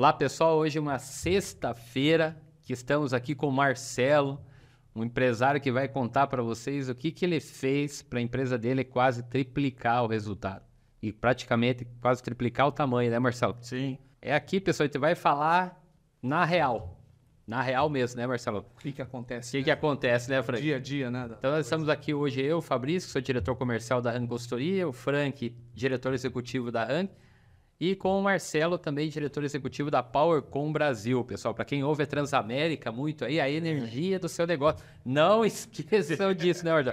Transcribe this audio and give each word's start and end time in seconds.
Olá, 0.00 0.14
pessoal. 0.14 0.56
Hoje 0.56 0.78
é 0.78 0.80
uma 0.80 0.98
sexta-feira 0.98 2.34
que 2.62 2.72
estamos 2.72 3.12
aqui 3.12 3.34
com 3.34 3.48
o 3.48 3.52
Marcelo, 3.52 4.40
um 4.96 5.04
empresário 5.04 5.60
que 5.60 5.70
vai 5.70 5.88
contar 5.88 6.26
para 6.26 6.42
vocês 6.42 6.88
o 6.88 6.94
que, 6.94 7.10
que 7.10 7.22
ele 7.22 7.38
fez 7.38 8.00
para 8.00 8.18
a 8.18 8.22
empresa 8.22 8.56
dele 8.56 8.82
quase 8.82 9.22
triplicar 9.22 10.02
o 10.02 10.06
resultado. 10.06 10.64
E 11.02 11.12
praticamente 11.12 11.86
quase 12.00 12.22
triplicar 12.22 12.66
o 12.66 12.72
tamanho, 12.72 13.10
né, 13.10 13.18
Marcelo? 13.18 13.58
Sim. 13.60 13.98
É 14.22 14.34
aqui, 14.34 14.58
pessoal, 14.58 14.84
a 14.84 14.88
gente 14.88 14.96
vai 14.96 15.14
falar 15.14 15.78
na 16.22 16.46
real. 16.46 16.98
Na 17.46 17.60
real 17.60 17.90
mesmo, 17.90 18.18
né, 18.18 18.26
Marcelo? 18.26 18.64
O 18.78 18.80
que, 18.80 18.92
que 18.92 19.02
acontece? 19.02 19.50
O 19.50 19.52
que, 19.52 19.58
né? 19.58 19.64
que 19.64 19.70
acontece, 19.70 20.30
né, 20.30 20.42
Frank? 20.42 20.62
Dia 20.62 20.76
a 20.76 20.80
dia, 20.80 21.10
né? 21.10 21.28
Então, 21.38 21.50
nós 21.50 21.66
estamos 21.66 21.90
aqui 21.90 22.14
hoje, 22.14 22.40
eu, 22.40 22.62
Fabrício, 22.62 23.06
que 23.06 23.12
sou 23.12 23.20
diretor 23.20 23.54
comercial 23.54 24.00
da 24.00 24.10
Rank 24.12 24.30
Consultoria, 24.30 24.88
o 24.88 24.94
Frank, 24.94 25.54
diretor 25.74 26.14
executivo 26.14 26.72
da 26.72 26.86
Rank, 26.86 27.10
e 27.80 27.96
com 27.96 28.18
o 28.20 28.22
Marcelo, 28.22 28.76
também 28.76 29.08
diretor 29.08 29.42
executivo 29.42 29.90
da 29.90 30.02
PowerCom 30.02 30.70
Brasil. 30.70 31.24
Pessoal, 31.24 31.54
para 31.54 31.64
quem 31.64 31.82
ouve 31.82 32.02
a 32.02 32.06
Transamérica 32.06 32.92
muito 32.92 33.24
aí, 33.24 33.40
a 33.40 33.48
energia 33.48 34.18
do 34.18 34.28
seu 34.28 34.46
negócio. 34.46 34.84
Não 35.02 35.42
esqueçam 35.46 36.34
disso, 36.34 36.62
né, 36.64 36.74
Ordem? 36.74 36.92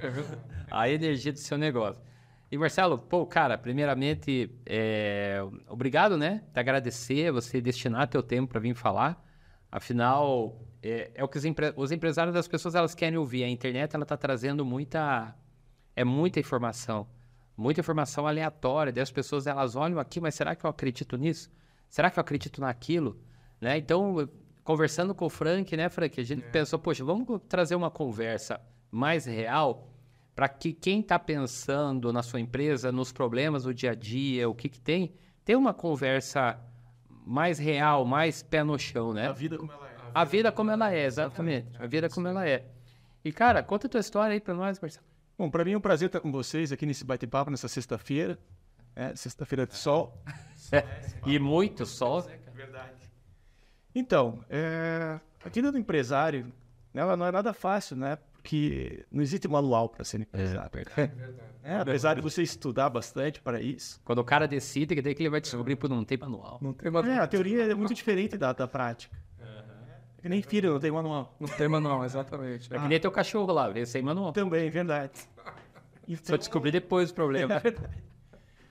A 0.72 0.90
energia 0.90 1.34
do 1.34 1.40
seu 1.40 1.58
negócio. 1.58 2.02
E 2.50 2.58
Marcelo, 2.58 2.98
pô, 2.98 3.26
cara, 3.26 3.58
primeiramente, 3.58 4.50
é, 4.66 5.42
obrigado, 5.68 6.18
né? 6.18 6.44
Te 6.54 6.60
agradecer, 6.62 7.30
você 7.34 7.60
destinar 7.60 8.08
teu 8.08 8.24
tempo 8.24 8.48
para 8.54 8.62
vir 8.62 8.74
falar. 8.74 9.22
Afinal, 9.70 10.58
é, 10.82 11.12
é 11.14 11.22
o 11.22 11.28
que 11.28 11.38
os, 11.38 11.44
empre- 11.44 11.74
os 11.76 11.92
empresários 11.92 12.34
das 12.34 12.48
pessoas 12.48 12.74
elas 12.76 12.96
querem 12.96 13.18
ouvir. 13.18 13.44
A 13.44 13.50
internet 13.50 13.94
ela 13.94 14.04
está 14.06 14.16
trazendo 14.16 14.64
muita, 14.64 15.36
é 15.94 16.06
muita 16.06 16.40
informação, 16.40 17.06
muita 17.58 17.82
informação 17.82 18.28
aleatória. 18.28 18.94
Daí 18.94 19.02
as 19.02 19.12
pessoas 19.12 19.48
elas 19.48 19.76
olham 19.76 20.00
aqui, 20.00 20.22
mas 20.22 20.36
será 20.36 20.56
que 20.56 20.64
eu 20.64 20.70
acredito 20.70 21.18
nisso? 21.18 21.50
Será 21.90 22.12
que 22.12 22.20
eu 22.20 22.22
acredito 22.22 22.62
naquilo? 22.62 23.20
Né? 23.60 23.78
Então, 23.78 24.30
conversando 24.64 25.16
com 25.16 25.26
o 25.26 25.30
Frank, 25.30 25.76
né, 25.76 25.90
Frank, 25.90 26.20
a 26.20 26.24
gente 26.24 26.44
pensou, 26.52 26.78
poxa, 26.78 27.04
vamos 27.04 27.42
trazer 27.50 27.76
uma 27.76 27.90
conversa 27.90 28.62
mais 28.92 29.26
real 29.26 29.90
para 30.36 30.48
que 30.48 30.72
quem 30.72 31.00
está 31.00 31.18
pensando 31.18 32.14
na 32.14 32.22
sua 32.22 32.40
empresa, 32.40 32.92
nos 32.92 33.12
problemas 33.12 33.64
do 33.64 33.74
dia 33.74 33.92
a 33.92 33.96
dia, 33.96 34.48
o 34.48 34.54
que, 34.54 34.70
que 34.70 34.80
tem, 34.80 35.16
tenha 35.44 35.58
uma 35.58 35.74
conversa 35.74 36.60
mais 37.26 37.58
real, 37.58 38.06
mais 38.06 38.44
pé 38.44 38.64
no 38.64 38.78
chão, 38.78 39.14
né? 39.14 39.28
A 39.28 39.32
vida 39.32 39.58
como 39.58 39.72
ela 39.72 39.88
é. 39.88 39.96
A 40.14 40.24
vida 40.24 40.52
como 40.52 40.72
ela 40.72 40.94
é, 40.94 41.06
exatamente. 41.06 41.70
A 41.80 41.88
vida 41.88 42.08
como 42.10 42.28
ela 42.28 42.48
é. 42.48 42.66
E, 43.26 43.32
cara, 43.32 43.64
conta 43.64 43.88
a 43.88 43.90
tua 43.90 44.00
história 44.00 44.34
aí 44.34 44.40
pra 44.40 44.54
nós, 44.54 44.80
Marcelo. 44.80 45.06
Bom, 45.38 45.52
para 45.52 45.64
mim 45.64 45.74
é 45.74 45.78
um 45.78 45.82
prazer 45.82 46.08
estar 46.08 46.20
com 46.20 46.32
vocês 46.32 46.72
aqui 46.72 46.84
nesse 46.84 47.06
bate-papo 47.06 47.52
nessa 47.52 47.68
sexta-feira. 47.68 48.40
É, 48.96 49.16
sexta-feira 49.16 49.68
de 49.68 49.76
sol. 49.76 50.18
E 51.26 51.38
muito 51.38 51.86
sol. 51.86 52.24
Verdade. 52.56 52.98
Então, 53.94 54.44
é, 54.50 55.20
a 55.46 55.50
vida 55.50 55.72
do 55.72 55.78
empresário, 55.78 56.52
ela 56.94 57.16
não 57.16 57.26
é 57.26 57.32
nada 57.32 57.54
fácil, 57.54 57.96
né? 57.96 58.18
Porque 58.34 59.06
não 59.12 59.22
existe 59.22 59.48
manual 59.48 59.90
para 59.90 60.04
ser 60.04 60.22
empresário. 60.22 60.72
É, 61.64 61.78
apesar 61.78 62.16
de 62.16 62.22
você 62.22 62.42
estudar 62.42 62.90
bastante 62.90 63.40
para 63.40 63.62
isso. 63.62 64.02
Quando 64.04 64.20
o 64.20 64.24
cara 64.24 64.48
decide, 64.48 64.96
que 64.96 65.02
daí 65.02 65.14
que 65.14 65.22
ele 65.22 65.30
vai 65.30 65.42
descobrir 65.42 65.76
por 65.76 65.90
não 65.90 66.04
ter 66.04 66.18
manual. 66.18 66.58
Não 66.62 66.74
tem 66.74 66.90
manual. 66.90 67.16
É, 67.16 67.20
a 67.20 67.28
teoria 67.28 67.64
é 67.64 67.76
muito 67.76 67.94
diferente 67.94 68.38
da, 68.38 68.54
da 68.54 68.68
prática. 68.68 69.16
É 70.18 70.22
que 70.24 70.30
nem 70.30 70.42
filho, 70.42 70.74
não 70.74 70.80
tem 70.80 70.92
manual. 70.92 71.36
Não 71.40 71.48
tem 71.48 71.68
manual, 71.68 72.04
exatamente. 72.04 72.74
É 72.74 72.80
que 72.80 72.88
nem 72.88 73.00
teu 73.00 73.12
cachorro 73.12 73.52
lá, 73.54 73.70
veio 73.70 73.86
sem 73.86 74.02
manual. 74.02 74.32
Também, 74.34 74.70
verdade. 74.70 75.12
Só 76.24 76.38
descobrir 76.38 76.72
depois 76.72 77.12
o 77.12 77.14
problema. 77.14 77.54
É 77.56 77.60
verdade. 77.60 77.98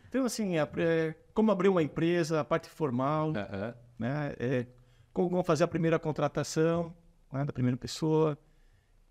Então, 0.09 0.25
assim, 0.25 0.57
a- 0.59 0.69
é, 0.79 1.15
como 1.35 1.51
abrir 1.53 1.69
uma 1.69 1.83
empresa, 1.83 2.41
a 2.41 2.45
parte 2.45 2.69
formal, 2.69 3.33
Aham. 3.37 3.75
né? 3.99 4.35
É, 4.39 4.67
como 5.13 5.43
fazer 5.45 5.65
a 5.65 5.69
primeira 5.69 5.99
contratação 5.99 6.95
né, 7.33 7.45
da 7.45 7.53
primeira 7.53 7.77
pessoa, 7.77 8.39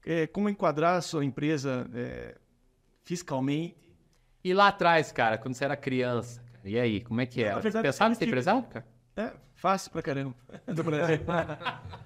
é, 0.05 0.25
como 0.27 0.49
enquadrar 0.49 0.95
a 0.97 1.01
sua 1.01 1.23
empresa 1.23 1.87
é, 1.93 2.35
fiscalmente. 3.03 3.75
E 4.43 4.53
lá 4.53 4.67
atrás, 4.69 5.11
cara, 5.11 5.37
quando 5.37 5.53
você 5.55 5.63
era 5.65 5.75
criança, 5.75 6.41
cara, 6.53 6.69
e 6.69 6.79
aí, 6.79 7.01
como 7.01 7.21
é 7.21 7.25
que 7.25 7.43
era? 7.43 7.59
Pensava 7.81 8.11
em 8.11 8.15
ser 8.15 8.27
empresário, 8.27 8.63
cara? 8.63 8.85
É 9.15 9.31
fácil 9.53 9.91
pra 9.91 10.01
caramba. 10.01 10.35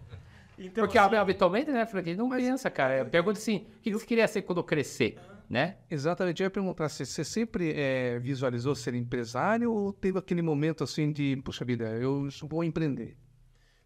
Então, 0.60 0.84
Porque 0.84 0.98
assim, 0.98 1.16
habitualmente, 1.16 1.72
né, 1.72 1.86
Frank, 1.86 2.10
a 2.10 2.12
gente 2.12 2.20
não 2.20 2.30
pensa, 2.30 2.70
cara. 2.70 3.06
Pergunta 3.06 3.40
assim, 3.40 3.66
o 3.78 3.82
que 3.82 3.92
você 3.94 4.06
queria 4.06 4.28
ser 4.28 4.42
quando 4.42 4.62
crescer, 4.64 5.18
né? 5.50 5.78
Exatamente. 5.90 6.42
Eu 6.42 6.48
ia 6.48 6.50
perguntar 6.52 6.90
se 6.90 7.06
você 7.06 7.24
sempre 7.24 7.72
eh, 7.76 8.20
visualizou 8.20 8.76
ser 8.76 8.94
empresário 8.94 9.72
ou 9.72 9.94
teve 9.94 10.20
aquele 10.20 10.42
momento 10.42 10.84
assim 10.84 11.12
de, 11.12 11.38
puxa 11.44 11.64
vida, 11.64 11.86
eu 11.92 12.28
vou 12.44 12.64
empreender? 12.64 13.18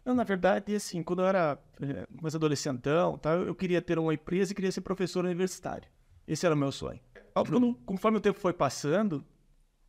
não, 0.04 0.14
na 0.14 0.24
verdade, 0.24 0.74
assim, 0.74 1.02
quando 1.02 1.22
eu 1.22 1.26
era 1.26 1.58
é, 1.80 2.06
mais 2.20 2.34
adolescentão, 2.34 3.16
tá, 3.16 3.30
eu 3.36 3.54
queria 3.54 3.80
ter 3.80 3.98
uma 3.98 4.12
empresa 4.12 4.52
e 4.52 4.54
queria 4.54 4.70
ser 4.70 4.82
professor 4.82 5.24
universitário. 5.24 5.88
Esse 6.28 6.44
era 6.44 6.54
o 6.54 6.58
meu 6.58 6.70
sonho. 6.70 7.00
Quando- 7.32 7.74
Conforme 7.86 8.18
o 8.18 8.20
tempo 8.20 8.38
foi 8.38 8.52
passando, 8.52 9.24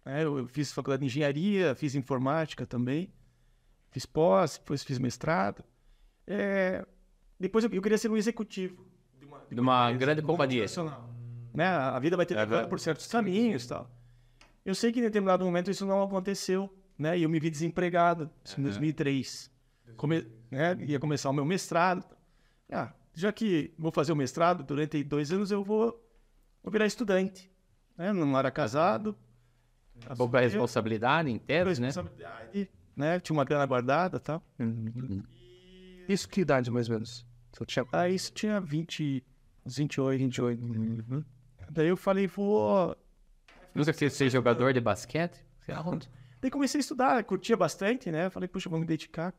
né, 0.06 0.24
eu 0.24 0.38
eu 0.38 0.48
fiz 0.48 0.72
faculdade 0.72 1.02
de 1.02 1.08
engenharia, 1.08 1.76
fiz 1.76 1.96
informática 1.96 2.66
também, 2.66 3.12
fiz 3.92 4.06
pós, 4.06 4.58
depois 4.58 4.84
fiz 4.84 4.98
mestrado. 5.00 5.64
É, 6.28 6.86
depois 7.40 7.64
eu, 7.64 7.72
eu 7.72 7.82
queria 7.82 7.98
ser 7.98 8.10
um 8.10 8.18
executivo 8.18 8.86
de 9.20 9.26
uma, 9.26 9.40
De 9.50 9.60
uma 9.60 9.86
empresa, 9.86 10.00
grande 10.00 10.22
de 10.22 10.28
companhia. 10.28 10.66
Né? 11.54 11.68
A 11.68 12.00
vida 12.00 12.18
vai 12.18 12.26
ter 12.26 12.36
levado 12.36 12.68
por 12.68 12.80
certos 12.80 13.08
caminhos 13.08 13.64
e 13.64 13.68
tal. 13.68 13.90
Eu 14.66 14.74
sei 14.74 14.92
que 14.92 15.00
em 15.00 15.04
determinado 15.04 15.46
momento 15.46 15.70
isso 15.70 15.86
não 15.86 16.02
aconteceu, 16.02 16.74
né? 16.98 17.18
E 17.18 17.24
eu 17.24 17.30
me 17.30 17.40
vi 17.40 17.50
desempregado 17.50 18.30
isso 18.44 18.60
em 18.60 18.64
2003. 18.64 19.52
Come, 19.96 20.28
né? 20.50 20.76
Ia 20.82 21.00
começar 21.00 21.30
o 21.30 21.34
meu 21.34 21.46
mestrado. 21.46 22.04
Ah, 22.72 22.92
já 23.14 23.32
que 23.32 23.74
vou 23.78 23.92
fazer 23.92 24.12
o 24.12 24.16
mestrado 24.16 24.64
durante 24.64 25.04
dois 25.04 25.32
anos, 25.32 25.52
eu 25.52 25.64
vou, 25.64 26.04
vou 26.64 26.72
virar 26.72 26.88
estudante. 26.88 27.50
Né? 27.96 28.12
Não 28.12 28.38
era 28.38 28.50
casado. 28.50 29.16
Pouca 30.18 30.40
responsabilidade 30.40 31.30
em 31.30 31.36
né? 31.80 31.88
responsabilidade, 31.88 32.70
né? 32.96 33.20
Tinha 33.20 33.34
uma 33.34 33.46
grana 33.46 33.66
guardada 33.66 34.18
e 34.18 34.20
tal. 34.20 34.44
Isso 36.08 36.28
que 36.30 36.42
idade, 36.42 36.70
mais 36.72 36.88
ou 36.90 36.96
menos? 36.96 37.26
Você 37.52 37.66
tinha... 37.66 37.86
Aí 37.92 38.16
isso 38.16 38.32
tinha 38.34 38.60
20, 38.60 39.24
uns 39.66 39.78
28, 39.78 40.20
28. 40.20 41.26
Daí 41.70 41.88
eu 41.88 41.98
falei, 41.98 42.28
vou. 42.28 42.96
Nunca 43.74 43.92
quis 43.94 44.14
ser 44.14 44.30
jogador 44.30 44.74
de 44.74 44.80
basquete? 44.80 45.44
Onde. 45.86 46.10
Daí 46.42 46.52
comecei 46.52 46.80
a 46.80 46.82
estudar, 46.82 47.24
curtia 47.24 47.58
bastante, 47.58 48.12
né? 48.12 48.30
Falei, 48.30 48.48
puxa, 48.48 48.70
vou 48.70 48.80
me 48.80 48.86
dedicar. 48.86 49.34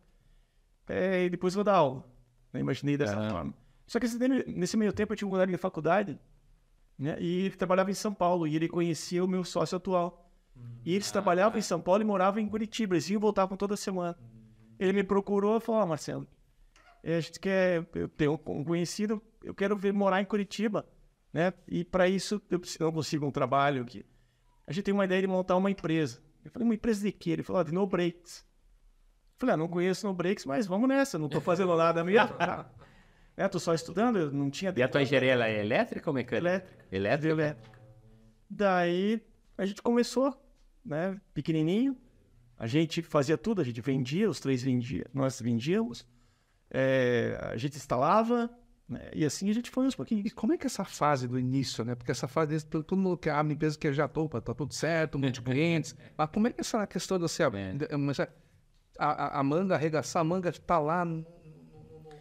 É, 0.88 1.24
e 1.24 1.30
depois 1.30 1.54
vou 1.54 1.62
dar 1.62 1.74
aula. 1.76 2.04
Né? 2.52 2.60
Imaginei 2.60 2.96
dessa 2.96 3.14
forma. 3.30 3.54
Só 3.86 4.00
que 4.00 4.06
esse- 4.06 4.18
nesse 4.48 4.76
meio 4.76 4.92
tempo 4.92 5.12
eu 5.12 5.16
tinha 5.16 5.28
um 5.28 5.30
colega 5.30 5.52
de 5.52 5.58
faculdade, 5.58 6.18
né? 6.98 7.16
E 7.20 7.44
ele 7.46 7.56
trabalhava 7.56 7.90
em 7.90 7.94
São 7.94 8.12
Paulo 8.12 8.46
e 8.46 8.56
ele 8.56 8.68
conhecia 8.68 9.24
o 9.24 9.28
meu 9.28 9.44
sócio 9.44 9.76
atual. 9.76 10.28
E 10.84 10.94
eles 10.94 11.10
trabalhavam 11.10 11.58
em 11.58 11.62
São 11.62 11.80
Paulo 11.80 12.02
e 12.02 12.04
moravam 12.04 12.40
em 12.40 12.48
Curitiba. 12.48 12.94
Eles 12.94 13.08
iam 13.10 13.18
e 13.18 13.20
voltavam 13.20 13.56
toda 13.56 13.76
semana. 13.76 14.16
Ele 14.78 14.92
me 14.94 15.04
procurou 15.04 15.58
e 15.58 15.60
falou, 15.60 15.82
ó, 15.82 15.86
Marcelo, 15.86 16.26
é, 16.26 16.35
a 17.12 17.20
gente 17.20 17.38
quer, 17.38 17.86
eu 17.94 18.08
tenho 18.08 18.32
um 18.46 18.64
conhecido, 18.64 19.22
eu 19.42 19.54
quero 19.54 19.76
ver 19.76 19.92
morar 19.92 20.20
em 20.20 20.24
Curitiba, 20.24 20.84
né? 21.32 21.52
E 21.68 21.84
para 21.84 22.08
isso 22.08 22.42
eu 22.50 22.60
não 22.80 22.92
consigo 22.92 23.24
um 23.24 23.30
trabalho 23.30 23.82
aqui. 23.82 24.04
A 24.66 24.72
gente 24.72 24.84
tem 24.84 24.94
uma 24.94 25.04
ideia 25.04 25.20
de 25.20 25.28
montar 25.28 25.56
uma 25.56 25.70
empresa. 25.70 26.20
Eu 26.44 26.50
falei, 26.50 26.66
uma 26.66 26.74
empresa 26.74 27.02
de 27.02 27.12
quê? 27.12 27.30
Ele 27.30 27.42
falou, 27.42 27.60
ah, 27.60 27.64
de 27.64 27.72
no 27.72 27.86
breaks. 27.86 28.44
Eu 29.34 29.38
falei, 29.38 29.54
ah, 29.54 29.56
não 29.56 29.68
conheço 29.68 30.06
no 30.06 30.14
breaks, 30.14 30.44
mas 30.44 30.66
vamos 30.66 30.88
nessa, 30.88 31.18
não 31.18 31.28
tô 31.28 31.40
fazendo 31.40 31.76
nada 31.76 32.02
mesmo. 32.02 32.34
né? 33.36 33.48
Tô 33.48 33.60
só 33.60 33.74
estudando, 33.74 34.18
eu 34.18 34.32
não 34.32 34.50
tinha 34.50 34.74
E 34.76 34.82
a 34.82 34.88
tua 34.88 35.02
engenharia 35.02 35.32
ela 35.32 35.46
é 35.46 35.60
elétrica 35.60 36.10
ou 36.10 36.14
mecânica? 36.14 36.48
elétrica. 36.48 36.86
Elétrica? 36.90 37.32
elétrica. 37.32 37.78
Daí 38.50 39.22
a 39.56 39.66
gente 39.66 39.82
começou, 39.82 40.34
né? 40.84 41.20
Pequenininho. 41.34 41.96
A 42.58 42.66
gente 42.66 43.02
fazia 43.02 43.36
tudo, 43.36 43.60
a 43.60 43.64
gente 43.64 43.80
vendia, 43.80 44.30
os 44.30 44.40
três 44.40 44.62
vendia, 44.62 45.06
nós 45.12 45.40
vendíamos. 45.40 46.06
É, 46.78 47.38
a 47.52 47.56
gente 47.56 47.76
instalava, 47.76 48.50
né? 48.86 49.10
e 49.14 49.24
assim 49.24 49.48
a 49.48 49.54
gente 49.54 49.70
foi 49.70 49.86
uns 49.86 49.94
pouquinhos. 49.94 50.26
E 50.26 50.30
como 50.30 50.52
é 50.52 50.58
que 50.58 50.64
é 50.64 50.68
essa 50.68 50.84
fase 50.84 51.26
do 51.26 51.38
início, 51.38 51.84
né? 51.84 51.94
Porque 51.94 52.10
essa 52.10 52.28
fase, 52.28 52.50
desse, 52.50 52.66
todo 52.66 52.96
mundo 52.96 53.16
que 53.16 53.30
abre 53.30 53.54
empresa 53.54 53.78
que 53.78 53.90
já 53.94 54.06
topa, 54.06 54.40
tá 54.40 54.52
tudo 54.52 54.74
certo, 54.74 55.16
um 55.16 55.20
monte 55.22 55.34
de 55.34 55.42
clientes. 55.42 55.96
Mas 56.18 56.28
como 56.30 56.48
é 56.48 56.52
que 56.52 56.60
é 56.60 56.62
essa 56.62 56.86
questão 56.86 57.16
de 57.16 57.22
você 57.22 57.42
abrir? 57.42 57.76
Mas 57.98 58.20
a, 58.20 58.28
a, 58.98 59.40
a 59.40 59.42
manga, 59.42 59.74
arregaçar 59.74 60.20
a 60.20 60.24
manga, 60.24 60.52
tá 60.52 60.78
lá 60.78 61.06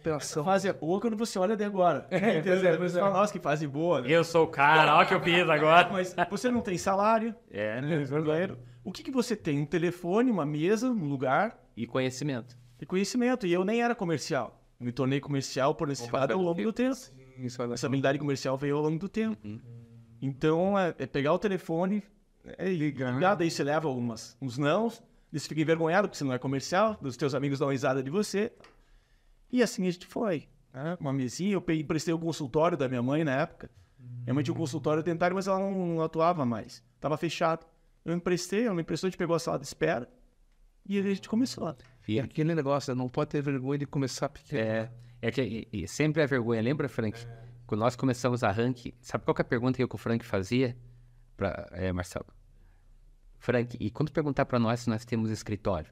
operação. 0.06 0.44
Fase 0.44 0.68
é 0.68 0.72
boa 0.72 1.00
quando 1.00 1.16
você 1.16 1.38
olha 1.38 1.56
de 1.56 1.64
agora. 1.64 2.06
É, 2.16 2.38
entendeu? 2.38 2.78
Você 2.78 2.98
fala, 2.98 3.12
nossa, 3.12 3.32
que 3.32 3.40
fase 3.40 3.66
boa. 3.66 4.00
né? 4.00 4.08
Eu 4.08 4.24
sou 4.24 4.44
o 4.44 4.48
cara, 4.48 4.94
olha 4.94 5.04
o 5.04 5.08
que 5.08 5.14
eu 5.14 5.20
fiz 5.20 5.48
agora. 5.48 5.88
Mas 5.92 6.14
você 6.30 6.50
não 6.50 6.60
tem 6.60 6.78
salário. 6.78 7.34
É, 7.50 7.80
né? 7.80 7.98
Verdadeiro. 7.98 8.58
O 8.84 8.92
que, 8.92 9.02
que 9.02 9.10
você 9.10 9.34
tem? 9.34 9.60
Um 9.60 9.66
telefone, 9.66 10.30
uma 10.30 10.46
mesa, 10.46 10.88
um 10.88 11.04
lugar 11.04 11.58
e 11.76 11.86
conhecimento. 11.86 12.56
E 12.80 12.86
conhecimento. 12.86 13.46
E 13.46 13.52
eu 13.52 13.64
nem 13.64 13.82
era 13.82 13.94
comercial. 13.94 14.62
Me 14.78 14.92
tornei 14.92 15.20
comercial 15.20 15.74
por 15.74 15.88
necessidade 15.88 16.32
ao 16.32 16.40
longo 16.40 16.62
do 16.62 16.72
tempo. 16.72 16.96
Isso, 17.38 17.62
olha 17.62 17.74
Essa 17.74 17.86
habilidade 17.86 18.18
comercial 18.18 18.56
veio 18.56 18.76
ao 18.76 18.82
longo 18.82 18.98
do 18.98 19.08
tempo. 19.08 19.38
Então, 20.20 20.78
é, 20.78 20.94
é 20.98 21.06
pegar 21.06 21.32
o 21.32 21.38
telefone 21.38 22.02
é, 22.58 22.70
e 22.70 22.76
ligar. 22.76 23.36
Daí 23.36 23.50
você 23.50 23.64
leva 23.64 23.88
umas, 23.88 24.36
uns 24.40 24.58
nãos, 24.58 25.02
Você 25.32 25.48
fica 25.48 25.60
envergonhado 25.60 26.08
porque 26.08 26.18
você 26.18 26.24
não 26.24 26.32
é 26.32 26.38
comercial, 26.38 26.98
os 27.02 27.16
teus 27.16 27.34
amigos 27.34 27.58
dão 27.58 27.68
risada 27.68 28.02
de 28.02 28.10
você. 28.10 28.52
E 29.50 29.62
assim 29.62 29.86
a 29.86 29.90
gente 29.90 30.06
foi. 30.06 30.48
Né? 30.72 30.96
Uma 31.00 31.12
mesinha, 31.12 31.54
eu 31.54 31.64
emprestei 31.74 32.12
o 32.12 32.18
consultório 32.18 32.76
da 32.76 32.88
minha 32.88 33.02
mãe 33.02 33.24
na 33.24 33.32
época. 33.32 33.70
Minha 34.24 34.34
mãe 34.34 34.44
tinha 34.44 34.54
um 34.54 34.58
consultório 34.58 35.02
dentário, 35.02 35.34
mas 35.34 35.46
ela 35.46 35.58
não, 35.58 35.72
não 35.72 36.02
atuava 36.02 36.44
mais. 36.44 36.82
Tava 37.00 37.16
fechado. 37.16 37.66
Eu 38.04 38.14
emprestei, 38.14 38.66
ela 38.66 38.74
me 38.74 38.82
emprestou, 38.82 39.08
a 39.08 39.10
gente 39.10 39.18
pegou 39.18 39.34
a 39.34 39.38
sala 39.38 39.58
de 39.58 39.66
espera 39.66 40.08
e 40.84 40.98
a 40.98 41.02
gente 41.02 41.28
começou. 41.28 41.74
E 42.08 42.20
aquele 42.20 42.54
negócio, 42.54 42.94
não 42.94 43.08
pode 43.08 43.30
ter 43.30 43.42
vergonha 43.42 43.78
de 43.78 43.86
começar 43.86 44.28
pequeno. 44.28 44.60
É, 44.62 44.90
é 45.22 45.30
que 45.30 45.42
e- 45.42 45.68
e 45.82 45.88
sempre 45.88 46.22
é 46.22 46.26
vergonha. 46.26 46.60
Lembra, 46.62 46.88
Frank? 46.88 47.18
Quando 47.66 47.80
nós 47.80 47.96
começamos 47.96 48.44
a 48.44 48.50
rank, 48.50 48.94
sabe 49.00 49.24
qual 49.24 49.34
que 49.34 49.42
é 49.42 49.44
a 49.44 49.48
pergunta 49.48 49.76
que 49.76 49.94
o 49.94 49.98
Frank 49.98 50.24
fazia? 50.24 50.76
Pra, 51.36 51.68
é, 51.72 51.92
Marcelo? 51.92 52.26
Frank, 53.38 53.76
e 53.80 53.90
quando 53.90 54.10
perguntar 54.12 54.44
pra 54.46 54.58
nós 54.58 54.80
se 54.80 54.88
nós 54.88 55.04
temos 55.04 55.30
escritório? 55.30 55.90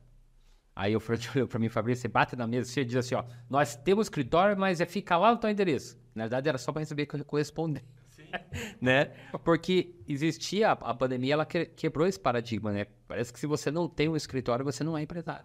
Aí 0.75 0.95
o 0.97 1.01
Frank 1.01 1.29
olhou 1.37 1.47
pra 1.49 1.59
mim 1.59 1.69
Fabrício, 1.69 2.03
você 2.03 2.09
bate 2.09 2.35
na 2.37 2.47
mesa 2.47 2.81
e 2.81 2.85
diz 2.85 2.97
assim, 2.97 3.15
ó, 3.15 3.25
nós 3.49 3.77
temos 3.77 4.07
escritório, 4.07 4.57
mas 4.59 4.81
é 4.81 4.87
ficar 4.87 5.19
lá 5.19 5.33
no 5.33 5.39
teu 5.39 5.51
endereço. 5.51 5.99
Na 6.15 6.25
verdade, 6.25 6.49
era 6.49 6.59
só 6.59 6.73
pra 6.73 6.81
receber 6.81 7.07
co- 7.07 7.25
correspondência. 7.25 7.87
né? 8.81 9.07
Porque 9.45 9.95
existia, 10.09 10.71
a, 10.71 10.73
a 10.73 10.95
pandemia, 10.95 11.35
ela 11.35 11.47
que- 11.47 11.67
quebrou 11.67 12.07
esse 12.07 12.19
paradigma, 12.19 12.73
né? 12.73 12.87
Parece 13.07 13.33
que 13.33 13.39
se 13.39 13.47
você 13.47 13.71
não 13.71 13.89
tem 13.89 14.09
um 14.09 14.17
escritório, 14.17 14.65
você 14.65 14.83
não 14.83 14.97
é 14.97 15.03
empresário. 15.03 15.45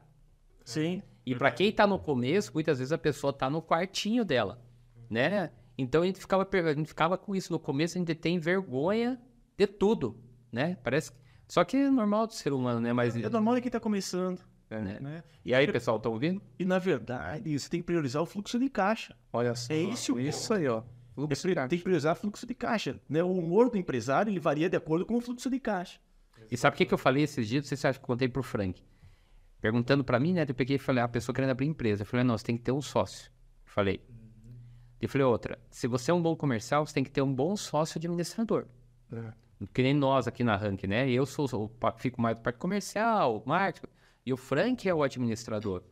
Sim. 0.69 1.01
E 1.25 1.33
pra 1.35 1.51
quem 1.51 1.71
tá 1.71 1.87
no 1.87 1.97
começo, 1.97 2.51
muitas 2.53 2.77
vezes 2.77 2.91
a 2.91 2.97
pessoa 2.97 3.33
tá 3.33 3.49
no 3.49 3.61
quartinho 3.61 4.23
dela, 4.23 4.61
né? 5.09 5.51
Então 5.77 6.01
a 6.03 6.05
gente 6.05 6.19
ficava, 6.19 6.47
a 6.51 6.73
gente 6.73 6.87
ficava 6.87 7.17
com 7.17 7.35
isso 7.35 7.51
no 7.51 7.59
começo, 7.59 7.97
a 7.97 7.99
gente 7.99 8.13
tem 8.13 8.37
vergonha 8.37 9.19
de 9.57 9.65
tudo, 9.67 10.17
né? 10.51 10.77
Parece 10.83 11.11
que- 11.11 11.17
só 11.47 11.63
que 11.63 11.77
é 11.77 11.89
normal 11.89 12.27
do 12.27 12.33
ser 12.33 12.53
humano, 12.53 12.79
né? 12.79 12.93
Mas 12.93 13.15
É 13.15 13.29
normal 13.29 13.55
de 13.55 13.61
quem 13.61 13.71
tá 13.71 13.79
começando. 13.79 14.39
né? 14.69 14.99
Né? 15.01 15.23
E 15.43 15.51
aí, 15.53 15.65
pessoal, 15.71 15.97
estão 15.97 16.11
ouvindo? 16.11 16.39
E 16.59 16.63
na 16.65 16.77
verdade, 16.77 17.57
você 17.57 17.67
tem 17.67 17.79
que 17.79 17.85
priorizar 17.87 18.21
o 18.21 18.25
fluxo 18.27 18.59
de 18.59 18.69
caixa. 18.69 19.15
Olha 19.33 19.55
só. 19.55 19.73
É 19.73 19.77
isso, 19.77 20.19
Isso 20.19 20.53
aí, 20.53 20.67
ó. 20.67 20.83
É 21.17 21.67
tem 21.67 21.79
que 21.79 21.83
priorizar 21.83 22.13
o 22.13 22.15
fluxo 22.15 22.45
de 22.45 22.53
caixa. 22.53 22.99
Né? 23.09 23.23
O 23.23 23.31
humor 23.31 23.69
do 23.69 23.77
empresário 23.77 24.29
ele 24.29 24.39
varia 24.39 24.69
de 24.69 24.77
acordo 24.77 25.05
com 25.05 25.15
o 25.17 25.21
fluxo 25.21 25.49
de 25.49 25.59
caixa. 25.59 25.99
E 26.51 26.55
sabe 26.55 26.75
o 26.75 26.77
que, 26.77 26.85
que 26.85 26.93
eu 26.93 26.97
falei 26.97 27.23
esses 27.23 27.47
dias? 27.47 27.63
Não 27.63 27.67
sei 27.67 27.77
se 27.77 27.85
eu 27.85 27.89
acho 27.89 27.99
que 27.99 28.03
eu 28.03 28.07
contei 28.07 28.27
pro 28.29 28.41
Frank. 28.43 28.81
Perguntando 29.61 30.03
pra 30.03 30.19
mim, 30.19 30.33
né? 30.33 30.45
Eu 30.47 30.55
peguei 30.55 30.77
e 30.77 30.79
falei, 30.79 31.01
ah, 31.01 31.05
a 31.05 31.09
pessoa 31.09 31.33
querendo 31.33 31.51
abrir 31.51 31.67
empresa. 31.67 32.03
Eu 32.03 32.05
falei, 32.05 32.23
não, 32.23 32.37
você 32.37 32.45
tem 32.45 32.57
que 32.57 32.63
ter 32.63 32.71
um 32.71 32.81
sócio. 32.81 33.29
Eu 33.65 33.71
falei. 33.71 34.01
Eu 35.01 35.07
falei 35.07 35.25
outra, 35.25 35.57
se 35.69 35.87
você 35.87 36.11
é 36.11 36.13
um 36.13 36.21
bom 36.21 36.35
comercial, 36.35 36.85
você 36.85 36.93
tem 36.93 37.03
que 37.03 37.11
ter 37.11 37.21
um 37.21 37.33
bom 37.33 37.55
sócio 37.55 37.97
administrador. 37.97 38.65
É. 39.11 39.33
Que 39.73 39.81
nem 39.81 39.93
nós 39.93 40.27
aqui 40.27 40.43
na 40.43 40.55
Rank, 40.55 40.83
né? 40.83 41.09
Eu 41.09 41.25
sou, 41.25 41.71
fico 41.97 42.21
mais 42.21 42.37
do 42.37 42.41
parte 42.41 42.57
comercial, 42.57 43.43
marketing, 43.45 43.87
e 44.25 44.33
o 44.33 44.37
Frank 44.37 44.87
é 44.87 44.93
o 44.93 45.03
administrador. 45.03 45.83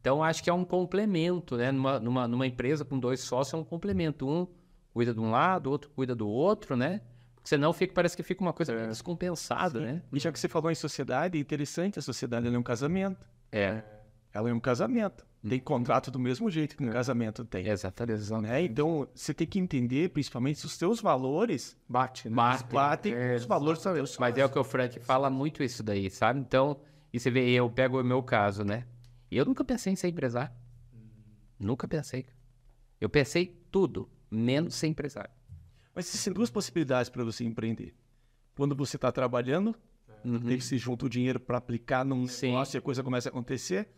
Então, 0.00 0.22
acho 0.22 0.42
que 0.42 0.50
é 0.50 0.52
um 0.52 0.64
complemento, 0.64 1.56
né? 1.56 1.72
Numa, 1.72 1.98
numa, 1.98 2.28
numa 2.28 2.46
empresa 2.46 2.84
com 2.84 2.98
dois 2.98 3.20
sócios 3.20 3.54
é 3.54 3.56
um 3.56 3.64
complemento. 3.64 4.28
Um 4.28 4.46
cuida 4.92 5.12
de 5.12 5.20
um 5.20 5.30
lado, 5.30 5.66
o 5.66 5.70
outro 5.70 5.90
cuida 5.90 6.14
do 6.14 6.28
outro, 6.28 6.76
né? 6.76 7.02
Senão 7.46 7.72
fica, 7.72 7.94
parece 7.94 8.16
que 8.16 8.24
fica 8.24 8.42
uma 8.42 8.52
coisa 8.52 8.74
meio 8.74 8.88
descompensada, 8.88 9.78
né? 9.78 10.02
E 10.12 10.18
já 10.18 10.32
que 10.32 10.38
você 10.38 10.48
falou 10.48 10.68
em 10.68 10.74
sociedade, 10.74 11.38
é 11.38 11.40
interessante, 11.40 11.96
a 11.96 12.02
sociedade 12.02 12.52
é 12.52 12.58
um 12.58 12.62
casamento. 12.62 13.24
É, 13.52 13.84
Ela 14.32 14.50
é 14.50 14.52
um 14.52 14.58
casamento. 14.58 15.24
Tem 15.48 15.60
contrato 15.60 16.10
do 16.10 16.18
mesmo 16.18 16.50
jeito 16.50 16.76
que 16.76 16.84
um 16.84 16.90
casamento 16.90 17.44
tem. 17.44 17.68
exatamente. 17.68 18.40
Né? 18.42 18.62
Então, 18.64 19.06
você 19.14 19.32
tem 19.32 19.46
que 19.46 19.60
entender, 19.60 20.10
principalmente, 20.10 20.58
se 20.58 20.66
os 20.66 20.72
seus 20.72 21.00
valores 21.00 21.76
Bate, 21.88 22.28
né? 22.28 22.34
Bate. 22.34 22.64
batem 22.74 23.14
com 23.14 23.34
os 23.36 23.44
valores 23.44 23.80
do 23.80 23.94
teu 23.94 24.04
Mas 24.18 24.36
é 24.36 24.44
o 24.44 24.48
que 24.48 24.58
o 24.58 24.64
Frank 24.64 24.98
fala 24.98 25.30
muito 25.30 25.62
isso 25.62 25.84
daí, 25.84 26.10
sabe? 26.10 26.40
Então, 26.40 26.80
e 27.12 27.20
você 27.20 27.30
vê, 27.30 27.48
eu 27.48 27.70
pego 27.70 28.00
o 28.00 28.04
meu 28.04 28.24
caso, 28.24 28.64
né? 28.64 28.86
Eu 29.30 29.44
nunca 29.44 29.64
pensei 29.64 29.92
em 29.92 29.96
ser 29.96 30.08
empresário. 30.08 30.52
Nunca 31.60 31.86
pensei. 31.86 32.26
Eu 33.00 33.08
pensei 33.08 33.56
tudo, 33.70 34.10
menos 34.28 34.74
ser 34.74 34.88
empresário. 34.88 35.30
Mas 35.96 36.06
existem 36.08 36.32
duas 36.32 36.50
possibilidades 36.50 37.08
para 37.10 37.24
você 37.24 37.42
empreender. 37.42 37.94
Quando 38.54 38.76
você 38.76 38.96
está 38.96 39.10
trabalhando, 39.10 39.74
Uhum. 40.24 40.38
daí 40.40 40.60
você 40.60 40.76
junta 40.76 41.06
o 41.06 41.08
dinheiro 41.08 41.40
para 41.40 41.56
aplicar 41.58 42.04
num 42.04 42.26
Sim. 42.26 42.48
negócio 42.48 42.76
e 42.76 42.78
a 42.78 42.82
coisa 42.82 43.02
começa 43.02 43.28
a 43.28 43.30
acontecer. 43.30 43.88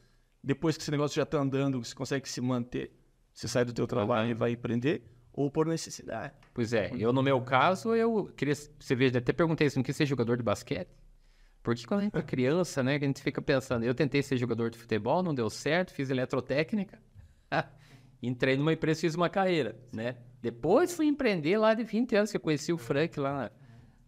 Depois 0.42 0.76
que 0.76 0.82
esse 0.82 0.90
negócio 0.90 1.16
já 1.16 1.24
está 1.24 1.38
andando, 1.38 1.82
você 1.82 1.94
consegue 1.94 2.28
se 2.28 2.40
manter, 2.40 2.92
você 3.34 3.48
sai 3.48 3.64
do 3.64 3.72
teu 3.72 3.86
trabalho 3.86 4.30
e 4.30 4.34
vai 4.34 4.52
empreender, 4.52 5.02
ou 5.32 5.50
por 5.50 5.66
necessidade. 5.66 6.34
Pois 6.54 6.72
é, 6.72 6.92
eu 6.98 7.12
no 7.12 7.22
meu 7.22 7.40
caso, 7.40 7.94
eu 7.94 8.26
queria, 8.36 8.54
você 8.54 8.94
vê, 8.94 9.06
até 9.06 9.32
perguntei 9.32 9.68
se 9.68 9.76
não 9.76 9.82
quis 9.82 9.96
ser 9.96 10.06
jogador 10.06 10.36
de 10.36 10.42
basquete. 10.42 10.90
Porque 11.62 11.84
quando 11.86 12.00
a 12.00 12.04
gente 12.04 12.16
é 12.16 12.22
criança, 12.22 12.82
né, 12.82 12.98
que 12.98 13.04
a 13.04 13.08
gente 13.08 13.22
fica 13.22 13.42
pensando, 13.42 13.84
eu 13.84 13.94
tentei 13.94 14.22
ser 14.22 14.36
jogador 14.36 14.70
de 14.70 14.78
futebol, 14.78 15.22
não 15.22 15.34
deu 15.34 15.50
certo, 15.50 15.92
fiz 15.92 16.08
eletrotécnica, 16.10 17.00
entrei 18.22 18.56
numa 18.56 18.72
empresa 18.72 19.00
e 19.00 19.02
fiz 19.02 19.14
uma 19.14 19.28
carreira, 19.28 19.76
né? 19.92 20.16
Depois 20.40 20.94
fui 20.94 21.06
empreender 21.06 21.58
lá 21.58 21.74
de 21.74 21.82
20 21.84 22.14
anos, 22.16 22.30
que 22.30 22.36
eu 22.36 22.40
conheci 22.40 22.72
o 22.72 22.78
Frank 22.78 23.18
lá 23.18 23.32
na- 23.34 23.50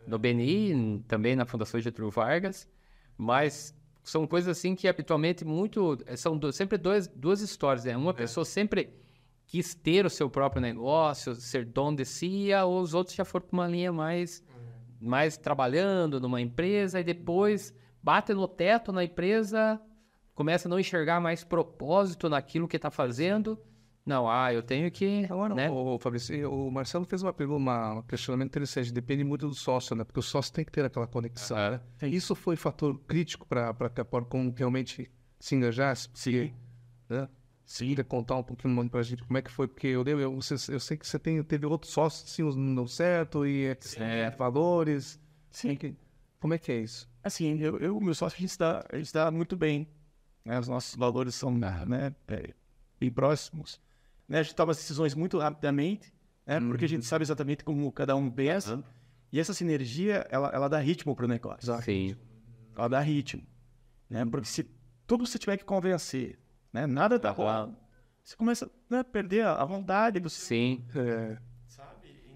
no 0.06 0.18
BNI, 0.18 1.04
também 1.06 1.36
na 1.36 1.44
Fundação 1.44 1.80
Getúlio 1.80 2.10
Vargas, 2.10 2.68
mas 3.16 3.74
são 4.02 4.26
coisas 4.26 4.56
assim 4.56 4.74
que 4.74 4.88
habitualmente 4.88 5.44
muito, 5.44 5.98
são 6.16 6.36
do- 6.38 6.52
sempre 6.52 6.78
dois, 6.78 7.06
duas 7.08 7.40
histórias, 7.40 7.84
né? 7.84 7.96
Uma 7.96 8.14
pessoa 8.14 8.44
sempre 8.44 8.94
quis 9.46 9.74
ter 9.74 10.06
o 10.06 10.10
seu 10.10 10.30
próprio 10.30 10.62
negócio, 10.62 11.34
ser 11.34 11.64
dono 11.64 11.96
de 11.96 12.04
si, 12.04 12.52
a- 12.52 12.64
os 12.64 12.94
outros 12.94 13.14
já 13.16 13.24
foram 13.24 13.46
para 13.46 13.56
uma 13.56 13.66
linha 13.68 13.92
mais, 13.92 14.42
mais 15.00 15.36
trabalhando 15.36 16.20
numa 16.20 16.40
empresa 16.40 17.00
e 17.00 17.04
depois 17.04 17.74
bate 18.02 18.32
no 18.32 18.46
teto 18.48 18.92
na 18.92 19.02
empresa, 19.04 19.80
começa 20.34 20.68
a 20.68 20.70
não 20.70 20.78
enxergar 20.78 21.20
mais 21.20 21.42
propósito 21.44 22.28
naquilo 22.28 22.68
que 22.68 22.76
está 22.76 22.90
fazendo. 22.90 23.58
Não, 24.10 24.28
ah, 24.28 24.52
eu 24.52 24.60
tenho 24.60 24.90
que, 24.90 25.24
Agora, 25.30 25.54
né? 25.54 25.70
o, 25.70 25.96
Fabrício, 26.00 26.52
o 26.52 26.68
Marcelo 26.68 27.04
fez 27.04 27.22
uma 27.22 27.32
pergunta, 27.32 27.58
uma, 27.58 27.92
um 27.94 28.02
questionamento 28.02 28.48
interessante. 28.48 28.92
Depende 28.92 29.22
muito 29.22 29.46
do 29.46 29.54
sócio, 29.54 29.94
né? 29.94 30.02
Porque 30.02 30.18
o 30.18 30.22
sócio 30.22 30.52
tem 30.52 30.64
que 30.64 30.72
ter 30.72 30.84
aquela 30.84 31.06
conexão, 31.06 31.56
né? 31.56 31.80
Isso 32.08 32.34
foi 32.34 32.56
fator 32.56 32.98
crítico 33.06 33.46
para 33.46 33.72
que 33.88 34.00
a 34.00 34.04
Porcom 34.04 34.52
realmente 34.56 35.08
se 35.38 35.54
engajasse? 35.54 36.08
Sim. 36.12 36.52
Né? 37.08 37.28
Sim. 37.64 37.94
Quer 37.94 38.04
contar 38.04 38.34
um 38.34 38.42
pouquinho 38.42 38.90
para 38.90 38.98
a 38.98 39.02
gente 39.04 39.22
como 39.22 39.38
é 39.38 39.42
que 39.42 39.50
foi? 39.52 39.68
Porque 39.68 39.86
eu, 39.86 40.02
eu, 40.04 40.18
eu, 40.20 40.38
eu 40.68 40.80
sei 40.80 40.96
que 40.96 41.06
você 41.06 41.20
tem, 41.20 41.40
teve 41.44 41.66
outros 41.66 41.92
sócios, 41.92 42.28
sim, 42.32 42.42
uns 42.42 42.56
não 42.56 42.74
deu 42.74 42.88
certo, 42.88 43.46
e 43.46 43.66
é, 43.96 44.30
valores. 44.30 45.20
Sim. 45.52 45.76
Que- 45.76 45.94
como 46.40 46.52
é 46.52 46.58
que 46.58 46.72
é 46.72 46.80
isso? 46.80 47.08
Assim, 47.22 47.60
eu 47.60 47.96
o 47.96 48.02
meu 48.02 48.14
sócio, 48.14 48.36
a 48.36 48.40
gente 48.40 48.50
está, 48.50 48.84
a 48.90 48.96
gente 48.96 49.06
está 49.06 49.30
muito 49.30 49.56
bem. 49.56 49.86
né? 50.44 50.58
Os 50.58 50.66
nossos 50.66 50.96
valores 50.96 51.36
são 51.36 51.56
né, 51.56 52.12
é, 52.26 52.54
bem 52.98 53.10
próximos. 53.10 53.80
Né? 54.30 54.38
A 54.38 54.42
gente 54.44 54.54
toma 54.54 54.70
as 54.70 54.76
decisões 54.76 55.12
muito 55.12 55.36
rapidamente, 55.38 56.14
né? 56.46 56.60
porque 56.60 56.84
a 56.84 56.88
gente 56.88 57.04
sabe 57.04 57.24
exatamente 57.24 57.64
como 57.64 57.90
cada 57.90 58.14
um 58.14 58.30
pensa. 58.30 58.82
E 59.32 59.40
essa 59.40 59.52
sinergia, 59.52 60.24
ela, 60.30 60.50
ela 60.54 60.68
dá 60.68 60.78
ritmo 60.78 61.16
para 61.16 61.24
o 61.24 61.28
negócio. 61.28 61.66
Sim. 61.82 62.16
Ela 62.76 62.88
dá 62.88 63.00
ritmo. 63.00 63.42
Né? 64.08 64.24
Porque 64.24 64.46
se 64.46 64.70
tudo 65.04 65.26
você 65.26 65.36
tiver 65.36 65.56
que 65.56 65.64
convencer, 65.64 66.38
né? 66.72 66.86
nada 66.86 67.18
tá 67.18 67.30
rolando, 67.30 67.76
você 68.22 68.36
começa 68.36 68.70
né, 68.88 69.00
a 69.00 69.04
perder 69.04 69.44
a 69.44 69.64
vontade. 69.64 70.20
Você... 70.20 70.40
Sim. 70.40 70.84
É, 70.94 71.36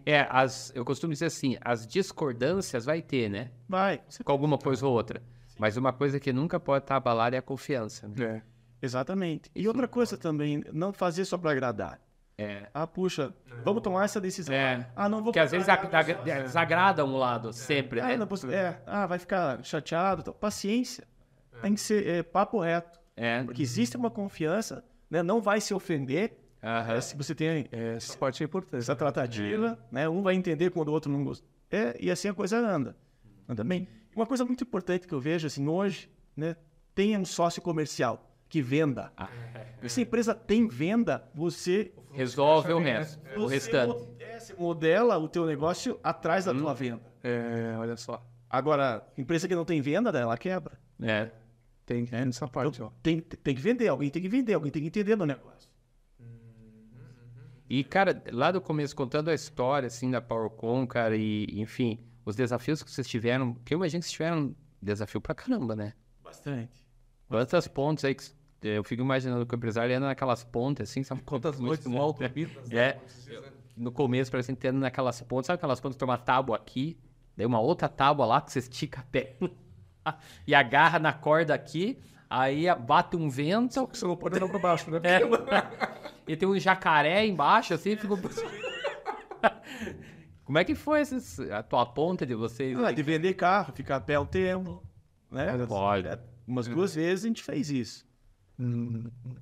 É, 0.05 0.27
as, 0.29 0.73
eu 0.75 0.85
costumo 0.85 1.13
dizer 1.13 1.27
assim, 1.27 1.57
as 1.61 1.87
discordâncias 1.87 2.85
vai 2.85 3.01
ter, 3.01 3.31
né? 3.31 3.53
Vai. 3.69 4.03
Com 4.25 4.33
alguma 4.33 4.59
coisa 4.59 4.85
ou 4.85 4.93
outra. 4.93 5.23
Mas 5.59 5.77
uma 5.77 5.93
coisa 5.93 6.19
que 6.19 6.33
nunca 6.33 6.59
pode 6.59 6.85
estar 6.85 6.97
abalada 6.97 7.37
é 7.37 7.39
a 7.39 7.43
confiança. 7.43 8.09
Né? 8.09 8.25
é. 8.25 8.54
Exatamente. 8.81 9.51
E 9.55 9.67
outra 9.67 9.89
coisa 9.89 10.17
também, 10.17 10.63
não 10.73 10.93
fazer 10.93 11.25
só 11.25 11.39
para 11.39 11.51
agradar. 11.53 12.01
É. 12.37 12.69
Ah, 12.75 12.87
puxa, 12.87 13.33
vamos 13.65 13.81
tomar 13.83 14.05
essa 14.05 14.21
decisão. 14.21 14.55
É. 14.55 14.91
Ah, 14.97 15.09
não 15.09 15.19
vou 15.19 15.27
Porque 15.27 15.39
às 15.39 15.53
vezes 15.53 15.69
ag- 15.69 15.87
desagrada 16.43 17.05
um 17.05 17.17
lado, 17.17 17.53
sempre, 17.53 18.01
Ah, 18.01 18.09
né? 18.09 18.17
não 18.17 18.27
posso- 18.27 18.51
é, 18.51 18.81
ah, 18.87 19.07
vai 19.07 19.19
ficar 19.21 19.63
chateado. 19.65 20.23
tal. 20.25 20.35
Paciência. 20.35 21.07
Tem 21.63 21.75
que 21.75 21.81
ser 21.81 22.07
é, 22.07 22.23
papo 22.23 22.59
reto. 22.59 22.99
É. 23.17 23.43
Porque 23.45 23.63
existe 23.63 23.97
uma 23.97 24.11
confiança, 24.11 24.85
né? 25.09 25.23
Não 25.23 25.41
vai 25.41 25.61
se 25.61 25.73
ofender 25.73 26.37
Aham. 26.61 26.95
é, 26.95 27.01
se 27.01 27.17
você 27.17 27.33
tem 27.37 27.67
É, 27.71 27.95
essa 27.95 28.19
parte 28.19 28.43
é 28.43 28.47
importante. 28.47 28.81
essa 28.81 28.97
tratativa, 28.97 29.79
né? 29.93 30.09
Um 30.09 30.21
vai 30.21 30.35
entender 30.35 30.71
quando 30.71 30.89
o 30.89 30.93
outro 30.93 31.11
não 31.13 31.23
gosta. 31.23 31.47
É, 31.71 31.97
e 32.01 32.11
assim 32.11 32.29
a 32.29 32.35
coisa 32.35 32.59
anda. 32.59 32.97
Anda 33.49 33.63
bem. 33.63 33.87
Uma 34.17 34.27
coisa 34.27 34.45
muito 34.45 34.65
importante 34.65 35.07
que 35.07 35.15
eu 35.15 35.21
vejo, 35.21 35.47
assim, 35.47 35.67
hoje, 35.69 36.11
né? 36.37 36.57
Tenha 36.97 37.17
um 37.19 37.25
sócio 37.25 37.63
comercial 37.63 38.34
que 38.49 38.63
venda. 38.63 39.13
Ah. 39.17 39.29
Se 39.89 40.01
a 40.01 40.03
empresa 40.03 40.35
tem 40.35 40.67
venda, 40.69 41.29
você 41.35 41.93
Resolve 42.13 42.73
o 42.73 42.79
resto, 42.79 43.21
o 43.37 43.41
você 43.41 43.55
restante. 43.55 43.89
mo- 43.99 44.17
é, 44.21 44.39
modela 44.59 45.19
o 45.19 45.29
teu 45.29 45.45
negócio 45.47 45.99
atrás 46.03 46.45
da 46.45 46.53
Hum. 46.53 46.59
tua 46.59 46.75
venda. 46.75 47.03
É, 47.23 47.75
olha 47.79 47.97
só. 47.97 48.25
Agora, 48.49 49.05
empresa 49.19 49.49
que 49.49 49.55
não 49.55 49.65
tem 49.65 49.81
venda, 49.81 50.13
né, 50.13 50.21
ela 50.21 50.37
quebra. 50.39 50.79
É. 51.03 51.31
Tem 51.85 52.09
essa 52.13 52.47
parte, 52.49 52.81
ó. 52.81 52.87
Então, 52.87 52.93
tem, 53.03 53.21
tem 53.21 53.55
que 53.55 53.61
vender, 53.61 53.89
alguém 53.89 54.09
tem 54.11 54.23
que 54.23 54.29
vender, 54.29 54.55
alguém 54.55 54.71
tem 54.71 54.81
que 54.83 54.89
entender 54.89 55.17
do 55.17 55.27
negócio. 55.27 55.69
E, 57.69 57.83
cara, 57.83 58.23
lá 58.31 58.53
do 58.53 58.61
começo, 58.61 58.95
contando 58.95 59.29
a 59.31 59.35
história, 59.35 59.87
assim, 59.87 60.11
da 60.11 60.21
PowerCon, 60.21 60.87
cara, 60.87 61.17
e, 61.17 61.47
enfim, 61.61 61.99
os 62.25 62.37
desafios 62.37 62.83
que 62.83 62.91
vocês 62.91 63.07
tiveram, 63.09 63.55
que 63.65 63.75
eu 63.75 63.79
imagino 63.79 64.01
que 64.01 64.07
vocês 64.07 64.13
tiveram 64.13 64.55
desafio 64.81 65.21
pra 65.21 65.35
caramba, 65.35 65.75
né? 65.75 65.95
Bastante. 66.23 66.84
Quantas 67.29 67.67
pontes 67.67 68.05
aí 68.05 68.15
que 68.15 68.25
eu 68.63 68.83
fico 68.83 69.03
imaginando 69.03 69.45
que 69.45 69.55
o 69.55 69.57
empresário 69.57 69.97
anda 69.97 70.07
naquelas 70.07 70.43
pontes 70.45 70.89
assim, 70.89 71.03
sabe? 71.03 71.23
Quantas 71.27 71.59
noites 71.59 71.87
no 71.87 72.01
alto 72.01 72.23
É. 72.71 72.99
No 73.77 73.91
começo, 73.91 74.31
parece 74.31 74.47
que 74.47 74.53
entendo 74.53 74.79
naquelas 74.79 75.21
pontes, 75.23 75.49
sabe 75.49 75.57
aquelas 75.57 75.81
pontes 75.81 75.97
que 75.97 75.99
tem 75.99 76.09
uma 76.09 76.17
tábua 76.19 76.57
aqui, 76.57 76.97
daí 77.37 77.45
uma 77.45 77.61
outra 77.61 77.89
tábua 77.89 78.25
lá 78.25 78.41
que 78.41 78.53
você 78.53 78.61
estica 78.61 79.01
a 79.01 79.05
perna 79.05 79.51
e 80.47 80.55
agarra 80.55 80.99
na 80.99 81.13
corda 81.13 81.53
aqui, 81.55 81.99
aí 82.31 82.67
bate 82.75 83.17
um 83.17 83.29
vento. 83.29 83.89
Você 83.93 84.07
não 84.07 84.17
pode 84.17 84.37
olhar 84.37 84.49
pra 84.49 84.59
baixo, 84.59 84.91
né? 84.91 85.01
É. 86.27 86.33
e 86.33 86.37
tem 86.37 86.49
um 86.49 86.59
jacaré 86.59 87.27
embaixo, 87.27 87.75
assim, 87.75 87.97
fica. 87.97 88.15
Como 90.45 90.59
é 90.59 90.65
que 90.65 90.75
foi 90.75 91.01
esses, 91.01 91.41
a 91.51 91.63
tua 91.63 91.85
ponta 91.87 92.25
de 92.25 92.35
vocês? 92.35 92.79
Ah, 92.79 92.93
de 92.93 93.03
vender 93.03 93.35
carro, 93.35 93.73
ficar 93.73 93.97
a 93.97 94.01
pé 94.01 94.19
o 94.19 94.27
tempo. 94.27 94.83
Né? 95.31 95.67
Pode. 95.67 96.07
É, 96.07 96.19
Umas 96.47 96.67
duas 96.75 96.95
vezes 96.95 97.25
a 97.25 97.29
gente 97.29 97.43
fez 97.43 97.71
isso. 97.71 98.07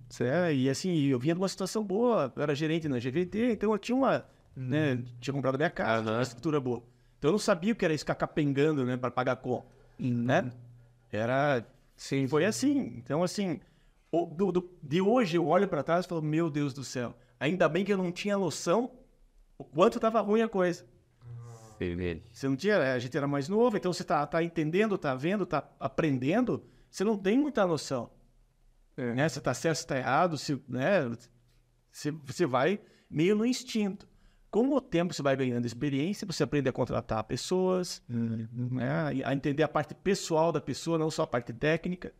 Certo? 0.08 0.54
E 0.54 0.68
assim, 0.70 0.96
eu 1.06 1.18
vinha 1.18 1.34
de 1.34 1.40
uma 1.40 1.48
situação 1.48 1.84
boa, 1.84 2.32
eu 2.34 2.42
era 2.42 2.54
gerente 2.54 2.88
na 2.88 2.98
GVT, 2.98 3.52
então 3.52 3.72
eu 3.72 3.78
tinha 3.78 3.96
uma. 3.96 4.24
Né, 4.54 5.02
tinha 5.20 5.32
comprado 5.32 5.54
a 5.54 5.58
minha 5.58 5.70
casa, 5.70 6.02
tinha 6.04 6.16
uma 6.16 6.22
estrutura 6.22 6.60
boa. 6.60 6.82
Então 7.18 7.28
eu 7.28 7.32
não 7.32 7.38
sabia 7.38 7.72
o 7.72 7.76
que 7.76 7.84
era 7.84 7.94
isso 7.94 8.04
capengando, 8.04 8.84
né, 8.84 8.96
para 8.96 9.10
pagar 9.10 9.36
conta. 9.36 9.66
Né? 9.98 10.50
Era. 11.10 11.64
Sim, 11.96 12.26
foi 12.26 12.44
assim. 12.44 12.94
Então, 12.98 13.22
assim, 13.22 13.60
do- 14.36 14.52
do- 14.52 14.70
de 14.82 15.00
hoje 15.00 15.36
eu 15.36 15.46
olho 15.46 15.68
para 15.68 15.82
trás 15.82 16.04
e 16.04 16.08
falo, 16.08 16.20
meu 16.22 16.50
Deus 16.50 16.74
do 16.74 16.84
céu, 16.84 17.14
ainda 17.40 17.68
bem 17.68 17.84
que 17.84 17.92
eu 17.92 17.96
não 17.98 18.10
tinha 18.12 18.36
noção 18.36 18.90
o 19.56 19.64
quanto 19.64 19.98
tava 20.00 20.20
ruim 20.20 20.42
a 20.42 20.48
coisa. 20.48 20.84
Cerveja. 21.78 22.20
Você 22.32 22.48
não 22.48 22.56
tinha, 22.56 22.92
a 22.94 22.98
gente 22.98 23.16
era 23.16 23.26
mais 23.26 23.48
novo, 23.48 23.76
então 23.76 23.92
você 23.92 24.04
tá, 24.04 24.26
tá 24.26 24.42
entendendo, 24.42 24.96
tá 24.98 25.14
vendo, 25.14 25.44
tá 25.46 25.68
aprendendo, 25.80 26.62
você 26.92 27.04
não 27.04 27.16
tem 27.16 27.38
muita 27.38 27.66
noção. 27.66 28.10
É. 28.96 29.14
Né? 29.14 29.28
Você 29.28 29.40
tá 29.40 29.54
certo, 29.54 29.78
você 29.78 29.86
tá 29.86 29.96
errado, 29.96 30.36
se, 30.36 30.62
né? 30.68 31.10
você, 31.90 32.10
você 32.10 32.44
vai 32.44 32.78
meio 33.10 33.34
no 33.34 33.46
instinto. 33.46 34.06
Com 34.50 34.68
o 34.68 34.80
tempo 34.82 35.14
você 35.14 35.22
vai 35.22 35.34
ganhando 35.34 35.64
experiência, 35.64 36.26
você 36.26 36.42
aprende 36.42 36.68
a 36.68 36.72
contratar 36.72 37.24
pessoas, 37.24 38.02
né? 38.06 39.14
E 39.14 39.24
a 39.24 39.32
entender 39.32 39.62
a 39.62 39.68
parte 39.68 39.94
pessoal 39.94 40.52
da 40.52 40.60
pessoa, 40.60 40.98
não 40.98 41.10
só 41.10 41.22
a 41.22 41.26
parte 41.26 41.54
técnica. 41.54 42.12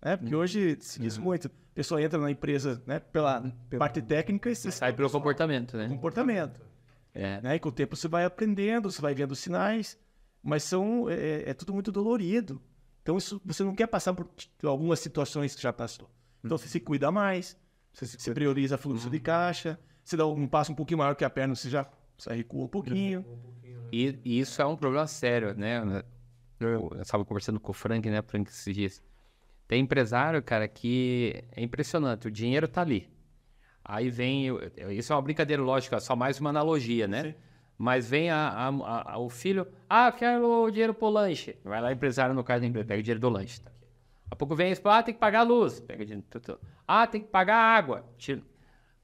Né? 0.00 0.16
Porque 0.16 0.36
hoje 0.36 0.78
se 0.80 1.00
diz 1.00 1.18
muito, 1.18 1.48
a 1.48 1.50
pessoa 1.74 2.00
entra 2.00 2.16
na 2.16 2.30
empresa 2.30 2.80
né? 2.86 3.00
pela 3.00 3.42
parte 3.76 4.00
técnica 4.00 4.48
e 4.48 4.54
você 4.54 4.70
Sai 4.70 4.92
pelo 4.92 5.10
comportamento, 5.10 5.76
né? 5.76 5.88
comportamento 5.88 6.60
É. 7.12 7.40
né? 7.40 7.56
E 7.56 7.58
com 7.58 7.70
o 7.70 7.72
tempo 7.72 7.96
você 7.96 8.06
vai 8.06 8.24
aprendendo, 8.24 8.88
você 8.88 9.02
vai 9.02 9.12
vendo 9.12 9.34
sinais, 9.34 9.98
mas 10.40 10.62
são 10.62 11.10
é, 11.10 11.50
é 11.50 11.54
tudo 11.54 11.74
muito 11.74 11.90
dolorido. 11.90 12.62
Então 13.10 13.18
isso 13.18 13.42
você 13.44 13.64
não 13.64 13.74
quer 13.74 13.88
passar 13.88 14.14
por 14.14 14.28
algumas 14.62 15.00
situações 15.00 15.52
que 15.52 15.60
já 15.60 15.72
passou. 15.72 16.08
Então 16.44 16.56
você 16.56 16.68
se 16.68 16.78
cuida 16.78 17.10
mais, 17.10 17.58
você 17.92 18.06
se 18.06 18.16
você 18.20 18.32
prioriza 18.32 18.78
fluxo 18.78 19.10
de 19.10 19.18
caixa, 19.18 19.80
você 20.04 20.16
dá 20.16 20.24
um 20.24 20.46
passo 20.46 20.70
um 20.70 20.76
pouquinho 20.76 20.98
maior 20.98 21.16
que 21.16 21.24
a 21.24 21.30
perna, 21.30 21.56
você 21.56 21.68
já 21.68 21.90
você 22.16 22.32
recua 22.32 22.66
um 22.66 22.68
pouquinho. 22.68 23.26
E, 23.90 24.16
e 24.24 24.38
isso 24.38 24.62
é 24.62 24.64
um 24.64 24.76
problema 24.76 25.08
sério, 25.08 25.56
né? 25.56 26.04
Eu 26.60 26.92
estava 27.00 27.24
conversando 27.24 27.58
com 27.58 27.72
o 27.72 27.74
Frank, 27.74 28.08
né? 28.08 28.22
Frank 28.22 28.48
esses 28.48 28.72
dias. 28.72 29.02
Tem 29.66 29.82
empresário, 29.82 30.40
cara, 30.40 30.68
que 30.68 31.42
é 31.50 31.64
impressionante. 31.64 32.28
O 32.28 32.30
dinheiro 32.30 32.68
tá 32.68 32.82
ali. 32.82 33.10
Aí 33.84 34.08
vem. 34.08 34.46
Isso 34.90 35.12
é 35.12 35.16
uma 35.16 35.22
brincadeira, 35.22 35.60
lógico, 35.60 35.96
é 35.96 36.00
só 36.00 36.14
mais 36.14 36.38
uma 36.38 36.50
analogia, 36.50 37.08
né? 37.08 37.24
Sim. 37.24 37.34
Mas 37.82 38.06
vem 38.10 38.28
a- 38.28 38.50
a- 38.68 39.12
a- 39.14 39.18
o 39.18 39.30
filho. 39.30 39.66
Ah, 39.88 40.08
eu 40.08 40.12
quero 40.12 40.46
o 40.64 40.70
dinheiro 40.70 40.92
pro 40.92 41.08
lanche. 41.08 41.56
Vai 41.64 41.80
lá, 41.80 41.90
empresário 41.90 42.34
no 42.34 42.44
caso 42.44 42.60
da 42.60 42.66
empresa, 42.66 42.86
pega 42.86 43.00
o 43.00 43.02
dinheiro 43.02 43.20
do 43.20 43.30
lanche. 43.30 43.58
Tá 43.58 43.70
a 44.30 44.36
pouco 44.36 44.54
vem 44.54 44.70
isso, 44.70 44.82
ah, 44.86 45.02
tem 45.02 45.14
que 45.14 45.18
pagar 45.20 45.40
a 45.40 45.42
luz. 45.44 45.80
Pega 45.80 46.04
dinheiro. 46.04 46.26
Ah, 46.86 47.06
tem 47.06 47.22
que 47.22 47.28
pagar 47.28 47.56
a 47.56 47.74
água. 47.76 48.04
Tira. 48.18 48.42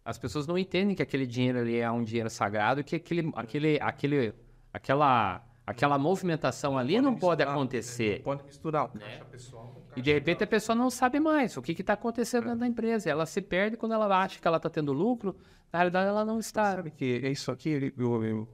As 0.04 0.18
pessoas 0.18 0.46
não 0.46 0.58
entendem 0.58 0.94
que 0.94 1.02
aquele 1.02 1.26
dinheiro 1.26 1.60
ali 1.60 1.78
é 1.78 1.90
um 1.90 2.04
dinheiro 2.04 2.28
sagrado, 2.28 2.84
que 2.84 2.96
aquele, 2.96 3.32
aquele, 3.34 3.78
aquele, 3.80 4.34
aquela, 4.72 5.42
aquela 5.66 5.96
movimentação 5.98 6.76
ali 6.76 7.00
não 7.00 7.16
pode 7.16 7.42
acontecer. 7.42 8.18
Não 8.18 8.24
pode 8.24 8.44
misturar 8.44 8.84
o 8.84 8.88
caixa 8.90 9.24
pessoal 9.24 9.64
com 9.68 9.80
caixa 9.80 9.98
E 9.98 10.02
de 10.02 10.12
repente 10.12 10.44
a 10.44 10.46
pessoa 10.46 10.76
não 10.76 10.90
sabe 10.90 11.18
mais 11.18 11.56
o 11.56 11.62
que 11.62 11.72
está 11.72 11.94
acontecendo 11.94 12.44
dentro 12.44 12.58
da 12.60 12.66
empresa. 12.66 13.08
Ela 13.08 13.24
se 13.24 13.40
perde 13.40 13.78
quando 13.78 13.92
ela 13.94 14.06
acha 14.22 14.38
que 14.38 14.46
ela 14.46 14.58
está 14.58 14.68
tendo 14.68 14.92
lucro, 14.92 15.34
na 15.72 15.78
realidade 15.78 16.08
ela 16.08 16.26
não 16.26 16.38
está. 16.38 16.76
Sabe 16.76 16.90
que 16.90 17.22
é 17.24 17.30
isso 17.30 17.50
aqui, 17.50 17.70
ele- 17.70 17.94
o, 17.98 18.42
o, 18.42 18.48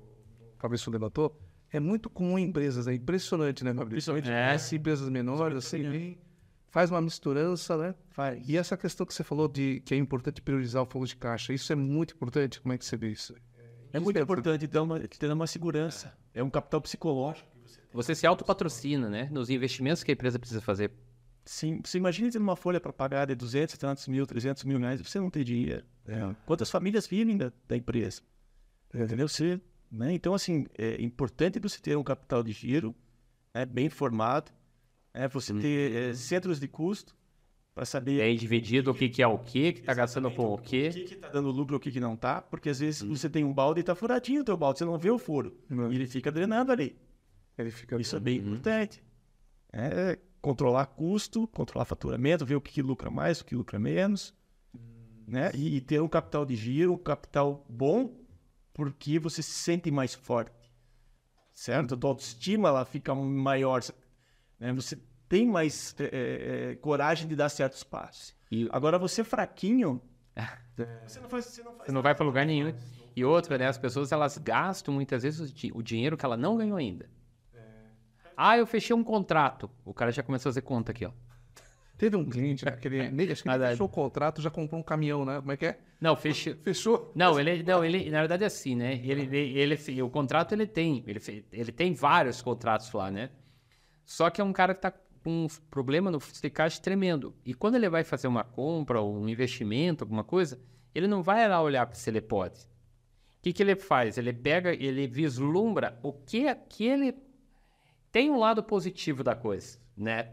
Fabrício 0.63 0.93
levantou, 0.93 1.37
é 1.73 1.81
muito 1.81 2.09
comum 2.09 2.39
em 2.39 2.45
empresas, 2.45 2.87
é 2.87 2.95
impressionante, 2.95 3.65
né, 3.65 3.75
Fabrício? 3.75 4.15
Principalmente 4.15 4.31
É. 4.31 4.77
Empresas 4.77 5.09
menores, 5.09 5.59
assim, 5.59 5.83
vem, 5.91 6.19
faz 6.71 6.89
uma 6.89 7.01
misturança, 7.01 7.77
né? 7.77 7.95
faz. 8.11 8.49
E 8.49 8.57
essa 8.57 8.77
questão 8.77 9.05
que 9.05 9.13
você 9.13 9.25
falou 9.25 9.49
de 9.49 9.83
que 9.85 9.93
é 9.93 9.97
importante 9.97 10.41
priorizar 10.41 10.83
o 10.83 10.87
fluxo 10.87 11.15
de 11.15 11.17
caixa, 11.17 11.53
isso 11.53 11.73
é 11.73 11.77
muito 11.77 12.15
importante, 12.15 12.61
como 12.61 12.73
é 12.73 12.79
que 12.79 12.85
você 12.85 12.97
vê 12.97 13.11
isso? 13.11 13.35
É 13.93 13.99
muito 13.99 14.19
importante 14.19 14.69
ter 14.69 14.79
uma, 14.79 15.01
ter 15.01 15.33
uma 15.33 15.47
segurança. 15.47 16.17
É 16.33 16.43
um 16.43 16.49
capital 16.49 16.81
psicológico. 16.81 17.51
Você 17.93 18.15
se 18.15 18.27
autopatrocina, 18.27 19.11
né? 19.11 19.29
Nos 19.31 19.51
investimentos 19.51 20.03
que 20.03 20.13
a 20.13 20.15
empresa 20.15 20.39
precisa 20.39 20.63
fazer. 20.63 20.93
Sim, 21.45 21.81
você 21.85 21.99
imagina 21.99 22.31
ter 22.31 22.39
uma 22.39 22.57
folha 22.57 22.81
para 22.81 22.93
pagar 22.93 23.27
de 23.27 23.35
200, 23.35 23.77
tantos 23.77 24.07
mil, 24.09 24.25
300 24.27 24.65
mil 24.65 24.79
reais, 24.79 25.01
você 25.01 25.19
não 25.19 25.29
tem 25.29 25.45
dinheiro. 25.45 25.85
Quantas 26.47 26.71
famílias 26.71 27.07
vivem 27.07 27.37
da, 27.37 27.53
da 27.69 27.77
empresa? 27.77 28.23
Entendeu? 28.95 29.29
Você, 29.29 29.61
né? 29.93 30.13
Então, 30.15 30.33
assim, 30.33 30.67
é 30.79 31.01
importante 31.03 31.59
você 31.59 31.79
ter 31.79 31.97
um 31.97 32.03
capital 32.03 32.43
de 32.43 32.53
giro 32.53 32.95
né, 33.55 33.67
bem 33.67 33.91
formado, 33.91 34.51
né, 35.15 35.29
você 35.29 35.53
ter 35.53 35.95
é, 35.95 36.15
centros 36.15 36.59
de 36.59 36.67
custo 36.67 37.15
para 37.75 37.85
saber 37.85 38.21
É 38.21 38.35
dividido 38.35 38.91
o 38.91 38.95
que, 38.95 39.09
que 39.09 39.23
é 39.23 39.27
o 39.27 39.39
que, 39.39 39.73
que 39.73 39.81
está 39.81 39.95
gastando 39.95 40.31
com 40.31 40.47
o 40.47 40.55
o 40.55 40.59
que. 40.59 40.91
que 40.91 41.15
está 41.15 41.29
dando 41.29 41.51
lucro 41.51 41.75
e 41.75 41.79
o 41.79 41.81
que, 41.81 41.91
que 41.91 42.01
não 42.01 42.15
está, 42.15 42.41
porque 42.41 42.71
às 42.71 42.81
vezes 42.81 43.03
você 43.03 43.29
tem 43.31 43.45
um 43.45 43.53
balde 43.53 43.81
e 43.81 43.83
está 43.83 43.95
furadinho 43.95 44.43
o 44.43 44.45
teu 44.45 44.57
balde, 44.57 44.79
você 44.79 44.85
não 44.85 44.99
vê 44.99 45.11
o 45.11 45.19
furo, 45.19 45.57
e 45.71 45.95
ele 45.95 46.07
fica 46.07 46.31
drenando 46.31 46.73
ali. 46.73 46.97
Ele 47.57 47.71
fica 47.71 48.01
Isso 48.01 48.17
é 48.17 48.21
bem 48.21 48.39
importante. 48.39 49.03
É 49.73 50.19
controlar 50.41 50.87
custo, 50.87 51.47
controlar 51.49 51.85
faturamento, 51.85 52.45
ver 52.45 52.57
o 52.57 52.61
que, 52.61 52.73
que 52.73 52.83
lucra 52.83 53.11
mais, 53.11 53.41
o 53.41 53.45
que 53.45 53.55
lucra 53.55 53.79
menos, 53.79 54.35
né? 55.27 55.51
E, 55.55 55.77
e 55.77 55.81
ter 55.81 56.03
um 56.03 56.09
capital 56.09 56.45
de 56.45 56.57
giro, 56.57 56.95
um 56.95 56.99
capital 56.99 57.65
bom, 57.69 58.13
porque 58.75 59.19
você 59.19 59.43
se 59.43 59.51
sente 59.53 59.91
mais 59.91 60.15
forte, 60.15 60.73
certo? 61.53 61.95
A 61.95 61.97
tua 61.97 62.11
autoestima 62.11 62.69
ela 62.69 62.85
fica 62.85 63.15
maior, 63.15 63.81
né? 64.59 64.73
Você 64.73 64.97
tem 65.29 65.47
mais 65.47 65.95
é, 65.99 66.05
é, 66.05 66.71
é, 66.73 66.77
coragem 66.77 67.27
de 67.29 67.35
dar 67.37 67.49
certos 67.49 67.83
passos. 67.83 68.35
E 68.51 68.69
Agora 68.71 68.99
você 68.99 69.25
fraquinho, 69.25 70.01
você 71.07 71.21
não 71.21 71.29
faz, 71.29 71.45
você 71.47 71.63
não 71.63 71.73
faz 71.73 71.87
você 71.87 71.93
não 71.93 72.03
vai 72.03 72.15
para 72.15 72.25
lugar 72.25 72.47
nenhum. 72.47 72.73
E 73.15 73.25
outra, 73.25 73.59
né? 73.59 73.67
As 73.67 73.77
pessoas 73.79 74.11
elas 74.13 74.39
gastam 74.39 74.95
muitas 74.95 75.23
vezes 75.23 75.41
o, 75.41 75.53
di- 75.55 75.73
o 75.75 75.83
dinheiro 75.83 76.17
que 76.17 76.25
ela 76.25 76.37
não 76.37 76.57
ganhou 76.57 76.77
ainda. 76.77 77.09
Ah, 78.37 78.57
eu 78.57 78.67
fechei 78.67 78.95
um 78.97 79.05
contrato. 79.05 79.71
O 79.85 79.93
cara 79.93 80.11
já 80.11 80.23
começou 80.23 80.49
a 80.49 80.53
fazer 80.53 80.63
conta 80.63 80.93
aqui, 80.93 81.05
ó. 81.05 81.13
Teve 82.03 82.17
um 82.17 82.25
cliente, 82.29 82.65
né, 82.65 82.73
que 82.73 82.89
ele, 82.89 82.97
ele- 82.99 83.31
acho 83.33 83.45
que 83.45 83.49
ele 83.49 83.67
fechou 83.69 83.87
o 83.87 83.89
contrato, 83.89 84.43
já 84.43 84.51
comprou 84.51 84.81
um 84.81 84.83
caminhão, 84.83 85.25
né? 85.25 85.37
Como 85.39 85.53
é 85.53 85.57
que 85.57 85.67
é? 85.67 85.79
Não, 86.01 86.17
fechei. 86.17 86.53
Fechou? 86.57 87.13
Não, 87.15 87.39
ele, 87.39 87.63
não, 87.63 87.85
ele, 87.85 88.11
na 88.11 88.19
verdade 88.19 88.43
é 88.43 88.49
assim, 88.49 88.75
né? 88.75 88.95
Ele, 89.05 89.23
ele, 89.37 89.77
ele- 89.77 90.03
o 90.03 90.11
contrato 90.11 90.51
ele 90.53 90.67
tem, 90.67 91.05
ele, 91.07 91.21
ele 91.53 91.71
tem 91.71 91.95
vários 91.95 92.43
contratos 92.43 92.91
lá, 92.93 93.09
né? 93.09 93.31
Só 94.05 94.31
que 94.31 94.41
é 94.41 94.45
um 94.45 94.53
cara 94.53 94.75
que 94.75 94.81
tá 94.81 94.91
com 94.91 95.45
um 95.45 95.47
problema 95.71 96.11
no 96.11 96.19
fluxo 96.19 96.43
de 96.43 96.51
caixa 96.51 96.83
tremendo. 96.83 97.37
E 97.47 97.55
quando 97.55 97.77
ele 97.77 97.89
vai 97.89 98.03
fazer 98.03 98.27
uma 98.27 98.43
compra 98.43 99.01
ou 99.01 99.17
um 99.17 99.29
investimento, 99.29 100.03
alguma 100.03 100.25
coisa, 100.25 100.59
ele 100.93 101.07
não 101.07 101.23
vai 101.23 101.49
lá 101.49 101.63
olhar 101.63 101.89
se 101.95 102.11
ele 102.11 102.21
pode. 102.21 102.59
O 103.39 103.43
que, 103.43 103.53
que 103.53 103.63
ele 103.63 103.77
faz? 103.77 104.19
Ele 104.19 104.33
pega, 104.33 104.73
ele 104.75 105.07
vislumbra 105.07 105.97
o 106.03 106.13
que 106.13 106.49
aquele. 106.49 107.15
Tem 108.11 108.29
um 108.29 108.41
lado 108.41 108.61
positivo 108.61 109.23
da 109.23 109.37
coisa, 109.37 109.79
né? 109.97 110.33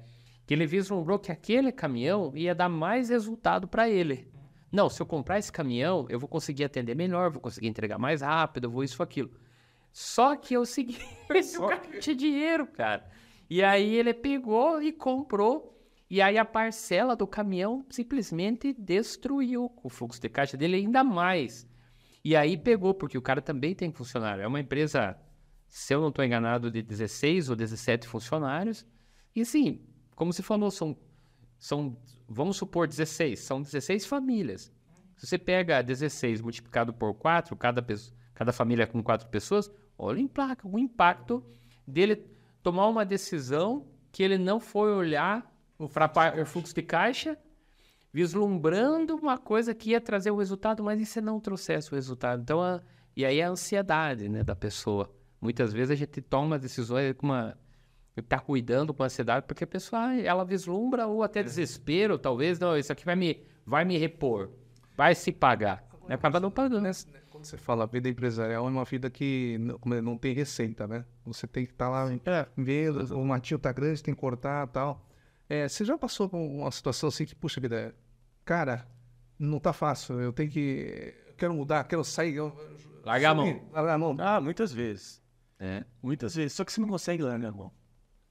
Que 0.50 0.56
ele 0.56 0.66
vislumbrou 0.66 1.20
que 1.20 1.32
aquele 1.32 1.72
caminhão 1.72 2.32
ia 2.36 2.56
dar 2.56 2.68
mais 2.68 3.10
resultado 3.10 3.68
para 3.68 3.88
ele. 3.88 4.28
Não, 4.72 4.90
se 4.90 5.00
eu 5.00 5.06
comprar 5.06 5.38
esse 5.38 5.52
caminhão, 5.52 6.08
eu 6.10 6.20
vou 6.20 6.28
conseguir 6.28 6.64
atender 6.64 6.96
melhor, 6.96 7.30
vou 7.30 7.40
conseguir 7.40 7.68
entregar 7.68 8.00
mais 8.00 8.22
rápido, 8.24 8.64
eu 8.64 8.72
vou 8.72 8.84
isso, 8.84 9.04
aquilo. 9.04 9.30
Só 9.92 10.36
que 10.36 10.56
eu 10.56 10.66
segui. 10.66 10.98
o 11.56 11.68
cara 11.68 11.84
não 11.94 12.00
tinha 12.00 12.16
dinheiro, 12.16 12.66
cara. 12.66 13.08
E 13.48 13.62
aí 13.62 13.94
ele 13.94 14.12
pegou 14.12 14.82
e 14.82 14.92
comprou. 14.92 15.80
E 16.10 16.20
aí 16.20 16.36
a 16.36 16.44
parcela 16.44 17.16
do 17.16 17.28
caminhão 17.28 17.86
simplesmente 17.88 18.74
destruiu 18.74 19.72
o 19.84 19.88
fluxo 19.88 20.20
de 20.20 20.30
caixa 20.30 20.58
dele 20.58 20.78
ainda 20.78 21.04
mais. 21.04 21.70
E 22.26 22.36
aí 22.36 22.58
pegou, 22.58 22.96
porque 22.96 23.20
o 23.20 23.22
cara 23.22 23.40
também 23.40 23.76
tem 23.76 23.92
funcionário. 23.92 24.42
É 24.42 24.48
uma 24.48 24.60
empresa, 24.60 25.16
se 25.68 25.94
eu 25.94 26.02
não 26.02 26.10
estou 26.10 26.26
enganado, 26.26 26.72
de 26.72 26.82
16 26.82 27.52
ou 27.52 27.56
17 27.56 28.08
funcionários. 28.08 28.84
E 29.36 29.46
sim, 29.46 29.86
como 30.20 30.34
você 30.34 30.44
falou, 30.44 30.70
são, 30.70 30.98
são, 31.58 31.98
vamos 32.28 32.58
supor, 32.58 32.86
16. 32.90 33.40
São 33.40 33.62
16 33.62 34.06
famílias. 34.06 34.70
Se 35.16 35.26
você 35.26 35.38
pega 35.38 35.82
16 35.82 36.42
multiplicado 36.42 36.94
por 36.94 37.14
4, 37.14 37.56
cada, 37.56 37.82
pessoa, 37.82 38.18
cada 38.34 38.52
família 38.52 38.86
com 38.86 39.02
4 39.02 39.30
pessoas, 39.30 39.72
olha 39.98 40.20
o 40.66 40.78
impacto 40.78 41.42
dele 41.88 42.28
tomar 42.62 42.88
uma 42.88 43.06
decisão 43.06 43.88
que 44.12 44.22
ele 44.22 44.38
não 44.38 44.60
foi 44.60 44.92
olhar 44.92 45.50
para 45.94 46.42
o 46.42 46.46
fluxo 46.46 46.76
de 46.76 46.82
caixa, 46.82 47.38
vislumbrando 48.12 49.16
uma 49.16 49.38
coisa 49.38 49.74
que 49.74 49.92
ia 49.92 50.02
trazer 50.02 50.32
o 50.32 50.38
resultado, 50.38 50.84
mas 50.84 51.00
e 51.00 51.06
se 51.06 51.22
não 51.22 51.40
trouxesse 51.40 51.94
o 51.94 51.96
resultado? 51.96 52.42
Então, 52.42 52.62
a, 52.62 52.82
e 53.16 53.24
aí 53.24 53.42
a 53.42 53.50
ansiedade 53.50 54.28
né, 54.28 54.44
da 54.44 54.56
pessoa. 54.56 55.10
Muitas 55.40 55.72
vezes 55.72 55.92
a 55.92 55.96
gente 55.96 56.20
toma 56.20 56.60
decisões 56.60 57.14
com 57.14 57.28
uma. 57.28 57.58
Tá 58.22 58.40
cuidando 58.40 58.94
com 58.94 59.04
ansiedade, 59.04 59.46
porque 59.48 59.64
a 59.64 59.68
pessoa 59.68 60.14
ela 60.16 60.44
vislumbra 60.44 61.08
ou 61.08 61.24
até 61.24 61.44
desespero, 61.44 62.18
talvez, 62.18 62.60
não, 62.60 62.78
isso 62.78 62.92
aqui 62.92 63.06
vai 63.06 63.16
me, 63.16 63.44
vai 63.66 63.86
me 63.86 63.98
repor, 63.98 64.50
vai 64.96 65.16
se 65.16 65.32
pagar. 65.32 65.88
Né? 66.08 66.16
Acaba 66.16 66.40
não 66.40 66.52
pagando. 66.52 66.82
Né, 66.82 66.92
quando 67.30 67.46
você 67.46 67.58
fala 67.58 67.86
vida 67.86 68.10
empresarial, 68.10 68.68
é 68.68 68.70
uma 68.70 68.84
vida 68.84 69.10
que 69.10 69.58
não, 69.60 69.94
é, 69.94 70.02
não 70.02 70.18
tem 70.18 70.34
receita, 70.34 70.88
né? 70.88 71.06
Você 71.26 71.48
tem 71.48 71.66
que 71.66 71.72
estar 71.72 71.86
tá 71.86 71.92
lá 71.92 72.12
é, 72.12 72.48
vendo, 72.58 73.16
o 73.16 73.26
matinho 73.26 73.60
tá 73.60 73.72
grande, 73.72 74.04
tem 74.04 74.14
que 74.14 74.20
cortar 74.20 74.68
e 74.68 74.72
tal. 74.72 75.06
É, 75.48 75.68
você 75.68 75.86
já 75.86 75.98
passou 75.98 76.28
por 76.28 76.38
uma 76.38 76.72
situação 76.72 77.10
assim 77.10 77.26
que, 77.26 77.36
puxa 77.36 77.62
vida, 77.62 77.96
cara, 78.44 78.88
não 79.38 79.60
tá 79.60 79.72
fácil, 79.72 80.20
eu 80.20 80.34
tenho 80.34 80.50
que. 80.50 81.16
Eu 81.28 81.34
quero 81.36 81.54
mudar, 81.54 81.84
quero 81.86 82.04
sair. 82.04 82.36
Eu, 82.36 82.54
Largar 83.06 83.32
a 83.32 83.36
mão. 83.36 83.62
Largar 83.72 83.94
a 83.94 83.98
mão. 83.98 84.16
Ah, 84.20 84.42
muitas 84.42 84.72
vezes. 84.72 85.22
É. 85.60 85.84
Muitas 86.02 86.36
vezes. 86.36 86.54
Só 86.54 86.64
que 86.64 86.72
você 86.72 86.82
não 86.82 86.88
consegue 86.88 87.24
largar 87.24 87.50
a 87.50 87.52
mão. 87.52 87.72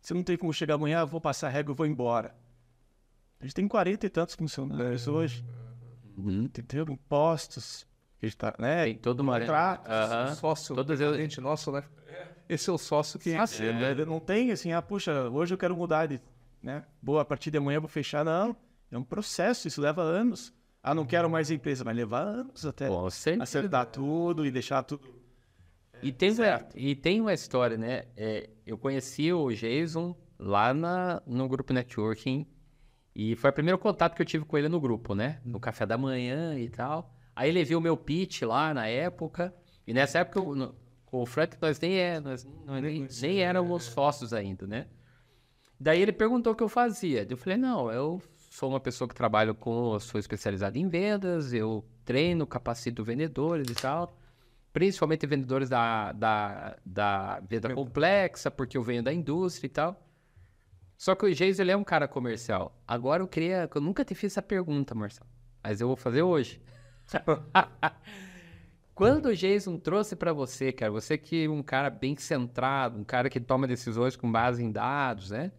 Você 0.01 0.15
não 0.15 0.23
tem 0.23 0.37
como 0.37 0.53
chegar 0.53 0.75
amanhã, 0.75 1.05
vou 1.05 1.21
passar 1.21 1.49
régua 1.49 1.73
e 1.73 1.77
vou 1.77 1.87
embora. 1.87 2.35
A 3.41 3.45
gente 3.45 3.55
tem 3.55 3.69
40 3.69 4.07
e 4.07 4.09
tantos 4.09 4.35
funcionários 4.35 5.07
é. 5.07 5.11
hoje. 5.11 5.45
Uhum. 6.17 6.45
Entendeu? 6.45 6.87
Impostos. 6.89 7.87
A 8.21 8.27
gente 8.27 8.37
tá, 8.37 8.55
né? 8.59 8.85
Tem 8.85 8.97
todo 8.97 9.21
uma... 9.21 9.39
Contratos. 9.39 9.89
Uhum. 9.89 10.35
Sócio. 10.37 10.75
Todas 10.75 11.01
as... 11.01 11.17
Gente, 11.17 11.41
nosso, 11.41 11.71
né? 11.71 11.85
Esse 12.49 12.71
é 12.71 12.73
o 12.73 12.79
sócio 12.79 13.19
que... 13.19 13.35
Ah, 13.35 13.45
é. 13.61 14.05
Não 14.05 14.19
tem 14.19 14.51
assim, 14.51 14.73
ah, 14.73 14.83
puxa, 14.83 15.29
hoje 15.29 15.55
eu 15.55 15.59
quero 15.59 15.77
mudar 15.77 16.07
de... 16.07 16.21
Né? 16.63 16.85
Boa, 17.01 17.23
a 17.23 17.25
partir 17.25 17.51
de 17.51 17.59
amanhã 17.59 17.77
eu 17.77 17.83
vou 17.83 17.89
fechar. 17.89 18.25
Não. 18.25 18.57
É 18.91 18.99
um 18.99 19.05
processo, 19.05 19.69
isso 19.69 19.81
leva 19.81 20.03
anos. 20.03 20.53
Ah, 20.83 20.95
não 20.95 21.05
quero 21.05 21.29
mais 21.29 21.51
empresa, 21.51 21.85
mas 21.85 21.95
levar 21.95 22.23
anos 22.23 22.65
até 22.65 22.89
acertar 23.41 23.87
tudo 23.87 24.47
e 24.47 24.51
deixar 24.51 24.83
tudo 24.83 25.07
e 26.03 26.13
tem, 26.13 26.31
uma, 26.31 26.69
e 26.75 26.95
tem 26.95 27.21
uma 27.21 27.33
história, 27.33 27.77
né? 27.77 28.05
É, 28.17 28.49
eu 28.67 28.79
conheci 28.79 29.33
o 29.33 29.51
Jason 29.51 30.15
lá 30.39 30.73
na, 30.73 31.23
no 31.27 31.49
grupo 31.49 31.73
networking 31.73 32.47
e 33.15 33.35
foi 33.35 33.51
o 33.51 33.53
primeiro 33.53 33.79
contato 33.79 34.15
que 34.15 34.23
eu 34.23 34.27
tive 34.27 34.45
com 34.45 34.57
ele 34.57 34.69
no 34.69 34.81
grupo, 34.81 35.15
né? 35.15 35.41
No 35.45 35.59
café 35.59 35.85
da 35.85 35.99
manhã 35.99 36.59
e 36.59 36.69
tal. 36.69 37.13
Aí 37.35 37.49
ele 37.49 37.65
viu 37.65 37.79
o 37.79 37.83
meu 37.83 37.97
pitch 37.97 38.43
lá 38.43 38.73
na 38.73 38.87
época. 38.87 39.55
E 39.87 39.93
nessa 39.93 40.21
época, 40.21 40.41
com 41.05 41.23
o 41.23 41.27
Frank, 41.27 41.57
nós 41.61 41.81
nem, 41.81 41.97
é, 41.97 42.21
nós, 42.21 42.47
nem, 42.81 43.09
nem 43.21 43.43
éramos 43.43 43.85
sócios 43.85 44.33
ainda, 44.33 44.67
né? 44.67 44.87
Daí 45.81 46.01
ele 46.01 46.13
perguntou 46.13 46.53
o 46.53 46.57
que 46.57 46.63
eu 46.63 46.69
fazia. 46.69 47.27
Eu 47.29 47.37
falei, 47.37 47.57
não, 47.57 47.91
eu 47.91 48.23
sou 48.51 48.69
uma 48.69 48.81
pessoa 48.81 49.09
que 49.09 49.15
trabalho 49.15 49.55
com, 49.55 49.99
sou 49.99 50.19
especializado 50.19 50.79
em 50.79 50.89
vendas, 50.89 51.53
eu 51.53 51.85
treino, 52.05 52.47
capacito 52.47 53.05
vendedores 53.05 53.69
e 53.69 53.75
tal 53.75 54.17
principalmente 54.79 55.27
vendedores 55.27 55.69
da, 55.69 56.13
da, 56.13 56.77
da 56.87 57.41
venda 57.41 57.75
complexa, 57.75 58.49
porque 58.49 58.79
eu 58.79 58.83
venho 58.83 59.03
da 59.03 59.13
indústria 59.13 59.67
e 59.67 59.71
tal. 59.71 60.09
Só 60.97 61.17
que 61.17 61.27
o 61.27 61.35
Geis, 61.35 61.59
ele 61.59 61.73
é 61.73 61.77
um 61.77 61.83
cara 61.83 62.07
comercial. 62.07 62.81
Agora 62.87 63.21
eu 63.21 63.27
queria... 63.27 63.69
Eu 63.75 63.81
nunca 63.81 64.05
te 64.05 64.15
fiz 64.15 64.35
essa 64.35 64.43
pergunta, 64.43 64.95
Marcelo. 64.95 65.29
Mas 65.65 65.81
eu 65.81 65.89
vou 65.89 65.97
fazer 65.97 66.23
hoje. 66.23 66.63
Quando 68.95 69.27
o 69.27 69.35
Jason 69.35 69.79
trouxe 69.79 70.15
para 70.15 70.33
você, 70.33 70.71
cara, 70.71 70.93
você 70.93 71.19
que 71.19 71.47
é 71.47 71.51
um 71.51 71.63
cara 71.63 71.91
bem 71.91 72.15
centrado, 72.17 73.01
um 73.01 73.05
cara 73.05 73.29
que 73.29 73.41
toma 73.41 73.67
decisões 73.67 74.15
com 74.15 74.31
base 74.31 74.63
em 74.63 74.71
dados, 74.71 75.31
né? 75.31 75.51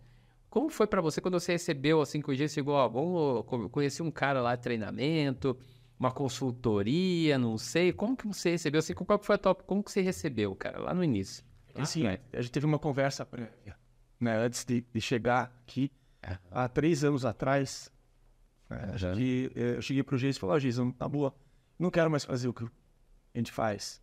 Como 0.49 0.69
foi 0.69 0.87
para 0.87 1.01
você 1.01 1.19
quando 1.19 1.37
você 1.37 1.51
recebeu, 1.51 1.99
assim, 1.99 2.21
que 2.21 2.31
o 2.31 2.35
Jason 2.35 2.53
chegou, 2.53 2.73
ó, 2.73 2.87
vamos, 2.87 3.69
conheci 3.69 4.01
um 4.01 4.11
cara 4.11 4.41
lá 4.41 4.55
de 4.55 4.61
treinamento, 4.61 5.57
uma 5.99 6.11
consultoria, 6.11 7.37
não 7.37 7.57
sei. 7.57 7.91
Como 7.91 8.15
que 8.15 8.25
você 8.25 8.51
recebeu? 8.51 8.79
Assim, 8.79 8.93
qual 8.93 9.21
foi 9.21 9.35
a 9.35 9.37
top? 9.37 9.63
Como 9.65 9.83
que 9.83 9.91
você 9.91 10.01
recebeu, 10.01 10.55
cara, 10.55 10.79
lá 10.79 10.93
no 10.93 11.03
início? 11.03 11.43
Assim, 11.75 12.07
ah, 12.07 12.19
a 12.33 12.41
gente 12.41 12.51
teve 12.51 12.65
uma 12.65 12.79
conversa 12.79 13.25
prévia, 13.25 13.77
né, 14.19 14.37
antes 14.37 14.65
de, 14.65 14.81
de 14.81 15.01
chegar 15.01 15.53
aqui, 15.61 15.91
é. 16.21 16.37
há 16.51 16.67
três 16.67 17.03
anos 17.03 17.25
atrás. 17.25 17.91
Né, 18.69 18.95
que, 19.15 19.51
eh, 19.55 19.75
eu 19.77 19.81
cheguei 19.81 20.03
pro 20.03 20.17
Geis 20.17 20.35
e 20.35 20.39
falei, 20.39 20.53
ó, 20.53 20.57
oh, 20.57 20.59
Geis, 20.59 20.77
tá 20.97 21.07
boa, 21.07 21.33
não 21.77 21.89
quero 21.89 22.09
mais 22.09 22.25
fazer 22.25 22.47
o 22.47 22.53
que 22.53 22.63
a 22.63 23.37
gente 23.37 23.51
faz. 23.51 24.01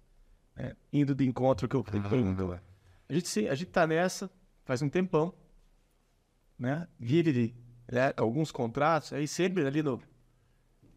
Né, 0.55 0.75
indo 0.93 1.15
de 1.15 1.27
encontro 1.27 1.69
que 1.69 1.77
eu 1.77 1.85
ah, 1.87 2.61
a 3.09 3.13
gente, 3.13 3.49
a 3.49 3.55
gente 3.55 3.71
tá 3.71 3.87
nessa 3.87 4.31
faz 4.65 4.83
um 4.83 4.89
tempão, 4.89 5.33
né? 6.59 6.89
Vira 6.99 7.33
de 7.33 7.55
né, 7.91 8.13
alguns 8.17 8.51
contratos, 8.51 9.13
aí 9.13 9.29
sempre 9.29 9.65
ali 9.65 9.83
no, 9.83 10.03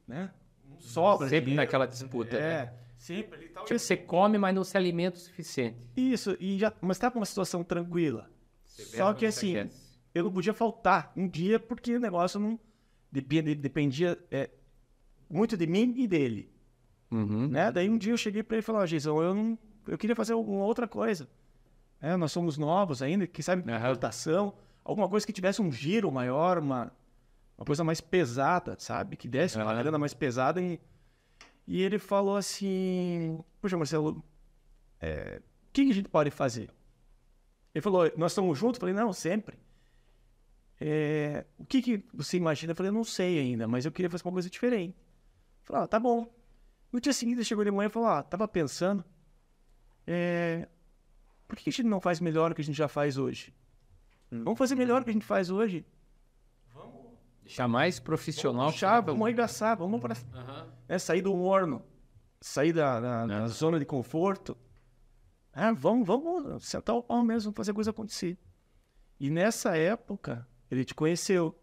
né? 0.08 0.32
Sobra. 0.80 1.30
Sempre 1.30 1.54
naquela 1.54 1.86
disputa. 1.86 2.36
É, 2.36 2.66
né? 2.66 2.74
sempre 2.98 3.38
ali 3.38 3.50
tal. 3.50 3.66
Tipo, 3.66 3.80
você 3.80 3.98
come, 3.98 4.38
mas 4.38 4.54
não 4.54 4.64
se 4.64 4.78
alimenta 4.78 5.18
o 5.18 5.20
suficiente. 5.20 5.78
Isso, 5.96 6.36
e 6.40 6.58
já, 6.60 6.74
mas 6.82 6.98
tá 7.00 7.10
com 7.10 7.20
uma 7.20 7.26
situação 7.26 7.64
tranquila. 7.64 8.30
Só 8.66 9.14
que 9.14 9.26
assim, 9.26 9.70
eu 10.14 10.24
não 10.24 10.32
podia 10.32 10.54
faltar 10.54 11.12
um 11.16 11.28
dia 11.28 11.60
porque 11.60 11.96
o 11.96 12.00
negócio 12.00 12.40
não 12.40 12.60
dependia, 13.12 13.56
dependia 13.56 14.18
é, 14.32 14.50
muito 15.30 15.58
de 15.58 15.68
mim 15.68 15.94
e 15.98 16.08
dele. 16.08 16.52
Uhum. 17.12 17.48
Né? 17.48 17.72
Daí 17.72 17.90
um 17.90 17.98
dia 17.98 18.14
eu 18.14 18.18
cheguei 18.18 18.44
para 18.44 18.56
ele 18.56 18.62
e 18.62 18.66
falei, 18.66 18.82
ó, 19.08 19.22
eu 19.24 19.34
não, 19.34 19.58
eu 19.88 19.98
queria 19.98 20.16
fazer 20.16 20.34
alguma 20.34 20.64
outra 20.64 20.88
coisa. 20.88 21.28
É, 22.02 22.16
nós 22.16 22.32
somos 22.32 22.58
novos 22.58 23.02
ainda, 23.02 23.28
que 23.28 23.44
sabe, 23.44 23.70
uhum. 23.70 24.54
alguma 24.84 25.10
coisa 25.10 25.26
que 25.26 25.34
tivesse 25.34 25.62
um 25.62 25.72
giro 25.72 26.12
maior, 26.12 26.58
uma, 26.58 26.92
uma 27.60 27.66
coisa 27.66 27.84
mais 27.84 28.00
pesada, 28.00 28.78
sabe? 28.80 29.18
Que 29.18 29.28
desce 29.28 29.58
uma 29.58 29.76
grana 29.76 29.98
mais 29.98 30.14
pesada. 30.14 30.62
E, 30.62 30.80
e 31.68 31.82
ele 31.82 32.00
falou 32.00 32.38
assim: 32.38 33.38
Poxa, 33.62 33.76
Marcelo, 33.76 34.24
é, 35.02 35.42
o 35.42 35.74
que, 35.74 35.84
que, 35.84 35.92
a 35.92 35.94
gente 35.94 36.08
pode 36.08 36.32
fazer? 36.32 36.70
Ele 37.76 37.82
falou: 37.82 38.10
Nós 38.16 38.32
estamos 38.32 38.58
juntos? 38.58 38.78
Eu 38.78 38.80
falei: 38.80 38.96
Não, 38.96 39.12
sempre. 39.12 39.60
É, 40.80 41.46
o 41.58 41.66
que, 41.66 41.82
que 41.82 42.06
você 42.14 42.38
imagina? 42.38 42.72
Eu 42.72 42.76
falei: 42.78 42.94
Não 42.94 43.04
sei 43.04 43.40
ainda, 43.40 43.68
mas 43.68 43.84
eu 43.84 43.92
queria 43.92 44.10
fazer 44.10 44.24
uma 44.24 44.32
coisa 44.32 44.50
diferente. 44.50 44.96
Eu 44.98 45.66
falei: 45.66 45.84
ah, 45.84 45.88
Tá 45.88 46.00
bom. 46.00 46.34
No 46.94 47.02
dia 47.02 47.12
seguinte, 47.12 47.40
ele 47.40 47.44
chegou 47.44 47.66
de 47.66 47.72
manhã 47.72 47.88
e 47.88 47.92
falou: 47.92 48.08
Ah, 48.08 48.24
tava 48.24 48.48
pensando. 48.48 49.04
É, 50.08 50.66
por 51.46 51.58
que 51.58 51.70
a 51.70 51.74
gente 51.74 51.84
não 51.84 52.00
faz 52.00 52.22
melhor 52.22 52.52
o 52.52 52.56
que 52.56 52.62
a 52.62 52.64
gente 52.64 52.78
já 52.78 52.88
faz 52.88 53.18
hoje? 53.18 53.54
Hum. 54.32 54.46
Vamos 54.46 54.58
fazer 54.58 54.76
melhor 54.76 55.02
o 55.02 55.04
que 55.04 55.10
a 55.10 55.14
gente 55.14 55.26
faz 55.26 55.50
hoje. 55.50 55.86
Deixar 57.50 57.68
mais 57.68 58.00
profissional. 58.00 58.72
Puxar, 58.72 59.02
vamos 59.02 59.26
arregaçar, 59.26 59.76
vamos 59.76 60.00
para 60.00 60.14
uhum. 60.14 60.70
é, 60.88 61.00
sair 61.00 61.24
do 61.24 61.36
morno, 61.36 61.82
sair 62.40 62.72
da, 62.72 63.00
da, 63.00 63.26
da 63.26 63.48
zona 63.48 63.80
de 63.80 63.86
conforto. 63.86 64.56
É, 65.52 65.74
vamos, 65.74 66.06
vamos 66.06 66.64
sentar 66.64 66.96
o 66.96 67.02
pau 67.02 67.24
mesmo, 67.24 67.52
fazer 67.52 67.72
a 67.72 67.74
coisa 67.74 67.90
acontecer. 67.90 68.38
E 69.20 69.32
nessa 69.32 69.76
época, 69.76 70.48
ele 70.70 70.86
te 70.86 70.94
conheceu. 70.94 71.60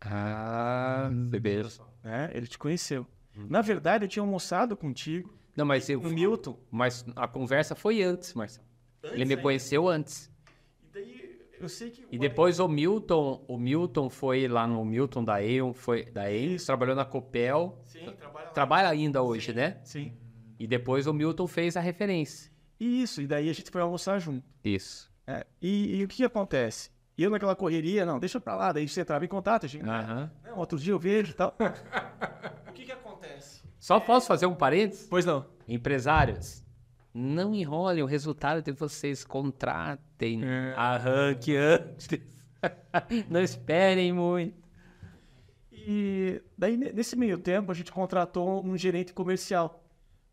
Ah, 0.00 1.10
bebê. 1.12 1.62
É, 2.04 2.30
ele 2.32 2.46
te 2.46 2.56
conheceu. 2.56 3.04
Hum. 3.36 3.48
Na 3.50 3.60
verdade, 3.60 4.04
eu 4.04 4.08
tinha 4.08 4.22
almoçado 4.22 4.76
contigo. 4.76 5.36
Não, 5.56 5.66
mas 5.66 5.88
eu. 5.88 5.98
O 6.00 6.10
Milton. 6.10 6.56
Mas 6.70 7.04
a 7.16 7.26
conversa 7.26 7.74
foi 7.74 8.04
antes, 8.04 8.34
Marcelo. 8.34 8.68
Antes, 9.02 9.14
ele 9.14 9.24
me 9.24 9.36
conheceu 9.36 9.88
antes. 9.88 10.30
Eu 11.60 11.68
sei 11.68 11.90
que. 11.90 12.06
E 12.10 12.18
depois 12.18 12.58
o 12.58 12.68
Milton, 12.68 13.44
o 13.48 13.56
Milton 13.56 14.10
foi 14.10 14.48
lá 14.48 14.66
no 14.66 14.84
Milton 14.84 15.24
da 15.24 15.34
Aeon, 15.34 15.72
foi 15.72 16.04
da 16.06 16.22
Aeon, 16.22 16.56
trabalhou 16.56 16.96
na 16.96 17.04
Copel. 17.04 17.78
Sim, 17.84 18.10
trabalha, 18.18 18.46
trabalha 18.48 18.88
ainda 18.88 19.22
hoje, 19.22 19.46
sim, 19.46 19.52
né? 19.52 19.80
Sim. 19.84 20.12
E 20.58 20.66
depois 20.66 21.06
o 21.06 21.12
Milton 21.12 21.46
fez 21.46 21.76
a 21.76 21.80
referência. 21.80 22.50
Isso, 22.78 23.22
e 23.22 23.26
daí 23.26 23.48
a 23.48 23.52
gente 23.52 23.70
foi 23.70 23.80
almoçar 23.80 24.18
junto. 24.18 24.44
Isso. 24.64 25.12
É, 25.26 25.46
e, 25.60 25.96
e, 25.96 26.04
o 26.04 26.08
que, 26.08 26.16
que 26.16 26.24
acontece? 26.24 26.90
E 27.16 27.22
eu 27.22 27.30
naquela 27.30 27.54
correria, 27.54 28.04
não, 28.04 28.18
deixa 28.18 28.40
pra 28.40 28.56
lá, 28.56 28.72
daí 28.72 28.88
você 28.88 29.00
entrava 29.00 29.24
em 29.24 29.28
contato, 29.28 29.66
a 29.66 29.68
gente. 29.68 29.84
Uhum. 29.84 30.30
Não, 30.44 30.58
outro 30.58 30.78
dia 30.78 30.92
eu 30.92 30.98
vejo 30.98 31.30
e 31.30 31.34
tal. 31.34 31.56
o 32.68 32.72
que 32.72 32.84
que 32.84 32.92
acontece? 32.92 33.62
Só 33.78 34.00
posso 34.00 34.26
fazer 34.26 34.46
um 34.46 34.54
parênteses? 34.54 35.06
Pois 35.08 35.24
não. 35.24 35.46
Empresários, 35.68 36.63
não 37.14 37.54
enrolem 37.54 38.02
o 38.02 38.06
resultado 38.06 38.60
de 38.60 38.72
vocês, 38.72 39.24
contratem, 39.24 40.44
é. 40.44 40.74
arranque 40.76 41.56
antes. 41.56 42.08
não 43.30 43.40
esperem 43.40 44.12
muito. 44.12 44.64
E 45.70 46.42
daí, 46.58 46.76
nesse 46.76 47.14
meio 47.14 47.38
tempo, 47.38 47.70
a 47.70 47.74
gente 47.74 47.92
contratou 47.92 48.66
um 48.66 48.76
gerente 48.76 49.12
comercial. 49.12 49.84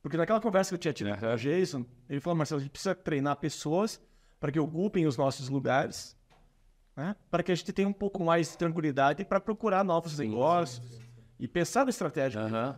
Porque 0.01 0.17
naquela 0.17 0.41
conversa 0.41 0.69
que 0.71 0.75
eu 0.75 0.79
tinha 0.79 0.93
tido 0.93 1.15
com 1.15 1.25
o 1.27 1.37
Jason, 1.37 1.85
ele 2.09 2.19
falou, 2.19 2.35
Marcelo, 2.35 2.59
a 2.59 2.63
gente 2.63 2.71
precisa 2.71 2.95
treinar 2.95 3.35
pessoas 3.35 4.01
para 4.39 4.51
que 4.51 4.59
ocupem 4.59 5.05
os 5.05 5.15
nossos 5.15 5.49
lugares, 5.49 6.17
né? 6.95 7.15
para 7.29 7.43
que 7.43 7.51
a 7.51 7.55
gente 7.55 7.71
tenha 7.71 7.87
um 7.87 7.93
pouco 7.93 8.23
mais 8.23 8.49
de 8.49 8.57
tranquilidade 8.57 9.23
para 9.23 9.39
procurar 9.39 9.83
novos 9.83 10.13
sim, 10.13 10.29
negócios 10.29 10.83
sim, 10.83 10.95
sim. 10.95 11.09
e 11.39 11.47
pensar 11.47 11.83
na 11.83 11.91
estratégia. 11.91 12.41
Uhum. 12.41 12.75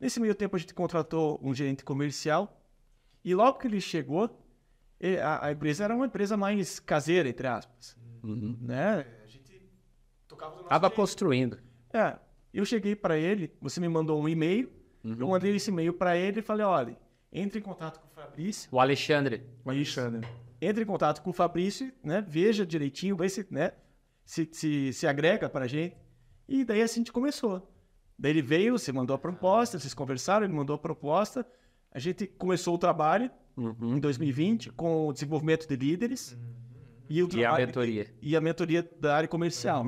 Nesse 0.00 0.18
meio 0.18 0.34
tempo, 0.34 0.56
a 0.56 0.58
gente 0.58 0.74
contratou 0.74 1.38
um 1.40 1.54
gerente 1.54 1.84
comercial 1.84 2.60
e 3.26 3.34
logo 3.34 3.58
que 3.58 3.66
ele 3.66 3.80
chegou, 3.80 4.30
a, 5.22 5.46
a 5.48 5.52
empresa 5.52 5.84
era 5.84 5.94
uma 5.94 6.06
empresa 6.06 6.36
mais 6.36 6.78
caseira, 6.78 7.28
entre 7.28 7.46
aspas. 7.46 7.96
Uhum. 8.22 8.56
Né? 8.60 9.04
A 9.24 9.26
gente 9.26 9.62
tocava 10.28 10.52
do 10.52 10.56
nosso 10.58 10.68
Tava 10.68 10.86
jeito. 10.86 10.96
construindo. 10.96 11.58
É, 11.92 12.16
eu 12.54 12.64
cheguei 12.64 12.94
para 12.94 13.18
ele, 13.18 13.52
você 13.60 13.80
me 13.80 13.88
mandou 13.88 14.20
um 14.22 14.28
e-mail, 14.28 14.70
eu 15.04 15.28
mandei 15.28 15.54
esse 15.54 15.70
e-mail 15.70 15.92
para 15.92 16.16
ele 16.16 16.38
e 16.40 16.42
falei, 16.42 16.64
olha, 16.64 16.96
entre 17.32 17.58
em 17.58 17.62
contato 17.62 18.00
com 18.00 18.06
o 18.06 18.10
Fabrício, 18.10 18.68
O 18.72 18.80
Alexandre. 18.80 19.42
o 19.64 19.70
Alexandre, 19.70 20.26
entre 20.60 20.82
em 20.82 20.86
contato 20.86 21.20
com 21.22 21.30
o 21.30 21.32
Fabrício, 21.32 21.92
né, 22.02 22.24
veja 22.26 22.64
direitinho, 22.64 23.16
vê 23.16 23.28
se, 23.28 23.46
né, 23.50 23.72
se, 24.24 24.48
se, 24.52 24.92
se 24.92 25.06
agrega 25.06 25.48
para 25.48 25.64
a 25.64 25.68
gente. 25.68 25.96
E 26.48 26.64
daí 26.64 26.80
assim 26.82 27.00
a 27.00 27.02
gente 27.02 27.12
começou. 27.12 27.68
Daí 28.18 28.32
ele 28.32 28.42
veio, 28.42 28.78
você 28.78 28.92
mandou 28.92 29.14
a 29.14 29.18
proposta, 29.18 29.78
vocês 29.78 29.92
conversaram, 29.94 30.44
ele 30.46 30.54
mandou 30.54 30.74
a 30.74 30.78
proposta, 30.78 31.46
a 31.96 31.98
gente 31.98 32.26
começou 32.26 32.74
o 32.74 32.78
trabalho 32.78 33.30
em 33.80 33.98
2020 33.98 34.70
com 34.72 35.08
o 35.08 35.12
desenvolvimento 35.14 35.66
de 35.66 35.74
líderes 35.76 36.36
e, 37.08 37.22
o 37.22 37.28
E 37.34 37.42
a 37.42 37.54
mentoria. 37.56 38.06
e 38.20 38.36
a 38.36 38.40
mentoria 38.40 38.86
da 39.00 39.16
área 39.16 39.26
comercial. 39.28 39.82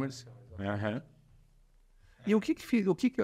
Aham. 0.59 1.03
E 2.27 2.35
o 2.35 2.41
que 2.41 2.55
que, 2.55 2.89
o 2.89 2.95
que, 2.95 3.11
que 3.11 3.23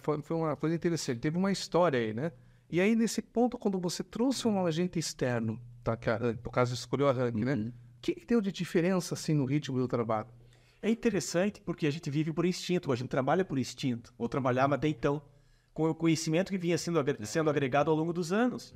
foi, 0.00 0.22
foi 0.22 0.36
uma 0.36 0.54
coisa 0.56 0.76
interessante, 0.76 1.18
teve 1.18 1.36
uma 1.36 1.50
história 1.50 1.98
aí, 1.98 2.14
né? 2.14 2.30
E 2.70 2.80
aí, 2.80 2.94
nesse 2.94 3.20
ponto, 3.20 3.58
quando 3.58 3.78
você 3.80 4.04
trouxe 4.04 4.46
um 4.46 4.64
agente 4.64 4.98
externo, 5.00 5.60
tá, 5.82 5.96
que 5.96 6.08
a- 6.08 6.18
por 6.42 6.50
caso 6.52 6.72
escolheu 6.74 7.08
a 7.08 7.12
Rank, 7.12 7.34
né? 7.34 7.54
O 7.56 7.72
que, 8.00 8.14
que 8.14 8.24
deu 8.26 8.40
de 8.40 8.52
diferença, 8.52 9.14
assim, 9.14 9.34
no 9.34 9.44
ritmo 9.44 9.78
do 9.78 9.88
trabalho? 9.88 10.28
É 10.80 10.88
interessante 10.90 11.60
porque 11.60 11.86
a 11.88 11.90
gente 11.90 12.08
vive 12.08 12.32
por 12.32 12.44
instinto, 12.46 12.92
a 12.92 12.96
gente 12.96 13.08
trabalha 13.08 13.44
por 13.44 13.58
instinto, 13.58 14.12
ou 14.16 14.28
trabalhava 14.28 14.76
até 14.76 14.86
então, 14.88 15.20
com 15.72 15.88
o 15.90 15.94
conhecimento 15.94 16.50
que 16.50 16.58
vinha 16.58 16.76
sendo, 16.78 16.98
agre- 16.98 17.24
sendo 17.26 17.48
agregado 17.50 17.90
ao 17.90 17.96
longo 17.96 18.12
dos 18.12 18.32
anos. 18.32 18.74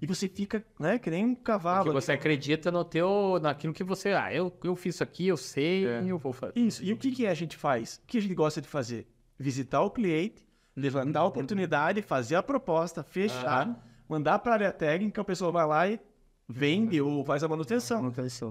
E 0.00 0.06
você 0.06 0.28
fica, 0.28 0.62
né, 0.78 0.98
que 0.98 1.08
nem 1.10 1.24
um 1.24 1.34
cavalo. 1.34 1.92
você 1.92 2.12
acredita 2.12 2.70
no 2.70 2.84
teu, 2.84 3.38
naquilo 3.40 3.72
que 3.72 3.82
você. 3.82 4.10
Ah, 4.10 4.32
eu, 4.32 4.52
eu 4.62 4.76
fiz 4.76 4.96
isso 4.96 5.02
aqui, 5.02 5.26
eu 5.28 5.36
sei, 5.38 5.86
É. 5.86 6.02
eu 6.06 6.18
vou 6.18 6.32
fazer. 6.34 6.52
Isso. 6.58 6.84
E 6.84 6.92
o 6.92 6.96
que, 6.98 7.10
que 7.10 7.26
a 7.26 7.32
gente 7.32 7.56
faz? 7.56 8.00
O 8.04 8.06
que 8.06 8.18
a 8.18 8.20
gente 8.20 8.34
gosta 8.34 8.60
de 8.60 8.68
fazer? 8.68 9.06
Visitar 9.38 9.80
o 9.80 9.90
cliente, 9.90 10.46
levantar 10.76 11.20
a 11.20 11.24
oportunidade, 11.24 12.02
fazer 12.02 12.34
a 12.36 12.42
proposta, 12.42 13.02
fechar, 13.02 13.82
mandar 14.08 14.38
para 14.40 14.52
a 14.52 14.54
área 14.54 14.72
técnica, 14.72 15.22
a 15.22 15.24
pessoa 15.24 15.50
vai 15.50 15.66
lá 15.66 15.88
e 15.88 15.98
vende 16.46 17.00
ou 17.00 17.24
faz 17.24 17.42
a 17.42 17.48
manutenção. 17.48 18.02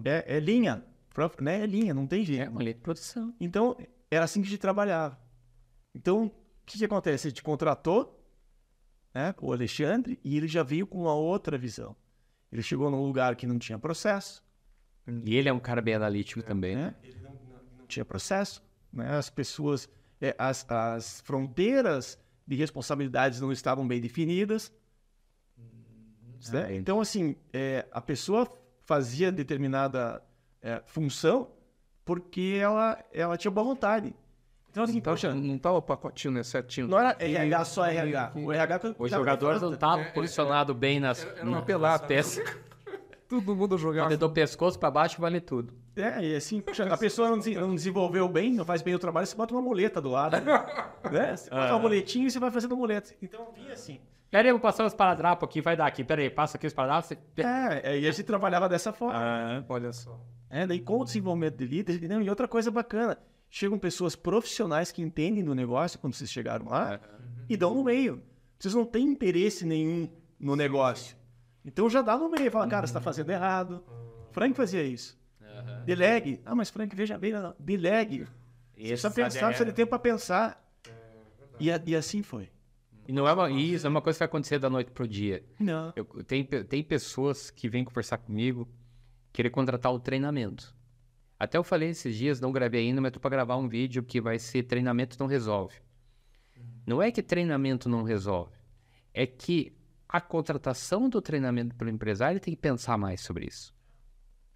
É, 0.03 0.37
é 0.37 0.39
linha, 0.39 0.83
né? 1.41 1.61
É 1.61 1.65
linha, 1.67 1.93
não 1.93 2.07
tem 2.07 2.23
É 2.23 2.25
jeito. 2.25 2.49
uma 2.51 2.63
lei 2.63 2.73
de 2.73 2.79
produção. 2.81 3.33
Então, 3.39 3.77
era 4.09 4.25
assim 4.25 4.41
que 4.41 4.47
a 4.47 4.49
gente 4.49 4.59
trabalhava. 4.59 5.17
Então, 5.93 6.31
que, 6.65 6.77
que 6.77 6.85
acontece? 6.85 7.27
A 7.27 7.29
gente 7.29 7.43
contratou 7.43 8.19
né, 9.13 9.33
o 9.41 9.51
Alexandre 9.53 10.19
e 10.23 10.35
ele 10.37 10.47
já 10.47 10.63
veio 10.63 10.85
com 10.87 11.01
uma 11.03 11.13
outra 11.13 11.57
visão. 11.57 11.95
Ele 12.51 12.61
chegou 12.63 12.89
num 12.89 13.03
lugar 13.05 13.35
que 13.35 13.45
não 13.47 13.57
tinha 13.59 13.77
processo, 13.79 14.43
E 15.07 15.35
ele 15.35 15.47
é 15.49 15.53
um 15.53 15.59
cara 15.59 15.81
bem 15.81 15.93
analítico 15.95 16.41
também, 16.41 16.75
né? 16.75 16.85
né? 16.85 16.95
Ele 17.03 17.19
não, 17.21 17.31
não- 17.31 17.77
não 17.79 17.85
tinha 17.87 18.03
processo, 18.03 18.63
né? 18.91 19.15
As 19.17 19.29
pessoas, 19.29 19.87
é, 20.19 20.35
as, 20.37 20.65
as 20.69 21.21
fronteiras 21.21 22.17
de 22.47 22.55
responsabilidades 22.55 23.39
não 23.39 23.51
estavam 23.51 23.87
bem 23.87 24.01
definidas. 24.01 24.71
né? 26.51 26.75
Então, 26.75 26.99
assim, 26.99 27.35
é, 27.53 27.85
a 27.91 28.01
pessoa 28.01 28.51
fazia 28.83 29.31
determinada 29.31 30.23
é, 30.61 30.81
função 30.85 31.51
porque 32.03 32.57
ela, 32.61 33.03
ela 33.11 33.37
tinha 33.37 33.49
boa 33.51 33.65
vontade. 33.65 34.15
Então, 34.75 34.83
assim, 34.83 34.97
Então, 34.97 35.13
poxa, 35.13 35.33
não 35.33 35.57
tava 35.57 35.77
o 35.77 35.81
pacotinho, 35.81 36.33
né, 36.33 36.43
certinho? 36.43 36.85
não 36.89 36.99
era 36.99 37.15
RH 37.17 37.63
só 37.63 37.85
RH. 37.85 38.31
O 38.35 38.51
RH 38.51 38.79
que- 38.79 38.95
O 38.99 39.07
jogador 39.07 39.61
não 39.61 39.73
tá 39.77 39.97
posicionado 40.13 40.73
bem 40.73 40.99
nas, 40.99 41.23
uma 41.41 41.51
nas 41.51 41.63
pelada. 41.63 42.05
peças. 42.05 42.43
Todo 43.29 43.55
mundo 43.55 43.77
jogava. 43.77 44.15
Do 44.17 44.29
pescoço 44.29 44.77
pra 44.77 44.91
baixo 44.91 45.19
vale 45.21 45.39
tudo. 45.39 45.73
É, 45.95 46.21
e 46.23 46.35
assim, 46.35 46.59
poxa, 46.59 46.83
a 46.93 46.97
pessoa 46.97 47.29
não, 47.29 47.37
desen- 47.37 47.55
não 47.55 47.73
desenvolveu 47.73 48.27
bem, 48.27 48.53
não 48.53 48.65
faz 48.65 48.81
bem 48.81 48.93
o 48.93 48.99
trabalho, 48.99 49.25
você 49.25 49.35
bota 49.35 49.53
uma 49.53 49.61
muleta 49.61 50.01
do 50.01 50.09
lado. 50.09 50.35
né? 51.09 51.35
Você 51.37 51.49
bota 51.49 51.71
uma 51.71 51.79
muletinha 51.79 52.27
e 52.27 52.31
você 52.31 52.37
vai 52.37 52.51
fazendo 52.51 52.75
muleta. 52.75 53.13
Então, 53.21 53.47
vinha 53.55 53.71
assim. 53.71 53.99
Pera 54.29 54.43
aí, 54.43 54.49
eu 54.49 54.55
vou 54.55 54.61
passar 54.61 54.85
os 54.85 54.93
paradrapos 54.93 55.47
aqui, 55.47 55.61
vai 55.61 55.77
dar 55.77 55.85
aqui. 55.87 56.03
Pera 56.03 56.21
aí, 56.21 56.29
passa 56.29 56.57
aqui 56.57 56.67
os 56.67 56.73
paradrapos. 56.73 57.11
É, 57.37 57.97
e 57.97 58.07
a 58.07 58.11
gente 58.11 58.23
trabalhava 58.23 58.67
dessa 58.67 58.91
forma. 58.91 59.15
Ah, 59.17 59.63
Olha 59.69 59.93
só. 59.93 60.19
É, 60.49 60.67
daí 60.67 60.81
com 60.81 60.99
o 60.99 61.05
desenvolvimento 61.05 61.55
de 61.57 61.65
líderes, 61.65 61.97
entendeu? 61.97 62.21
e 62.21 62.29
outra 62.29 62.47
coisa 62.47 62.69
bacana, 62.69 63.17
chegam 63.55 63.79
pessoas 63.79 64.17
profissionais 64.17 64.91
que 64.91 65.01
entendem 65.01 65.41
do 65.41 65.55
negócio 65.55 65.97
quando 65.97 66.13
vocês 66.13 66.29
chegaram 66.29 66.67
lá 66.67 66.99
e 67.47 67.55
dão 67.55 67.73
no 67.73 67.85
meio. 67.85 68.21
Vocês 68.59 68.73
não 68.73 68.83
têm 68.83 69.07
interesse 69.07 69.65
nenhum 69.65 70.09
no 70.37 70.57
negócio. 70.57 71.15
Então 71.63 71.89
já 71.89 72.01
dá 72.01 72.17
no 72.17 72.29
meio, 72.29 72.51
fala, 72.51 72.67
cara, 72.67 72.85
você 72.85 72.91
está 72.91 72.99
fazendo 72.99 73.29
errado. 73.29 73.81
Frank 74.33 74.53
fazia 74.57 74.83
isso. 74.83 75.17
Delegue. 75.85 76.41
Ah, 76.43 76.53
mas 76.53 76.69
Frank, 76.69 76.93
veja 76.93 77.17
bem, 77.17 77.31
não, 77.31 77.55
delegue. 77.57 78.27
Você 78.75 78.87
precisa 78.89 79.11
pensar, 79.11 79.47
precisa 79.47 79.65
de 79.65 79.71
tempo 79.71 79.89
para 79.91 79.99
pensar. 79.99 80.61
E, 81.57 81.69
e 81.69 81.95
assim 81.95 82.21
foi. 82.21 82.49
E 83.07 83.13
não 83.13 83.25
é 83.25 83.31
uma, 83.31 83.49
isso 83.49 83.87
é 83.87 83.89
uma 83.89 84.01
coisa 84.01 84.17
que 84.17 84.19
vai 84.19 84.27
acontecer 84.27 84.59
da 84.59 84.69
noite 84.69 84.91
pro 84.91 85.07
dia. 85.07 85.45
Não. 85.57 85.93
Eu, 85.95 86.03
tem, 86.25 86.43
tem 86.43 86.83
pessoas 86.83 87.49
que 87.51 87.69
vêm 87.69 87.85
conversar 87.85 88.17
comigo 88.17 88.67
querer 89.31 89.49
contratar 89.49 89.93
o 89.93 89.99
treinamento. 89.99 90.74
Até 91.37 91.57
eu 91.57 91.63
falei 91.63 91.89
esses 91.89 92.15
dias, 92.15 92.39
não 92.39 92.51
gravei 92.51 92.87
ainda, 92.87 93.01
mas 93.01 93.11
tô 93.11 93.19
para 93.19 93.29
gravar 93.29 93.57
um 93.57 93.67
vídeo 93.67 94.01
que 94.03 94.21
vai 94.21 94.39
ser 94.39 94.63
treinamento 94.63 95.17
não 95.19 95.27
resolve. 95.27 95.75
Não 96.85 97.01
é 97.01 97.11
que 97.11 97.21
treinamento 97.21 97.89
não 97.89 98.03
resolve, 98.03 98.55
é 99.13 99.25
que 99.25 99.75
a 100.07 100.21
contratação 100.21 101.09
do 101.09 101.21
treinamento 101.21 101.75
pelo 101.75 101.89
empresário 101.89 102.39
tem 102.39 102.53
que 102.53 102.61
pensar 102.61 102.97
mais 102.97 103.21
sobre 103.21 103.47
isso. 103.47 103.73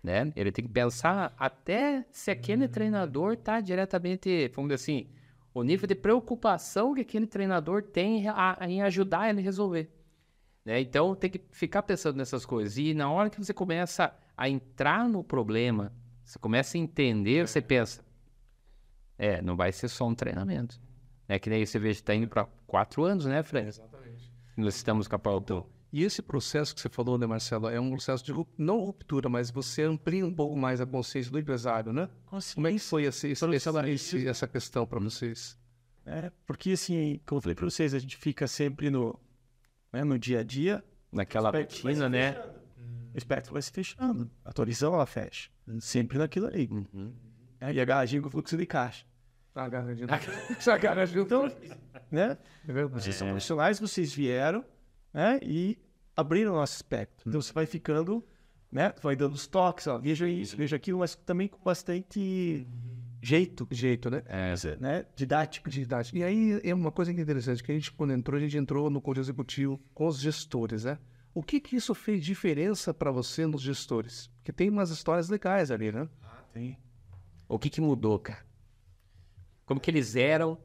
Né? 0.02 0.32
Ele 0.36 0.52
tem 0.52 0.64
que 0.64 0.72
pensar 0.72 1.34
até 1.38 2.06
se 2.12 2.32
aquele 2.32 2.68
treinador 2.68 3.34
está 3.34 3.60
diretamente, 3.60 4.50
vamos 4.56 4.70
dizer 4.70 4.76
assim, 4.76 5.10
o 5.54 5.64
nível 5.64 5.88
de 5.88 5.96
preocupação 5.96 6.94
que 6.94 7.02
aquele 7.02 7.28
treinador 7.28 7.84
tem 7.84 8.30
a- 8.30 8.58
em 8.62 8.82
ajudar 8.82 9.30
ele 9.30 9.42
a 9.42 9.44
resolver. 9.44 9.92
Né? 10.64 10.80
Então 10.80 11.16
tem 11.16 11.30
que 11.30 11.42
ficar 11.52 11.84
pensando 11.84 12.16
nessas 12.16 12.46
coisas. 12.46 12.78
E 12.78 12.94
na 12.94 13.12
hora 13.12 13.30
que 13.30 13.44
você 13.44 13.54
começa 13.54 14.16
a 14.38 14.48
entrar 14.48 15.10
no 15.10 15.24
problema, 15.24 15.92
você 16.30 16.38
começa 16.38 16.78
a 16.78 16.80
entender, 16.80 17.48
você 17.48 17.60
pensa, 17.60 18.06
é, 19.18 19.42
não 19.42 19.56
vai 19.56 19.72
ser 19.72 19.88
só 19.88 20.08
um 20.08 20.14
treinamento. 20.14 20.80
É 21.28 21.40
que 21.40 21.50
nem 21.50 21.66
você 21.66 21.80
vê 21.80 21.90
que 21.90 21.96
está 21.96 22.14
indo 22.14 22.28
para 22.28 22.46
quatro 22.68 23.04
anos, 23.04 23.26
né, 23.26 23.42
Fred? 23.42 23.68
Exatamente. 23.68 24.32
Nós 24.56 24.76
estamos 24.76 25.08
com 25.08 25.16
a 25.16 25.20
Paulo. 25.20 25.68
E 25.92 26.04
esse 26.04 26.22
processo 26.22 26.76
que 26.76 26.82
você 26.82 26.88
falou, 26.90 27.18
né, 27.18 27.26
Marcelo, 27.26 27.68
é 27.68 27.80
um 27.80 27.90
processo 27.90 28.24
de 28.24 28.32
não 28.56 28.80
ruptura, 28.80 29.28
mas 29.28 29.50
você 29.50 29.82
amplia 29.82 30.24
um 30.24 30.32
pouco 30.32 30.56
mais 30.56 30.80
a 30.80 30.86
consciência 30.86 31.32
do 31.32 31.40
empresário, 31.40 31.92
né? 31.92 32.08
Como 32.54 32.68
é 32.68 32.72
que 32.74 32.78
foi 32.80 33.06
esse, 33.06 33.30
esse- 33.30 33.46
esse- 33.88 34.28
essa 34.28 34.48
questão 34.48 34.86
para 34.86 35.00
vocês? 35.00 35.58
É, 36.06 36.32
porque 36.46 36.72
assim, 36.74 37.20
como 37.26 37.40
eu 37.40 37.42
falei 37.42 37.56
para 37.56 37.66
vocês, 37.66 37.96
a 37.96 38.00
gente 38.00 38.18
fica 38.18 38.48
sempre 38.48 38.92
no, 38.92 39.20
né, 39.92 40.04
no 40.04 40.20
dia 40.20 40.42
a 40.42 40.44
dia, 40.44 40.84
Naquela 41.12 41.50
rotina, 41.50 42.08
né? 42.08 42.40
O 43.14 43.18
espectro 43.18 43.54
vai 43.54 43.62
se 43.62 43.72
fechando. 43.72 44.30
A 44.44 44.52
horizão 44.60 44.94
ela 44.94 45.06
fecha. 45.06 45.50
Sempre 45.80 46.18
naquilo 46.18 46.48
ali. 46.48 46.68
Uhum. 46.72 47.14
É, 47.60 47.74
e 47.74 47.80
agarradinho 47.80 48.22
com 48.22 48.28
o 48.28 48.32
fluxo 48.32 48.56
de 48.56 48.66
caixa. 48.66 49.06
Ah, 49.54 49.64
agarradinho. 49.66 50.08
agarradinho. 50.72 51.22
Então, 51.22 51.52
né? 52.10 52.38
É 52.68 52.72
verdade. 52.72 53.04
Vocês 53.04 53.16
são 53.16 53.28
profissionais, 53.28 53.80
vocês 53.80 54.14
vieram 54.14 54.64
né, 55.14 55.40
e 55.44 55.78
abriram 56.16 56.54
o 56.54 56.56
nosso 56.56 56.76
espectro. 56.76 57.28
Então 57.28 57.42
você 57.42 57.52
vai 57.52 57.66
ficando, 57.66 58.24
né? 58.72 58.94
Vai 59.02 59.16
dando 59.16 59.34
os 59.34 59.48
toques, 59.48 59.88
ó, 59.88 59.98
veja 59.98 60.28
isso, 60.28 60.56
veja 60.56 60.76
aquilo, 60.76 61.00
mas 61.00 61.16
também 61.16 61.48
com 61.48 61.60
bastante 61.64 62.68
jeito, 63.22 63.68
Jeito, 63.70 64.10
né? 64.10 64.24
É, 64.26 64.54
né? 64.80 65.06
Didático. 65.16 65.70
idade. 65.70 66.12
E 66.14 66.24
aí 66.24 66.62
é 66.64 66.74
uma 66.74 66.92
coisa 66.92 67.14
que 67.14 67.20
é 67.20 67.24
interessante, 67.24 67.64
que 67.64 67.72
a 67.72 67.76
gente, 67.76 67.92
quando 67.92 68.14
entrou, 68.14 68.38
a 68.38 68.42
gente 68.42 68.58
entrou 68.58 68.90
no 68.90 69.02
Conde 69.02 69.20
Executivo 69.20 69.80
com 69.94 70.08
os 70.08 70.20
gestores, 70.20 70.86
né? 70.86 70.98
O 71.34 71.44
que 71.44 71.60
que 71.60 71.76
isso 71.76 71.94
fez 71.94 72.24
diferença 72.24 72.94
para 72.94 73.12
você 73.12 73.46
nos 73.46 73.62
gestores? 73.62 74.28
Porque 74.38 74.52
tem 74.52 74.70
umas 74.70 74.90
histórias 74.90 75.30
legais 75.30 75.70
ali, 75.72 75.92
né? 75.92 76.10
Tem. 76.54 76.78
O 77.48 77.58
que, 77.60 77.70
que 77.70 77.80
mudou, 77.82 78.20
cara? 78.20 78.44
Como 79.66 79.80
que 79.80 79.90
eles 79.92 80.16
eram 80.16 80.58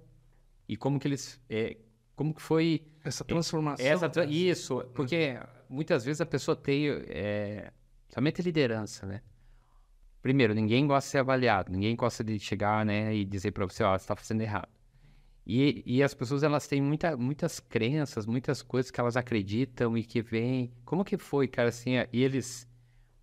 e 0.68 0.76
como 0.76 0.98
que 0.98 1.06
eles. 1.06 1.40
é, 1.48 1.76
como 2.16 2.32
que 2.34 2.40
foi 2.42 2.86
Essa 3.04 3.24
transformação. 3.24 3.84
essa. 3.86 4.08
tra- 4.08 4.24
Isso, 4.24 4.82
porque 4.94 5.38
muitas 5.68 6.04
vezes 6.04 6.20
a 6.20 6.26
pessoa 6.26 6.56
tem. 6.56 6.88
É, 7.08 7.70
somente 8.08 8.40
liderança, 8.42 9.04
né? 9.06 9.20
Primeiro, 10.22 10.54
ninguém 10.54 10.86
gosta 10.86 11.06
de 11.06 11.10
ser 11.12 11.18
avaliado, 11.18 11.70
ninguém 11.70 11.94
gosta 11.94 12.24
de 12.24 12.38
chegar 12.38 12.86
né, 12.86 13.14
e 13.14 13.26
dizer 13.26 13.50
para 13.50 13.66
você, 13.66 13.82
ó, 13.84 13.90
você 13.92 14.04
está 14.04 14.16
fazendo 14.16 14.40
errado. 14.40 14.68
E, 15.46 15.82
e 15.84 16.02
as 16.02 16.14
pessoas, 16.14 16.42
elas 16.42 16.66
têm 16.66 16.80
muita, 16.80 17.16
muitas 17.16 17.60
crenças, 17.60 18.24
muitas 18.24 18.62
coisas 18.62 18.90
que 18.90 18.98
elas 18.98 19.16
acreditam 19.16 19.96
e 19.96 20.02
que 20.02 20.22
vêm. 20.22 20.72
Como 20.84 21.04
que 21.04 21.18
foi, 21.18 21.46
cara, 21.46 21.68
assim, 21.68 21.92
e 22.12 22.22
eles 22.22 22.66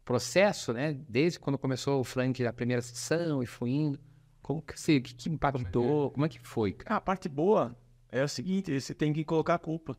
processo, 0.06 0.74
né? 0.74 0.94
Desde 1.08 1.40
quando 1.40 1.58
começou 1.58 2.00
o 2.00 2.04
Frank, 2.04 2.46
a 2.46 2.54
primeira 2.54 2.82
sessão 2.82 3.42
e 3.42 3.46
foi 3.46 3.70
indo. 3.70 4.00
Como 4.42 4.62
que 4.62 4.80
você, 4.80 5.00
que, 5.00 5.16
que 5.16 5.30
impactou? 5.30 6.12
Como 6.12 6.26
é 6.26 6.30
que 6.30 6.40
foi, 6.40 6.74
cara? 6.74 6.96
Ah, 6.96 6.98
a 6.98 7.02
parte 7.02 7.30
boa 7.30 7.76
é 8.10 8.24
o 8.24 8.28
seguinte, 8.28 8.80
você 8.80 8.94
tem 8.94 9.14
que 9.14 9.24
colocar 9.24 9.56
a 9.56 9.60
culpa. 9.60 9.98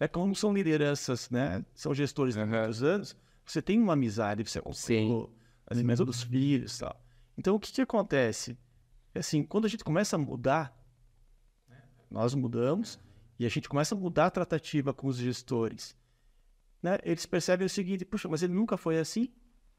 É 0.00 0.08
como 0.08 0.34
são 0.34 0.52
lideranças, 0.52 1.30
né? 1.30 1.64
São 1.74 1.94
gestores 1.94 2.34
de 2.34 2.44
muitos 2.44 2.82
anos. 2.82 3.16
Você 3.44 3.62
tem 3.62 3.80
uma 3.80 3.92
amizade, 3.92 4.42
você 4.42 4.58
acompanhou 4.58 5.32
as 5.66 5.78
imensos 5.78 6.06
dos 6.06 6.22
filhos 6.22 6.78
tal. 6.78 7.00
Então, 7.38 7.54
o 7.54 7.60
que 7.60 7.72
que 7.72 7.80
acontece? 7.80 8.56
assim, 9.14 9.42
quando 9.42 9.64
a 9.64 9.68
gente 9.68 9.82
começa 9.82 10.16
a 10.16 10.18
mudar, 10.18 10.75
nós 12.10 12.34
mudamos, 12.34 12.98
e 13.38 13.44
a 13.44 13.48
gente 13.48 13.68
começa 13.68 13.94
a 13.94 13.98
mudar 13.98 14.26
a 14.26 14.30
tratativa 14.30 14.94
com 14.94 15.06
os 15.08 15.16
gestores, 15.16 15.96
né? 16.82 16.98
Eles 17.02 17.26
percebem 17.26 17.66
o 17.66 17.70
seguinte, 17.70 18.04
puxa, 18.04 18.28
mas 18.28 18.42
ele 18.42 18.52
nunca 18.52 18.76
foi 18.76 18.98
assim, 18.98 19.28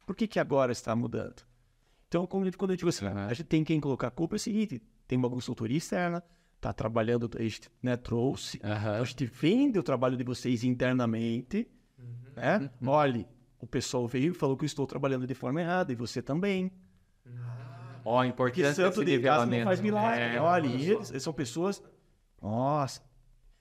por 0.05 0.15
que, 0.15 0.27
que 0.27 0.39
agora 0.39 0.71
está 0.71 0.95
mudando? 0.95 1.43
Então, 2.07 2.25
quando, 2.25 2.45
eu 2.45 2.75
digo 2.75 2.89
assim, 2.89 3.05
Uhum. 3.05 3.17
a 3.17 3.33
gente 3.33 3.43
tem 3.45 3.63
quem 3.63 3.79
colocar 3.79 4.07
a 4.07 4.11
culpa 4.11 4.35
é 4.35 4.37
o 4.37 4.39
seguinte, 4.39 4.81
tem 5.07 5.17
uma 5.17 5.29
consultoria 5.29 5.77
externa, 5.77 6.23
está 6.55 6.71
trabalhando, 6.71 7.29
a 7.37 7.41
gente 7.41 7.69
né, 7.81 7.97
trouxe, 7.97 8.59
Aham. 8.63 9.01
a 9.01 9.03
gente 9.03 9.25
vende 9.25 9.77
o 9.77 9.83
trabalho 9.83 10.15
de 10.17 10.23
vocês 10.23 10.63
internamente, 10.63 11.67
né? 12.35 12.69
Olhe, 12.85 13.27
o 13.59 13.67
pessoal 13.67 14.07
veio 14.07 14.31
e 14.31 14.33
falou 14.35 14.55
que 14.55 14.63
eu 14.63 14.67
estou 14.67 14.85
trabalhando 14.85 15.25
de 15.27 15.33
forma 15.33 15.61
errada, 15.61 15.91
e 15.91 15.95
você 15.95 16.21
também. 16.21 16.71
Ó, 18.05 18.21
a 18.21 18.31
Porque 18.31 18.61
importância 18.61 18.85
santo 18.85 19.03
de 19.03 19.19
casa 19.19 19.45
não 19.45 19.63
faz 19.63 19.81
milagre. 19.81 20.23
É, 20.35 20.39
Olha, 20.39 20.67
e 20.67 20.91
eles, 20.91 21.09
eles 21.09 21.23
são 21.23 21.33
pessoas... 21.33 21.83
Nossa, 22.41 23.01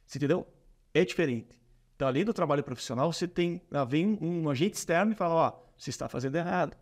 você 0.04 0.18
entendeu? 0.18 0.46
É 0.92 1.04
diferente. 1.04 1.58
Então, 1.94 2.06
além 2.06 2.24
do 2.24 2.34
trabalho 2.34 2.62
profissional, 2.62 3.12
você 3.12 3.26
tem... 3.26 3.62
Vem 3.88 4.18
um, 4.20 4.48
agente 4.50 4.76
externo 4.76 5.12
e 5.12 5.14
fala, 5.14 5.34
ó, 5.34 5.58
você 5.76 5.90
está 5.90 6.08
fazendo 6.08 6.36
errado. 6.36 6.76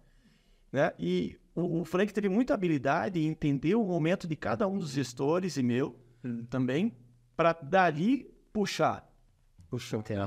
Né? 0.73 0.93
E 0.99 1.39
o, 1.55 1.81
o 1.81 1.85
Frank 1.85 2.13
teve 2.13 2.29
muita 2.29 2.55
habilidade 2.55 3.21
em 3.21 3.29
entender 3.29 3.77
o 3.77 3.85
momento 3.85 4.27
de 4.27 4.35
cada 4.35 4.67
um 4.67 4.79
dos 4.79 4.91
gestores 4.91 5.57
e 5.57 5.63
meu 5.63 5.97
também, 6.51 6.97
para 7.37 7.53
dali 7.53 8.35
puxar. 8.53 9.09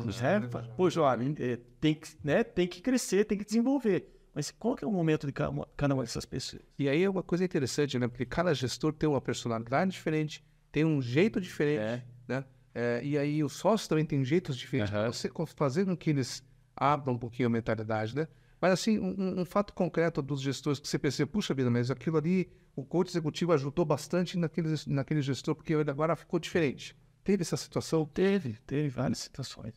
Puxa. 0.03 0.21
Né? 0.67 0.73
Poxa, 0.75 1.01
olha, 1.01 1.36
é, 1.39 1.58
tem, 1.80 1.95
que, 1.95 2.08
né? 2.23 2.43
tem 2.43 2.67
que 2.67 2.82
crescer, 2.82 3.25
tem 3.25 3.38
que 3.38 3.45
desenvolver. 3.45 4.13
Mas 4.34 4.51
qual 4.51 4.75
que 4.75 4.84
é 4.84 4.88
o 4.88 4.91
momento 4.91 5.25
de 5.25 5.34
cada 5.34 5.49
uma, 5.49 5.67
cada 5.75 5.93
uma 5.95 6.03
dessas 6.03 6.25
pessoas? 6.25 6.62
E 6.77 6.88
aí 6.88 7.03
é 7.03 7.10
uma 7.10 7.23
coisa 7.23 7.43
interessante, 7.43 7.97
né? 7.97 8.08
Porque 8.08 8.25
cada 8.25 8.53
gestor 8.53 8.93
tem 8.93 9.10
uma 9.10 9.19
personalidade 9.19 9.91
diferente, 9.91 10.45
tem 10.77 10.85
um 10.85 11.01
jeito 11.01 11.41
diferente, 11.41 11.81
É. 11.81 12.03
né? 12.27 12.45
É, 12.75 13.01
e 13.03 13.17
aí 13.17 13.43
os 13.43 13.53
sócios 13.53 13.87
também 13.87 14.05
têm 14.05 14.23
jeitos 14.23 14.55
diferentes. 14.55 14.93
Aham. 14.93 15.11
Você 15.11 15.31
fazendo 15.55 15.87
com 15.89 15.97
que 15.97 16.11
eles 16.11 16.43
abram 16.75 17.15
um 17.15 17.17
pouquinho 17.17 17.47
a 17.47 17.49
mentalidade, 17.49 18.15
né? 18.15 18.27
Mas 18.61 18.73
assim, 18.73 18.99
um, 18.99 19.39
um- 19.41 19.45
fato 19.45 19.73
concreto 19.73 20.21
dos 20.21 20.39
gestores 20.39 20.79
que 20.79 20.87
você 20.87 20.99
percebe, 20.99 21.31
puxa 21.31 21.55
vida, 21.55 21.71
mas 21.71 21.89
aquilo 21.89 22.17
ali, 22.17 22.47
o 22.75 22.83
coach 22.85 23.09
executivo 23.09 23.53
ajudou 23.53 23.83
bastante 23.85 24.37
naquele, 24.37 24.75
naquele 24.85 25.21
gestor, 25.23 25.55
porque 25.55 25.73
ele 25.73 25.89
agora 25.89 26.15
ficou 26.15 26.39
diferente. 26.39 26.95
Teve 27.23 27.41
essa 27.41 27.57
situação? 27.57 28.05
Teve, 28.05 28.53
teve 28.67 28.89
várias 28.89 29.17
situações. 29.17 29.73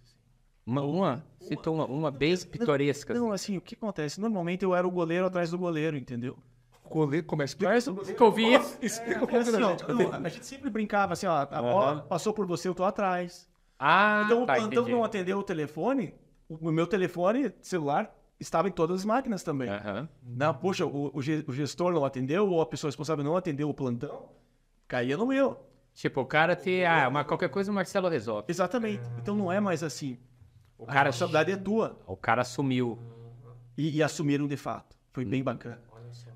Uma, 0.66 0.82
uma, 0.82 1.26
cita 1.40 1.70
uma, 1.70 1.86
uma 1.86 2.10
bem 2.10 2.36
pitoresca. 2.36 3.14
Não, 3.14 3.32
assim, 3.32 3.56
o 3.56 3.60
que 3.62 3.74
acontece? 3.74 4.20
Normalmente 4.20 4.62
eu 4.64 4.74
era 4.74 4.86
o 4.86 4.90
goleiro 4.90 5.24
atrás 5.26 5.50
do 5.50 5.56
goleiro, 5.58 5.96
entendeu? 5.96 6.36
O 6.90 6.94
goleiro 6.94 7.26
começa 7.26 7.56
Mas, 7.60 7.86
Nunca 7.86 8.24
ouvi 8.24 8.52
isso. 8.54 8.76
Explica 8.82 9.20
pouco 9.20 9.36
assim, 9.36 9.62
ó, 9.62 9.76
a 10.24 10.28
gente 10.28 10.44
sempre 10.44 10.68
brincava 10.68 11.12
assim, 11.12 11.26
ó, 11.26 11.36
a 11.50 11.62
bola 11.62 12.00
passou 12.02 12.32
por 12.34 12.46
você, 12.46 12.68
eu 12.68 12.74
tô 12.74 12.84
atrás. 12.84 13.48
Ah, 13.78 14.22
Então 14.26 14.42
o 14.42 14.46
tá, 14.46 14.54
plantão 14.56 14.82
entendi. 14.82 14.90
não 14.92 15.04
atendeu 15.04 15.38
o 15.38 15.42
telefone, 15.42 16.14
o 16.48 16.70
meu 16.70 16.86
telefone 16.86 17.52
celular 17.62 18.14
estava 18.38 18.68
em 18.68 18.72
todas 18.72 19.00
as 19.00 19.04
máquinas 19.04 19.42
também. 19.42 19.68
Aham. 19.70 20.08
Não, 20.22 20.52
poxa, 20.52 20.84
o, 20.84 21.10
o 21.14 21.22
ge- 21.22 21.44
o 21.46 21.52
gestor 21.52 21.92
não 21.92 22.04
atendeu, 22.04 22.48
ou 22.50 22.60
a 22.60 22.66
pessoa 22.66 22.88
responsável 22.88 23.24
não 23.24 23.36
atendeu 23.36 23.70
o 23.70 23.74
plantão, 23.74 24.28
caía 24.88 25.16
no 25.16 25.26
meu. 25.26 25.58
Tipo, 25.94 26.20
o 26.22 26.26
cara 26.26 26.54
te... 26.56 26.84
Ah, 26.84 27.08
mas 27.10 27.26
qualquer 27.26 27.48
coisa 27.50 27.70
o 27.70 27.74
Marcelo 27.74 28.08
resolve. 28.08 28.46
Exatamente. 28.48 29.02
Então 29.18 29.34
não 29.34 29.50
é 29.50 29.60
mais 29.60 29.82
assim. 29.82 30.18
O 30.78 30.84
A 30.84 30.86
cara, 30.86 31.10
responsabilidade 31.10 31.52
é 31.52 31.56
tua. 31.56 31.98
o 32.06 32.16
cara 32.16 32.42
sumiu. 32.44 32.98
E, 33.76 33.96
e 33.98 34.02
assumiram 34.02 34.46
de 34.46 34.56
fato. 34.56 34.96
Foi 35.12 35.24
bem 35.24 35.42
bacana. 35.42 35.80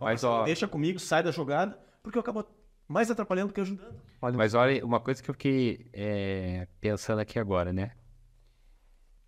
Mas, 0.00 0.24
ó, 0.24 0.44
Deixa 0.44 0.68
comigo, 0.68 0.98
sai 0.98 1.22
da 1.22 1.30
jogada, 1.30 1.78
porque 2.02 2.18
eu 2.18 2.20
acabo 2.20 2.44
mais 2.88 3.10
atrapalhando 3.10 3.48
do 3.48 3.54
que 3.54 3.60
ajudando. 3.60 3.94
mas 4.20 4.54
olha, 4.54 4.84
uma 4.84 5.00
coisa 5.00 5.22
que 5.22 5.30
eu 5.30 5.34
fiquei 5.34 5.88
é, 5.92 6.66
pensando 6.80 7.18
aqui 7.20 7.38
agora, 7.38 7.72
né? 7.72 7.92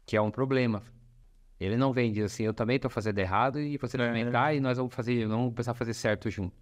Que 0.04 0.16
é 0.16 0.20
um 0.20 0.30
problema. 0.30 0.82
Ele 1.58 1.76
não 1.76 1.92
vem 1.92 2.10
e 2.10 2.12
diz 2.12 2.24
assim, 2.24 2.44
eu 2.44 2.52
também 2.52 2.78
tô 2.78 2.88
fazendo 2.90 3.18
errado 3.18 3.58
e 3.58 3.78
você 3.78 3.96
também 3.96 4.30
tá 4.30 4.52
e 4.52 4.60
nós 4.60 4.76
vamos 4.76 4.94
fazer, 4.94 5.26
vamos 5.26 5.52
começar 5.52 5.70
a 5.70 5.74
fazer 5.74 5.94
certo 5.94 6.30
junto. 6.30 6.54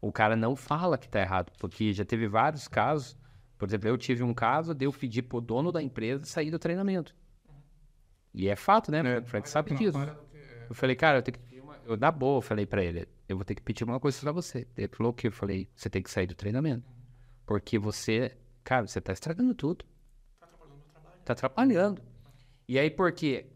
O 0.00 0.10
cara 0.10 0.34
não 0.34 0.56
fala 0.56 0.96
que 0.96 1.08
tá 1.08 1.20
errado, 1.20 1.52
porque 1.58 1.92
já 1.92 2.04
teve 2.04 2.26
vários 2.26 2.66
casos. 2.68 3.16
Por 3.58 3.68
exemplo, 3.68 3.88
eu 3.88 3.98
tive 3.98 4.22
um 4.22 4.32
caso 4.32 4.72
de 4.72 4.86
eu 4.86 4.92
pedir 4.92 5.22
pro 5.22 5.40
dono 5.40 5.70
da 5.70 5.82
empresa 5.82 6.24
sair 6.24 6.50
do 6.50 6.58
treinamento. 6.58 7.14
E 8.32 8.48
é 8.48 8.56
fato, 8.56 8.90
né? 8.90 9.18
O 9.18 9.26
Frank 9.26 9.48
sabe 9.48 9.74
disso. 9.74 9.98
Eu 10.68 10.74
falei, 10.74 10.94
cara, 10.94 11.18
eu 11.18 11.22
tenho 11.22 11.38
que. 11.38 11.47
Eu, 11.88 11.96
na 11.96 12.10
boa, 12.10 12.42
falei 12.42 12.66
pra 12.66 12.84
ele, 12.84 13.08
eu 13.26 13.34
vou 13.34 13.46
ter 13.46 13.54
que 13.54 13.62
pedir 13.62 13.82
uma 13.82 13.98
coisa 13.98 14.20
pra 14.20 14.30
você. 14.30 14.66
Ele 14.76 14.88
falou 14.88 15.10
o 15.10 15.14
que? 15.14 15.28
Eu 15.28 15.32
falei, 15.32 15.70
você 15.74 15.88
tem 15.88 16.02
que 16.02 16.10
sair 16.10 16.26
do 16.26 16.34
treinamento. 16.34 16.84
Porque 17.46 17.78
você, 17.78 18.36
cara, 18.62 18.86
você 18.86 19.00
tá 19.00 19.10
estragando 19.10 19.54
tudo. 19.54 19.86
Tá 21.24 21.32
atrapalhando. 21.32 22.02
E 22.68 22.78
aí, 22.78 22.90
por 22.90 23.10
quê? 23.10 23.46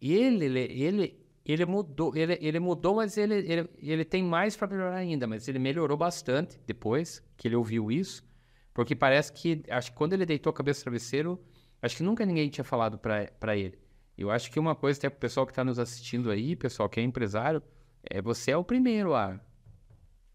Ele, 0.00 0.46
ele, 0.46 0.60
ele, 0.60 1.26
ele 1.44 1.66
mudou, 1.66 2.16
ele, 2.16 2.38
ele 2.40 2.58
mudou, 2.58 2.94
mas 2.94 3.18
ele, 3.18 3.34
ele, 3.34 3.68
ele 3.76 4.04
tem 4.06 4.24
mais 4.24 4.56
pra 4.56 4.66
melhorar 4.66 4.96
ainda. 4.96 5.26
Mas 5.26 5.46
ele 5.46 5.58
melhorou 5.58 5.98
bastante 5.98 6.58
depois 6.66 7.22
que 7.36 7.46
ele 7.46 7.56
ouviu 7.56 7.92
isso. 7.92 8.24
Porque 8.72 8.96
parece 8.96 9.30
que, 9.34 9.62
acho 9.68 9.90
que 9.92 9.98
quando 9.98 10.14
ele 10.14 10.24
deitou 10.24 10.48
a 10.48 10.54
cabeça 10.54 10.80
no 10.80 10.84
travesseiro, 10.84 11.38
acho 11.82 11.98
que 11.98 12.02
nunca 12.02 12.24
ninguém 12.24 12.48
tinha 12.48 12.64
falado 12.64 12.98
pra 12.98 13.54
ele. 13.54 13.78
Eu 14.16 14.30
acho 14.30 14.50
que 14.50 14.58
uma 14.58 14.74
coisa, 14.74 14.98
até 14.98 15.10
pro 15.10 15.18
pessoal 15.18 15.46
que 15.46 15.52
tá 15.52 15.62
nos 15.62 15.78
assistindo 15.78 16.30
aí, 16.30 16.56
pessoal 16.56 16.88
que 16.88 16.98
é 16.98 17.02
empresário, 17.02 17.62
é 18.04 18.20
você 18.20 18.50
é 18.50 18.56
o 18.56 18.64
primeiro 18.64 19.14
a. 19.14 19.40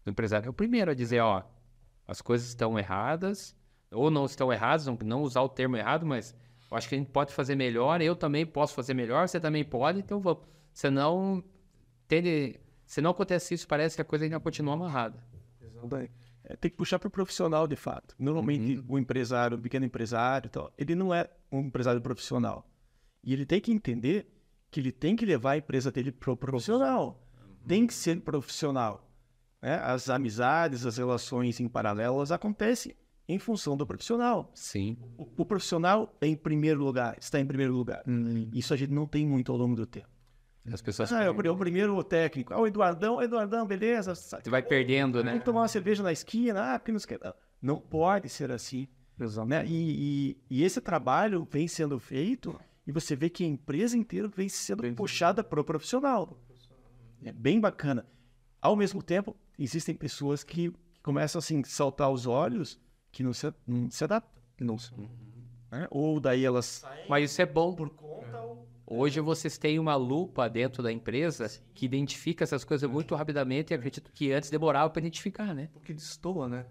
O 0.06 0.10
empresário 0.10 0.46
é 0.46 0.50
o 0.50 0.54
primeiro 0.54 0.90
a 0.90 0.94
dizer, 0.94 1.20
ó, 1.20 1.42
as 2.06 2.20
coisas 2.22 2.48
estão 2.48 2.78
erradas, 2.78 3.54
ou 3.90 4.10
não 4.10 4.24
estão 4.24 4.52
erradas, 4.52 4.86
não, 4.86 4.98
não 5.04 5.22
usar 5.22 5.42
o 5.42 5.48
termo 5.48 5.76
errado, 5.76 6.06
mas 6.06 6.34
eu 6.70 6.76
acho 6.76 6.88
que 6.88 6.94
a 6.94 6.98
gente 6.98 7.10
pode 7.10 7.32
fazer 7.32 7.54
melhor, 7.54 8.00
eu 8.00 8.16
também 8.16 8.44
posso 8.46 8.74
fazer 8.74 8.94
melhor, 8.94 9.28
você 9.28 9.40
também 9.40 9.64
pode, 9.64 9.98
então 9.98 10.20
vamos. 10.20 10.42
Senão, 10.72 11.42
tende, 12.06 12.60
se 12.86 13.00
não 13.00 13.10
acontece 13.10 13.54
isso, 13.54 13.66
parece 13.66 13.96
que 13.96 14.02
a 14.02 14.04
coisa 14.04 14.24
ainda 14.24 14.38
continua 14.38 14.74
amarrada. 14.74 15.22
É, 16.44 16.56
tem 16.56 16.70
que 16.70 16.76
puxar 16.76 16.98
para 16.98 17.08
o 17.08 17.10
profissional, 17.10 17.66
de 17.66 17.76
fato. 17.76 18.14
Normalmente, 18.18 18.82
o 18.88 18.98
empresário, 18.98 19.56
o 19.58 19.60
pequeno 19.60 19.84
empresário, 19.84 20.46
e 20.46 20.50
tal, 20.50 20.72
ele 20.78 20.94
não 20.94 21.12
é 21.12 21.28
um 21.50 21.60
empresário 21.60 22.00
profissional. 22.00 22.66
E 23.22 23.32
ele 23.32 23.44
tem 23.44 23.60
que 23.60 23.72
entender 23.72 24.32
que 24.70 24.80
ele 24.80 24.92
tem 24.92 25.16
que 25.16 25.26
levar 25.26 25.52
a 25.52 25.56
empresa 25.58 25.90
dele 25.90 26.12
para 26.12 26.32
o 26.32 26.36
profissional. 26.36 27.27
Tem 27.68 27.86
que 27.86 27.94
ser 27.94 28.20
profissional. 28.20 29.08
né? 29.62 29.74
As 29.84 30.08
amizades, 30.08 30.86
as 30.86 30.96
relações 30.96 31.60
em 31.60 31.68
paralelo, 31.68 32.16
elas 32.16 32.32
acontecem 32.32 32.94
em 33.28 33.38
função 33.38 33.76
do 33.76 33.86
profissional. 33.86 34.50
Sim. 34.54 34.96
O, 35.18 35.42
o 35.42 35.44
profissional 35.44 36.16
é 36.20 36.26
em 36.26 36.34
primeiro 36.36 36.82
lugar, 36.82 37.16
está 37.20 37.38
em 37.38 37.46
primeiro 37.46 37.74
lugar. 37.74 38.02
Isso 38.54 38.72
a 38.72 38.76
gente 38.76 38.90
não 38.92 39.06
tem 39.06 39.26
muito 39.26 39.52
ao 39.52 39.58
longo 39.58 39.76
do 39.76 39.86
tempo. 39.86 40.08
As 40.72 40.82
pessoas. 40.82 41.10
Ah, 41.12 41.22
é 41.22 41.30
o, 41.30 41.34
pri- 41.34 41.48
o 41.48 41.56
primeiro 41.56 42.02
técnico. 42.04 42.52
Ah, 42.52 42.60
o 42.60 42.66
Eduardão, 42.66 43.22
Eduardão, 43.22 43.66
beleza. 43.66 44.14
Você 44.14 44.50
vai 44.50 44.62
perdendo, 44.62 45.22
né? 45.24 45.30
Vamos 45.32 45.44
tomar 45.44 45.60
uma 45.62 45.68
cerveja 45.68 46.02
na 46.02 46.12
esquina. 46.12 46.74
Ah, 46.74 46.78
porque 46.78 46.92
não, 46.92 46.98
sei 46.98 47.16
o 47.16 47.20
quê. 47.20 47.32
não 47.62 47.78
pode 47.80 48.28
ser 48.28 48.50
assim. 48.50 48.86
Né? 49.46 49.64
E, 49.66 49.70
e- 49.70 50.58
e 50.58 50.62
esse 50.64 50.80
trabalho 50.80 51.46
vem 51.50 51.66
sendo 51.66 51.98
feito 51.98 52.58
e 52.86 52.92
você 52.92 53.16
vê 53.16 53.28
que 53.28 53.42
a 53.44 53.46
empresa 53.46 53.96
inteira 53.96 54.28
vem 54.28 54.48
sendo 54.48 54.82
puxada 54.94 55.42
para 55.42 55.60
o 55.60 55.64
profissional. 55.64 56.38
É 57.24 57.32
bem 57.32 57.60
bacana. 57.60 58.06
Ao 58.60 58.76
mesmo 58.76 59.02
tempo, 59.02 59.36
existem 59.58 59.94
pessoas 59.94 60.42
que 60.42 60.72
começam 61.02 61.38
assim 61.38 61.62
saltar 61.64 62.10
os 62.10 62.26
olhos 62.26 62.80
que 63.10 63.22
não 63.22 63.32
se, 63.32 63.52
não 63.66 63.90
se 63.90 64.04
adaptam. 64.04 64.42
Não 64.60 64.78
sei. 64.78 64.98
né? 65.70 65.86
Ou 65.90 66.18
daí 66.18 66.44
elas 66.44 66.84
Mas 67.08 67.30
isso 67.30 67.40
é 67.42 67.46
bom. 67.46 67.74
por 67.74 67.90
conta 67.90 68.40
ou 68.40 68.68
Hoje 68.90 69.20
vocês 69.20 69.58
têm 69.58 69.78
uma 69.78 69.96
lupa 69.96 70.48
dentro 70.48 70.82
da 70.82 70.90
empresa 70.90 71.46
que 71.74 71.84
identifica 71.84 72.44
essas 72.44 72.64
coisas 72.64 72.88
muito 72.90 73.14
rapidamente 73.14 73.70
e 73.70 73.74
acredito 73.74 74.10
que 74.10 74.32
antes 74.32 74.48
demorava 74.48 74.88
para 74.88 75.00
identificar, 75.00 75.54
né? 75.54 75.68
Porque 75.74 75.92
destoa, 75.92 76.48
né? 76.48 76.64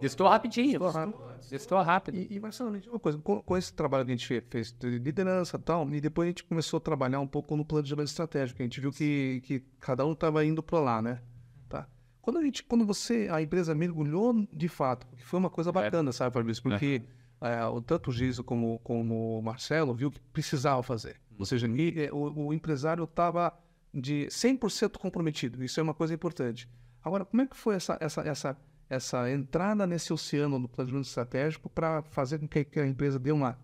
Destoa 0.00 0.30
rapidinho. 0.30 0.78
Destoa 0.78 0.90
rápido. 0.92 1.24
Destoa 1.50 1.82
rápido. 1.82 2.14
E, 2.16 2.28
e 2.36 2.40
Marcelo, 2.40 2.70
uma 2.88 2.98
coisa, 2.98 3.18
com, 3.18 3.40
com 3.40 3.56
esse 3.56 3.72
trabalho 3.72 4.04
que 4.04 4.12
a 4.12 4.16
gente 4.16 4.26
fe- 4.26 4.44
fez 4.48 4.72
de 4.72 4.98
liderança 4.98 5.56
e 5.56 5.60
tal, 5.60 5.88
e 5.90 6.00
depois 6.00 6.26
a 6.26 6.30
gente 6.30 6.44
começou 6.44 6.78
a 6.78 6.80
trabalhar 6.80 7.20
um 7.20 7.26
pouco 7.26 7.56
no 7.56 7.64
planejamento 7.64 8.08
estratégico, 8.08 8.60
a 8.60 8.64
gente 8.64 8.80
viu 8.80 8.90
que, 8.92 9.40
que 9.44 9.60
cada 9.80 10.04
um 10.04 10.12
estava 10.12 10.44
indo 10.44 10.62
para 10.62 10.80
lá, 10.80 11.00
né? 11.02 11.20
Tá. 11.68 11.86
Quando 12.20 12.38
a 12.38 12.42
gente, 12.42 12.62
quando 12.64 12.84
você, 12.84 13.28
a 13.30 13.40
empresa 13.40 13.74
mergulhou 13.74 14.46
de 14.52 14.68
fato, 14.68 15.06
que 15.16 15.24
foi 15.24 15.38
uma 15.38 15.50
coisa 15.50 15.70
bacana, 15.72 16.12
sabe, 16.12 16.34
Fabrício? 16.34 16.62
Porque 16.62 17.02
é, 17.40 17.64
o, 17.66 17.80
tanto 17.80 18.10
o 18.10 18.12
Giso 18.12 18.42
como, 18.42 18.78
como 18.80 19.38
o 19.38 19.42
Marcelo 19.42 19.94
viu 19.94 20.10
que 20.10 20.20
precisava 20.32 20.82
fazer. 20.82 21.16
Ou 21.38 21.44
seja, 21.44 21.66
e, 21.68 22.06
é, 22.06 22.12
o, 22.12 22.46
o 22.48 22.52
empresário 22.52 23.04
estava 23.04 23.52
de 23.94 24.26
100% 24.26 24.98
comprometido, 24.98 25.62
isso 25.64 25.78
é 25.80 25.82
uma 25.82 25.94
coisa 25.94 26.12
importante. 26.12 26.68
Agora, 27.02 27.24
como 27.24 27.42
é 27.42 27.46
que 27.46 27.56
foi 27.56 27.76
essa, 27.76 27.96
essa, 28.00 28.20
essa, 28.22 28.56
essa 28.88 29.30
entrada 29.30 29.86
nesse 29.86 30.12
oceano 30.12 30.60
do 30.60 30.68
planejamento 30.68 31.06
estratégico 31.06 31.68
para 31.68 32.02
fazer 32.02 32.38
com 32.38 32.46
que, 32.48 32.66
a 32.80 32.86
empresa 32.86 33.18
dê 33.18 33.32
uma, 33.32 33.58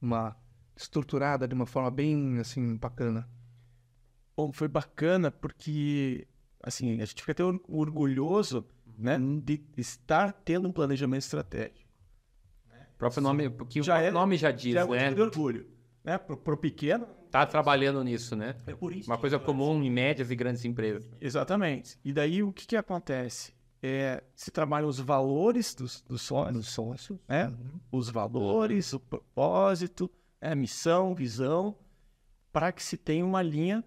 uma 0.00 0.36
estruturada 0.76 1.46
de 1.48 1.54
uma 1.54 1.66
forma 1.66 1.90
bem 1.90 2.38
assim 2.38 2.76
bacana? 2.76 3.28
Bom, 4.36 4.52
foi 4.52 4.68
bacana 4.68 5.30
porque, 5.30 6.26
assim, 6.62 7.00
a 7.00 7.04
gente 7.04 7.20
fica 7.22 7.32
até 7.32 7.44
or- 7.44 7.60
orgulhoso 7.68 8.66
né? 8.98 9.18
De 9.42 9.62
estar 9.78 10.30
tendo 10.44 10.68
um 10.68 10.72
planejamento 10.72 11.22
estratégico. 11.22 11.88
O 12.94 12.98
próprio 12.98 13.22
nome, 13.22 13.48
porque 13.48 13.82
Já 13.82 13.96
o 13.96 13.98
é- 14.02 14.10
nome 14.10 14.36
já 14.36 14.50
diz, 14.50 14.74
Já 14.74 14.82
é 14.82 15.10
né? 15.10 15.22
orgulho. 15.22 15.66
Né? 16.04 16.18
Pro, 16.18 16.36
pro 16.36 16.56
pequeno, 16.56 17.06
Tá 17.30 17.46
trabalhando 17.46 18.02
nisso, 18.04 18.34
né? 18.36 18.56
é 18.66 18.74
por 18.74 18.92
isso. 18.94 19.08
Uma 19.10 19.16
coisa 19.16 19.38
comum 19.38 19.82
em 19.82 19.90
médias 19.90 20.30
e 20.30 20.36
grandes 20.36 20.64
empresas. 20.66 21.02
Exatamente. 21.20 21.98
E 22.04 22.12
daí 22.12 22.42
o 22.42 22.52
que, 22.52 22.66
que 22.66 22.76
acontece? 22.76 23.54
É, 23.82 24.22
se 24.34 24.50
trabalham 24.50 24.88
os 24.88 25.00
valores 25.00 25.74
dos, 25.74 26.02
dos 26.02 26.20
sócios, 26.22 26.56
Dos 26.56 26.68
sócios. 26.68 27.18
né? 27.26 27.52
os 27.90 28.10
valores, 28.10 28.92
o 28.92 29.00
propósito, 29.00 30.10
a 30.40 30.54
missão, 30.54 31.14
visão, 31.14 31.78
para 32.52 32.72
que 32.72 32.82
se 32.82 32.96
tenha 32.96 33.24
uma 33.24 33.40
linha, 33.40 33.82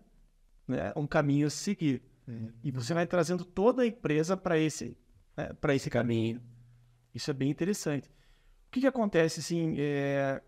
né? 0.67 0.91
um 0.95 1.05
caminho 1.05 1.47
a 1.47 1.49
seguir. 1.49 2.01
E 2.63 2.71
você 2.71 2.93
vai 2.93 3.05
trazendo 3.05 3.43
toda 3.43 3.83
a 3.83 3.85
empresa 3.85 4.35
para 4.37 4.57
esse, 4.57 4.97
né? 5.37 5.53
para 5.53 5.75
esse 5.75 5.89
caminho. 5.89 6.41
Isso 7.13 7.29
é 7.29 7.33
bem 7.33 7.51
interessante. 7.51 8.07
O 8.67 8.71
que, 8.71 8.79
que 8.81 8.87
acontece 8.87 9.41
assim? 9.41 9.75
é, 9.77 10.41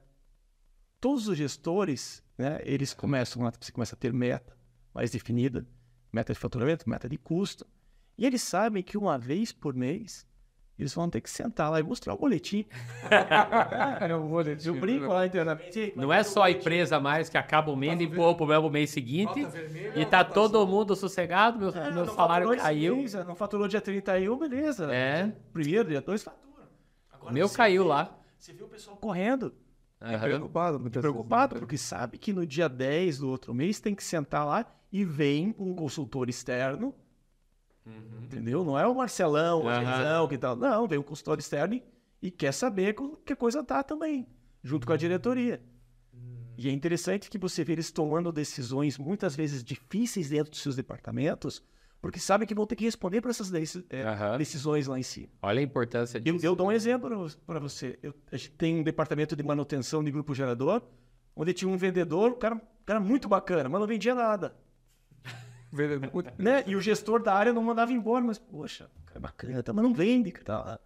todos 0.99 1.27
os 1.27 1.37
gestores, 1.37 2.23
né? 2.35 2.59
Eles 2.63 2.93
começam, 2.93 3.43
você 3.61 3.71
começa 3.71 3.93
a 3.95 3.99
ter 3.99 4.11
meta 4.11 4.57
mais 4.91 5.11
definida, 5.11 5.67
meta 6.11 6.33
de 6.33 6.39
faturamento, 6.39 6.89
meta 6.89 7.07
de 7.07 7.17
custo, 7.17 7.67
e 8.17 8.25
eles 8.25 8.41
sabem 8.41 8.81
que 8.83 8.97
uma 8.97 9.17
vez 9.17 9.51
por 9.51 9.73
mês 9.73 10.25
eles 10.77 10.93
vão 10.93 11.09
ter 11.09 11.21
que 11.21 11.29
sentar 11.29 11.71
lá 11.71 11.79
e 11.79 11.83
mostrar 11.83 12.13
o 12.13 12.17
boletim. 12.17 12.65
Eu 14.65 14.75
brinco 14.75 15.07
lá 15.07 15.25
internamente. 15.25 15.79
"Ei, 15.79 15.93
Não 15.95 16.11
é 16.11 16.23
só 16.23 16.43
a 16.43 16.51
empresa 16.51 16.99
mais 16.99 17.29
que 17.29 17.37
acaba 17.37 17.71
o 17.71 17.75
mês 17.75 17.99
e 17.99 18.03
empurra 18.03 18.29
o 18.29 18.35
problema 18.35 18.65
o 18.65 18.69
mês 18.69 18.89
seguinte 18.89 19.47
e 19.95 20.05
tá 20.05 20.23
todo 20.23 20.65
mundo 20.67 20.95
sossegado, 20.95 21.59
meu, 21.59 21.69
É, 21.69 21.91
meu 21.91 22.05
salário 22.07 22.55
caiu. 22.57 22.97
mês, 22.97 23.13
não 23.13 23.35
faturou 23.35 23.67
dia 23.67 23.81
31, 23.81 24.37
beleza. 24.37 24.93
É, 24.93 25.31
Primeiro, 25.53 25.89
dia 25.89 26.01
2, 26.01 26.23
fatura. 26.23 26.67
Agora 27.11 27.31
o 27.31 27.33
meu 27.33 27.49
caiu 27.49 27.83
vê- 27.83 27.89
lá. 27.89 28.17
Você 28.37 28.53
viu 28.53 28.65
o 28.65 28.69
pessoal 28.69 28.97
correndo, 28.97 29.53
Aham. 30.01 30.19
Preocupado, 30.19 30.79
muitas 30.79 31.01
vezes. 31.01 31.13
preocupado, 31.13 31.55
porque 31.57 31.77
sabe 31.77 32.17
que 32.17 32.33
no 32.33 32.45
dia 32.45 32.67
10 32.69 33.19
do 33.19 33.29
outro 33.29 33.53
mês 33.53 33.79
tem 33.79 33.95
que 33.95 34.03
sentar 34.03 34.45
lá 34.45 34.65
e 34.91 35.03
vem 35.05 35.55
um 35.57 35.73
consultor 35.73 36.29
externo, 36.29 36.93
entendeu? 38.23 38.63
Não 38.63 38.77
é 38.77 38.87
o 38.87 38.95
Marcelão, 38.95 39.63
o. 39.63 39.69
Argenzão, 39.69 40.27
que 40.27 40.37
tal. 40.37 40.55
Não, 40.55 40.87
vem 40.87 40.99
um 40.99 41.03
consultor 41.03 41.37
externo 41.39 41.81
e, 42.21 42.31
quer 42.31 42.51
saber 42.51 42.95
que 43.25 43.33
a 43.33 43.35
coisa 43.35 43.63
tá 43.63 43.83
também, 43.83 44.27
junto 44.63 44.87
com 44.87 44.93
a 44.93 44.97
diretoria. 44.97 45.61
E 46.57 46.69
é 46.69 46.71
interessante 46.71 47.29
que 47.29 47.37
você 47.37 47.63
vê 47.63 47.73
eles 47.73 47.91
tomando 47.91 48.31
decisões 48.31 48.97
muitas 48.97 49.35
vezes 49.35 49.63
difíceis 49.63 50.29
dentro 50.29 50.51
dos 50.51 50.61
seus 50.61 50.75
departamentos, 50.75 51.61
porque 52.01 52.19
sabem 52.19 52.47
que 52.47 52.55
vão 52.55 52.65
ter 52.65 52.75
que 52.75 52.85
responder 52.85 53.19
para 53.19 53.31
essas 53.31 53.51
é, 53.53 54.37
decisões 54.37 54.87
lá 54.87 54.97
em 54.97 55.03
cima. 55.03 55.27
Olha 55.41 55.59
a 55.59 55.63
importância 55.63 56.17
Eu, 56.23 56.33
disso. 56.33 56.45
eu 56.45 56.55
dou 56.55 56.67
um 56.67 56.71
exemplo 56.71 57.27
para 57.45 57.59
você. 57.59 57.99
Eu, 58.01 58.13
a 58.31 58.37
gente 58.37 58.51
tem 58.51 58.79
um 58.79 58.83
departamento 58.83 59.35
de 59.35 59.43
manutenção 59.43 60.03
de 60.03 60.11
grupo 60.11 60.33
gerador, 60.33 60.81
onde 61.35 61.53
tinha 61.53 61.69
um 61.69 61.77
vendedor, 61.77 62.31
um 62.31 62.39
cara, 62.39 62.55
um 62.55 62.85
cara 62.85 62.99
muito 62.99 63.27
bacana, 63.27 63.67
mas 63.67 63.79
não 63.79 63.87
vendia 63.87 64.15
nada. 64.15 64.55
Né? 66.37 66.63
E 66.65 66.75
o 66.75 66.81
gestor 66.81 67.21
da 67.21 67.33
área 67.33 67.53
não 67.53 67.63
mandava 67.63 67.91
embora, 67.91 68.23
mas, 68.23 68.37
poxa, 68.37 68.89
cara 69.05 69.17
é 69.17 69.19
bacana, 69.19 69.63
tá, 69.63 69.73
mas 69.73 69.83
não 69.83 69.93
vende. 69.93 70.31
Tá. 70.31 70.79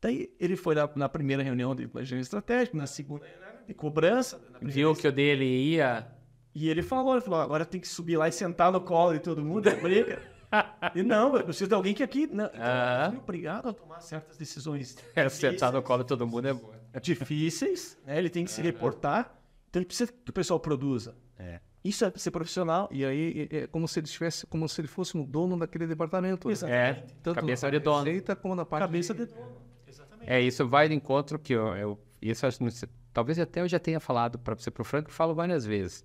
Daí 0.00 0.34
ele 0.38 0.56
foi 0.56 0.74
na, 0.74 0.88
na 0.96 1.08
primeira 1.08 1.42
reunião 1.42 1.74
de 1.74 1.86
planejamento 1.86 2.24
estratégico, 2.24 2.76
na 2.76 2.86
segunda 2.86 3.24
né, 3.24 3.32
de 3.66 3.74
cobrança, 3.74 4.40
Viu 4.62 4.94
que 4.94 5.06
o 5.06 5.12
dele 5.12 5.44
ia. 5.44 6.06
e 6.54 6.68
ele 6.68 6.82
falou, 6.82 7.14
ele 7.14 7.20
falou, 7.20 7.40
agora 7.40 7.64
tem 7.64 7.80
que 7.80 7.88
subir 7.88 8.16
lá 8.16 8.28
e 8.28 8.32
sentar 8.32 8.72
no 8.72 8.80
colo 8.80 9.12
de 9.12 9.20
todo 9.20 9.44
mundo, 9.44 9.70
brinca. 9.82 10.22
E 10.96 11.02
não, 11.04 11.36
eu 11.36 11.44
preciso 11.44 11.68
de 11.68 11.74
alguém 11.76 11.94
que 11.94 12.02
aqui... 12.02 12.26
Não, 12.26 12.46
então, 12.46 12.60
eu 13.04 13.10
fui 13.10 13.18
obrigado 13.20 13.68
a 13.68 13.72
tomar 13.72 14.00
certas 14.00 14.36
decisões 14.36 14.96
Sentar 15.30 15.72
no 15.72 15.80
colo 15.80 16.02
de 16.02 16.08
todo 16.08 16.26
mundo 16.26 16.48
é 16.48 16.52
bom. 16.52 16.72
difíceis, 17.00 17.96
né? 18.04 18.18
ele 18.18 18.28
tem 18.28 18.44
que 18.44 18.50
se 18.50 18.60
reportar, 18.60 19.32
então 19.68 19.78
ele 19.78 19.86
precisa 19.86 20.10
que 20.10 20.28
o 20.28 20.32
pessoal 20.32 20.58
produza. 20.58 21.14
É. 21.38 21.60
Isso 21.82 22.04
é 22.04 22.12
ser 22.16 22.30
profissional. 22.30 22.88
E 22.92 23.04
aí 23.04 23.48
é 23.50 23.66
como 23.66 23.88
se 23.88 24.00
ele 24.00 24.06
estivesse, 24.06 24.46
como 24.46 24.68
se 24.68 24.80
ele 24.80 24.88
fosse 24.88 25.16
um 25.16 25.24
dono 25.24 25.58
daquele 25.58 25.86
departamento. 25.86 26.48
né? 26.48 26.54
É, 26.70 27.06
Tanto 27.22 27.36
cabeça 27.36 27.66
na 27.66 27.70
de 27.70 27.78
dono. 27.78 28.04
receita 28.04 28.36
como 28.36 28.54
na 28.54 28.64
parte 28.66 28.82
Cabeça 28.82 29.14
de 29.14 29.26
dono. 29.26 29.56
Exatamente. 29.86 30.30
É, 30.30 30.40
isso 30.40 30.68
vai 30.68 30.88
de 30.88 30.94
encontro 30.94 31.38
que 31.38 31.54
eu, 31.54 31.74
eu 31.76 31.98
isso 32.20 32.46
talvez 33.12 33.38
até 33.38 33.60
eu 33.62 33.68
já 33.68 33.78
tenha 33.78 33.98
falado 33.98 34.38
para 34.38 34.54
você 34.54 34.70
pro 34.70 34.84
Franco, 34.84 35.08
eu 35.08 35.14
falo 35.14 35.34
várias 35.34 35.64
vezes. 35.64 36.04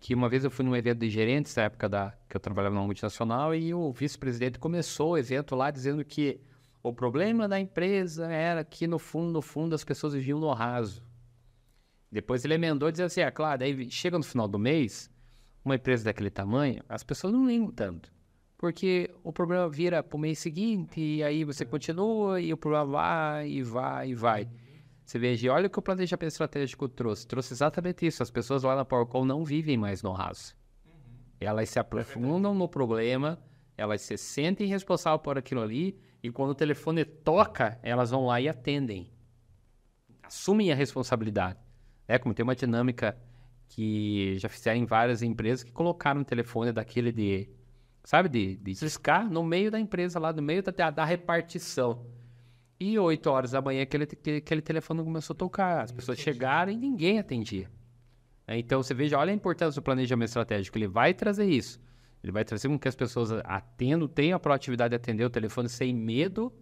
Que 0.00 0.14
uma 0.14 0.28
vez 0.28 0.44
eu 0.44 0.50
fui 0.50 0.64
num 0.64 0.76
evento 0.76 0.98
de 0.98 1.10
gerentes, 1.10 1.54
na 1.56 1.64
época 1.64 1.88
da, 1.88 2.12
que 2.28 2.36
eu 2.36 2.40
trabalhava 2.40 2.74
numa 2.74 2.84
multinacional, 2.84 3.54
e 3.54 3.74
o 3.74 3.92
vice-presidente 3.92 4.58
começou 4.58 5.12
o 5.12 5.18
evento 5.18 5.56
lá 5.56 5.70
dizendo 5.70 6.04
que 6.04 6.40
o 6.82 6.92
problema 6.92 7.48
da 7.48 7.58
empresa 7.58 8.26
era 8.26 8.64
que, 8.64 8.86
no 8.86 8.98
fundo, 8.98 9.32
no 9.32 9.42
fundo, 9.42 9.74
as 9.74 9.82
pessoas 9.84 10.12
viviam 10.12 10.38
no 10.38 10.52
raso. 10.52 11.02
Depois 12.10 12.44
ele 12.44 12.54
emendou 12.54 12.90
dizendo 12.90 13.06
assim, 13.06 13.20
é 13.20 13.30
claro, 13.30 13.58
daí 13.58 13.90
chega 13.90 14.16
no 14.16 14.24
final 14.24 14.48
do 14.48 14.58
mês, 14.58 15.10
uma 15.64 15.74
empresa 15.74 16.04
daquele 16.04 16.30
tamanho, 16.30 16.82
as 16.88 17.02
pessoas 17.02 17.32
não 17.32 17.46
ligam 17.46 17.70
tanto. 17.70 18.12
Porque 18.56 19.08
o 19.22 19.32
problema 19.32 19.68
vira 19.68 20.02
pro 20.02 20.18
mês 20.18 20.38
seguinte, 20.40 21.00
e 21.00 21.22
aí 21.22 21.44
você 21.44 21.64
continua, 21.64 22.40
e 22.40 22.52
o 22.52 22.56
problema 22.56 22.86
vai, 22.86 23.48
e 23.48 23.62
vai, 23.62 24.10
e 24.10 24.14
vai. 24.14 24.48
Você 25.04 25.18
veja, 25.18 25.52
olha 25.52 25.68
o 25.68 25.70
que 25.70 25.78
o 25.78 25.82
planejamento 25.82 26.32
estratégico 26.32 26.88
trouxe. 26.88 27.26
Trouxe 27.26 27.54
exatamente 27.54 28.04
isso. 28.04 28.22
As 28.22 28.30
pessoas 28.30 28.62
lá 28.64 28.74
na 28.74 28.84
PowerCall 28.84 29.24
não 29.24 29.44
vivem 29.44 29.76
mais 29.76 30.02
no 30.02 30.12
raso. 30.12 30.56
Elas 31.40 31.70
se 31.70 31.78
aprofundam 31.78 32.52
no 32.52 32.68
problema, 32.68 33.38
elas 33.76 34.02
se 34.02 34.18
sentem 34.18 34.66
responsáveis 34.66 35.22
por 35.22 35.38
aquilo 35.38 35.62
ali, 35.62 35.96
e 36.20 36.30
quando 36.30 36.50
o 36.50 36.54
telefone 36.54 37.04
toca, 37.04 37.78
elas 37.80 38.10
vão 38.10 38.26
lá 38.26 38.40
e 38.40 38.48
atendem. 38.48 39.08
Assumem 40.22 40.72
a 40.72 40.74
responsabilidade. 40.74 41.58
É 42.08 42.18
como 42.18 42.34
tem 42.34 42.42
uma 42.42 42.56
dinâmica 42.56 43.14
que 43.68 44.36
já 44.38 44.48
fizeram 44.48 44.80
em 44.80 44.86
várias 44.86 45.22
empresas 45.22 45.62
que 45.62 45.70
colocaram 45.70 46.22
um 46.22 46.24
telefone 46.24 46.72
daquele 46.72 47.12
de, 47.12 47.48
sabe, 48.02 48.28
de, 48.30 48.56
de 48.56 48.72
discar 48.72 49.30
no 49.30 49.44
meio 49.44 49.70
da 49.70 49.78
empresa, 49.78 50.18
lá 50.18 50.32
no 50.32 50.40
meio 50.40 50.62
da, 50.62 50.90
da 50.90 51.04
repartição. 51.04 52.06
E 52.80 52.98
8 52.98 53.26
horas 53.28 53.50
da 53.50 53.60
manhã 53.60 53.82
aquele, 53.82 54.04
aquele, 54.04 54.62
telefone 54.62 55.04
começou 55.04 55.34
a 55.34 55.36
tocar. 55.36 55.82
As 55.82 55.92
pessoas 55.92 56.18
chegaram 56.18 56.72
e 56.72 56.76
ninguém 56.76 57.18
atendia. 57.18 57.68
Né? 58.46 58.58
Então 58.58 58.82
você 58.82 58.94
veja, 58.94 59.18
olha 59.18 59.32
a 59.32 59.34
importância 59.34 59.78
do 59.80 59.84
planejamento 59.84 60.28
estratégico. 60.28 60.78
Ele 60.78 60.86
vai 60.86 61.12
trazer 61.12 61.44
isso. 61.44 61.78
Ele 62.22 62.32
vai 62.32 62.44
trazer 62.44 62.68
com 62.68 62.78
que 62.78 62.88
as 62.88 62.94
pessoas 62.94 63.32
atendam, 63.44 64.08
tenham 64.08 64.36
a 64.36 64.40
proatividade 64.40 64.90
de 64.90 64.96
atender 64.96 65.24
o 65.24 65.30
telefone 65.30 65.68
sem 65.68 65.92
medo 65.92 66.52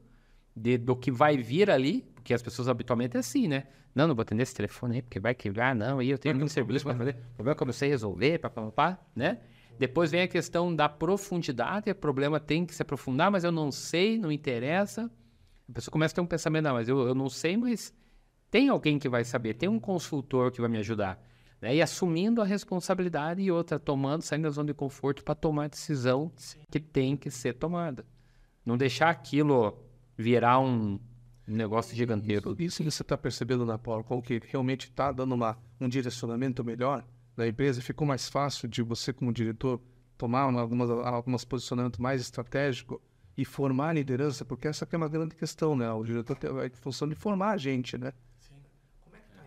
de, 0.56 0.78
do 0.78 0.96
que 0.96 1.10
vai 1.10 1.36
vir 1.36 1.70
ali, 1.70 2.02
porque 2.14 2.32
as 2.32 2.42
pessoas 2.42 2.68
habitualmente 2.68 3.16
é 3.16 3.20
assim, 3.20 3.46
né? 3.46 3.64
Não, 3.94 4.08
não 4.08 4.14
vou 4.14 4.22
atender 4.22 4.42
esse 4.42 4.54
telefone 4.54 4.96
aí, 4.96 5.02
porque 5.02 5.20
vai 5.20 5.34
quebrar, 5.34 5.74
não, 5.74 5.98
aí 5.98 6.10
eu 6.10 6.18
tenho 6.18 6.34
aquele 6.34 6.50
serviço 6.50 6.84
para 6.84 6.96
fazer, 6.96 7.16
problema 7.34 7.56
que 7.56 7.62
eu 7.62 7.66
não 7.66 7.72
sei 7.72 7.88
resolver, 7.90 8.38
papapá, 8.38 8.98
né? 9.14 9.38
Depois 9.78 10.10
vem 10.10 10.22
a 10.22 10.28
questão 10.28 10.74
da 10.74 10.88
profundidade, 10.88 11.90
o 11.90 11.94
problema 11.94 12.40
tem 12.40 12.64
que 12.64 12.74
se 12.74 12.80
aprofundar, 12.80 13.30
mas 13.30 13.44
eu 13.44 13.52
não 13.52 13.70
sei, 13.70 14.18
não 14.18 14.32
interessa. 14.32 15.10
A 15.68 15.72
pessoa 15.72 15.92
começa 15.92 16.12
a 16.12 16.16
ter 16.16 16.20
um 16.22 16.26
pensamento, 16.26 16.64
não, 16.64 16.74
mas 16.74 16.88
eu, 16.88 17.08
eu 17.08 17.14
não 17.14 17.28
sei, 17.28 17.56
mas 17.56 17.92
tem 18.50 18.70
alguém 18.70 18.98
que 18.98 19.08
vai 19.08 19.24
saber, 19.24 19.54
tem 19.54 19.68
um 19.68 19.78
consultor 19.78 20.50
que 20.50 20.60
vai 20.60 20.70
me 20.70 20.78
ajudar. 20.78 21.22
Né? 21.60 21.76
E 21.76 21.82
assumindo 21.82 22.40
a 22.40 22.44
responsabilidade 22.44 23.42
e 23.42 23.50
outra, 23.50 23.78
tomando, 23.78 24.22
saindo 24.22 24.44
da 24.44 24.50
zona 24.50 24.68
de 24.68 24.74
conforto 24.74 25.22
para 25.22 25.34
tomar 25.34 25.64
a 25.64 25.68
decisão 25.68 26.32
que 26.70 26.80
tem 26.80 27.16
que 27.16 27.30
ser 27.30 27.54
tomada. 27.54 28.04
Não 28.64 28.76
deixar 28.76 29.10
aquilo 29.10 29.85
virar 30.16 30.60
um, 30.60 30.98
negócio 31.46 31.96
gigantesco. 31.96 32.50
Isso, 32.58 32.82
isso 32.82 32.90
você 32.90 33.02
está 33.02 33.16
percebendo 33.16 33.64
na 33.64 33.78
PowerCall 33.78 34.20
que 34.20 34.40
realmente 34.48 34.88
está 34.88 35.12
dando 35.12 35.34
uma, 35.34 35.56
um 35.80 35.88
direcionamento 35.88 36.64
melhor 36.64 37.04
da 37.36 37.46
empresa? 37.46 37.80
Ficou 37.80 38.06
mais 38.06 38.28
fácil 38.28 38.68
de 38.68 38.82
você, 38.82 39.12
como 39.12 39.32
diretor, 39.32 39.80
tomar 40.18 40.46
uma, 40.46 40.60
algumas, 40.60 40.90
alguns 40.90 41.44
posicionamentos 41.44 42.00
mais 42.00 42.20
estratégicos 42.20 42.98
e 43.36 43.44
formar 43.44 43.90
a 43.90 43.92
liderança? 43.92 44.44
Porque 44.44 44.66
essa 44.66 44.84
que 44.84 44.94
é 44.94 44.98
uma 44.98 45.08
grande 45.08 45.34
questão, 45.34 45.76
né? 45.76 45.90
O 45.92 46.02
diretor 46.02 46.36
tem 46.36 46.50
a 46.50 46.70
função 46.70 47.08
de 47.08 47.14
formar 47.14 47.52
a 47.52 47.56
gente, 47.56 47.96
né? 47.96 48.12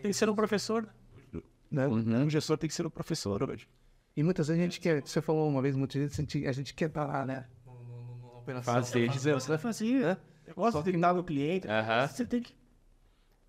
Tem 0.02 0.12
que 0.12 0.14
ser 0.14 0.30
um 0.30 0.36
professor. 0.36 0.88
né? 1.70 1.86
Uhum. 1.88 2.24
Um 2.24 2.30
gestor 2.30 2.58
tem 2.58 2.70
que 2.70 2.74
ser 2.74 2.86
um 2.86 2.90
professor 2.90 3.44
hoje. 3.50 3.68
E 4.16 4.24
muitas 4.24 4.48
vezes 4.48 4.60
a 4.60 4.64
gente 4.64 4.80
quer, 4.80 5.02
você 5.02 5.22
falou 5.22 5.48
uma 5.50 5.62
vez, 5.62 5.76
muitas 5.76 5.96
vezes 5.96 6.18
a 6.18 6.22
gente, 6.22 6.48
a 6.48 6.52
gente 6.52 6.74
quer 6.74 6.88
estar 6.88 7.06
lá, 7.06 7.26
né? 7.26 7.46
Numa 7.66 8.38
operação. 8.38 8.74
Fazer. 8.74 9.10
Dizer, 9.10 9.34
você 9.34 9.50
vai 9.50 9.58
fazer, 9.58 10.02
né? 10.02 10.18
Eu 10.50 10.56
gosto 10.56 10.82
de 10.84 10.90
estar 10.90 11.14
no 11.14 11.24
cliente. 11.24 11.68
Aham. 11.68 12.08
Você 12.08 12.26
tem 12.26 12.42
que. 12.42 12.54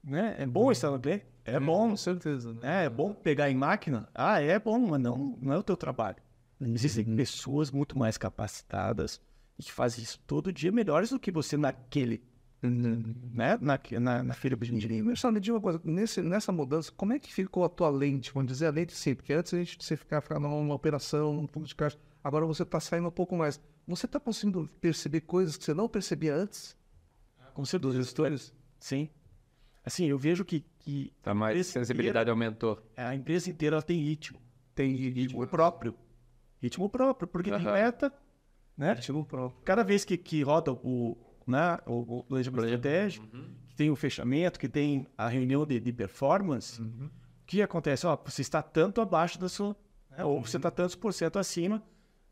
Né? 0.04 0.36
É 0.38 0.46
bom 0.46 0.70
estar 0.70 0.90
no 0.90 1.00
cliente? 1.00 1.24
É 1.44 1.58
bom. 1.58 1.90
Com 1.90 1.96
certeza, 1.96 2.52
né? 2.52 2.82
É, 2.82 2.84
é 2.84 2.90
bom 2.90 3.14
pegar 3.14 3.50
em 3.50 3.54
máquina? 3.54 4.08
Ah, 4.14 4.40
é 4.40 4.58
bom, 4.58 4.78
mas 4.78 5.00
não, 5.00 5.38
não 5.40 5.52
é 5.52 5.58
o 5.58 5.62
teu 5.62 5.76
trabalho. 5.76 6.16
Existem 6.60 7.16
pessoas 7.16 7.70
muito 7.70 7.98
mais 7.98 8.18
capacitadas 8.18 9.20
e 9.58 9.62
que 9.62 9.72
fazem 9.72 10.04
isso 10.04 10.20
todo 10.26 10.52
dia 10.52 10.70
melhores 10.70 11.08
do 11.08 11.18
que 11.18 11.30
você 11.30 11.56
naquele, 11.56 12.22
né? 12.62 13.58
Na, 13.60 13.80
na, 13.98 14.22
na 14.22 14.34
feira 14.34 14.54
de 14.54 14.74
engenharia. 14.74 15.02
Marcelo, 15.02 15.32
me 15.32 15.40
diga 15.40 15.54
uma 15.54 15.62
coisa, 15.62 15.80
nesse, 15.82 16.20
nessa 16.20 16.52
mudança, 16.52 16.92
como 16.94 17.14
é 17.14 17.18
que 17.18 17.32
ficou 17.32 17.64
a 17.64 17.68
tua 17.70 17.88
lente? 17.88 18.30
Vamos 18.32 18.52
dizer 18.52 18.66
a 18.66 18.70
lente 18.70 18.92
sim, 18.92 19.14
porque 19.14 19.32
antes 19.32 19.54
a 19.54 19.58
gente 19.58 19.82
você 19.82 19.96
ficava, 19.96 20.20
ficava 20.20 20.40
numa 20.40 20.74
operação, 20.74 21.38
um 21.38 21.46
pouco 21.46 21.66
de 21.66 21.74
caixa, 21.74 21.98
agora 22.22 22.44
você 22.44 22.62
está 22.62 22.78
saindo 22.78 23.08
um 23.08 23.12
pouco 23.12 23.34
mais. 23.34 23.58
você 23.86 24.04
está 24.04 24.20
conseguindo 24.20 24.68
perceber 24.82 25.22
coisas 25.22 25.56
que 25.56 25.64
você 25.64 25.72
não 25.72 25.88
percebia 25.88 26.34
antes? 26.34 26.76
Com 27.60 27.64
certeza. 27.66 27.92
Dos 27.94 28.06
gestores? 28.06 28.54
Sim. 28.78 29.08
Assim, 29.84 30.06
eu 30.06 30.18
vejo 30.18 30.44
que, 30.44 30.64
que 30.78 31.12
Tá 31.22 31.34
mais 31.34 31.66
sensibilidade 31.66 32.30
aumentou. 32.30 32.82
a 32.96 33.14
empresa 33.14 33.50
inteira 33.50 33.82
tem 33.82 33.98
ritmo. 34.00 34.40
Tem 34.74 34.92
Ritmo 34.94 35.46
próprio. 35.46 35.94
Ritmo 36.62 36.88
próprio, 36.88 37.28
porque 37.28 37.50
tem 37.50 37.60
Aham. 37.60 37.72
meta, 37.72 38.12
né? 38.76 38.94
ritmo 38.94 39.24
próprio. 39.26 39.60
Cada 39.62 39.82
vez 39.84 40.04
que, 40.06 40.16
que 40.16 40.42
roda 40.42 40.72
o, 40.72 41.16
né, 41.46 41.78
o, 41.86 42.18
o 42.18 42.24
planejamento 42.24 42.64
estratégico, 42.64 43.26
que 43.68 43.74
tem 43.76 43.90
o 43.90 43.96
fechamento, 43.96 44.58
que 44.58 44.68
tem 44.68 45.06
a 45.18 45.28
reunião 45.28 45.66
de, 45.66 45.78
de 45.80 45.92
performance, 45.92 46.80
o 46.80 47.10
que 47.46 47.60
acontece? 47.60 48.06
Ó, 48.06 48.16
você 48.24 48.40
está 48.40 48.62
tanto 48.62 49.00
abaixo 49.02 49.38
da 49.38 49.48
sua, 49.50 49.76
né, 50.10 50.24
ou 50.24 50.40
você 50.42 50.56
está 50.56 50.70
tantos 50.70 50.94
por 50.94 51.12
cento 51.12 51.38
acima 51.38 51.82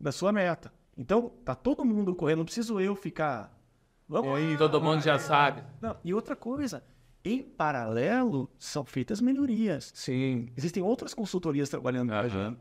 da 0.01 0.11
sua 0.13 0.33
meta. 0.33 0.73
Então, 0.97 1.29
tá 1.45 1.55
todo 1.55 1.85
mundo 1.85 2.15
correndo, 2.15 2.39
não 2.39 2.45
preciso 2.47 2.81
eu 2.81 2.95
ficar. 2.97 3.58
Vamos. 4.09 4.41
Todo 4.57 4.81
mundo 4.81 5.03
já 5.03 5.19
sabe. 5.19 5.63
Não, 5.81 5.97
e 6.03 6.15
outra 6.15 6.35
coisa, 6.35 6.83
em 7.25 7.43
paralelo, 7.43 8.51
são 8.59 8.85
feitas 8.85 9.21
melhorias. 9.21 9.93
Sim. 9.95 10.49
Existem 10.57 10.83
outras 10.83 11.13
consultorias 11.13 11.69
trabalhando 11.69 12.11
com 12.11 12.15
a 12.15 12.29
gente. 12.29 12.59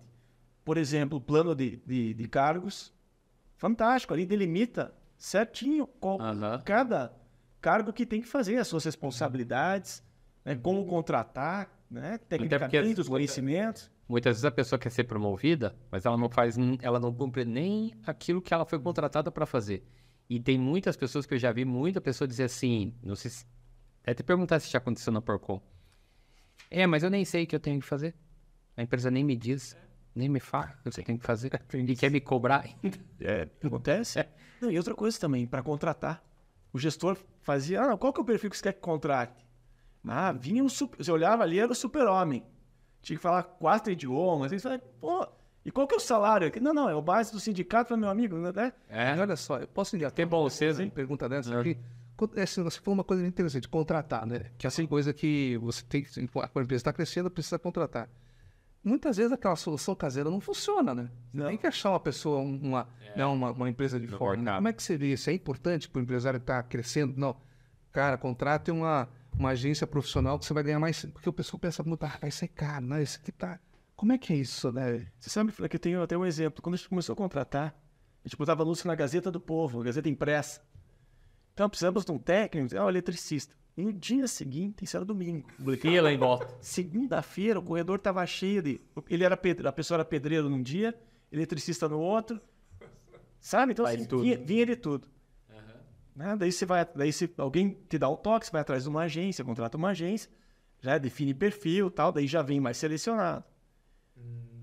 Por 0.66 0.78
exemplo, 0.78 1.22
plano 1.22 1.56
de, 1.56 1.78
de, 1.86 2.14
de 2.14 2.28
cargos. 2.28 2.94
Fantástico, 3.56 4.14
ali 4.14 4.26
delimita 4.26 4.94
certinho 5.18 5.88
qual, 5.88 6.22
Aham. 6.22 6.62
cada 6.64 7.14
cargo 7.62 7.92
que 7.92 8.06
tem 8.06 8.22
que 8.22 8.28
fazer, 8.28 8.58
as 8.58 8.68
suas 8.68 8.84
responsabilidades, 8.84 10.04
né, 10.46 10.56
como 10.56 10.86
contratar, 10.86 11.70
né, 11.90 12.20
tecnicamente, 12.30 13.02
os 13.02 13.08
conhecimentos. 13.08 13.90
Muitas 14.08 14.34
vezes 14.34 14.46
a 14.46 14.52
pessoa 14.52 14.78
quer 14.78 14.90
ser 14.90 15.06
promovida, 15.06 15.76
mas 15.92 16.06
ela 16.06 16.18
não 16.18 16.30
faz, 16.30 16.56
ela 16.82 17.00
não 17.00 17.14
cumpre 17.14 17.44
nem 17.44 17.94
aquilo 18.06 18.42
que 18.42 18.54
ela 18.54 18.66
foi 18.66 18.80
contratada 18.80 19.32
para 19.32 19.46
fazer. 19.46 19.84
E 20.30 20.40
tem 20.40 20.58
muitas 20.58 20.98
pessoas 20.98 21.26
que 21.26 21.34
eu 21.34 21.40
já 21.40 21.52
vi 21.52 21.64
muita 21.64 22.02
pessoa 22.02 22.28
dizer 22.28 22.44
assim, 22.44 22.94
não 23.02 23.16
sei 23.16 23.32
se, 23.32 23.46
até 24.02 24.14
te 24.14 24.24
perguntar 24.24 24.60
se 24.60 24.70
já 24.70 24.78
aconteceu 24.78 25.12
na 25.14 25.22
Porcom. 25.22 25.62
É, 26.70 26.86
mas 26.86 27.04
eu 27.04 27.10
nem 27.10 27.24
sei 27.24 27.44
o 27.44 27.48
que 27.48 27.56
eu 27.56 27.60
tenho 27.60 27.80
que 27.80 27.86
fazer. 27.86 28.14
A 28.76 28.84
empresa 28.84 29.10
nem 29.10 29.24
me 29.24 29.36
diz, 29.36 29.76
nem 30.14 30.28
me 30.28 30.40
fala 30.40 30.78
o 30.80 30.92
que 30.92 31.00
eu 31.00 31.06
tenho 31.06 31.20
que 31.20 31.26
fazer. 31.26 31.52
E 31.74 31.96
quer 31.96 32.12
me 32.12 32.20
cobrar 32.20 32.66
ainda. 32.66 32.98
É, 33.22 33.48
acontece. 33.64 34.26
Não, 34.62 34.70
e 34.70 34.78
outra 34.78 34.94
coisa 34.96 35.18
também, 35.20 35.48
para 35.48 35.64
contratar. 35.64 36.24
O 36.74 36.80
gestor 36.80 37.18
fazia, 37.42 37.82
ah, 37.82 37.88
não, 37.88 37.98
qual 37.98 38.12
que 38.12 38.20
é 38.20 38.24
o 38.24 38.26
perfil 38.26 38.50
que 38.50 38.58
você 38.58 38.64
quer 38.64 38.74
que 38.74 38.82
contrate? 38.82 39.48
Ah, 40.06 40.32
vinha 40.32 40.64
um 40.64 40.70
super, 40.70 41.04
você 41.04 41.12
olhava 41.12 41.44
ali, 41.44 41.60
era 41.60 41.72
o 41.72 41.76
super-homem. 41.76 42.46
Tinha 43.02 43.18
que 43.18 43.22
falar 43.22 43.44
quatro 43.44 43.92
idiomas. 43.92 44.52
Aí 44.52 44.60
você 44.60 44.68
fala, 44.68 44.80
pô, 45.00 45.28
e 45.68 45.72
qual 45.72 45.86
que 45.86 45.94
é 45.94 45.98
o 45.98 46.00
salário? 46.00 46.50
Não, 46.62 46.74
não, 46.74 46.90
é 46.90 46.96
o 46.96 47.02
base 47.02 47.32
do 47.32 47.40
sindicato, 47.40 47.96
meu 47.98 48.10
amigo, 48.10 48.38
né? 48.38 48.74
É, 48.90 49.16
E 49.16 49.20
olha 49.20 49.36
só, 49.36 49.58
eu 49.60 49.68
posso 49.68 49.96
engatar 49.96 50.16
Tem 50.16 50.26
bom 50.26 50.42
uma 50.42 50.50
vocês, 50.50 50.80
hein? 50.80 50.90
pergunta 50.90 51.28
dessa 51.30 51.60
aqui? 51.60 51.78
É, 52.36 52.42
assim, 52.44 52.64
Você 52.64 52.80
falou 52.80 52.96
uma 52.96 53.04
coisa 53.04 53.28
interessante, 53.28 53.68
contratar, 53.68 54.26
né? 54.26 54.50
Que 54.58 54.66
é 54.66 54.70
assim, 54.70 54.88
coisa 54.88 55.14
que 55.14 55.56
você 55.58 55.84
tem 55.84 56.02
que. 56.04 56.20
A 56.20 56.46
empresa 56.62 56.74
está 56.76 56.92
crescendo, 56.94 57.30
precisa 57.30 57.60
contratar. 57.60 58.10
Muitas 58.84 59.18
vezes 59.18 59.32
aquela 59.34 59.56
solução 59.58 59.94
caseira 59.94 60.30
não 60.30 60.40
funciona, 60.40 60.96
né? 60.96 61.10
Você 61.32 61.38
Não. 61.38 61.48
tem 61.48 61.58
que 61.58 61.68
achar 61.68 61.90
uma 61.90 62.00
pessoa, 62.00 62.40
um- 62.40 62.58
uma, 62.60 62.88
né, 63.16 63.26
uma, 63.26 63.52
uma 63.52 63.70
empresa 63.70 64.00
de 64.00 64.08
fora. 64.08 64.38
mercado. 64.38 64.56
Como 64.56 64.68
é 64.70 64.74
que 64.74 64.82
você 64.82 64.98
vê 64.98 65.12
isso? 65.14 65.30
É 65.30 65.34
importante 65.34 65.90
para 65.90 66.00
o 66.00 66.04
empresário 66.04 66.38
estar 66.38 66.64
crescendo? 66.64 67.14
Não. 67.18 67.36
Cara, 67.92 68.18
contrate 68.18 68.72
uma, 68.72 69.10
uma 69.38 69.50
agência 69.50 69.86
profissional 69.86 70.40
que 70.40 70.46
você 70.46 70.54
vai 70.54 70.64
ganhar 70.64 70.80
mais. 70.80 71.04
Porque 71.06 71.28
o 71.28 71.34
pessoal 71.34 71.60
pensa 71.60 71.84
muito, 71.84 72.04
ah, 72.06 72.18
vai 72.22 72.32
ser 72.32 72.48
caro, 72.48 72.86
né? 72.86 73.02
Esse 73.04 73.18
aqui 73.20 73.32
tá. 73.32 73.60
Como 73.98 74.12
é 74.12 74.18
que 74.18 74.32
é 74.32 74.36
isso, 74.36 74.72
né? 74.72 75.08
Você 75.20 75.32
sabe 75.32 75.52
que 75.52 75.76
eu 75.76 75.80
tenho 75.80 76.04
até 76.04 76.16
um 76.16 76.24
exemplo. 76.24 76.62
Quando 76.62 76.76
a 76.76 76.78
gente 76.78 76.88
começou 76.88 77.14
a 77.14 77.16
contratar, 77.16 77.76
a 78.24 78.28
gente 78.28 78.38
botava 78.38 78.62
anúncio 78.62 78.88
na 78.88 78.94
Gazeta 78.94 79.32
do 79.32 79.40
Povo, 79.42 79.82
Gazeta 79.82 80.08
impressa. 80.08 80.62
Então, 81.54 81.68
precisamos 81.68 82.06
de 82.06 82.12
um 82.12 82.20
técnico, 82.20 82.78
ah, 82.78 82.86
um 82.86 82.90
eletricista. 82.90 83.56
E 83.76 83.84
no 83.84 83.92
dia 83.92 84.28
seguinte, 84.28 84.86
isso 84.86 84.96
era 84.96 85.04
domingo. 85.04 85.50
fila 85.82 86.14
em 86.14 86.18
volta. 86.18 86.48
Segunda-feira, 86.62 87.60
o 87.60 87.64
corredor 87.64 87.98
estava 87.98 88.24
cheio 88.28 88.62
de. 88.62 88.80
Ele 89.10 89.24
era 89.24 89.36
pedreiro, 89.36 89.68
a 89.68 89.74
pessoa 89.74 89.96
era 89.96 90.06
pedreiro 90.06 90.48
num 90.48 90.62
dia, 90.62 90.96
eletricista 91.32 91.90
no 91.90 92.00
outro. 92.00 92.40
Sabe? 93.40 93.72
Então, 93.72 93.84
assim, 93.84 94.06
tudo. 94.06 94.22
vinha, 94.22 94.38
vinha 94.38 94.66
de 94.68 94.76
tudo. 94.76 95.08
Né? 96.16 96.36
Daí 96.36 96.52
você 96.52 96.68
vai. 96.68 96.88
Daí 96.96 97.12
se 97.12 97.34
alguém 97.36 97.80
te 97.90 97.98
dá 97.98 98.08
um 98.10 98.16
toque, 98.16 98.46
você 98.46 98.52
vai 98.52 98.62
atrás 98.62 98.84
de 98.84 98.90
uma 98.90 99.02
agência, 99.02 99.44
contrata 99.44 99.76
uma 99.76 99.90
agência, 99.90 100.30
já 100.80 101.00
define 101.00 101.34
perfil 101.34 101.90
tal, 101.90 102.12
daí 102.12 102.28
já 102.28 102.44
vem 102.44 102.60
mais 102.60 102.78
selecionado. 102.78 103.44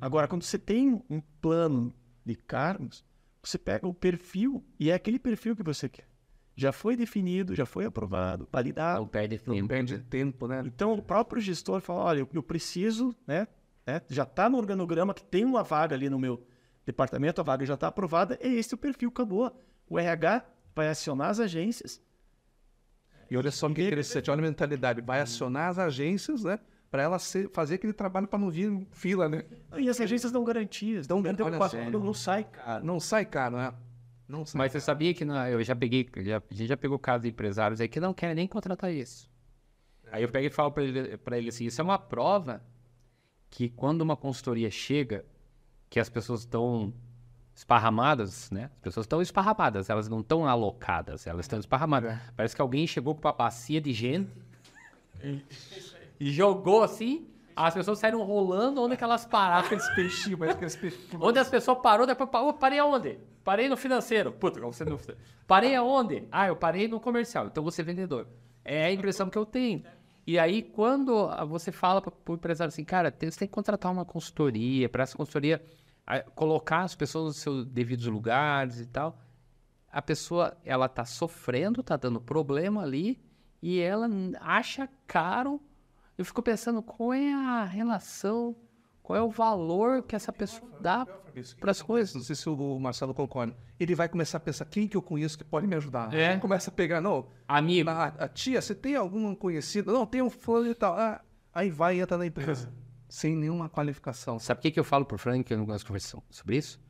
Agora, 0.00 0.28
quando 0.28 0.42
você 0.42 0.58
tem 0.58 1.02
um 1.08 1.20
plano 1.40 1.94
de 2.24 2.34
cargos, 2.34 3.04
você 3.42 3.58
pega 3.58 3.86
o 3.86 3.94
perfil 3.94 4.64
e 4.78 4.90
é 4.90 4.94
aquele 4.94 5.18
perfil 5.18 5.56
que 5.56 5.62
você 5.62 5.88
quer. 5.88 6.08
Já 6.56 6.72
foi 6.72 6.96
definido, 6.96 7.54
já 7.54 7.66
foi 7.66 7.84
aprovado, 7.84 8.48
validado. 8.52 9.00
Não 9.00 9.08
perde 9.08 9.40
Não 9.44 9.54
tempo. 9.54 9.68
perde 9.68 9.98
tempo, 9.98 10.46
né? 10.46 10.62
Então, 10.64 10.92
o 10.92 11.02
próprio 11.02 11.42
gestor 11.42 11.80
fala: 11.80 12.00
olha, 12.02 12.18
eu, 12.20 12.28
eu 12.32 12.42
preciso, 12.42 13.14
né, 13.26 13.48
né, 13.86 14.00
Já 14.08 14.22
está 14.22 14.48
no 14.48 14.56
organograma 14.56 15.12
que 15.12 15.24
tem 15.24 15.44
uma 15.44 15.62
vaga 15.64 15.96
ali 15.96 16.08
no 16.08 16.18
meu 16.18 16.46
departamento, 16.86 17.40
a 17.40 17.44
vaga 17.44 17.66
já 17.66 17.74
está 17.74 17.88
aprovada, 17.88 18.38
é 18.40 18.48
esse 18.48 18.74
o 18.74 18.78
perfil, 18.78 19.08
acabou. 19.08 19.58
O 19.88 19.98
RH 19.98 20.44
vai 20.74 20.88
acionar 20.88 21.30
as 21.30 21.40
agências. 21.40 22.00
E 23.30 23.36
olha 23.36 23.50
só 23.50 23.68
que 23.68 23.82
interessante, 23.82 24.30
olha 24.30 24.40
a 24.40 24.42
mentalidade. 24.42 25.00
Vai 25.00 25.20
acionar 25.20 25.70
as 25.70 25.78
agências, 25.78 26.44
né? 26.44 26.58
Para 26.94 27.02
ela 27.02 27.18
ser- 27.18 27.50
fazer 27.50 27.74
aquele 27.74 27.92
trabalho 27.92 28.28
para 28.28 28.38
não 28.38 28.48
vir 28.48 28.86
fila, 28.92 29.28
né? 29.28 29.42
E 29.76 29.88
as 29.88 30.00
agências 30.00 30.30
dão 30.30 30.44
garantias. 30.44 31.08
Dão- 31.08 31.18
então, 31.26 31.44
olha 31.44 31.58
não, 31.58 31.68
só. 31.68 31.76
não 31.90 32.14
sai 32.14 32.44
caro. 32.44 32.84
Não 32.86 33.00
sai 33.00 33.24
caro, 33.24 33.56
né? 33.56 33.74
Não 34.28 34.46
sai. 34.46 34.58
Mas 34.60 34.70
você 34.70 34.78
sabia 34.80 35.12
que 35.12 35.24
na- 35.24 35.50
eu 35.50 35.60
já 35.64 35.74
peguei, 35.74 36.08
já, 36.18 36.36
a 36.36 36.54
gente 36.54 36.68
já 36.68 36.76
pegou 36.76 36.96
casos 36.96 37.22
de 37.22 37.30
empresários 37.30 37.80
aí 37.80 37.88
que 37.88 37.98
não 37.98 38.14
querem 38.14 38.36
nem 38.36 38.46
contratar 38.46 38.92
isso. 38.92 39.28
Aí 40.12 40.22
eu 40.22 40.28
pego 40.28 40.46
e 40.46 40.50
falo 40.50 40.70
pra 40.70 40.84
ele, 40.84 41.16
pra 41.18 41.36
ele 41.36 41.48
assim, 41.48 41.64
isso 41.64 41.80
é 41.80 41.82
uma 41.84 41.98
prova 41.98 42.62
que 43.50 43.68
quando 43.70 44.00
uma 44.02 44.16
consultoria 44.16 44.70
chega, 44.70 45.24
que 45.90 45.98
as 45.98 46.08
pessoas 46.08 46.42
estão 46.42 46.94
esparramadas, 47.56 48.52
né? 48.52 48.70
As 48.76 48.80
pessoas 48.82 49.02
estão 49.04 49.20
esparramadas, 49.20 49.90
elas 49.90 50.08
não 50.08 50.20
estão 50.20 50.46
alocadas, 50.46 51.26
elas 51.26 51.44
estão 51.44 51.58
esparramadas. 51.58 52.16
Parece 52.36 52.54
que 52.54 52.62
alguém 52.62 52.86
chegou 52.86 53.16
com 53.16 53.20
uma 53.26 53.32
bacia 53.32 53.80
de 53.80 53.92
gente 53.92 54.30
jogou 56.20 56.82
assim, 56.82 57.28
as 57.56 57.74
pessoas 57.74 57.98
saíram 57.98 58.22
rolando 58.22 58.82
onde 58.82 58.96
que 58.96 59.04
elas 59.04 59.24
pararam. 59.24 59.66
Aqueles 59.66 59.88
peixinhos, 59.94 60.38
parece 60.38 60.56
aqueles 60.56 60.76
peixinhos. 60.76 61.22
Onde 61.22 61.38
as 61.38 61.48
pessoas 61.48 61.78
parou, 61.78 62.06
depois 62.06 62.28
parou, 62.30 62.52
parei 62.52 62.78
aonde? 62.78 63.18
Parei 63.44 63.68
no 63.68 63.76
financeiro. 63.76 64.32
Puta, 64.32 64.60
você 64.60 64.84
não... 64.84 64.98
Parei 65.46 65.74
aonde? 65.74 66.26
Ah, 66.32 66.46
eu 66.48 66.56
parei 66.56 66.88
no 66.88 66.98
comercial, 66.98 67.46
então 67.46 67.62
você 67.62 67.82
é 67.82 67.84
vendedor. 67.84 68.26
É 68.64 68.86
a 68.86 68.92
impressão 68.92 69.28
que 69.28 69.36
eu 69.36 69.44
tenho. 69.44 69.84
E 70.26 70.38
aí, 70.38 70.62
quando 70.62 71.28
você 71.46 71.70
fala 71.70 72.00
para 72.00 72.12
o 72.26 72.34
empresário 72.34 72.70
assim, 72.70 72.84
cara, 72.84 73.10
você 73.10 73.38
tem 73.38 73.48
que 73.48 73.54
contratar 73.54 73.92
uma 73.92 74.06
consultoria, 74.06 74.88
para 74.88 75.02
essa 75.02 75.16
consultoria 75.16 75.62
colocar 76.34 76.82
as 76.82 76.94
pessoas 76.94 77.24
nos 77.26 77.36
seus 77.36 77.66
devidos 77.66 78.06
lugares 78.06 78.80
e 78.80 78.86
tal, 78.86 79.18
a 79.92 80.02
pessoa, 80.02 80.56
ela 80.64 80.88
tá 80.88 81.04
sofrendo, 81.04 81.82
tá 81.82 81.96
dando 81.96 82.20
problema 82.20 82.82
ali, 82.82 83.22
e 83.62 83.78
ela 83.80 84.08
acha 84.40 84.88
caro. 85.06 85.60
Eu 86.16 86.24
fico 86.24 86.42
pensando, 86.42 86.82
qual 86.82 87.12
é 87.12 87.32
a 87.32 87.64
relação, 87.64 88.56
qual 89.02 89.18
é 89.18 89.22
o 89.22 89.30
valor 89.30 90.02
que 90.02 90.14
essa 90.14 90.32
pessoa 90.32 90.70
dá 90.80 91.04
para 91.60 91.70
as 91.70 91.82
coisas? 91.82 92.14
Não 92.14 92.22
sei 92.22 92.36
se 92.36 92.48
o 92.48 92.78
Marcelo 92.78 93.12
concorda. 93.12 93.56
Ele 93.78 93.94
vai 93.94 94.08
começar 94.08 94.38
a 94.38 94.40
pensar 94.40 94.64
quem 94.66 94.86
que 94.86 94.96
eu 94.96 95.02
conheço 95.02 95.36
que 95.36 95.44
pode 95.44 95.66
me 95.66 95.74
ajudar. 95.74 96.14
É. 96.14 96.36
Começa 96.38 96.70
a 96.70 96.72
pegar, 96.72 97.00
não. 97.00 97.26
Amigo, 97.48 97.90
A, 97.90 98.06
a 98.06 98.28
tia, 98.28 98.62
você 98.62 98.74
tem 98.74 98.94
algum 98.94 99.34
conhecido? 99.34 99.92
Não, 99.92 100.06
tem 100.06 100.22
um 100.22 100.30
fulano 100.30 100.70
e 100.70 100.74
tal. 100.74 100.94
Ah, 100.94 101.20
aí 101.52 101.68
vai 101.70 101.96
e 101.96 102.00
entra 102.00 102.16
na 102.16 102.26
empresa. 102.26 102.72
Sem 103.08 103.36
nenhuma 103.36 103.68
qualificação. 103.68 104.38
Sabe 104.38 104.58
o 104.60 104.62
que, 104.62 104.70
que 104.70 104.80
eu 104.80 104.84
falo 104.84 105.04
pro 105.04 105.18
Frank, 105.18 105.44
que 105.44 105.52
eu 105.52 105.58
não 105.58 105.66
gosto 105.66 105.80
de 105.80 105.86
conversar 105.86 106.18
sobre 106.30 106.56
isso? 106.56 106.80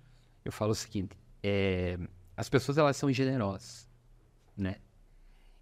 Eu 0.44 0.52
falo 0.52 0.72
o 0.72 0.74
seguinte, 0.74 1.18
é, 1.42 1.98
as 2.36 2.48
pessoas 2.48 2.78
elas 2.78 2.96
são 2.96 3.12
generosas, 3.12 3.88
né? 4.56 4.76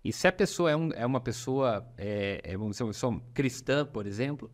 E 0.04 0.12
se 0.12 0.26
a 0.26 0.32
pessoa 0.32 0.70
é, 0.70 0.76
um- 0.76 0.92
é 0.92 1.06
uma 1.06 1.20
pessoa, 1.20 1.86
é, 1.96 2.40
é, 2.42 2.56
vamos 2.56 2.72
dizer, 2.72 2.84
uma 2.84 2.90
pessoa 2.92 3.22
cristã, 3.32 3.86
por 3.86 4.06
exemplo, 4.06 4.50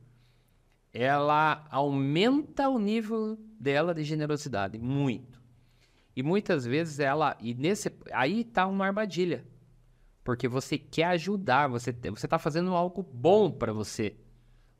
ela 0.92 1.66
aumenta 1.70 2.68
o 2.68 2.78
nível 2.78 3.38
dela 3.58 3.94
de 3.94 4.04
generosidade, 4.04 4.78
muito. 4.78 5.40
E 6.14 6.22
muitas 6.22 6.64
vezes 6.66 6.98
ela, 6.98 7.36
e 7.40 7.54
nesse, 7.54 7.92
aí 8.12 8.44
tá 8.44 8.66
uma 8.66 8.86
armadilha, 8.86 9.44
porque 10.24 10.48
você 10.48 10.76
quer 10.76 11.04
ajudar, 11.04 11.68
você 11.68 11.92
você 11.92 12.28
tá 12.28 12.38
fazendo 12.38 12.74
algo 12.74 13.02
bom 13.02 13.50
para 13.50 13.72
você. 13.72 14.16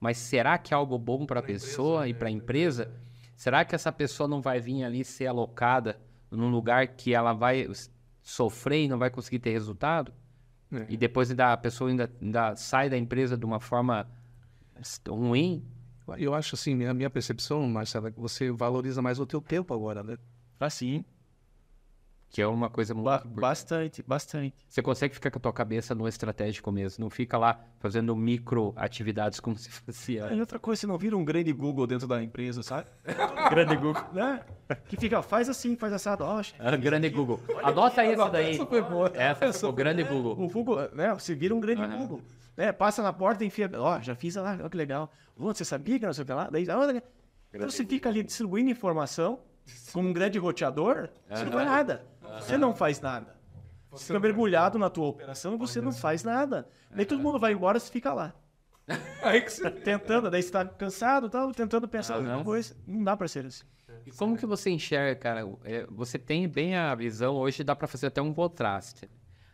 Mas 0.01 0.19
será 0.19 0.59
que 0.59 0.73
é 0.73 0.77
algo 0.77 0.99
bom 0.99 1.27
para 1.27 1.41
a 1.41 1.43
pessoa 1.43 2.07
e 2.09 2.15
para 2.15 2.29
a 2.29 2.31
empresa? 2.31 2.93
Será 3.35 3.65
que 3.65 3.75
essa 3.75 3.91
pessoa 3.91 4.29
não 4.29 4.41
vai 4.41 4.61
vir 4.61 4.85
ali 4.85 5.05
ser 5.05 5.27
alocada 5.27 5.99
num 6.31 6.51
lugar 6.51 6.87
que 6.89 7.15
ela 7.15 7.33
vai 7.33 7.69
sofrer 8.23 8.85
e 8.85 8.89
não 8.89 8.99
vai 8.99 9.11
conseguir 9.11 9.39
ter 9.39 9.51
resultado? 9.51 10.13
É. 10.73 10.87
E 10.89 10.97
depois 10.97 11.31
ainda, 11.31 11.53
a 11.53 11.57
pessoa 11.57 11.91
ainda, 11.91 12.11
ainda 12.21 12.55
sai 12.57 12.91
da 12.91 12.97
empresa 12.97 13.37
de 13.37 13.45
uma 13.45 13.61
forma 13.61 14.07
ruim? 15.09 15.65
Eu 16.17 16.35
acho 16.35 16.55
assim, 16.55 16.85
a 16.87 16.95
minha 16.95 17.11
percepção, 17.11 17.67
Marcelo, 17.69 18.09
é 18.09 18.11
que 18.11 18.21
você 18.21 18.51
valoriza 18.51 19.03
mais 19.03 19.19
o 19.19 19.27
teu 19.27 19.41
tempo 19.41 19.75
agora, 19.75 20.03
né? 20.03 20.17
Assim. 20.59 21.05
Que 22.31 22.43
é 22.43 22.47
uma 22.47 22.69
coisa 22.69 22.93
muito 22.93 23.07
Ba- 23.07 23.17
importante. 23.17 23.41
bastante, 23.41 24.03
bastante. 24.07 24.55
Você 24.69 24.83
consegue 24.83 25.15
ficar 25.15 25.31
com 25.31 25.39
a 25.39 25.41
tua 25.41 25.53
cabeça 25.53 25.95
no 25.95 26.07
estratégico 26.07 26.71
mesmo. 26.71 27.03
Não 27.05 27.09
fica 27.11 27.39
lá 27.39 27.59
fazendo 27.81 28.15
micro 28.15 28.75
atividades 28.77 29.41
como 29.41 29.57
se 29.57 29.71
fosse 29.71 30.13
E 30.13 30.19
antes. 30.19 30.39
outra 30.39 30.59
coisa, 30.59 30.81
você 30.81 30.87
não 30.87 30.99
vira 30.99 31.17
um 31.17 31.25
grande 31.25 31.51
Google 31.55 31.87
dentro 31.87 32.07
da 32.07 32.23
empresa, 32.23 32.63
sabe? 32.63 32.87
grande 33.51 33.77
Google, 33.77 34.03
né? 34.13 34.43
Que 34.89 34.97
fica, 34.99 35.23
faz 35.23 35.49
assim, 35.49 35.75
faz 35.75 35.91
assado, 35.93 36.23
ó. 36.23 36.43
Ah, 36.59 36.77
grande 36.77 37.09
Google. 37.09 37.41
Anota 37.63 38.05
essa 38.05 38.29
daí. 38.29 38.51
Essa 38.55 38.67
foi 38.67 38.83
boa. 38.83 39.11
Essa 39.15 39.53
foi 39.53 39.69
o 39.71 39.73
grande 39.73 40.05
Google. 40.05 40.33
O 40.39 40.49
Google, 40.49 40.89
né? 40.93 41.15
Você 41.15 41.35
vira 41.35 41.55
um 41.55 41.61
grande 41.61 41.81
Aham. 41.81 41.97
Google. 41.97 42.21
Né? 42.55 42.73
Passa 42.73 43.03
na 43.03 43.13
porta, 43.13 43.43
enfia, 43.43 43.71
ó, 43.77 44.01
já 44.01 44.15
fiz 44.15 44.35
lá, 44.35 44.59
ó 44.63 44.69
que 44.69 44.77
legal. 44.77 45.11
Ô, 45.35 45.45
você 45.55 45.65
sabia 45.65 45.99
que 45.99 46.05
não 46.05 46.13
sei 46.13 46.25
o 46.25 46.27
que 46.27 46.33
lá? 46.33 46.51
Daí, 46.51 46.67
ah, 46.69 47.03
então 47.55 47.71
você 47.71 47.87
fica 47.87 48.09
ali 48.11 48.23
distribuindo 48.23 48.69
informação 48.69 49.39
como 49.93 50.09
um 50.09 50.13
grande 50.13 50.39
roteador, 50.39 51.09
você 51.29 51.45
não 51.45 51.53
faz 51.53 51.67
nada. 51.67 52.05
Você 52.41 52.57
não 52.59 52.75
faz 52.75 53.01
nada. 53.01 53.37
Você 53.91 54.07
fica 54.07 54.21
mergulhado 54.21 54.79
na 54.79 54.91
tua 54.91 55.07
operação 55.07 55.55
e 55.55 55.59
você 55.59 55.81
não 55.81 55.93
faz 55.93 56.23
nada. 56.23 56.69
Daí 56.91 57.07
todo 57.07 57.23
mundo 57.23 57.39
vai 57.39 57.53
embora, 57.53 57.79
você 57.81 57.91
fica 57.91 58.13
lá. 58.13 58.35
Aí 59.23 59.41
que 59.41 59.51
você... 59.51 59.71
Tentando, 59.71 60.31
daí 60.31 60.43
você 60.43 60.51
tá 60.51 60.65
cansado, 60.65 61.29
tal, 61.29 61.53
tentando 61.53 61.87
pensar 61.89 62.15
Ah, 62.15 62.17
alguma 62.19 62.37
não. 62.37 62.45
coisa. 62.45 62.77
Não 62.87 63.03
dá 63.05 63.17
pra 63.17 63.29
ser 63.29 63.47
assim. 63.47 63.65
E 64.07 64.11
como 64.13 64.37
que 64.37 64.47
você 64.47 64.71
enxerga, 64.71 65.17
cara? 65.19 65.41
É, 65.65 65.87
Você 65.91 66.19
tem 66.19 66.49
bem 66.49 66.77
a 66.77 66.95
visão, 66.95 67.35
hoje 67.37 67.65
dá 67.65 67.75
para 67.75 67.87
fazer 67.89 68.07
até 68.07 68.21
um 68.23 68.33
contraste. 68.33 69.09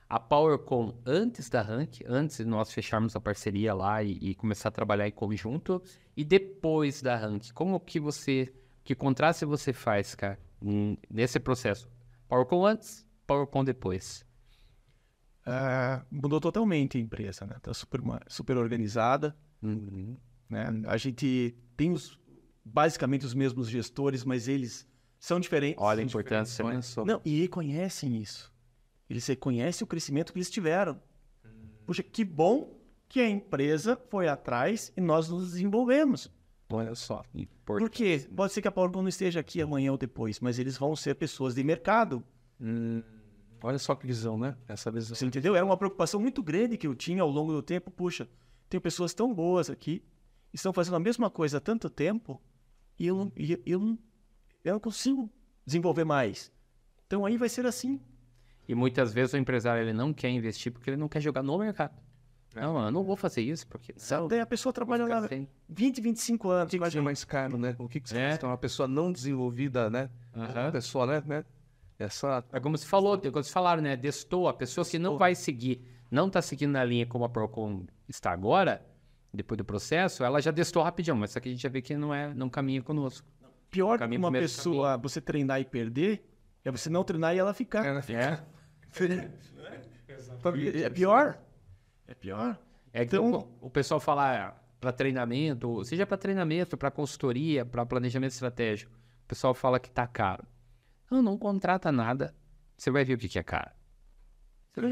A 0.09 0.21
PowerCom 0.21 0.95
antes 1.07 1.49
da 1.49 1.63
Rank, 1.63 2.01
antes 2.07 2.37
de 2.37 2.45
nós 2.45 2.73
fecharmos 2.73 3.17
a 3.17 3.21
parceria 3.21 3.73
lá 3.75 4.03
e, 4.03 4.13
e 4.21 4.35
começar 4.35 4.69
a 4.69 4.73
trabalhar 4.73 5.09
em 5.09 5.13
conjunto, 5.13 5.83
e 6.17 6.25
depois 6.25 7.03
da 7.03 7.17
Rank, 7.17 7.51
como 7.53 7.81
que 7.81 7.99
você, 7.99 8.53
que 8.85 8.95
contraste 8.95 9.45
você 9.45 9.73
faz, 9.73 10.15
cara, 10.15 10.39
nesse 11.11 11.41
processo? 11.41 11.89
PowerCom 12.29 12.65
antes, 12.65 13.07
PowerCom 13.27 13.65
depois. 13.65 14.25
Ah, 15.47 16.05
mudou 16.11 16.41
totalmente 16.41 16.97
a 16.97 17.01
empresa, 17.01 17.47
né? 17.47 17.57
Tá 17.61 17.75
super, 17.75 18.01
super 18.29 18.57
organizada, 18.57 19.37
né? 20.49 20.69
A 20.87 20.97
gente 20.97 21.55
tem 21.77 21.93
os, 21.93 22.19
basicamente 22.65 23.27
os 23.27 23.35
mesmos 23.35 23.69
gestores, 23.69 24.25
mas 24.25 24.49
eles 24.49 24.87
são 25.19 25.39
diferentes. 25.39 25.83
Olha 25.83 26.01
a 26.01 26.05
importância. 26.05 26.83
Só. 26.83 27.05
Não, 27.05 27.21
e 27.25 27.41
reconhecem 27.41 28.17
isso. 28.21 28.53
Eles 29.09 29.27
reconhecem 29.27 29.85
o 29.85 29.89
crescimento 29.89 30.33
que 30.33 30.39
eles 30.39 30.51
tiveram. 30.51 31.01
Puxa, 31.87 32.03
que 32.03 32.25
bom 32.25 32.81
que 33.09 33.21
a 33.21 33.29
empresa 33.29 34.01
foi 34.11 34.29
atrás 34.29 34.93
e 34.97 35.01
nós 35.01 35.29
nos 35.29 35.53
desenvolvemos. 35.53 36.31
Olha 36.71 36.95
só. 36.95 37.23
Por 37.65 37.89
quê? 37.91 38.27
Pode 38.35 38.53
ser 38.53 38.63
que 38.63 38.69
a 38.69 38.73
PowerCom 38.73 39.03
não 39.03 39.09
esteja 39.09 39.41
aqui 39.41 39.61
amanhã 39.61 39.93
ou 39.93 39.99
depois, 39.99 40.41
mas 40.41 40.59
eles 40.59 40.77
vão 40.77 40.97
ser 40.97 41.15
pessoas 41.15 41.55
de 41.55 41.63
mercado. 41.63 42.25
Hum, 42.61 43.03
olha 43.63 43.79
só 43.79 43.95
que 43.95 44.07
visão, 44.07 44.39
né? 44.39 44.57
Essa 44.67 44.91
visão. 44.91 45.15
Você 45.15 45.27
entendeu? 45.27 45.55
Era 45.55 45.65
uma 45.65 45.77
preocupação 45.77 46.21
muito 46.21 46.43
grande 46.43 46.77
que 46.77 46.87
eu 46.87 46.95
tinha 46.95 47.23
ao 47.23 47.31
longo 47.31 47.53
do 47.53 47.63
tempo. 47.63 47.91
Puxa, 47.91 48.29
tem 48.69 48.81
pessoas 48.81 49.15
tão 49.15 49.33
boas 49.33 49.71
aqui, 49.71 50.03
estão 50.53 50.73
fazendo 50.73 50.97
a 50.97 51.01
mesma 51.01 51.31
coisa 51.31 51.59
há 51.59 51.61
tanto 51.61 51.91
tempo, 51.91 52.41
e 52.99 53.07
eu 53.07 53.17
não, 53.17 53.33
e 53.37 53.61
eu 53.67 53.79
não, 53.79 53.99
eu 54.65 54.73
não 54.73 54.81
consigo 54.81 55.31
desenvolver 55.65 56.05
mais. 56.05 56.53
Então 57.07 57.25
aí 57.25 57.37
vai 57.37 57.49
ser 57.49 57.67
assim. 57.67 58.01
E 58.67 58.75
muitas 58.75 59.13
vezes 59.13 59.35
o 59.35 59.37
empresário 59.37 59.83
ele 59.83 59.93
não 59.93 60.13
quer 60.13 60.31
investir 60.31 60.73
porque 60.73 60.91
ele 60.91 60.97
não 60.97 61.09
quer 61.09 61.21
jogar 61.21 61.43
no 61.43 61.59
mercado. 61.59 61.95
Não, 62.55 62.85
eu 62.85 62.91
não 62.91 63.03
vou 63.03 63.17
fazer 63.17 63.43
isso 63.43 63.67
porque 63.67 63.95
Daí 64.29 64.41
a 64.41 64.47
pessoa 64.47 64.73
trabalha 64.73 65.07
lá 65.07 65.27
sem. 65.29 65.49
20, 65.69 66.01
25 66.01 66.51
anos. 66.51 66.73
O 66.73 66.79
que, 66.79 66.91
que 66.91 66.99
é 66.99 67.01
mais 67.01 67.25
caro, 67.25 67.59
né? 67.59 67.75
O 67.79 67.89
que, 67.89 68.01
que 68.01 68.09
você 68.09 68.17
É. 68.17 68.35
Então, 68.35 68.49
uma 68.49 68.59
pessoa 68.59 68.87
não 68.87 69.11
desenvolvida, 69.11 69.91
né? 69.91 70.09
Uma 70.35 70.71
pessoa, 70.71 71.07
né? 71.07 71.23
né? 71.27 71.45
Essa. 71.99 72.45
É 72.53 72.61
como 72.61 72.77
você 72.77 72.87
falou, 72.87 73.19
como 73.19 73.33
vocês 73.33 73.51
falaram, 73.51 73.83
né? 73.83 73.97
Destou, 73.97 74.49
a 74.49 74.55
pessoa 74.55 74.85
que 74.85 74.99
não 74.99 75.19
vai 75.19 75.35
seguir, 75.35 75.85
não 76.11 76.31
tá 76.31 76.41
seguindo 76.41 76.73
na 76.73 76.85
linha 76.85 77.07
como 77.07 77.25
a 77.25 77.29
Procon 77.29 77.87
está 78.09 78.31
agora, 78.31 78.85
depois 79.33 79.59
do 79.59 79.65
processo, 79.65 80.25
ela 80.25 80.41
já 80.41 80.51
destou 80.51 80.83
rapidinho, 80.83 81.17
mas 81.17 81.31
isso 81.31 81.39
aqui 81.39 81.49
a 81.49 81.53
gente 81.53 81.63
já 81.63 81.69
vê 81.69 81.83
que 81.83 81.97
não 81.97 82.15
é, 82.15 82.33
não 82.33 82.49
caminha 82.49 82.83
conosco. 82.83 83.27
Pior 83.71 83.95
que 83.95 84.05
Caminho 84.05 84.21
uma 84.21 84.31
pessoa, 84.31 84.97
você 84.97 85.21
treinar 85.21 85.61
e 85.61 85.65
perder, 85.65 86.25
é 86.65 86.71
você 86.71 86.89
não 86.89 87.03
treinar 87.03 87.35
e 87.35 87.39
ela 87.39 87.53
ficar. 87.53 87.85
É. 88.09 88.41
É 90.85 90.91
pior. 90.91 91.39
É 92.07 92.15
pior. 92.15 92.59
É 92.93 93.01
que 93.05 93.17
Então- 93.17 93.49
o, 93.61 93.67
o 93.67 93.71
pessoal 93.71 93.99
fala 94.01 94.61
para 94.81 94.93
treinamento, 94.93 95.85
seja 95.85 96.07
para 96.07 96.17
treinamento, 96.17 96.77
para 96.77 96.91
consultoria, 96.91 97.65
para 97.65 97.85
planejamento 97.87 98.33
estratégico, 98.33 98.93
o 99.25 99.27
pessoal 99.27 99.55
fala 99.55 99.81
que 99.81 99.91
tá 99.91 100.07
caro. 100.07 100.45
Não, 101.11 101.23
não 101.23 101.39
contrata 101.39 101.91
nada, 101.91 102.35
você 102.77 102.91
vai 102.91 103.05
ver 103.05 103.15
o 103.15 103.19
que, 103.19 103.29
que 103.29 103.39
é 103.39 103.43
caro. 103.43 103.71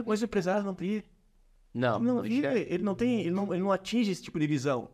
Mas 0.07 0.23
o 0.23 0.25
empresário 0.25 0.65
não 0.65 0.75
vive. 0.75 1.05
Não, 1.75 1.99
Não, 1.99 2.15
não 2.17 2.23
vive, 2.23 2.39
enxerga. 2.39 2.61
ele 2.75 2.83
não 2.83 2.95
tem, 2.95 3.21
ele 3.21 3.31
não, 3.31 3.53
ele 3.53 3.63
não 3.63 3.73
atinge 3.73 4.11
esse 4.11 4.23
tipo 4.23 4.39
de 4.39 4.47
visão. 4.47 4.91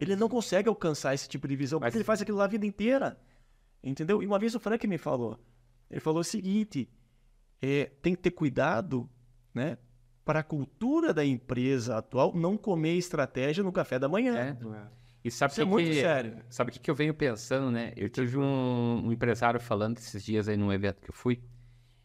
Ele 0.00 0.14
não 0.16 0.28
consegue 0.28 0.68
alcançar 0.68 1.14
esse 1.14 1.28
tipo 1.28 1.46
de 1.48 1.56
visão, 1.56 1.80
Mas- 1.80 1.88
porque 1.88 1.98
ele 1.98 2.04
faz 2.04 2.20
aquilo 2.22 2.38
lá 2.38 2.44
a 2.44 2.48
vida 2.48 2.66
inteira. 2.66 3.18
Entendeu? 3.82 4.22
E 4.22 4.26
uma 4.26 4.38
vez 4.38 4.54
o 4.54 4.60
Frank 4.60 4.86
me 4.86 4.98
falou. 4.98 5.38
Ele 5.90 6.00
falou 6.00 6.20
o 6.20 6.24
seguinte: 6.24 6.88
é, 7.62 7.86
tem 8.02 8.14
que 8.14 8.20
ter 8.22 8.32
cuidado, 8.32 9.08
né? 9.54 9.78
Para 10.28 10.40
a 10.40 10.42
cultura 10.42 11.14
da 11.14 11.24
empresa 11.24 11.96
atual 11.96 12.34
não 12.36 12.54
comer 12.58 12.92
estratégia 12.96 13.64
no 13.64 13.72
café 13.72 13.98
da 13.98 14.10
manhã. 14.10 14.36
É. 14.36 14.56
E 15.24 15.30
sabe 15.30 15.52
Isso 15.52 15.62
é 15.62 15.64
que 15.64 15.70
muito 15.70 15.88
que- 15.88 15.94
sério. 16.02 16.36
Sabe 16.50 16.68
o 16.68 16.72
que, 16.74 16.78
que 16.78 16.90
eu 16.90 16.94
venho 16.94 17.14
pensando, 17.14 17.70
né? 17.70 17.94
Eu 17.96 18.10
tive 18.10 18.36
um, 18.36 19.06
um 19.06 19.10
empresário 19.10 19.58
falando 19.58 19.96
esses 19.96 20.22
dias 20.22 20.46
aí 20.46 20.54
num 20.54 20.70
evento 20.70 21.00
que 21.00 21.08
eu 21.08 21.14
fui. 21.14 21.40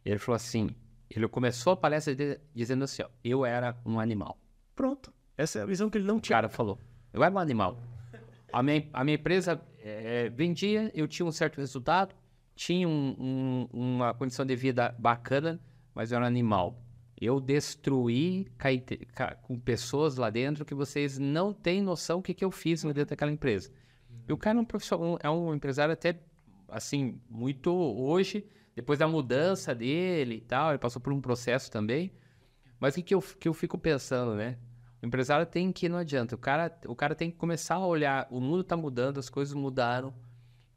Ele 0.05 0.17
falou 0.17 0.37
assim: 0.37 0.69
ele 1.09 1.27
começou 1.27 1.73
a 1.73 1.75
palestra 1.75 2.15
dele 2.15 2.39
dizendo 2.55 2.85
assim, 2.85 3.03
ó, 3.03 3.09
eu 3.25 3.45
era 3.45 3.75
um 3.85 3.99
animal. 3.99 4.39
Pronto. 4.73 5.13
Essa 5.37 5.59
é 5.59 5.61
a 5.63 5.65
visão 5.65 5.89
que 5.89 5.97
ele 5.97 6.07
não 6.07 6.15
O 6.15 6.21
tinha. 6.21 6.37
cara 6.37 6.47
falou, 6.47 6.79
eu 7.11 7.21
era 7.21 7.35
um 7.35 7.37
animal. 7.39 7.77
A 8.53 8.63
minha, 8.63 8.87
a 8.93 9.03
minha 9.03 9.15
empresa 9.15 9.59
eh, 9.83 10.29
vendia, 10.33 10.89
eu 10.95 11.09
tinha 11.09 11.25
um 11.25 11.31
certo 11.31 11.57
resultado, 11.57 12.15
tinha 12.55 12.87
um- 12.87 13.15
um- 13.19 13.67
uma 13.73 14.13
condição 14.13 14.45
de 14.45 14.55
vida 14.55 14.95
bacana, 14.97 15.59
mas 15.93 16.09
eu 16.11 16.15
era 16.15 16.23
um 16.23 16.27
animal. 16.27 16.79
Eu 17.23 17.39
destruí 17.39 18.47
com 19.43 19.57
pessoas 19.57 20.17
lá 20.17 20.29
dentro 20.29 20.65
que 20.65 20.75
vocês 20.75 21.17
não 21.17 21.53
têm 21.53 21.81
noção 21.81 22.19
o 22.19 22.21
que, 22.21 22.33
que 22.33 22.43
eu 22.43 22.51
fiz 22.51 22.83
dentro 22.83 23.05
daquela 23.05 23.31
empresa. 23.31 23.71
E 24.27 24.33
o 24.33 24.37
cara 24.37 24.57
é 24.57 24.61
um 24.61 24.65
profissional, 24.65 25.17
é 25.21 25.29
um 25.29 25.53
empresário 25.53 25.93
até, 25.93 26.19
assim, 26.67 27.19
muito 27.29 27.73
hoje, 27.73 28.45
depois 28.75 28.99
da 28.99 29.07
mudança 29.07 29.73
dele 29.73 30.35
e 30.35 30.41
tal, 30.41 30.71
ele 30.71 30.79
passou 30.79 31.01
por 31.01 31.13
um 31.13 31.21
processo 31.21 31.71
também. 31.71 32.11
Mas 32.79 32.93
o 32.93 32.95
que, 32.97 33.03
que, 33.03 33.15
eu, 33.15 33.21
que 33.21 33.47
eu 33.47 33.53
fico 33.53 33.77
pensando, 33.77 34.35
né? 34.35 34.57
O 35.01 35.05
empresário 35.05 35.45
tem 35.45 35.71
que, 35.71 35.87
não 35.87 35.97
adianta, 35.97 36.35
o 36.35 36.37
cara, 36.37 36.77
o 36.87 36.95
cara 36.95 37.15
tem 37.15 37.29
que 37.29 37.37
começar 37.37 37.75
a 37.75 37.85
olhar, 37.85 38.27
o 38.29 38.39
mundo 38.39 38.63
tá 38.63 38.75
mudando, 38.75 39.17
as 39.17 39.29
coisas 39.29 39.53
mudaram. 39.53 40.13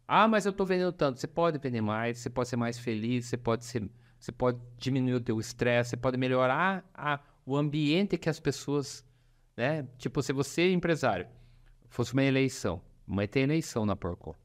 Ah, 0.06 0.28
mas 0.28 0.46
eu 0.46 0.52
tô 0.52 0.64
vendendo 0.64 0.92
tanto. 0.92 1.18
Você 1.18 1.26
pode 1.26 1.58
vender 1.58 1.80
mais, 1.80 2.18
você 2.18 2.30
pode 2.30 2.48
ser 2.48 2.56
mais 2.56 2.78
feliz, 2.78 3.26
você 3.26 3.36
pode 3.36 3.64
ser, 3.64 3.88
você 4.18 4.32
pode 4.32 4.58
diminuir 4.78 5.14
o 5.14 5.20
teu 5.20 5.38
estresse, 5.40 5.90
você 5.90 5.96
pode 5.96 6.16
melhorar 6.16 6.84
a, 6.94 7.20
o 7.44 7.56
ambiente 7.56 8.16
que 8.18 8.28
as 8.28 8.40
pessoas, 8.40 9.04
né? 9.56 9.86
Tipo, 9.98 10.22
se 10.22 10.32
você, 10.32 10.72
empresário, 10.72 11.26
fosse 11.88 12.12
uma 12.12 12.24
eleição, 12.24 12.80
mas 13.06 13.28
tem 13.28 13.42
eleição 13.44 13.86
na 13.86 13.94
Porco. 13.96 14.36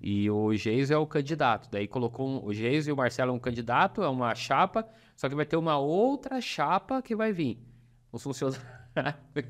E 0.00 0.28
o 0.30 0.52
Geiso 0.54 0.92
é 0.92 0.96
o 0.96 1.06
candidato. 1.06 1.70
Daí 1.70 1.86
colocou 1.86 2.28
um- 2.28 2.44
o 2.44 2.52
Geiso 2.52 2.90
e 2.90 2.92
o 2.92 2.96
Marcelo 2.96 3.30
é 3.30 3.34
um 3.34 3.38
candidato, 3.38 4.02
é 4.02 4.08
uma 4.08 4.34
chapa, 4.34 4.86
só 5.16 5.28
que 5.28 5.34
vai 5.34 5.46
ter 5.46 5.56
uma 5.56 5.78
outra 5.78 6.40
chapa 6.40 7.00
que 7.00 7.14
vai 7.14 7.32
vir. 7.32 7.58
Os 8.10 8.22
funcionários 8.22 8.60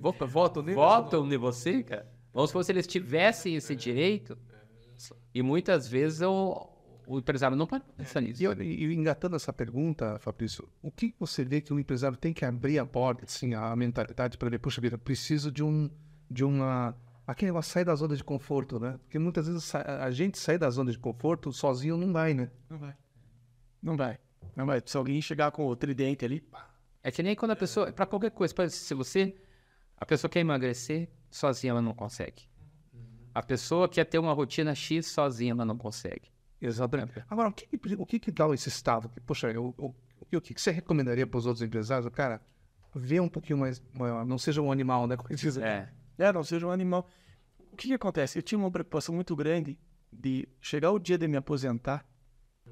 Vota, 0.01 0.27
voto 0.27 0.63
nele. 0.63 0.77
votam 0.77 1.27
em 1.33 1.37
você, 1.39 1.83
cara. 1.83 2.07
Vamos 2.33 2.51
supor 2.51 2.65
se 2.65 2.71
eles 2.71 2.87
tivessem 2.87 3.57
esse 3.57 3.75
direito. 3.75 4.39
E 5.35 5.43
muitas 5.43 5.89
vezes 5.89 6.21
o, 6.21 6.69
o 7.07 7.19
empresário 7.19 7.57
não 7.57 7.67
para 7.67 7.81
pensar 7.81 8.21
nisso. 8.21 8.43
E, 8.43 8.47
olha, 8.47 8.63
e 8.63 8.93
engatando 8.95 9.37
essa 9.37 9.53
pergunta, 9.53 10.19
Fabrício, 10.19 10.69
o 10.81 10.91
que 10.91 11.15
você 11.19 11.45
vê 11.45 11.61
que 11.61 11.73
o 11.73 11.79
empresário 11.79 12.17
tem 12.17 12.33
que 12.33 12.45
abrir 12.45 12.79
a 12.79 12.87
porta, 12.87 13.25
assim, 13.25 13.55
a 13.55 13.75
mentalidade 13.77 14.39
para 14.39 14.49
ver, 14.51 14.59
puxa 14.59 14.81
vida, 14.81 14.97
preciso 14.99 15.51
de 15.51 15.63
um, 15.63 15.91
de 16.31 16.45
uma, 16.45 16.97
aquele 17.27 17.51
negócio, 17.51 17.73
sair 17.73 17.85
da 17.85 17.95
zona 17.95 18.17
de 18.17 18.25
conforto, 18.25 18.79
né? 18.79 18.99
Porque 19.03 19.19
muitas 19.19 19.47
vezes 19.47 19.75
a 19.75 20.11
gente 20.11 20.39
sair 20.39 20.59
da 20.59 20.71
zona 20.71 20.91
de 20.91 20.99
conforto 20.99 21.53
sozinho 21.53 21.97
não 21.97 22.13
vai, 22.13 22.35
né? 22.35 22.51
Não 22.69 22.79
vai. 22.79 22.97
Não 23.83 23.97
vai. 23.97 24.19
Não 24.55 24.67
vai. 24.67 24.83
Se 24.85 24.97
alguém 24.97 25.21
chegar 25.21 25.51
com 25.51 25.67
o 25.67 25.77
tridente 25.77 26.25
ali, 26.25 26.45
É 27.03 27.11
que 27.11 27.23
nem 27.23 27.35
quando 27.35 27.51
a 27.51 27.57
pessoa, 27.57 27.93
para 27.93 28.07
qualquer 28.07 28.31
coisa, 28.31 28.69
se 28.69 28.95
você, 28.95 29.35
a 29.97 30.07
pessoa 30.07 30.31
quer 30.31 30.41
emagrecer, 30.41 31.09
sozinha 31.31 31.73
ela 31.73 31.83
não 31.83 31.95
consegue. 31.95 32.49
A 33.35 33.43
pessoa 33.43 33.89
quer 33.89 34.05
ter 34.05 34.19
uma 34.19 34.33
rotina 34.33 34.75
X, 34.75 35.07
sozinha 35.07 35.53
ela 35.53 35.65
não 35.65 35.77
consegue. 35.77 36.32
Exatamente. 36.67 37.23
Agora, 37.29 37.49
o 37.49 37.53
que, 37.53 37.67
que- 37.67 37.95
o 37.95 38.07
que, 38.07 38.19
que 38.19 38.31
dá 38.31 38.47
esse 38.55 38.69
estado? 38.69 39.09
Que, 39.09 39.21
poxa, 39.21 39.49
eu, 39.51 39.75
eu- 39.79 39.95
o 40.21 40.41
que 40.41 40.55
que 40.55 40.61
você 40.61 40.71
recomendaria 40.71 41.27
para 41.27 41.37
os 41.39 41.45
outros 41.47 41.63
empresários? 41.63 42.09
Cara, 42.15 42.41
vê 42.95 43.19
um 43.21 43.29
pouquinho 43.29 43.59
mais, 43.59 43.83
maior, 43.93 44.25
não 44.25 44.39
seja 44.39 44.63
um 44.63 44.71
animal, 44.71 45.07
né? 45.07 45.17
Como 45.17 45.29
diz, 45.35 45.57
É. 45.57 45.93
É, 46.19 46.33
não 46.33 46.45
seja 46.45 46.67
um 46.67 46.71
animal. 46.71 47.09
O 47.73 47.77
que, 47.77 47.89
que 47.89 47.95
acontece? 47.95 48.39
Eu 48.39 48.43
tinha 48.43 48.59
uma 48.59 48.71
preocupação 48.71 49.15
muito 49.15 49.35
grande 49.35 49.79
de 50.13 50.47
chegar 50.61 50.93
o 50.93 50.99
dia 50.99 51.19
de 51.19 51.27
me 51.27 51.37
aposentar 51.37 52.07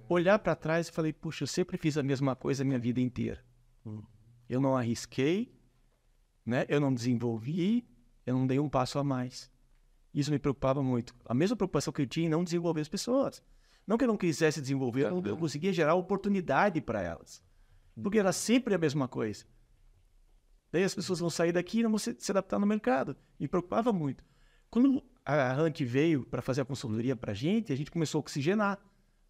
olhar 0.09 0.39
para 0.39 0.55
trás 0.55 0.89
e 0.89 0.93
falei, 0.93 1.13
puxa, 1.13 1.43
eu 1.43 1.49
sempre 1.49 1.77
fiz 1.77 1.97
a 1.97 2.03
mesma 2.03 2.37
coisa 2.37 2.63
a 2.63 2.67
minha 2.67 2.79
vida 2.79 3.01
inteira. 3.01 3.43
Eu 4.49 4.61
não 4.61 4.77
arrisquei, 4.77 5.53
né? 6.45 6.65
Eu 6.69 6.81
não 6.81 6.93
desenvolvi, 6.95 7.89
eu 8.27 8.35
não 8.35 8.47
dei 8.47 8.59
um 8.61 8.69
passo 8.69 8.99
a 8.99 9.05
mais. 9.05 9.51
Isso 10.13 10.31
me 10.31 10.39
preocupava 10.39 10.83
muito. 10.83 11.15
A 11.25 11.35
mesma 11.35 11.57
preocupação 11.57 11.93
que 11.93 12.03
eu 12.03 12.07
tinha 12.07 12.27
em 12.27 12.31
não 12.31 12.45
desenvolver 12.45 12.81
as 12.83 12.89
pessoas. 12.89 13.43
Não 13.91 13.99
que 13.99 14.05
eu 14.05 14.09
não 14.09 14.17
quisesse 14.17 14.61
desenvolver, 14.61 15.11
eu, 15.11 15.21
eu 15.27 15.37
conseguia 15.37 15.73
gerar 15.73 15.97
oportunidade 15.97 16.81
para 16.81 17.03
elas. 17.03 17.43
Porque 18.01 18.21
era 18.21 18.31
sempre 18.31 18.73
a 18.73 18.79
mesma 18.79 19.09
coisa. 19.09 19.45
Daí 20.71 20.85
as 20.85 20.95
pessoas 20.95 21.19
vão 21.19 21.29
sair 21.29 21.51
daqui 21.51 21.81
e 21.81 21.83
não 21.83 21.91
vão 21.91 21.99
se, 21.99 22.15
se 22.17 22.31
adaptar 22.31 22.61
no 22.61 22.67
mercado. 22.69 23.17
Me 23.37 23.49
preocupava 23.49 23.93
muito. 23.93 24.23
Quando 24.71 25.03
a 25.25 25.53
Rank 25.55 25.81
veio 25.81 26.25
para 26.25 26.41
fazer 26.41 26.61
a 26.61 26.65
consultoria 26.65 27.17
para 27.17 27.33
a 27.33 27.35
gente, 27.35 27.73
a 27.73 27.77
gente 27.77 27.91
começou 27.91 28.21
a 28.21 28.23
oxigenar. 28.23 28.79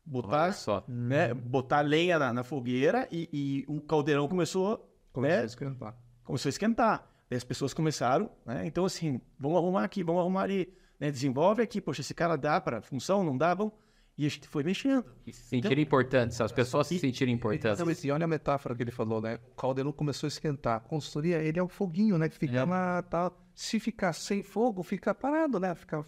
Botar, 0.04 0.54
né, 0.86 1.32
botar 1.32 1.80
lenha 1.80 2.18
na, 2.18 2.30
na 2.30 2.44
fogueira 2.44 3.08
e, 3.10 3.30
e 3.32 3.64
o 3.66 3.80
caldeirão 3.80 4.28
começou, 4.28 4.86
Começou 5.10 5.36
né, 5.36 5.42
a 5.42 5.46
esquentar. 5.46 5.96
começou 6.22 6.48
a 6.48 6.50
esquentar. 6.50 7.10
Daí 7.30 7.38
as 7.38 7.44
pessoas 7.44 7.72
começaram, 7.72 8.30
né? 8.44 8.66
Então, 8.66 8.84
assim, 8.84 9.22
vamos 9.38 9.56
arrumar 9.56 9.84
aqui, 9.84 10.02
vamos 10.02 10.20
arrumar 10.20 10.42
ali. 10.42 10.70
Né? 10.98 11.10
Desenvolve 11.10 11.62
aqui, 11.62 11.80
poxa, 11.80 12.02
esse 12.02 12.12
cara 12.12 12.36
dá 12.36 12.60
para 12.60 12.82
função, 12.82 13.24
não 13.24 13.38
dá, 13.38 13.54
vamos. 13.54 13.72
E 14.20 14.26
a 14.26 14.28
gente 14.28 14.46
foi 14.48 14.62
mexendo. 14.62 15.02
E 15.26 15.32
se 15.32 15.44
sentirem 15.44 15.82
importantes, 15.82 16.38
as 16.42 16.52
pessoas 16.52 16.86
se 16.86 16.98
sentirem 16.98 17.32
importantes. 17.34 17.78
Exatamente. 17.78 18.06
E 18.06 18.10
olha 18.10 18.24
a 18.24 18.28
metáfora 18.28 18.74
que 18.74 18.82
ele 18.82 18.90
falou, 18.90 19.18
né? 19.18 19.38
O 19.52 19.54
caldeirão 19.54 19.92
começou 19.92 20.26
a 20.26 20.28
esquentar. 20.28 20.76
A 20.76 20.80
consultoria, 20.80 21.38
ele 21.38 21.58
é 21.58 21.62
o 21.62 21.68
foguinho, 21.68 22.18
né? 22.18 22.28
Que 22.28 22.36
fica 22.36 22.58
É. 22.58 22.64
lá, 22.66 23.02
tal. 23.02 23.34
Se 23.54 23.80
ficar 23.80 24.12
sem 24.12 24.42
fogo, 24.42 24.82
fica 24.82 25.14
parado, 25.14 25.58
né? 25.58 25.74
Fica... 25.74 26.04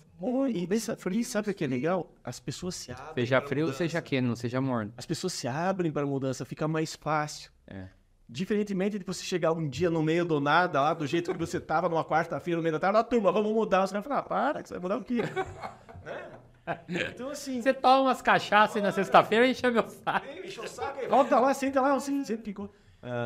E, 0.51 0.69
e 0.71 1.25
sabe 1.25 1.51
o 1.53 1.55
que 1.55 1.65
é 1.65 1.67
legal? 1.67 2.15
As 2.23 2.39
pessoas 2.39 2.75
se 2.75 2.93
abrem. 2.93 3.15
Seja 3.25 3.41
frio, 3.41 3.63
mudança. 3.63 3.79
seja 3.79 4.03
quente, 4.03 4.27
não 4.27 4.37
seja 4.37 4.61
morno. 4.61 4.93
As 4.95 5.07
pessoas 5.07 5.33
se 5.33 5.49
abrem 5.49 5.91
para 5.91 6.03
a 6.03 6.07
mudança, 6.07 6.45
fica 6.45 6.69
mais 6.69 6.95
fácil. 6.95 7.51
É. 7.67 7.89
Diferentemente 8.29 8.99
de 8.99 9.07
você 9.07 9.25
chegar 9.25 9.53
um 9.53 9.67
dia 9.67 9.89
no 9.89 10.03
meio 10.03 10.27
do 10.27 10.39
nada, 10.39 10.83
lá 10.83 10.93
do 10.93 11.07
jeito 11.07 11.33
que 11.33 11.39
você 11.39 11.59
tava, 11.59 11.89
numa 11.89 12.05
quarta-feira, 12.05 12.59
no 12.59 12.63
meio 12.63 12.75
da 12.75 12.79
tarde, 12.79 12.99
lá, 12.99 13.05
turma, 13.05 13.33
vamos 13.33 13.55
mudar. 13.55 13.87
Você 13.87 13.95
vai 13.95 14.03
falar, 14.03 14.19
ah, 14.19 14.23
para, 14.23 14.63
que 14.63 14.69
você 14.69 14.75
vai 14.75 14.83
mudar 14.83 14.99
o 14.99 15.03
quê? 15.05 15.23
Né? 16.05 16.43
Então, 16.89 17.31
assim, 17.31 17.61
Você 17.61 17.75
toma 17.75 18.03
umas 18.03 18.23
cachaças 18.23 18.77
aí 18.77 18.83
na 18.83 18.93
sexta-feira 18.93 19.47
e 19.47 19.51
enche 19.51 19.69
meu 19.71 19.89
saco. 19.89 20.27
enche 20.45 20.61
o 20.61 20.69
saco 20.69 21.01
aí, 21.01 21.09
volta 21.09 21.39
lá, 21.41 21.53
senta 21.55 21.81
lá, 21.81 21.95
assim, 21.95 22.25
sempre 22.25 22.45
ficou. 22.45 22.73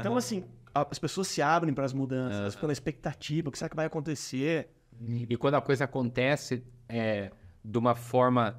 Então, 0.00 0.16
assim, 0.16 0.44
as 0.74 0.98
pessoas 0.98 1.28
se 1.28 1.42
abrem 1.42 1.74
para 1.74 1.84
as 1.84 1.92
mudanças, 1.92 2.38
elas 2.40 2.54
ficam 2.54 2.66
na 2.68 2.72
expectativa, 2.72 3.48
o 3.48 3.52
que 3.52 3.58
será 3.58 3.68
que 3.68 3.76
vai 3.76 3.86
acontecer? 3.86 4.70
E 4.98 5.36
quando 5.36 5.54
a 5.54 5.60
coisa 5.60 5.84
acontece 5.84 6.64
é, 6.88 7.30
de 7.62 7.76
uma 7.78 7.94
forma. 7.94 8.58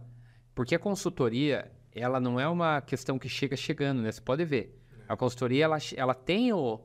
Porque 0.53 0.75
a 0.75 0.80
consultoria, 0.80 1.71
ela 1.91 2.19
não 2.19 2.39
é 2.39 2.47
uma 2.47 2.80
questão 2.82 3.17
que 3.17 3.28
chega 3.28 3.55
chegando, 3.55 4.01
né? 4.01 4.11
Você 4.11 4.21
pode 4.21 4.45
ver. 4.45 4.80
A 5.09 5.15
consultoria, 5.17 5.65
ela, 5.65 5.78
ela 5.95 6.13
tem 6.13 6.53
o, 6.53 6.80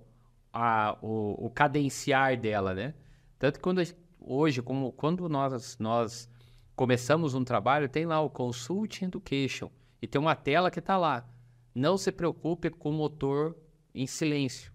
a- 0.52 0.96
o, 1.02 1.46
o 1.46 1.50
cadenciar 1.50 2.38
dela, 2.38 2.72
né? 2.72 2.94
Tanto 3.38 3.56
que 3.56 3.62
quando, 3.62 3.82
hoje, 4.20 4.62
como, 4.62 4.92
quando 4.92 5.28
nós, 5.28 5.76
nós 5.78 6.30
começamos 6.86 7.32
um 7.32 7.44
trabalho, 7.44 7.88
tem 7.88 8.04
lá 8.06 8.20
o 8.20 8.28
Consult 8.28 9.02
Education. 9.02 9.70
E 10.02 10.06
tem 10.08 10.20
uma 10.20 10.34
tela 10.34 10.68
que 10.68 10.80
está 10.80 10.96
lá. 10.96 11.24
Não 11.72 11.96
se 11.96 12.10
preocupe 12.10 12.70
com 12.70 12.90
o 12.90 12.92
motor 12.92 13.56
em 13.94 14.04
silêncio. 14.04 14.72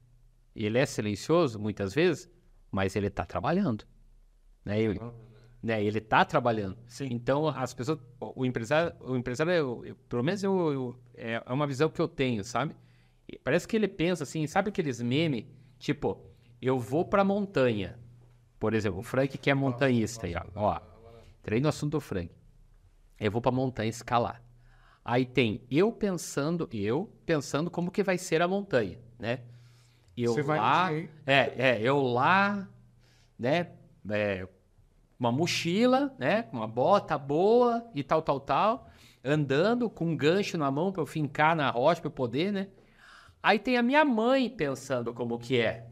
Ele 0.56 0.78
é 0.78 0.86
silencioso, 0.86 1.60
muitas 1.60 1.94
vezes, 1.94 2.30
mas 2.72 2.96
ele 2.96 3.08
está 3.08 3.26
trabalhando. 3.26 3.84
Né? 4.64 4.80
Ele, 4.82 5.02
né? 5.62 5.84
ele 5.84 5.98
está 5.98 6.24
trabalhando. 6.24 6.78
Sim. 6.88 7.10
Então, 7.12 7.50
as 7.50 7.74
pessoas, 7.74 8.00
o 8.22 8.46
empresário, 8.46 8.94
o 9.02 9.18
empresário 9.18 9.52
eu- 9.52 9.86
eu- 9.86 9.96
pelo 10.08 10.24
menos 10.24 10.42
eu, 10.42 10.72
eu- 10.72 11.00
é 11.14 11.44
é 11.46 11.52
uma 11.54 11.68
visão 11.68 11.90
que 11.90 12.02
eu 12.02 12.08
tenho, 12.08 12.42
sabe? 12.42 12.74
Parece 13.44 13.68
que 13.68 13.76
ele 13.76 13.90
pensa 13.90 14.24
assim, 14.24 14.48
sabe 14.48 14.70
aqueles 14.70 15.02
memes? 15.02 15.44
Tipo, 15.78 16.22
eu 16.62 16.80
vou 16.80 17.04
pra 17.04 17.26
montanha. 17.26 18.00
Por 18.58 18.74
exemplo, 18.74 19.00
o 19.00 19.04
Frank 19.04 19.38
que 19.38 19.50
é 19.50 19.54
montanhista 19.54 20.26
aí, 20.26 20.34
ó. 20.36 20.44
ó. 20.56 20.87
Entrei 21.48 21.62
no 21.62 21.70
assunto 21.70 21.94
do 21.94 22.02
Frank. 22.02 22.30
Eu 23.18 23.32
vou 23.32 23.42
pra 23.42 23.54
montanha 23.54 23.90
escalar. 23.90 24.44
Aí 25.04 25.26
tem 25.26 25.66
eu 25.72 25.94
pensando, 25.94 26.68
eu 26.74 27.10
pensando 27.26 27.72
como 27.72 27.90
que 27.90 28.04
vai 28.04 28.18
ser 28.18 28.42
a 28.42 28.48
montanha, 28.50 29.00
né? 29.18 29.40
Eu 30.18 30.34
Você 30.34 30.42
vai 30.42 30.60
lá, 30.60 30.94
hein? 30.94 31.10
é, 31.26 31.54
é, 31.70 31.82
eu 31.82 32.02
lá, 32.02 32.68
né? 33.40 33.72
é, 34.10 34.46
uma 35.18 35.32
mochila, 35.32 36.14
né? 36.20 36.50
Uma 36.52 36.68
bota 36.68 37.18
boa 37.18 37.90
e 37.96 38.04
tal, 38.04 38.22
tal, 38.22 38.42
tal. 38.42 38.90
Andando 39.24 39.90
com 39.90 40.08
um 40.08 40.18
gancho 40.18 40.58
na 40.58 40.70
mão 40.70 40.92
para 40.92 41.02
eu 41.02 41.08
fincar 41.08 41.56
na 41.56 41.70
rocha 41.70 42.02
para 42.02 42.10
eu 42.10 42.14
poder, 42.14 42.52
né? 42.52 42.68
Aí 43.42 43.58
tem 43.58 43.78
a 43.78 43.82
minha 43.82 44.04
mãe 44.04 44.50
pensando 44.50 45.14
como 45.14 45.40
que 45.40 45.62
é. 45.62 45.88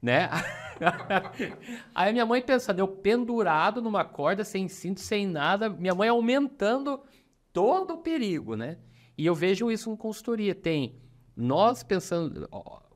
Né? 0.00 0.30
Aí 1.94 2.10
a 2.10 2.12
minha 2.12 2.26
mãe 2.26 2.42
pensando, 2.42 2.78
eu 2.78 2.88
pendurado 2.88 3.80
numa 3.82 4.04
corda, 4.04 4.44
sem 4.44 4.68
cinto, 4.68 5.00
sem 5.00 5.26
nada, 5.26 5.68
minha 5.68 5.94
mãe 5.94 6.08
aumentando 6.08 7.00
todo 7.52 7.94
o 7.94 7.98
perigo, 7.98 8.56
né? 8.56 8.78
E 9.16 9.26
eu 9.26 9.34
vejo 9.34 9.70
isso 9.70 9.90
em 9.90 9.96
consultoria. 9.96 10.54
Tem 10.54 10.98
nós 11.36 11.82
pensando, 11.82 12.48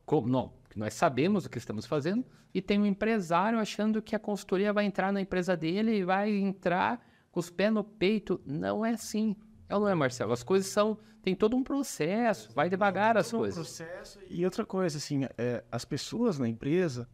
como, 0.05 0.29
não, 0.29 0.53
nós 0.74 0.95
sabemos 0.95 1.47
o 1.47 1.51
que 1.51 1.59
estamos 1.59 1.87
fazendo, 1.87 2.24
e 2.55 2.62
tem 2.62 2.81
um 2.81 2.87
empresário 2.87 3.59
achando 3.59 4.01
que 4.01 4.16
a 4.16 4.18
consultoria 4.18 4.72
vai 4.72 4.87
entrar 4.87 5.12
na 5.12 5.20
empresa 5.20 5.57
dele 5.57 5.99
e 5.99 6.05
vai 6.05 6.31
entrar 6.31 7.05
com 7.31 7.39
os 7.39 7.51
pés 7.51 7.70
no 7.72 7.85
peito. 7.85 8.41
Não 8.47 8.85
é 8.85 8.93
assim. 8.93 9.37
É 9.68 9.74
ou 9.74 9.81
não 9.81 9.89
é, 9.89 9.95
Marcelo? 9.95 10.33
As 10.33 10.43
coisas 10.43 10.68
são. 10.68 10.99
Tem 11.20 11.35
todo 11.35 11.57
um 11.57 11.62
processo, 11.62 12.53
vai 12.55 12.70
devagar 12.70 13.16
as 13.16 13.29
Todo 13.29 13.41
um 13.41 13.43
coisas. 13.43 13.66
processo. 13.66 14.20
E 14.31 14.45
outra 14.45 14.64
coisa, 14.64 14.97
assim, 14.97 15.24
é, 15.37 15.64
as 15.72 15.85
pessoas 15.85 16.39
na 16.39 16.49
empresa, 16.49 17.09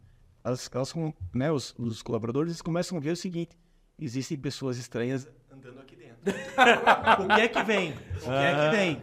elas, 0.45 0.68
elas 0.72 0.95
né, 1.32 1.51
os, 1.51 1.74
os 1.78 2.03
colaboradores, 2.03 2.61
começam 2.62 2.99
a 2.99 3.01
ver 3.01 3.11
o 3.12 3.16
seguinte: 3.16 3.57
existem 3.99 4.36
pessoas 4.36 4.78
estranhas 4.78 5.28
andando 5.51 5.80
aqui 5.80 5.97
dentro. 5.97 6.12
o 7.24 7.34
que 7.34 7.40
é 7.40 7.49
que 7.49 7.62
vem? 7.62 7.93
O 7.93 8.24
que 8.24 8.30
é 8.30 8.55
que 8.70 8.76
vem? 8.76 9.03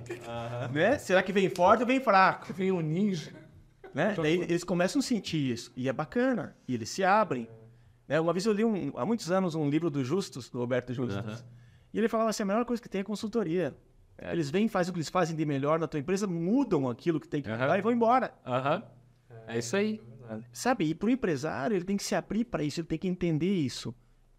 Né? 0.73 0.97
Será 0.97 1.21
que 1.23 1.31
vem 1.33 1.49
forte 1.49 1.81
ou 1.81 1.87
vem 1.87 1.99
fraco? 1.99 2.53
Vem 2.53 2.71
um 2.71 2.81
ninja. 2.81 3.31
Né? 3.93 4.13
Daí 4.15 4.41
eles 4.41 4.63
começam 4.63 4.99
a 4.99 5.03
sentir 5.03 5.51
isso. 5.51 5.71
E 5.75 5.89
é 5.89 5.93
bacana. 5.93 6.55
E 6.67 6.73
eles 6.75 6.89
se 6.89 7.03
abrem. 7.03 7.47
Né? 8.07 8.19
Uma 8.19 8.33
vez 8.33 8.45
eu 8.45 8.53
li, 8.53 8.63
um- 8.63 8.93
há 8.97 9.05
muitos 9.05 9.31
anos, 9.31 9.55
um 9.55 9.69
livro 9.69 9.89
do 9.89 10.03
Justus, 10.03 10.49
do 10.49 10.59
Roberto 10.59 10.93
Justus. 10.93 11.43
E 11.93 11.97
ele 11.97 12.07
falava 12.07 12.29
assim, 12.29 12.43
a 12.43 12.45
melhor 12.45 12.65
coisa 12.65 12.81
que 12.81 12.87
tem 12.89 13.01
é 13.01 13.03
consultoria. 13.03 13.75
Eles 14.17 14.49
vêm, 14.49 14.67
fazem 14.67 14.91
o 14.91 14.93
que 14.93 14.99
eles 14.99 15.09
fazem 15.09 15.35
de 15.35 15.45
melhor 15.45 15.79
na 15.79 15.87
tua 15.87 15.99
empresa, 15.99 16.27
mudam 16.27 16.89
aquilo 16.89 17.19
que 17.19 17.27
tem 17.27 17.41
que 17.41 17.49
mudar 17.49 17.77
e 17.77 17.81
vão 17.81 17.91
embora. 17.91 18.33
Aham. 18.45 18.83
É 19.47 19.57
isso 19.57 19.75
aí. 19.75 19.99
Sabe? 20.51 20.85
E 20.85 20.95
para 20.95 21.07
o 21.07 21.09
empresário, 21.09 21.75
ele 21.75 21.85
tem 21.85 21.97
que 21.97 22.03
se 22.03 22.15
abrir 22.15 22.45
para 22.45 22.63
isso, 22.63 22.79
ele 22.81 22.87
tem 22.87 22.97
que 22.97 23.07
entender 23.07 23.53
isso. 23.53 23.93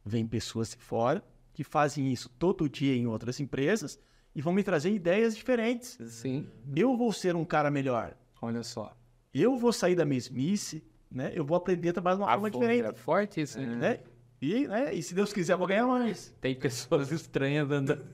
Vem 0.04 0.26
pessoas 0.26 0.70
de 0.70 0.76
fora 0.76 1.22
que 1.52 1.64
fazem 1.64 2.12
isso 2.12 2.28
todo 2.38 2.68
dia 2.68 2.94
em 2.94 3.06
outras 3.06 3.40
empresas 3.40 3.98
e 4.34 4.40
vão 4.40 4.52
me 4.52 4.62
trazer 4.62 4.90
ideias 4.90 5.36
diferentes. 5.36 5.98
Sim. 6.08 6.46
Eu 6.74 6.96
vou 6.96 7.12
ser 7.12 7.34
um 7.36 7.44
cara 7.44 7.70
melhor. 7.70 8.16
Olha 8.40 8.62
só. 8.62 8.96
Eu 9.34 9.56
vou 9.56 9.72
sair 9.72 9.94
da 9.94 10.04
mesmice, 10.04 10.82
né? 11.10 11.32
Eu 11.34 11.44
vou 11.44 11.56
aprender 11.56 11.90
a 11.90 11.92
trabalhar 11.92 12.16
de 12.16 12.22
uma 12.22 12.28
A 12.28 12.32
forma 12.32 12.50
diferente. 12.50 12.86
é 12.86 12.92
forte 12.92 13.40
isso, 13.40 13.60
né? 13.60 13.76
né? 13.76 14.00
E, 14.40 14.66
né? 14.66 14.94
e 14.94 15.02
se 15.02 15.14
Deus 15.14 15.32
quiser, 15.32 15.52
eu 15.52 15.58
vou 15.58 15.66
ganhar 15.66 15.86
mais. 15.86 16.34
Tem 16.40 16.54
pessoas 16.54 17.12
estranhas 17.12 17.70
andando. 17.70 18.04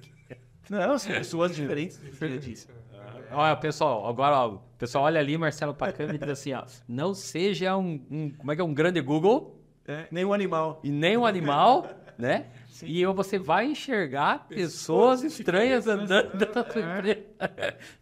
Não, 0.68 0.98
são 0.98 1.12
pessoas 1.12 1.54
diferentes. 1.54 2.00
que. 3.26 3.34
Olha, 3.34 3.56
pessoal, 3.56 4.06
agora, 4.06 4.36
ó, 4.36 4.48
o 4.54 4.58
pessoal 4.78 5.04
olha 5.04 5.20
ali, 5.20 5.36
Marcelo 5.36 5.74
câmera 5.92 6.16
e 6.16 6.18
diz 6.18 6.28
assim, 6.28 6.52
ó, 6.52 6.64
não 6.88 7.12
seja 7.14 7.76
um, 7.76 8.00
um- 8.10 8.30
como 8.30 8.52
é 8.52 8.54
que 8.54 8.60
é, 8.60 8.64
um 8.64 8.72
grande 8.74 9.00
Google 9.00 9.60
É, 9.86 10.06
nenhum 10.10 10.32
animal. 10.32 10.80
e 10.82 10.90
nem 10.90 11.16
um 11.16 11.24
animal, 11.26 11.86
né? 12.18 12.46
E 12.82 13.00
eu- 13.00 13.14
você 13.14 13.38
vai 13.38 13.66
enxergar 13.66 14.46
pessoas 14.48 15.22
estranhas 15.22 15.86
andando 15.86 16.34
na 16.54 16.62
tua 16.64 16.82
empresa. 16.82 17.22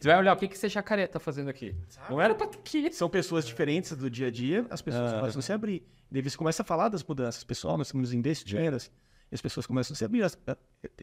Você 0.00 0.08
vai 0.08 0.18
olhar, 0.18 0.32
o 0.32 0.36
que, 0.36 0.48
que 0.48 0.54
esse 0.54 0.68
jacaré 0.68 1.06
tá 1.06 1.20
fazendo 1.20 1.48
aqui? 1.48 1.74
Não 2.10 2.20
era 2.20 2.34
pra 2.34 2.46
estar 2.46 2.58
aqui. 2.58 2.92
São 2.92 3.08
pessoas 3.08 3.46
diferentes 3.46 3.96
do 3.96 4.10
dia 4.10 4.26
a 4.26 4.30
dia, 4.32 4.66
as 4.70 4.82
pessoas 4.82 5.12
começam 5.12 5.38
a 5.38 5.42
se 5.42 5.52
abrir. 5.52 5.86
Daí 6.10 6.22
você 6.22 6.36
começa 6.36 6.62
a 6.62 6.64
falar 6.64 6.88
das 6.88 7.04
mudanças. 7.04 7.44
Pessoal, 7.44 7.76
nós 7.78 7.86
estamos 7.88 8.12
em 8.12 8.20
desse 8.20 8.44
de 8.44 8.56
vendas. 8.56 8.90
E 9.30 9.34
as 9.34 9.40
pessoas 9.40 9.66
começam 9.66 9.94
a 9.94 9.96
se 9.96 10.04
abrir. 10.04 10.20
Elas, 10.20 10.38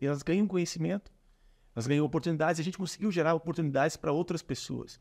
elas 0.01 0.21
ganham 0.23 0.45
conhecimento, 0.47 1.09
elas 1.75 1.87
ganham 1.87 2.05
oportunidades. 2.05 2.59
E 2.59 2.61
a 2.61 2.65
gente 2.65 2.77
conseguiu 2.77 3.11
gerar 3.11 3.33
oportunidades 3.33 3.97
para 3.97 4.11
outras 4.11 4.41
pessoas. 4.41 4.99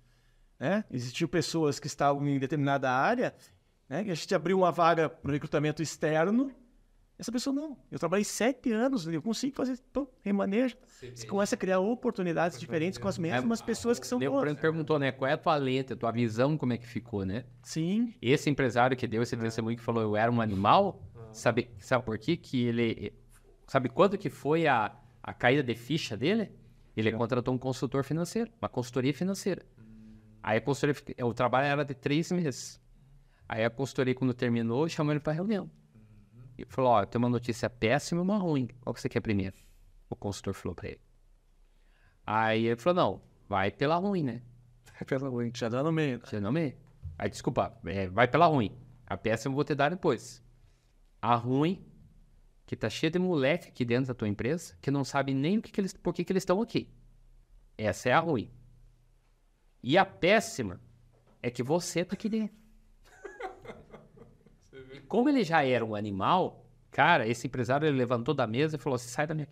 Né? 0.59 0.85
Existiam 0.91 1.29
pessoas 1.29 1.81
que 1.81 1.87
estavam 1.87 2.27
em 2.29 2.39
determinada 2.39 2.91
área, 2.91 3.35
né? 3.89 4.05
que 4.05 4.11
a 4.11 4.14
gente 4.14 4.35
abriu 4.35 4.59
uma 4.59 4.71
vaga 4.71 5.09
para 5.09 5.33
recrutamento 5.33 5.83
externo. 5.83 6.53
Essa 7.18 7.31
pessoa 7.31 7.55
não. 7.55 7.77
Eu 7.91 7.99
trabalhei 7.99 8.25
sete 8.25 8.73
anos, 8.73 9.07
eu 9.07 9.21
consigo 9.21 9.55
fazer. 9.55 9.79
Então, 9.91 10.09
remaneja. 10.23 10.75
Você 11.14 11.27
começa 11.27 11.55
a 11.55 11.59
criar 11.59 11.79
oportunidades 11.79 12.59
diferentes 12.59 12.99
com 12.99 13.09
as 13.09 13.18
mesmas 13.18 13.61
pessoas 13.61 13.99
que 13.99 14.07
são 14.07 14.16
O 14.16 14.21
boas. 14.23 14.43
Frank 14.43 14.59
perguntou, 14.59 14.99
né, 14.99 15.12
qual 15.12 15.31
é 15.31 15.35
a 15.35 15.37
tua 15.37 15.55
lente, 15.57 15.93
a 15.93 15.97
tua 15.97 16.11
visão, 16.11 16.57
como 16.57 16.73
é 16.73 16.79
que 16.79 16.87
ficou, 16.87 17.27
né? 17.27 17.45
Sim. 17.62 18.14
Esse 18.23 18.49
empresário 18.49 18.97
que 18.97 19.07
deu 19.07 19.23
esse 19.23 19.37
testemunho 19.37 19.77
que 19.77 19.83
falou 19.83 20.03
eu 20.03 20.16
era 20.16 20.33
um 20.33 20.41
animal, 20.41 21.03
sabe, 21.31 21.71
sabe 21.79 22.07
por 22.07 22.18
quê? 22.18 22.39
Que 22.39 22.64
ele. 22.64 23.12
Sabe 23.66 23.91
quanto 23.91 24.16
que 24.16 24.31
foi 24.31 24.66
a, 24.66 24.91
a 25.23 25.35
caída 25.35 25.62
de 25.62 25.75
ficha 25.75 26.16
dele? 26.16 26.51
Ele 26.97 27.12
contratou 27.12 27.55
um 27.55 27.59
consultor 27.59 28.05
financeiro, 28.05 28.51
uma 28.61 28.68
consultoria 28.68 29.14
financeira. 29.14 29.64
Aí 30.43 30.59
a 30.59 30.61
consultoria, 30.61 30.95
fi- 30.95 31.16
o 31.22 31.32
trabalho 31.34 31.66
era 31.66 31.84
de 31.84 31.95
três 31.95 32.30
meses. 32.32 32.80
Aí 33.49 33.64
a 33.64 33.70
consultoria, 33.70 34.14
quando 34.14 34.34
terminou, 34.34 34.88
chamou 34.88 35.12
ele 35.12 35.20
para 35.20 35.32
reunião. 35.32 35.70
E 36.59 36.64
falou: 36.66 36.93
Ó, 36.93 37.01
eu 37.03 37.07
tenho 37.07 37.22
uma 37.24 37.28
notícia 37.30 37.68
péssima 37.70 38.20
e 38.20 38.24
uma 38.24 38.36
ruim. 38.38 38.68
Qual 38.80 38.93
que 38.95 39.01
você 39.01 39.09
quer 39.09 39.20
primeiro? 39.20 39.57
O 40.09 40.16
consultor 40.16 40.55
falou 40.55 40.74
para 40.74 40.88
ele. 40.88 41.01
Aí 42.26 42.66
ele 42.66 42.76
falou: 42.76 42.95
Não, 43.03 43.22
vai 43.49 43.70
pela 43.70 43.97
ruim, 43.97 44.22
né? 44.22 44.43
Pela 45.07 45.28
ruim. 45.28 45.51
Já 45.55 45.68
dá 45.68 45.82
no 45.82 45.91
meio. 45.93 46.20
Você 46.24 46.38
não 46.41 46.53
me. 46.53 46.76
Aí, 47.18 47.28
desculpa, 47.30 47.74
é, 47.86 48.09
vai 48.09 48.28
pela 48.28 48.47
ruim. 48.47 48.76
A 49.07 49.16
peça 49.16 49.49
eu 49.49 49.53
vou 49.53 49.64
te 49.64 49.74
dar 49.74 49.91
depois. 49.91 50.43
A 51.20 51.34
ruim, 51.34 51.84
que 52.71 52.77
tá 52.77 52.89
cheia 52.89 53.11
de 53.11 53.18
moleque 53.18 53.66
aqui 53.66 53.85
dentro 53.85 54.07
da 54.07 54.14
tua 54.14 54.29
empresa, 54.29 54.77
que 54.81 54.93
não 54.93 55.03
sabe 55.03 55.35
nem 55.35 55.59
o 55.59 55.62
que, 55.62 55.73
que 55.73 55.81
eles, 55.81 55.93
por 55.93 56.14
que, 56.14 56.23
que 56.23 56.31
eles 56.31 56.43
estão 56.43 56.62
aqui. 56.62 56.89
Essa 57.77 58.11
é 58.11 58.12
a 58.12 58.21
ruim. 58.21 58.49
E 59.83 59.99
a 59.99 60.05
péssima 60.05 60.81
é 61.43 61.51
que 61.51 61.64
você 61.64 62.05
tá 62.05 62.14
aqui 62.14 62.29
dentro. 62.29 62.57
E 64.95 65.01
como 65.01 65.29
ele 65.29 65.43
já 65.43 65.64
era 65.64 65.85
um 65.85 65.97
animal, 65.97 66.64
cara, 66.93 67.27
esse 67.27 67.49
empresário 67.49 67.89
ele 67.89 67.97
levantou 67.99 68.35
da 68.35 68.47
mesa 68.47 68.77
e 68.77 68.79
falou: 68.79 68.97
Você 68.97 69.09
sai 69.09 69.27
da 69.27 69.35
minha. 69.35 69.49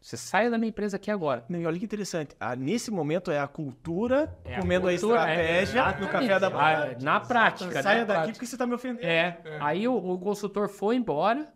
Você 0.00 0.16
sai 0.16 0.48
da 0.48 0.58
minha 0.58 0.68
empresa 0.68 0.96
aqui 0.96 1.10
agora. 1.10 1.44
Não, 1.48 1.58
e 1.58 1.66
olha 1.66 1.76
que 1.76 1.84
interessante. 1.84 2.36
Ah, 2.38 2.54
nesse 2.54 2.90
momento 2.92 3.32
é 3.32 3.40
a 3.40 3.48
cultura 3.48 4.32
É 4.44 4.54
a 4.54 4.60
comendo 4.60 4.88
a, 4.88 4.92
cultura, 4.92 5.28
é, 5.28 5.62
estratégia 5.64 6.00
no 6.00 6.08
café 6.08 6.38
da 6.38 6.50
manhã. 6.50 6.96
Ah, 6.96 7.02
Na 7.02 7.20
prática. 7.20 7.82
Saia 7.82 8.04
daqui 8.04 8.06
prática. 8.06 8.32
porque 8.34 8.46
você 8.46 8.56
tá 8.56 8.64
me 8.64 8.74
ofendendo. 8.74 9.04
É. 9.04 9.42
Aí 9.60 9.88
o, 9.88 9.96
o 9.96 10.18
consultor 10.20 10.68
foi 10.68 10.94
embora 10.94 11.55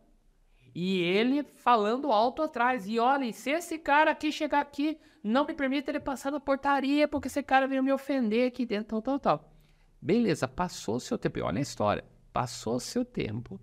e 0.74 1.00
ele 1.00 1.42
falando 1.42 2.12
alto 2.12 2.42
atrás. 2.42 2.86
E 2.88 2.98
olha, 2.98 3.32
se 3.32 3.50
esse 3.50 3.78
cara 3.78 4.10
aqui 4.10 4.30
chegar 4.30 4.60
aqui, 4.60 4.98
não 5.22 5.46
me 5.46 5.54
permite 5.54 5.90
ele 5.90 6.00
passar 6.00 6.30
na 6.30 6.40
portaria, 6.40 7.08
porque 7.08 7.28
esse 7.28 7.42
cara 7.42 7.66
veio 7.66 7.82
me 7.82 7.92
ofender 7.92 8.48
aqui 8.48 8.64
dentro, 8.64 9.00
tal, 9.00 9.02
tal, 9.02 9.18
tal. 9.18 9.52
Beleza, 10.00 10.48
passou 10.48 10.96
o 10.96 11.00
seu 11.00 11.18
tempo. 11.18 11.38
E 11.38 11.42
Olha 11.42 11.58
a 11.58 11.62
história. 11.62 12.04
Passou 12.32 12.76
o 12.76 12.80
seu 12.80 13.04
tempo. 13.04 13.56
O 13.56 13.60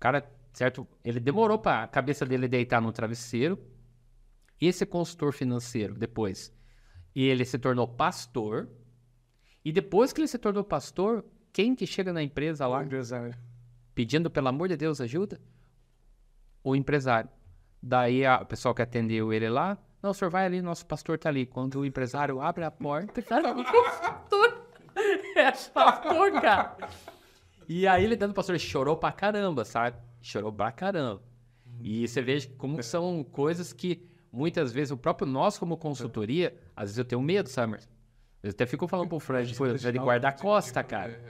cara, 0.00 0.26
certo? 0.52 0.86
Ele 1.04 1.20
demorou 1.20 1.58
pra 1.58 1.86
cabeça 1.88 2.24
dele 2.24 2.48
deitar 2.48 2.80
no 2.80 2.92
travesseiro. 2.92 3.58
Esse 4.60 4.86
consultor 4.86 5.32
financeiro, 5.32 5.94
depois, 5.94 6.52
ele 7.14 7.44
se 7.44 7.58
tornou 7.58 7.86
pastor. 7.86 8.68
E 9.64 9.72
depois 9.72 10.12
que 10.12 10.20
ele 10.20 10.28
se 10.28 10.38
tornou 10.38 10.64
pastor, 10.64 11.24
quem 11.52 11.74
que 11.74 11.86
chega 11.86 12.12
na 12.12 12.22
empresa 12.22 12.66
lá? 12.66 12.84
Empresário. 12.84 13.34
pedindo 13.94 14.30
pelo 14.30 14.48
amor 14.48 14.68
de 14.68 14.76
Deus 14.76 15.00
ajuda, 15.00 15.40
o 16.62 16.74
empresário. 16.76 17.28
Daí 17.82 18.24
a- 18.26 18.40
o 18.42 18.46
pessoal 18.46 18.74
que 18.74 18.82
atendeu 18.82 19.32
ele 19.32 19.48
lá, 19.48 19.78
não, 20.02 20.10
o 20.10 20.14
senhor 20.14 20.30
vai 20.30 20.44
ali, 20.46 20.60
nosso 20.62 20.84
pastor 20.86 21.18
tá 21.18 21.28
ali. 21.28 21.46
Quando 21.46 21.80
o 21.80 21.84
empresário 21.86 22.40
abre 22.40 22.64
a 22.64 22.70
porta, 22.70 23.20
cara, 23.22 23.52
o 23.52 23.64
pastor 23.64 24.66
é 25.36 25.50
pastor, 25.72 26.32
cara. 26.40 26.76
E 27.68 27.86
aí 27.86 28.04
ele 28.04 28.16
dando 28.16 28.30
o 28.30 28.34
pastor, 28.34 28.54
ele 28.54 28.64
chorou 28.64 28.96
pra 28.96 29.12
caramba, 29.12 29.64
sabe? 29.64 29.96
Chorou 30.20 30.52
pra 30.52 30.72
caramba. 30.72 31.22
E 31.80 32.06
você 32.08 32.20
veja 32.22 32.48
como 32.58 32.82
são 32.82 33.22
coisas 33.22 33.72
que 33.72 34.08
muitas 34.32 34.72
vezes 34.72 34.90
o 34.90 34.96
próprio 34.96 35.26
nós 35.28 35.58
como 35.58 35.76
consultoria, 35.76 36.56
às 36.74 36.84
vezes 36.86 36.98
eu 36.98 37.04
tenho 37.04 37.22
medo, 37.22 37.48
sabe? 37.48 37.78
Eu 38.42 38.50
até 38.50 38.66
fico 38.66 38.86
falando 38.88 39.08
pro 39.08 39.20
Fred, 39.20 39.54
pô, 39.54 39.66
de 39.68 39.98
guarda-costa, 39.98 40.82
cara. 40.82 41.20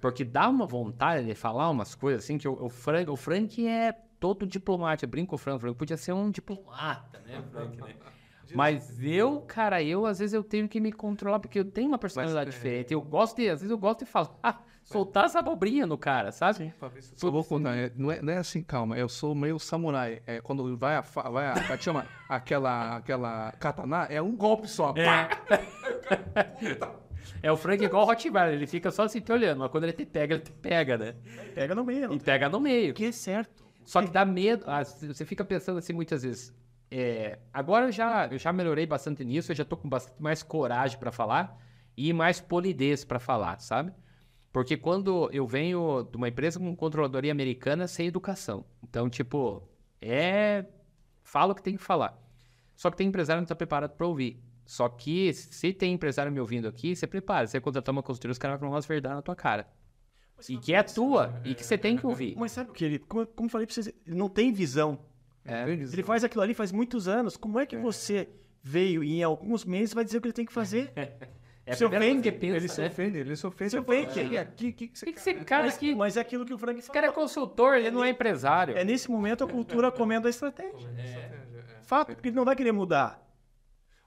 Porque 0.00 0.24
dá 0.24 0.48
uma 0.48 0.66
vontade 0.66 1.26
de 1.26 1.34
falar 1.34 1.70
umas 1.70 1.94
coisas 1.94 2.22
assim 2.24 2.38
que 2.38 2.46
o, 2.46 2.64
o 2.64 2.68
Frank, 2.68 3.10
o 3.10 3.16
Frank 3.16 3.66
é 3.66 3.92
todo 4.26 4.46
diplomático. 4.46 5.04
Eu 5.04 5.10
brinco 5.10 5.30
com 5.30 5.36
o 5.36 5.38
Frank, 5.38 5.58
o 5.58 5.60
Frank 5.60 5.78
podia 5.78 5.96
ser 5.96 6.12
um 6.12 6.30
diplomata, 6.30 7.20
né, 7.20 7.40
Frank, 7.52 7.76
né? 7.80 7.94
Mas 8.54 9.02
eu, 9.02 9.40
cara, 9.40 9.82
eu 9.82 10.06
às 10.06 10.20
vezes 10.20 10.32
eu 10.32 10.42
tenho 10.42 10.68
que 10.68 10.80
me 10.80 10.92
controlar 10.92 11.40
porque 11.40 11.58
eu 11.58 11.64
tenho 11.64 11.88
uma 11.88 11.98
personalidade 11.98 12.50
diferente. 12.50 12.92
Eu 12.92 13.00
gosto 13.00 13.36
de, 13.36 13.48
às 13.48 13.60
vezes 13.60 13.70
eu 13.70 13.78
gosto 13.78 14.00
de 14.00 14.06
falar, 14.06 14.64
soltar 14.84 15.24
essa 15.24 15.40
abobrinha 15.40 15.84
no 15.84 15.98
cara, 15.98 16.30
sabe? 16.30 16.72
Só 17.16 17.28
vou 17.28 17.44
contar, 17.44 17.76
é, 17.76 17.92
não, 17.96 18.10
é, 18.10 18.22
não 18.22 18.32
é 18.32 18.36
assim, 18.38 18.62
calma, 18.62 18.96
eu 18.96 19.08
sou 19.08 19.34
meio 19.34 19.58
samurai. 19.58 20.22
É, 20.26 20.40
quando 20.40 20.76
vai 20.76 20.94
a, 20.94 21.00
vai 21.00 21.46
a, 21.46 21.54
é 21.54 21.78
chama? 21.78 22.06
aquela, 22.28 22.96
aquela 22.96 23.50
katana, 23.58 24.04
é 24.04 24.22
um 24.22 24.36
golpe 24.36 24.68
só. 24.68 24.92
pá. 24.92 25.28
É 27.42 27.50
o 27.50 27.56
Frank 27.56 27.84
igual 27.84 28.04
o 28.04 28.06
Rottweiler, 28.06 28.54
ele 28.54 28.66
fica 28.66 28.90
só 28.92 29.02
assim 29.02 29.20
te 29.20 29.32
olhando, 29.32 29.58
mas 29.58 29.70
quando 29.70 29.84
ele 29.84 29.92
te 29.92 30.06
pega, 30.06 30.34
ele 30.36 30.44
te 30.44 30.52
pega, 30.52 30.96
né? 30.96 31.16
Pega 31.54 31.74
no 31.74 31.84
meio. 31.84 32.12
E 32.12 32.20
pega 32.20 32.48
no 32.48 32.60
meio. 32.60 32.94
Que 32.94 33.06
é 33.06 33.12
certo. 33.12 33.65
Só 33.86 34.02
que 34.02 34.10
dá 34.10 34.24
medo. 34.26 34.64
ah, 34.68 34.84
Você 34.84 35.24
fica 35.24 35.44
pensando 35.44 35.78
assim 35.78 35.94
muitas 35.94 36.22
vezes. 36.22 36.54
é, 36.90 37.38
agora 37.54 37.86
eu 37.86 37.92
já, 37.92 38.26
eu 38.26 38.38
já 38.38 38.52
melhorei 38.52 38.86
bastante 38.86 39.24
nisso, 39.24 39.50
eu 39.52 39.56
já 39.56 39.64
tô 39.64 39.76
com 39.78 39.88
bastante 39.88 40.22
mais 40.22 40.42
coragem 40.42 40.98
pra 40.98 41.10
falar 41.10 41.58
e 41.96 42.12
mais 42.12 42.40
polidez 42.40 43.04
pra 43.04 43.18
falar, 43.18 43.58
sabe? 43.60 43.92
Porque 44.52 44.76
quando 44.76 45.28
eu 45.32 45.46
venho 45.46 46.02
de 46.10 46.16
uma 46.16 46.28
empresa 46.28 46.58
com 46.58 46.74
controladoria 46.76 47.32
americana 47.32 47.86
sem 47.88 48.06
educação. 48.08 48.64
Então, 48.82 49.08
tipo, 49.10 49.62
é. 50.00 50.64
Fala 51.22 51.52
o 51.52 51.54
que 51.56 51.62
tem 51.62 51.76
que 51.76 51.82
falar. 51.82 52.16
Só 52.74 52.90
que 52.90 52.96
tem 52.96 53.08
empresário 53.08 53.40
que 53.40 53.42
não 53.42 53.48
tá 53.48 53.54
preparado 53.56 53.92
pra 53.96 54.06
ouvir. 54.06 54.42
Só 54.64 54.88
que 54.88 55.32
se 55.34 55.72
tem 55.72 55.92
empresário 55.94 56.30
me 56.32 56.40
ouvindo 56.40 56.68
aqui, 56.68 56.94
você 56.96 57.06
prepara. 57.06 57.46
Você 57.46 57.60
contratar 57.60 57.92
uma 57.92 58.02
consultoria, 58.02 58.32
os 58.32 58.38
caras 58.38 58.54
vão 58.58 58.68
falar 58.68 58.76
umas 58.76 58.86
verdades 58.86 59.16
na 59.16 59.22
tua 59.22 59.36
cara. 59.36 59.66
E 60.48 60.56
que 60.58 60.74
é 60.74 60.82
tua, 60.82 61.40
e 61.44 61.54
que 61.54 61.64
você 61.64 61.78
tem 61.78 61.96
que 61.96 62.06
ouvir. 62.06 62.34
Mas 62.36 62.52
sabe 62.52 62.70
o 62.70 62.72
que 62.72 62.84
ele, 62.84 62.98
como, 62.98 63.26
como 63.26 63.46
eu 63.46 63.50
falei 63.50 63.66
pra 63.66 63.74
vocês, 63.74 63.86
ele 64.06 64.16
não 64.16 64.28
tem 64.28 64.52
visão. 64.52 64.98
É. 65.44 65.62
Ele 65.68 66.02
faz 66.02 66.24
aquilo 66.24 66.42
ali 66.42 66.52
faz 66.54 66.72
muitos 66.72 67.08
anos. 67.08 67.36
Como 67.36 67.58
é 67.58 67.64
que 67.66 67.76
você 67.76 68.28
veio 68.62 69.02
e 69.04 69.20
em 69.20 69.22
alguns 69.22 69.64
meses 69.64 69.94
vai 69.94 70.04
dizer 70.04 70.18
o 70.18 70.20
que 70.20 70.26
ele 70.26 70.32
tem 70.34 70.46
que 70.46 70.52
fazer? 70.52 70.92
É 71.68 71.74
Se 71.74 71.84
ofende, 71.84 72.22
que 72.22 72.30
pensa, 72.30 72.56
Ele 72.58 72.68
se 72.68 72.80
né? 72.80 72.86
ofende, 72.86 73.18
ele 73.18 73.34
se 73.34 73.44
ofende. 73.44 73.70
Se 73.70 73.76
Eu 73.76 73.82
falo, 73.82 73.98
ofende. 73.98 74.14
"Chega 74.14 74.40
aqui, 74.40 74.72
que, 74.72 74.86
que 74.86 74.96
você 74.96 75.06
que, 75.06 75.12
que 75.14 75.18
esse 75.18 75.34
cara 75.44 75.64
Mas, 75.64 75.74
aqui. 75.74 75.94
mas 75.96 76.16
é 76.16 76.20
aquilo 76.20 76.46
que 76.46 76.54
o 76.54 76.58
Frank 76.58 76.78
Esse 76.78 76.88
cara 76.92 77.08
é 77.08 77.10
consultor, 77.10 77.74
ele 77.74 77.90
não 77.90 78.04
é 78.04 78.10
empresário. 78.10 78.78
É 78.78 78.84
nesse 78.84 79.10
momento 79.10 79.42
a 79.42 79.48
cultura 79.48 79.90
comendo 79.90 80.28
a 80.28 80.30
estratégia. 80.30 80.88
Fato, 81.82 82.14
porque 82.14 82.28
ele 82.28 82.36
não 82.36 82.44
vai 82.44 82.54
querer 82.54 82.70
mudar. 82.70 83.20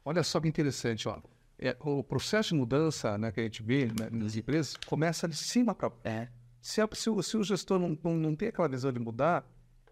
Olha 0.05 0.23
só 0.23 0.39
que 0.39 0.47
interessante, 0.47 1.09
ó. 1.09 1.17
É, 1.61 1.75
o 1.81 2.01
processo 2.03 2.49
de 2.49 2.55
mudança 2.55 3.17
né, 3.17 3.31
que 3.31 3.39
a 3.39 3.43
gente 3.43 3.61
vê 3.61 3.85
né, 3.87 4.09
nas 4.11 4.35
empresas 4.35 4.75
começa 4.87 5.27
de 5.27 5.35
cima 5.35 5.75
para 5.75 5.91
É. 6.03 6.29
se, 6.61 6.81
se 6.93 7.09
o, 7.09 7.21
se 7.21 7.35
o 7.37 7.43
gestor 7.43 7.77
não, 7.77 7.97
não, 8.03 8.13
não 8.15 8.35
tem 8.35 8.47
aquela 8.47 8.69
visão 8.69 8.91
de 8.93 8.99
mudar, 8.99 9.45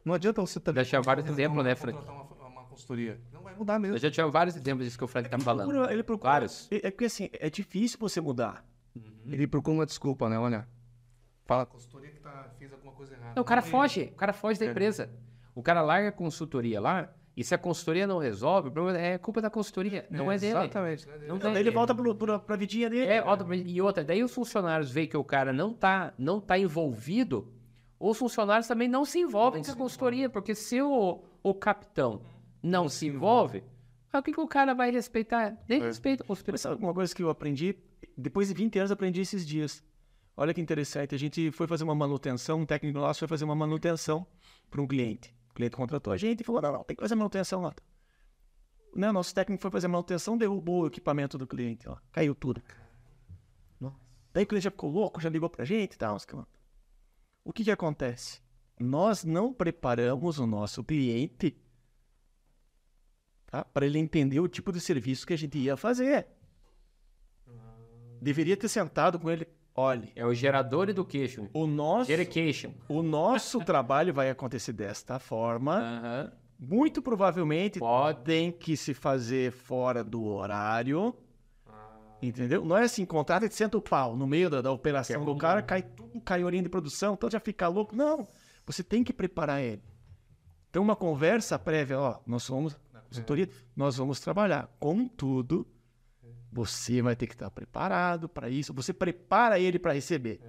não 0.06 0.14
adianta 0.14 0.40
você 0.42 0.60
também. 0.60 0.82
Deixa 0.82 1.02
vários 1.02 1.28
exemplos, 1.28 1.64
né, 1.66 1.76
Frank? 1.76 1.98
contratar 2.00 2.26
uma, 2.26 2.48
uma 2.48 2.64
consultoria. 2.66 3.20
Não 3.34 3.42
vai 3.42 3.54
mudar 3.54 3.78
mesmo. 3.80 3.96
Eu 3.96 4.00
já 4.00 4.10
tinha 4.10 4.26
vários 4.28 4.56
exemplos 4.56 4.86
disso 4.86 4.98
que 4.98 5.04
o 5.04 5.08
Frank 5.08 5.28
tá 5.30 5.38
me 5.38 5.44
falando. 5.44 5.68
Procura- 5.70 5.92
ele 5.94 6.04
procura. 6.04 6.32
Vários. 6.32 6.68
É 6.72 6.88
é 6.88 6.92
porque 6.92 7.06
assim, 7.06 7.30
é 7.34 7.50
difícil 7.50 8.00
você 8.00 8.22
mudar. 8.22 8.66
Ele 9.26 9.46
procura 9.46 9.76
uma 9.76 9.86
desculpa, 9.86 10.30
né? 10.30 10.40
Olha. 10.40 10.66
Fala, 11.46 11.64
a 11.64 11.66
consultoria 11.66 12.12
que 12.12 12.20
tá, 12.22 12.50
fez 12.58 12.72
alguma 12.74 12.94
coisa 12.94 13.14
errada. 13.14 13.34
Não, 13.36 13.42
o 13.42 13.46
cara 13.46 13.62
foge, 13.62 14.04
o 14.14 14.16
cara 14.16 14.32
foge 14.34 14.60
da 14.60 14.66
empresa. 14.66 15.10
O 15.54 15.62
cara 15.64 15.82
larga 15.82 16.10
a 16.10 16.12
consultoria 16.12 16.80
lá, 16.80 17.14
e 17.38 17.44
se 17.44 17.54
a 17.54 17.58
consultoria 17.58 18.08
não 18.08 18.18
resolve, 18.18 18.70
o 18.70 18.72
problema 18.72 18.98
é 19.00 19.18
culpa 19.20 19.40
da 19.40 19.50
consultoria, 19.50 20.08
não 20.10 20.32
é, 20.32 20.38
dele. 20.40 20.58
Exatamente. 20.58 21.08
Não 21.28 21.38
Daí 21.38 21.54
tem. 21.54 21.60
ele 21.62 21.72
volta 21.72 21.94
pro, 21.94 22.16
pra 22.40 22.56
vidinha 22.58 22.90
dele. 22.90 23.06
É, 23.06 23.24
outra- 23.24 23.56
e 23.56 23.80
outra, 23.82 24.04
daí 24.04 24.24
os 24.24 24.34
funcionários 24.34 24.92
veem 24.92 25.08
que 25.08 25.16
o 25.16 25.24
cara 25.24 25.54
não 25.54 25.72
tá, 25.72 26.14
não 26.18 26.42
tá 26.42 26.58
envolvido, 26.58 27.54
os 28.00 28.18
funcionários 28.18 28.68
também 28.68 28.88
não 28.88 29.06
se 29.06 29.20
envolvem 29.20 29.64
com 29.64 29.72
a 29.72 29.76
consultoria, 29.76 30.30
porque 30.30 30.56
se 30.56 30.82
o, 30.82 31.22
o 31.44 31.54
capitão 31.54 32.22
não 32.62 32.90
se 32.90 33.08
envolve, 33.08 33.64
aí 34.12 34.20
o 34.20 34.24
que, 34.24 34.32
que 34.34 34.40
o 34.42 34.48
cara 34.48 34.74
vai 34.74 34.90
respeitar? 34.92 35.56
Nem 35.70 35.80
respeita 35.82 36.24
a 36.24 36.26
Mas 36.26 36.28
consultoria. 36.28 36.58
sabe 36.58 36.84
uma 36.84 36.94
coisa 36.94 37.14
que 37.16 37.22
eu 37.22 37.30
aprendi? 37.30 37.76
Depois 38.18 38.48
de 38.48 38.56
20 38.56 38.80
anos, 38.80 38.92
aprendi 38.92 39.22
esses 39.22 39.46
dias. 39.46 39.84
Olha 40.36 40.54
que 40.54 40.62
interessante. 40.62 41.14
A 41.14 41.20
gente 41.20 41.52
foi 41.52 41.68
fazer 41.68 41.84
uma 41.84 41.94
manutenção, 41.96 42.60
um 42.62 42.66
técnico 42.66 42.98
nosso 43.00 43.20
foi 43.20 43.28
fazer 43.28 43.46
uma 43.46 43.56
manutenção 43.56 44.26
para 44.72 44.82
um 44.82 44.88
cliente. 44.88 45.34
Cliente 45.58 45.76
contratou 45.76 46.14
a 46.14 46.18
gente 46.18 46.42
e 46.42 46.44
falou: 46.44 46.62
não, 46.62 46.72
não, 46.72 46.84
tem 46.84 46.96
que 46.96 47.02
fazer 47.02 47.16
manutenção 47.16 47.62
lá. 47.62 47.74
Né, 48.96 49.12
nosso 49.12 49.34
técnico 49.34 49.62
foi 49.62 49.72
fazer 49.72 49.88
manutenção, 49.88 50.38
derrubou 50.38 50.84
o 50.84 50.88
equipamento 50.88 51.38
do 51.38 51.48
cliente, 51.48 51.90
ó, 51.90 51.98
caiu 52.12 52.36
tudo. 52.36 52.62
Daí 54.38 54.44
o 54.44 54.48
cliente 54.48 54.66
já 54.66 54.72
ficou 54.72 54.92
louco, 54.92 55.20
já 55.20 55.30
ligou 55.30 55.50
pra 55.50 55.66
gente 55.66 55.96
e 55.96 55.98
tal. 55.98 56.16
O 57.44 57.52
que 57.52 57.64
que 57.64 57.72
acontece? 57.72 58.40
Nós 58.80 59.24
não 59.24 59.52
preparamos 59.52 60.38
o 60.38 60.46
nosso 60.46 60.84
cliente 60.84 61.60
tá, 63.48 63.66
para 63.66 63.88
ele 63.88 63.98
entender 63.98 64.40
o 64.40 64.48
tipo 64.48 64.72
de 64.72 64.80
serviço 64.80 65.26
que 65.26 65.34
a 65.34 65.38
gente 65.38 65.58
ia 65.58 65.76
fazer. 65.76 66.28
Deveria 68.22 68.56
ter 68.56 68.68
sentado 68.68 69.20
com 69.20 69.28
ele. 69.28 69.48
Olhe, 69.80 70.12
É 70.16 70.26
o 70.26 70.34
gerador 70.34 70.90
education. 70.90 71.48
o 71.54 71.68
nosso, 71.68 72.12
Education. 72.12 72.72
o 72.90 73.04
nosso 73.04 73.60
trabalho 73.64 74.12
vai 74.12 74.28
acontecer 74.30 74.74
desta 74.74 75.20
forma. 75.20 76.34
Muito 76.60 77.00
provavelmente 77.00 77.78
Pode. 77.78 78.24
tem 78.24 78.52
que 78.52 78.76
se 78.76 78.96
fazer 78.96 79.52
fora 79.52 80.04
do 80.04 80.24
horário. 80.26 81.16
Entendeu? 82.20 82.66
Não 82.66 82.76
é 82.76 82.84
assim, 82.86 83.06
contrata 83.06 83.46
e 83.46 83.52
senta 83.52 83.78
o 83.78 83.82
pau 83.82 84.18
no 84.18 84.26
meio 84.26 84.50
da, 84.50 84.60
da 84.64 84.72
operação 84.72 85.24
do 85.24 85.38
cara, 85.38 85.62
cai 85.62 85.84
tudo, 85.84 86.20
cai 86.22 86.44
horinha 86.44 86.64
de 86.64 86.70
produção, 86.70 87.14
então 87.14 87.30
já 87.30 87.40
fica 87.40 87.68
louco. 87.68 87.96
Não, 87.96 88.28
você 88.66 88.82
tem 88.84 89.04
que 89.04 89.14
preparar 89.14 89.62
ele. 89.62 89.84
Então, 90.72 90.82
uma 90.82 90.96
conversa 90.96 91.60
prévia, 91.60 92.00
ó, 92.00 92.20
nós 92.26 92.42
somos 92.42 92.76
consultoria, 93.08 93.48
nós 93.76 93.98
vamos 93.98 94.20
trabalhar. 94.20 94.68
Contudo, 94.80 95.68
você 96.58 97.04
vai 97.04 97.16
ter 97.16 97.28
que 97.28 97.34
estar 97.36 97.52
preparado 97.52 98.28
para 98.28 98.50
isso. 98.50 98.74
Você 98.74 98.92
prepara 98.92 99.60
ele 99.60 99.78
para 99.78 99.94
receber. 99.94 100.40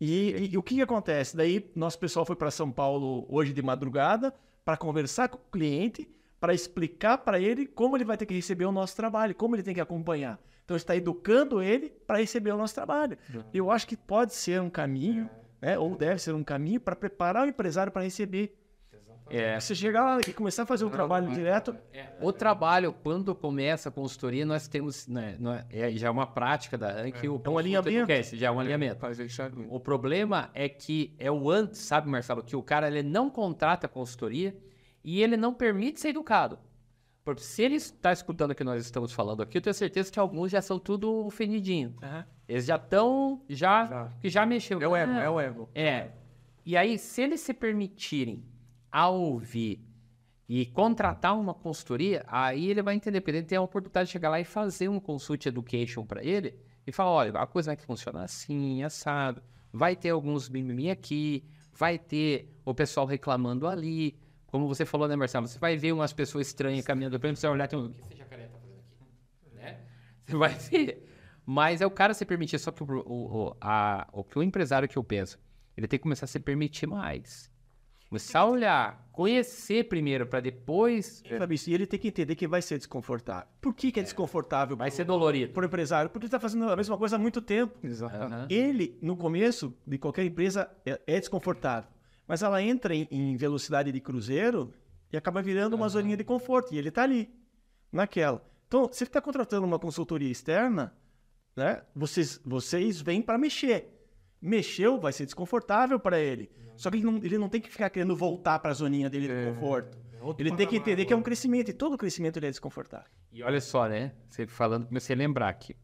E, 0.00 0.30
e- 0.30 0.50
e 0.54 0.58
o 0.58 0.62
que, 0.62 0.76
que 0.76 0.82
acontece? 0.82 1.36
Daí, 1.36 1.70
nosso 1.76 1.98
pessoal 1.98 2.24
foi 2.24 2.34
para 2.34 2.50
São 2.50 2.72
Paulo 2.72 3.26
hoje 3.28 3.52
de 3.52 3.62
madrugada 3.62 4.34
para 4.64 4.76
conversar 4.76 5.28
com 5.28 5.36
o 5.36 5.50
cliente, 5.52 6.08
para 6.40 6.54
explicar 6.54 7.18
para 7.18 7.38
ele 7.38 7.66
como 7.66 7.96
ele 7.96 8.04
vai 8.04 8.16
ter 8.16 8.24
que 8.26 8.34
receber 8.34 8.64
o 8.64 8.72
nosso 8.72 8.96
trabalho, 8.96 9.34
como 9.34 9.54
ele 9.54 9.62
tem 9.62 9.74
que 9.74 9.80
acompanhar. 9.80 10.40
Então, 10.64 10.76
está 10.76 10.96
educando 10.96 11.60
ele 11.62 11.90
para 12.06 12.18
receber 12.18 12.50
o 12.52 12.56
nosso 12.56 12.74
trabalho. 12.74 13.18
Eu 13.52 13.70
acho 13.70 13.86
que 13.86 13.96
pode 13.96 14.34
ser 14.34 14.60
um 14.60 14.70
caminho, 14.70 15.28
né, 15.60 15.78
ou 15.78 15.94
deve 15.96 16.18
ser 16.20 16.32
um 16.34 16.42
caminho 16.42 16.80
para 16.80 16.96
preparar 16.96 17.44
o 17.46 17.48
empresário 17.50 17.92
para 17.92 18.02
receber. 18.02 18.56
É, 19.32 19.58
Você 19.58 19.74
chegar 19.74 20.04
lá 20.04 20.20
e 20.26 20.32
começar 20.32 20.64
a 20.64 20.66
fazer 20.66 20.84
o 20.84 20.90
trabalho 20.90 21.28
direto, 21.30 21.76
O 22.20 22.32
trabalho, 22.32 22.92
quando 23.02 23.34
começa 23.34 23.88
a 23.88 23.92
consultoria, 23.92 24.44
nós 24.44 24.68
temos, 24.68 25.06
né, 25.08 25.36
é, 25.70 25.88
é- 25.88 25.96
já 25.96 26.08
é 26.08 26.10
uma 26.10 26.26
prática 26.26 26.76
da 26.76 26.90
Rank, 27.02 27.16
o 27.24 27.50
um 27.50 27.58
alinhamento. 27.58 28.06
que 28.06 28.12
é 28.12 28.18
esse, 28.20 28.36
já 28.36 28.48
é 28.48 28.50
um 28.50 28.60
alinhamento. 28.60 29.00
Faz 29.00 29.16
deixar... 29.16 29.50
O 29.68 29.80
problema 29.80 30.50
é 30.54 30.68
que 30.68 31.14
é 31.18 31.30
o 31.30 31.50
antes, 31.50 31.80
sabe, 31.80 32.08
Marcelo, 32.08 32.42
que 32.42 32.54
o 32.54 32.62
cara 32.62 32.86
ele 32.88 33.02
não 33.02 33.30
contrata 33.30 33.86
a 33.86 33.88
consultoria 33.88 34.56
e 35.02 35.22
ele 35.22 35.36
não 35.36 35.52
permite 35.54 36.00
ser 36.00 36.08
educado. 36.08 36.58
Porque 37.24 37.40
se 37.42 37.62
ele 37.62 37.76
está 37.76 38.12
escutando 38.12 38.50
o 38.50 38.54
que 38.54 38.64
nós 38.64 38.84
estamos 38.84 39.12
falando 39.12 39.42
aqui, 39.42 39.56
eu 39.56 39.62
tenho 39.62 39.72
certeza 39.74 40.10
que 40.10 40.18
alguns 40.18 40.50
já 40.50 40.60
são 40.60 40.76
tudo 40.78 41.24
ofendidinho. 41.24 41.94
Eles 42.48 42.64
já 42.66 42.74
estão, 42.76 43.40
já, 43.48 43.86
Já. 43.86 44.08
que 44.20 44.28
já 44.28 44.44
mexeu. 44.44 44.82
É 44.82 44.88
o 44.88 44.96
ego, 44.96 45.12
Ah, 45.12 45.20
é 45.22 45.30
o 45.30 45.40
ego. 45.40 45.70
é. 45.74 46.08
E 46.66 46.76
aí, 46.76 46.98
se 46.98 47.22
eles 47.22 47.40
se 47.40 47.52
permitirem 47.54 48.44
a 48.92 49.08
ouvir 49.08 49.82
e 50.48 50.66
contratar 50.66 51.38
uma 51.38 51.54
consultoria, 51.54 52.24
aí 52.28 52.68
ele 52.68 52.82
vai 52.82 52.94
entender, 52.94 53.20
porque 53.20 53.38
ele 53.38 53.46
tem 53.46 53.56
a 53.56 53.62
oportunidade 53.62 54.08
de 54.08 54.12
chegar 54.12 54.28
lá 54.28 54.38
e 54.38 54.44
fazer 54.44 54.88
um 54.88 55.00
consult 55.00 55.46
education 55.46 56.04
para 56.04 56.22
ele 56.22 56.54
e 56.86 56.92
falar, 56.92 57.10
olha, 57.10 57.40
a 57.40 57.46
coisa 57.46 57.74
vai 57.74 57.84
funcionar 57.84 58.24
assim, 58.24 58.82
assado, 58.82 59.42
vai 59.72 59.96
ter 59.96 60.10
alguns 60.10 60.50
mimimi 60.50 60.90
aqui, 60.90 61.44
vai 61.72 61.98
ter 61.98 62.54
o 62.64 62.74
pessoal 62.74 63.06
reclamando 63.06 63.66
ali, 63.66 64.18
como 64.46 64.68
você 64.68 64.84
falou, 64.84 65.08
né, 65.08 65.16
Marcelo? 65.16 65.48
Você 65.48 65.58
vai 65.58 65.78
ver 65.78 65.92
umas 65.92 66.12
pessoas 66.12 66.48
estranhas 66.48 66.84
caminhando 66.84 67.18
pelo 67.18 67.34
você 67.34 67.46
vai 67.46 67.54
olhar 67.54 67.64
e 67.64 67.68
tem 67.68 67.78
um, 67.78 67.86
o 67.86 67.90
que 67.90 68.02
esse 68.02 68.14
jacaré 68.14 68.48
tá 68.48 68.58
fazendo 68.58 68.80
aqui? 68.80 69.54
Né? 69.54 69.80
Você 70.26 70.36
vai 70.36 70.54
ver. 70.54 71.08
Mas 71.46 71.80
é 71.80 71.86
o 71.86 71.90
cara 71.90 72.12
se 72.12 72.26
permitir, 72.26 72.58
só 72.58 72.70
que 72.70 72.82
o, 72.82 72.86
o, 72.86 73.46
o, 73.48 73.56
a, 73.58 74.06
o 74.12 74.22
que 74.22 74.38
o 74.38 74.42
empresário 74.42 74.86
que 74.86 74.98
eu 74.98 75.02
penso, 75.02 75.38
ele 75.74 75.88
tem 75.88 75.98
que 75.98 76.02
começar 76.02 76.26
a 76.26 76.28
se 76.28 76.38
permitir 76.38 76.86
mais. 76.86 77.51
Começar 78.12 78.40
a 78.40 78.46
olhar, 78.46 79.08
conhecer 79.10 79.88
primeiro, 79.88 80.26
para 80.26 80.38
depois. 80.40 81.22
Fabrício, 81.38 81.70
e 81.70 81.74
ele 81.74 81.86
tem 81.86 81.98
que 81.98 82.08
entender 82.08 82.34
que 82.34 82.46
vai 82.46 82.60
ser 82.60 82.76
desconfortável. 82.76 83.48
Por 83.58 83.74
que, 83.74 83.90
que 83.90 84.00
é 84.00 84.02
desconfortável 84.02 84.76
Vai 84.76 84.90
pro- 84.90 84.96
ser 84.98 85.04
dolorido. 85.04 85.52
pro 85.54 85.64
empresário? 85.64 86.10
Porque 86.10 86.24
ele 86.24 86.28
está 86.28 86.38
fazendo 86.38 86.70
a 86.70 86.76
mesma 86.76 86.98
coisa 86.98 87.16
há 87.16 87.18
muito 87.18 87.40
tempo. 87.40 87.78
Aham. 88.04 88.46
Ele, 88.50 88.98
no 89.00 89.16
começo 89.16 89.74
de 89.86 89.96
qualquer 89.96 90.24
empresa, 90.26 90.70
é, 90.84 91.00
é 91.06 91.18
desconfortável. 91.18 91.88
Mas 92.28 92.42
ela 92.42 92.62
entra 92.62 92.94
em, 92.94 93.08
em 93.10 93.34
velocidade 93.34 93.90
de 93.90 93.98
cruzeiro 93.98 94.70
e 95.10 95.16
acaba 95.16 95.40
virando 95.40 95.74
uma 95.74 95.88
zoninha 95.88 96.16
de 96.18 96.24
conforto. 96.24 96.74
E 96.74 96.78
ele 96.78 96.90
está 96.90 97.04
ali, 97.04 97.30
naquela. 97.90 98.44
Então, 98.68 98.90
se 98.92 99.04
ele 99.04 99.08
está 99.08 99.22
contratando 99.22 99.66
uma 99.66 99.78
consultoria 99.78 100.30
externa, 100.30 100.94
né, 101.56 101.82
vocês, 101.96 102.38
vocês 102.44 103.00
vêm 103.00 103.22
para 103.22 103.38
mexer. 103.38 103.88
Mexeu, 104.38 105.00
vai 105.00 105.14
ser 105.14 105.24
desconfortável 105.24 105.98
para 105.98 106.20
ele. 106.20 106.50
Só 106.82 106.90
que 106.90 106.96
ele 106.96 107.04
não, 107.04 107.16
ele 107.18 107.38
não 107.38 107.48
tem 107.48 107.60
que 107.60 107.70
ficar 107.70 107.88
querendo 107.90 108.16
voltar 108.16 108.58
para 108.58 108.72
a 108.72 108.74
zoninha 108.74 109.08
dele 109.08 109.28
de 109.28 109.54
conforto. 109.54 109.96
outro 110.20 110.44
Ele 110.44 110.56
tem 110.56 110.66
que 110.66 110.74
entender 110.74 111.04
que 111.04 111.12
é 111.12 111.16
um 111.16 111.22
crescimento. 111.22 111.70
E 111.70 111.72
todo 111.72 111.96
crescimento 111.96 112.38
ele 112.40 112.46
é 112.46 112.50
desconfortável. 112.50 113.06
E 113.30 113.40
olha 113.40 113.60
só, 113.60 113.88
né? 113.88 114.12
Você 114.28 114.48
falando, 114.48 114.88
comecei 114.88 115.14
a 115.14 115.16
lembrar 115.16 115.48
aqui. 115.48 115.76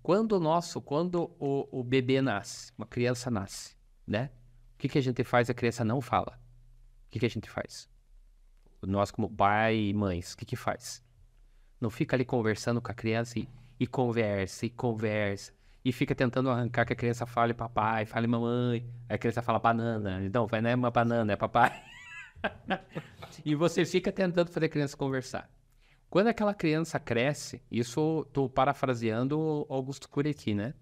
Quando 0.00 0.34
o 0.34 0.38
nosso, 0.40 0.80
quando 0.80 1.34
o, 1.40 1.80
o 1.80 1.82
bebê 1.82 2.22
nasce, 2.22 2.72
uma 2.78 2.86
criança 2.86 3.32
nasce, 3.32 3.76
né? 4.06 4.30
O 4.76 4.78
que, 4.78 4.88
que 4.88 4.96
a 4.96 5.02
gente 5.02 5.24
faz? 5.24 5.50
A 5.50 5.54
criança 5.54 5.84
não 5.84 6.00
fala. 6.00 6.38
O 7.06 7.10
que, 7.10 7.18
que 7.18 7.26
a 7.26 7.30
gente 7.30 7.50
faz? 7.50 7.90
Nós, 8.80 9.10
como 9.10 9.28
pai 9.28 9.76
e 9.76 9.92
mães, 9.92 10.34
o 10.34 10.36
que, 10.36 10.44
que 10.44 10.54
faz? 10.54 11.02
Não 11.80 11.90
fica 11.90 12.14
ali 12.14 12.24
conversando 12.24 12.80
com 12.80 12.92
a 12.92 12.94
criança 12.94 13.40
e, 13.40 13.48
e 13.80 13.88
conversa, 13.88 14.66
e 14.66 14.70
conversa. 14.70 15.52
E 15.88 15.92
fica 15.92 16.14
tentando 16.14 16.50
arrancar 16.50 16.84
que 16.84 16.92
a 16.92 16.96
criança 16.96 17.24
fale 17.24 17.54
papai, 17.54 18.04
fale 18.04 18.26
mamãe. 18.26 18.86
Aí 19.08 19.14
a 19.14 19.18
criança 19.18 19.40
fala 19.40 19.58
banana. 19.58 20.20
Não, 20.30 20.46
vai, 20.46 20.60
não 20.60 20.68
é 20.68 20.74
uma 20.74 20.90
banana, 20.90 21.32
é 21.32 21.36
papai. 21.36 21.82
e 23.42 23.54
você 23.54 23.86
fica 23.86 24.12
tentando 24.12 24.50
fazer 24.50 24.66
a 24.66 24.68
criança 24.68 24.94
conversar. 24.98 25.50
Quando 26.10 26.26
aquela 26.26 26.52
criança 26.52 27.00
cresce, 27.00 27.62
isso 27.70 28.26
estou 28.28 28.50
parafraseando 28.50 29.64
Augusto 29.70 30.10
Cury 30.10 30.28
aqui, 30.28 30.52
né? 30.52 30.74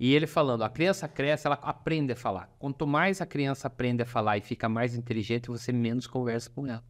E 0.00 0.14
ele 0.14 0.26
falando, 0.26 0.64
a 0.64 0.70
criança 0.70 1.06
cresce, 1.06 1.46
ela 1.46 1.58
aprende 1.60 2.14
a 2.14 2.16
falar. 2.16 2.48
Quanto 2.58 2.86
mais 2.86 3.20
a 3.20 3.26
criança 3.26 3.66
aprende 3.66 4.04
a 4.04 4.06
falar 4.06 4.38
e 4.38 4.40
fica 4.40 4.70
mais 4.70 4.94
inteligente, 4.96 5.48
você 5.48 5.70
menos 5.70 6.06
conversa 6.06 6.48
com 6.48 6.66
ela. 6.66 6.82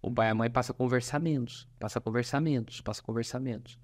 O 0.00 0.08
pai 0.08 0.28
e 0.28 0.30
a 0.30 0.34
mãe 0.36 0.48
passa 0.48 0.70
a 0.70 0.74
conversar 0.74 1.18
menos, 1.18 1.68
passa 1.80 1.98
a 1.98 2.02
conversar 2.02 2.40
menos, 2.40 2.80
passa 2.80 3.02
a 3.02 3.04
conversar 3.04 3.40
menos. 3.40 3.76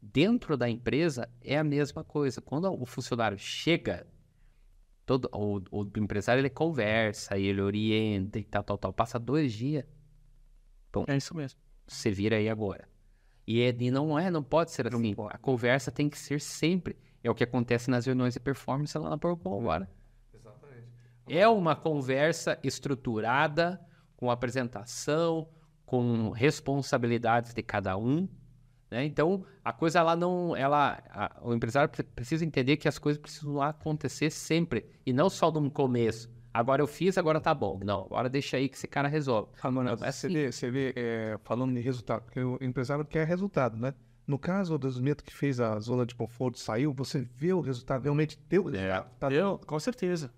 Dentro 0.00 0.56
da 0.56 0.68
empresa 0.68 1.28
é 1.40 1.58
a 1.58 1.64
mesma 1.64 2.04
coisa. 2.04 2.40
Quando 2.40 2.70
o 2.72 2.86
funcionário 2.86 3.38
chega, 3.38 4.06
todo, 5.04 5.28
o, 5.32 5.60
o 5.70 5.90
empresário 5.98 6.40
ele 6.40 6.50
conversa, 6.50 7.36
ele 7.38 7.60
orienta 7.60 8.38
e 8.38 8.44
tal, 8.44 8.62
tal, 8.62 8.78
tal. 8.78 8.92
Passa 8.92 9.18
dois 9.18 9.52
dias, 9.52 9.84
É 11.06 11.16
isso 11.16 11.34
mesmo. 11.36 11.58
você 11.86 12.10
vira 12.10 12.36
aí 12.36 12.48
agora. 12.48 12.88
E, 13.46 13.60
é- 13.62 13.74
e 13.78 13.90
não 13.90 14.18
é, 14.18 14.30
não 14.30 14.42
pode 14.42 14.70
ser 14.70 14.86
assim. 14.86 15.14
pode. 15.14 15.34
A 15.34 15.38
conversa 15.38 15.90
tem 15.90 16.08
que 16.08 16.18
ser 16.18 16.40
sempre. 16.40 16.96
É 17.24 17.30
o 17.30 17.34
que 17.34 17.42
acontece 17.44 17.90
nas 17.90 18.06
reuniões 18.06 18.34
de 18.34 18.40
performance 18.40 18.96
lá 18.96 19.10
na 19.10 19.18
Porcom 19.18 19.58
agora. 19.60 19.90
Exatamente. 20.32 20.86
É 21.26 21.48
uma 21.48 21.74
conversa 21.74 22.58
estruturada, 22.62 23.80
com 24.16 24.30
apresentação, 24.30 25.48
com 25.84 26.30
responsabilidades 26.30 27.52
de 27.54 27.62
cada 27.62 27.96
um. 27.96 28.28
Né? 28.90 29.04
Então, 29.04 29.44
a 29.64 29.72
coisa 29.72 29.98
ela 29.98 30.16
não. 30.16 30.56
Ela, 30.56 31.02
a- 31.10 31.36
o 31.42 31.52
empresário 31.54 31.88
pre- 31.90 32.02
precisa 32.02 32.44
entender 32.44 32.76
que 32.76 32.88
as 32.88 32.98
coisas 32.98 33.20
precisam 33.20 33.60
acontecer 33.60 34.30
sempre. 34.30 34.86
E 35.04 35.12
não 35.12 35.28
só 35.28 35.50
no 35.50 35.70
começo. 35.70 36.30
Agora 36.52 36.82
eu 36.82 36.86
fiz, 36.86 37.16
agora 37.18 37.40
tá 37.40 37.54
bom. 37.54 37.78
Não, 37.84 38.00
agora 38.06 38.28
deixa 38.28 38.56
aí 38.56 38.68
que 38.68 38.76
esse 38.76 38.88
cara 38.88 39.06
resolve. 39.06 39.50
Ah, 39.62 39.70
mano, 39.70 39.90
É 39.90 39.96
você 39.96 40.04
assim. 40.06 40.28
vê, 40.28 40.50
você 40.50 40.70
vê 40.70 40.92
é, 40.96 41.38
falando 41.44 41.74
de 41.74 41.80
resultado, 41.80 42.22
porque 42.22 42.40
o 42.40 42.58
empresário 42.60 43.04
quer 43.04 43.26
resultado, 43.26 43.76
né? 43.76 43.94
No 44.26 44.38
caso 44.38 44.76
do 44.78 44.88
Smith 44.88 45.22
que 45.22 45.32
fez 45.34 45.60
a 45.60 45.78
zona 45.78 46.04
de 46.04 46.14
conforto, 46.14 46.58
saiu, 46.58 46.92
você 46.92 47.20
vê 47.36 47.52
o 47.52 47.60
resultado, 47.60 48.02
realmente 48.02 48.38
deu 48.48 48.62
o 48.64 48.68
resultado. 48.68 49.10
Tá 49.18 49.28
Deu, 49.28 49.58
com 49.66 49.78
certeza. 49.78 50.32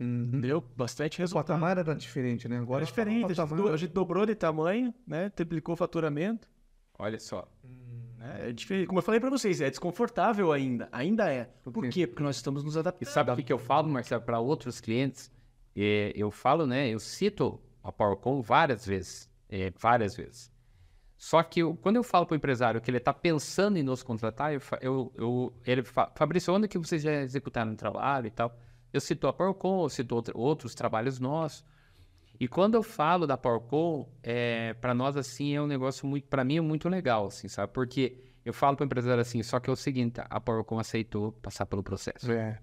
Uhum. 0.00 0.40
Deu 0.40 0.60
bastante 0.76 1.18
O 1.18 1.20
resultado. 1.20 1.46
patamar 1.48 1.76
era 1.78 1.94
diferente, 1.94 2.48
né? 2.48 2.58
Agora 2.58 2.82
é 2.82 2.86
diferente. 2.86 3.24
A 3.24 3.28
gente, 3.28 3.36
patamar- 3.36 3.72
a 3.72 3.76
gente 3.76 3.92
dobrou 3.92 4.24
de 4.24 4.34
tamanho, 4.34 4.94
né? 5.06 5.28
Triplicou 5.30 5.74
o 5.74 5.76
faturamento. 5.76 6.48
Olha 6.98 7.18
só. 7.18 7.48
né? 8.18 8.48
É 8.48 8.52
diferente. 8.52 8.86
Como 8.86 8.98
eu 8.98 9.02
falei 9.02 9.20
pra 9.20 9.30
vocês, 9.30 9.60
é 9.60 9.70
desconfortável 9.70 10.52
ainda. 10.52 10.88
Ainda 10.90 11.32
é. 11.32 11.44
Por, 11.62 11.88
quê? 11.88 12.06
Porque 12.06 12.22
nós 12.22 12.36
estamos 12.36 12.64
nos 12.64 12.74
E 12.74 12.78
adaptando. 12.80 13.08
sabe 13.12 13.30
o 13.30 13.36
que, 13.36 13.42
que 13.44 13.52
eu 13.52 13.58
falo, 13.58 13.88
Marcelo, 13.88 14.22
para 14.22 14.40
outros 14.40 14.80
clientes? 14.80 15.30
É, 15.76 16.12
eu 16.16 16.30
falo, 16.30 16.66
né? 16.66 16.88
Eu 16.88 16.98
cito 16.98 17.60
a 17.82 17.92
PowerCom 17.92 18.42
várias 18.42 18.84
vezes. 18.84 19.28
é, 19.50 19.72
várias 19.78 20.14
vezes. 20.14 20.52
Só 21.16 21.42
que 21.42 21.60
eu- 21.60 21.74
quando 21.76 21.96
eu 21.96 22.02
falo 22.02 22.26
para 22.26 22.34
o 22.34 22.36
empresário 22.36 22.80
que 22.82 22.90
ele 22.90 22.98
está 22.98 23.14
pensando 23.14 23.78
em 23.78 23.82
nos 23.82 24.02
contratar, 24.02 24.52
eu, 24.52 24.60
eu, 24.82 25.12
eu- 25.16 25.52
ele 25.66 25.82
fala, 25.82 26.12
Fabrício, 26.14 26.52
onde 26.52 26.68
que 26.68 26.76
vocês 26.78 27.00
já 27.02 27.12
executaram 27.22 27.72
o 27.72 27.76
trabalho 27.76 28.26
e 28.26 28.30
tal? 28.30 28.54
Eu 28.92 29.00
cito 29.00 29.26
a 29.26 29.32
PowerCom, 29.32 29.84
eu 29.84 29.88
cito 29.88 30.14
outro- 30.14 30.38
outros 30.38 30.74
trabalhos 30.74 31.18
nossos. 31.18 31.64
E 32.40 32.46
quando 32.46 32.74
eu 32.74 32.82
falo 32.82 33.26
da 33.26 33.36
PowerCom, 33.36 34.08
é, 34.22 34.74
para 34.74 34.94
nós, 34.94 35.16
assim, 35.16 35.54
é 35.54 35.60
um 35.62 35.66
negócio 35.66 36.06
muito, 36.06 36.26
para 36.28 36.44
mim, 36.44 36.58
é 36.58 36.60
muito 36.60 36.88
legal, 36.88 37.26
assim, 37.26 37.48
sabe? 37.48 37.72
Porque 37.72 38.16
eu 38.44 38.52
falo 38.52 38.76
para 38.76 38.84
o 38.84 38.86
empresário 38.86 39.20
assim, 39.20 39.42
só 39.42 39.58
que 39.58 39.68
é 39.68 39.72
o 39.72 39.76
seguinte, 39.76 40.20
a 40.24 40.40
PowerCom 40.40 40.78
aceitou 40.78 41.32
passar 41.32 41.66
pelo 41.66 41.82
processo. 41.82 42.30
É, 42.30 42.60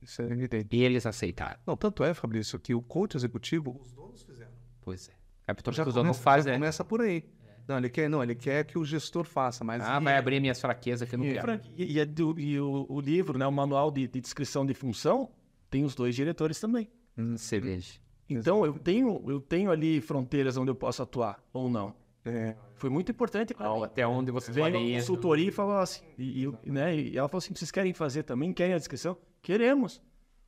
isso 0.00 0.20
é 0.22 0.26
evidente. 0.26 0.76
E 0.76 0.82
eles 0.82 1.06
aceitaram. 1.06 1.58
Não, 1.64 1.76
tanto 1.76 2.02
é, 2.02 2.12
Fabrício, 2.14 2.58
que 2.58 2.74
o 2.74 2.82
coach 2.82 3.16
executivo, 3.16 3.78
os 3.80 3.92
donos 3.92 4.22
fizeram. 4.24 4.50
Pois 4.80 5.08
é. 5.08 5.12
Capitão 5.46 5.72
Já 5.72 5.84
Fusão 5.84 6.02
não 6.02 6.10
começa, 6.10 6.22
faz, 6.22 6.44
já 6.44 6.50
né? 6.50 6.56
começa 6.56 6.84
por 6.84 7.00
aí. 7.00 7.24
Não, 7.68 7.78
ele 7.78 7.88
quer, 7.88 8.10
não, 8.10 8.24
ele 8.24 8.34
quer 8.34 8.64
que 8.64 8.76
o 8.76 8.84
gestor 8.84 9.22
faça, 9.22 9.62
mas 9.62 9.80
Ah, 9.84 10.00
vai 10.00 10.16
abrir 10.16 10.40
minhas 10.40 10.60
fraquezas 10.60 11.08
que 11.08 11.14
eu 11.14 11.18
não 11.20 11.26
E, 11.26 11.32
quero. 11.34 11.42
Frank, 11.42 11.70
e- 11.76 11.92
e 11.92 12.00
é 12.00 12.04
do- 12.04 12.38
e 12.40 12.58
o, 12.58 12.86
o 12.88 13.00
livro, 13.00 13.38
né, 13.38 13.46
o 13.46 13.52
manual 13.52 13.88
de, 13.92 14.08
de 14.08 14.20
descrição 14.20 14.66
de 14.66 14.74
função, 14.74 15.30
tem 15.70 15.84
os 15.84 15.94
dois 15.94 16.16
diretores 16.16 16.58
também. 16.58 16.90
Cerveja. 17.36 18.00
Então, 18.28 18.64
eu 18.64 18.74
tenho, 18.78 19.22
eu 19.28 19.40
tenho 19.40 19.70
ali 19.70 20.00
fronteiras 20.00 20.56
onde 20.56 20.70
eu 20.70 20.74
posso 20.74 21.02
atuar, 21.02 21.42
ou 21.52 21.68
não. 21.68 21.94
é, 22.24 22.54
Foi 22.74 22.88
muito 22.88 23.10
importante 23.12 23.52
para 23.54 23.72
mim. 23.74 23.82
Até 23.84 24.06
onde 24.06 24.30
você 24.30 24.50
Veio 24.52 24.74
ir. 24.76 24.94
consultoria 24.96 25.48
e 25.48 25.52
falou 25.52 25.76
assim, 25.76 26.02
e, 26.18 26.44
e, 26.64 26.70
né, 26.70 26.94
e 26.96 27.16
ela 27.18 27.28
falou 27.28 27.38
assim, 27.38 27.54
vocês 27.54 27.70
querem 27.70 27.92
fazer 27.92 28.22
também? 28.22 28.52
Querem 28.52 28.74
a 28.74 28.78
descrição? 28.78 29.16
Queremos. 29.42 30.00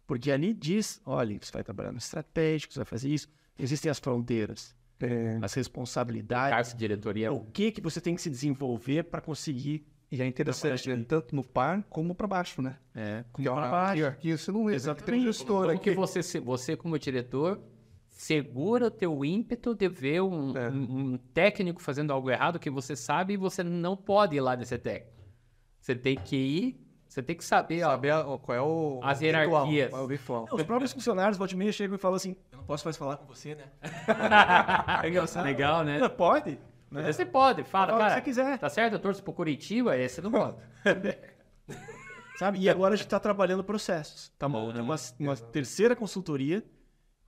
Porque 0.07 0.31
ali 0.31 0.53
diz, 0.55 1.01
olha, 1.05 1.39
você 1.41 1.53
vai 1.53 1.62
trabalhar 1.64 1.93
no 1.93 1.99
estratégico, 1.99 2.72
você 2.72 2.81
vai 2.81 2.87
fazer 2.87 3.09
isso. 3.09 3.29
Existem 3.59 3.91
as 3.91 3.99
fronteiras. 3.99 4.75
é, 5.01 5.39
as 5.43 5.53
responsabilidades, 5.55 6.51
Cargo 6.57 6.70
de 6.70 6.77
diretoria. 6.77 7.33
o 7.33 7.45
que 7.47 7.70
que 7.72 7.81
você 7.81 8.01
tem 8.01 8.14
que 8.14 8.22
se 8.22 8.31
desenvolver 8.31 9.05
para 9.05 9.20
conseguir 9.20 9.85
E 10.11 10.22
é 10.22 10.26
interessante, 10.26 10.88
né? 10.94 11.05
tanto 11.09 11.34
no 11.34 11.42
par 11.42 11.82
como 11.90 12.14
para 12.14 12.26
baixo, 12.26 12.62
né? 12.62 12.76
É. 12.94 13.24
Pra 13.32 13.52
ó, 13.52 13.70
baixo. 13.70 14.07
aqui, 14.07 14.30
aqui 14.32 14.38
você 14.38 14.52
não. 14.52 14.61
Aqui 14.61 14.66
tem 14.68 14.72
um 14.72 14.76
Exatamente. 14.76 15.24
gestor 15.24 15.66
Como 15.66 15.78
que 15.80 15.90
aqui. 15.90 15.98
você, 15.98 16.40
você, 16.40 16.76
como 16.76 16.98
diretor, 16.98 17.61
segura 18.11 18.86
o 18.86 18.90
teu 18.90 19.24
ímpeto 19.24 19.74
de 19.74 19.88
ver 19.88 20.22
um, 20.22 20.57
É. 20.57 20.68
um- 20.70 21.12
um 21.14 21.16
técnico 21.32 21.82
fazendo 21.82 22.12
algo 22.12 22.30
errado 22.30 22.59
que 22.61 22.70
você 22.70 22.94
sabe 22.94 23.34
e 23.34 23.36
você 23.36 23.64
não 23.64 23.96
pode 23.96 24.36
ir 24.36 24.40
lá 24.40 24.55
nesse 24.55 24.78
técnico. 24.78 25.12
Você 25.80 25.96
tem 25.96 26.16
que 26.16 26.36
ir, 26.36 26.80
você 27.09 27.20
tem 27.22 27.34
que 27.36 27.44
saber, 27.44 27.82
ó, 27.84 27.90
Saber 27.90 28.11
a- 28.12 28.24
qual 28.40 28.57
é 28.57 28.61
o. 28.62 29.00
As 29.02 29.20
ritual, 29.20 29.42
hierarquias. 29.66 29.90
Qual 29.90 30.02
é 30.02 30.05
o 30.05 30.09
ritual. 30.09 30.48
Os 30.52 30.62
próprios 30.62 30.92
funcionários, 30.92 31.36
volta 31.36 31.55
e 31.55 31.57
meia, 31.57 31.72
chegam 31.72 31.96
e 31.96 31.98
falam 31.98 32.16
assim, 32.16 32.36
eu 32.52 32.59
não 32.59 32.64
posso 32.64 32.86
mais 32.86 32.96
falar 32.96 33.16
com 33.16 33.26
você, 33.26 33.57
né? 33.57 33.64
É 35.05 35.09
engraçado. 35.09 35.44
legal, 35.44 35.82
né? 35.84 35.98
Não, 35.98 36.09
Pode. 36.11 36.57
Né? 37.03 37.12
Você 37.12 37.26
pode, 37.26 37.64
fala, 37.64 37.88
Fala 37.88 37.99
cara. 37.99 38.14
você 38.14 38.20
quiser. 38.22 38.59
Tá 38.59 38.68
certo? 38.68 38.95
Eu 38.95 38.99
torço 39.01 39.22
pro 39.22 39.32
Curitiba, 39.32 39.97
esse 39.97 40.20
não 40.22 40.30
pode. 40.30 40.57
Sabe? 42.38 42.59
E 42.61 42.68
agora 42.68 42.95
a 42.95 42.97
gente 42.97 43.07
está 43.07 43.20
trabalhando 43.20 43.62
processos. 43.62 44.32
Tá 44.38 44.49
bom? 44.49 44.72
Uhum. 44.72 44.82
Uma, 44.82 44.97
uma 45.20 45.36
terceira 45.36 45.95
consultoria 45.95 46.64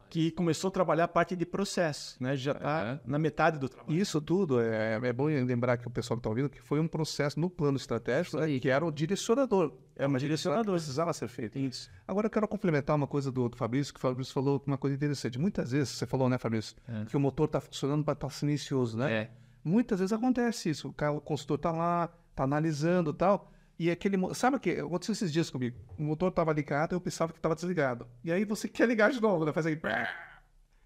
que 0.08 0.30
começou 0.30 0.68
a 0.68 0.70
trabalhar 0.70 1.04
a 1.04 1.08
parte 1.08 1.34
de 1.34 1.44
processos, 1.44 2.16
né? 2.20 2.36
Já 2.36 2.52
está 2.52 2.92
Uhum. 3.04 3.10
na 3.10 3.18
metade 3.18 3.58
do 3.58 3.68
trabalho. 3.68 3.96
Isso 3.96 4.20
tudo 4.20 4.60
é, 4.60 5.00
é 5.02 5.12
bom 5.12 5.24
lembrar 5.26 5.76
que 5.78 5.86
o 5.86 5.90
pessoal 5.90 6.16
que 6.16 6.20
está 6.20 6.28
ouvindo 6.28 6.48
que 6.48 6.60
foi 6.62 6.78
um 6.78 6.86
processo 6.86 7.38
no 7.40 7.50
plano 7.50 7.76
estratégico 7.76 8.36
né, 8.38 8.58
que 8.60 8.68
era 8.68 8.84
o 8.84 8.90
direcionador. 8.92 9.72
É 9.96 10.06
uma 10.06 10.18
direcionadora. 10.18 10.76
Precisava 10.76 11.12
ser 11.12 11.26
feito. 11.28 11.58
Isso. 11.58 11.90
Agora 12.06 12.26
eu 12.26 12.30
quero 12.30 12.46
complementar 12.46 12.94
uma 12.94 13.06
coisa 13.08 13.32
do, 13.32 13.48
do 13.48 13.56
Fabrício, 13.56 13.92
que 13.92 13.98
o 13.98 14.00
Fabrício 14.00 14.32
falou 14.32 14.62
uma 14.66 14.78
coisa 14.78 14.94
interessante. 14.94 15.38
Muitas 15.40 15.72
vezes, 15.72 15.88
você 15.90 16.06
falou, 16.06 16.28
né, 16.28 16.38
Fabrício, 16.38 16.76
que 17.08 17.16
o 17.16 17.20
motor 17.20 17.46
está 17.46 17.60
funcionando 17.60 18.04
para 18.04 18.12
estar 18.14 18.30
silencioso, 18.30 18.96
né? 18.96 19.12
É. 19.12 19.30
Muitas 19.66 19.98
vezes 19.98 20.12
acontece 20.12 20.70
isso. 20.70 20.90
O, 20.90 20.92
cara, 20.92 21.10
o 21.10 21.20
consultor 21.20 21.56
está 21.56 21.72
lá, 21.72 22.08
está 22.30 22.44
analisando 22.44 23.10
e 23.10 23.14
tal. 23.14 23.50
E 23.76 23.90
aquele. 23.90 24.16
Sabe 24.32 24.56
o 24.56 24.60
que? 24.60 24.70
Aconteceu 24.70 25.12
esses 25.12 25.32
dias 25.32 25.50
comigo. 25.50 25.76
O 25.98 26.04
motor 26.04 26.28
estava 26.28 26.52
ligado 26.52 26.94
eu 26.94 27.00
pensava 27.00 27.32
que 27.32 27.40
estava 27.40 27.56
desligado. 27.56 28.06
E 28.22 28.30
aí 28.30 28.44
você 28.44 28.68
quer 28.70 28.86
ligar 28.86 29.10
de 29.10 29.20
novo, 29.20 29.44
né? 29.44 29.52
Faz 29.52 29.66
aí. 29.66 29.76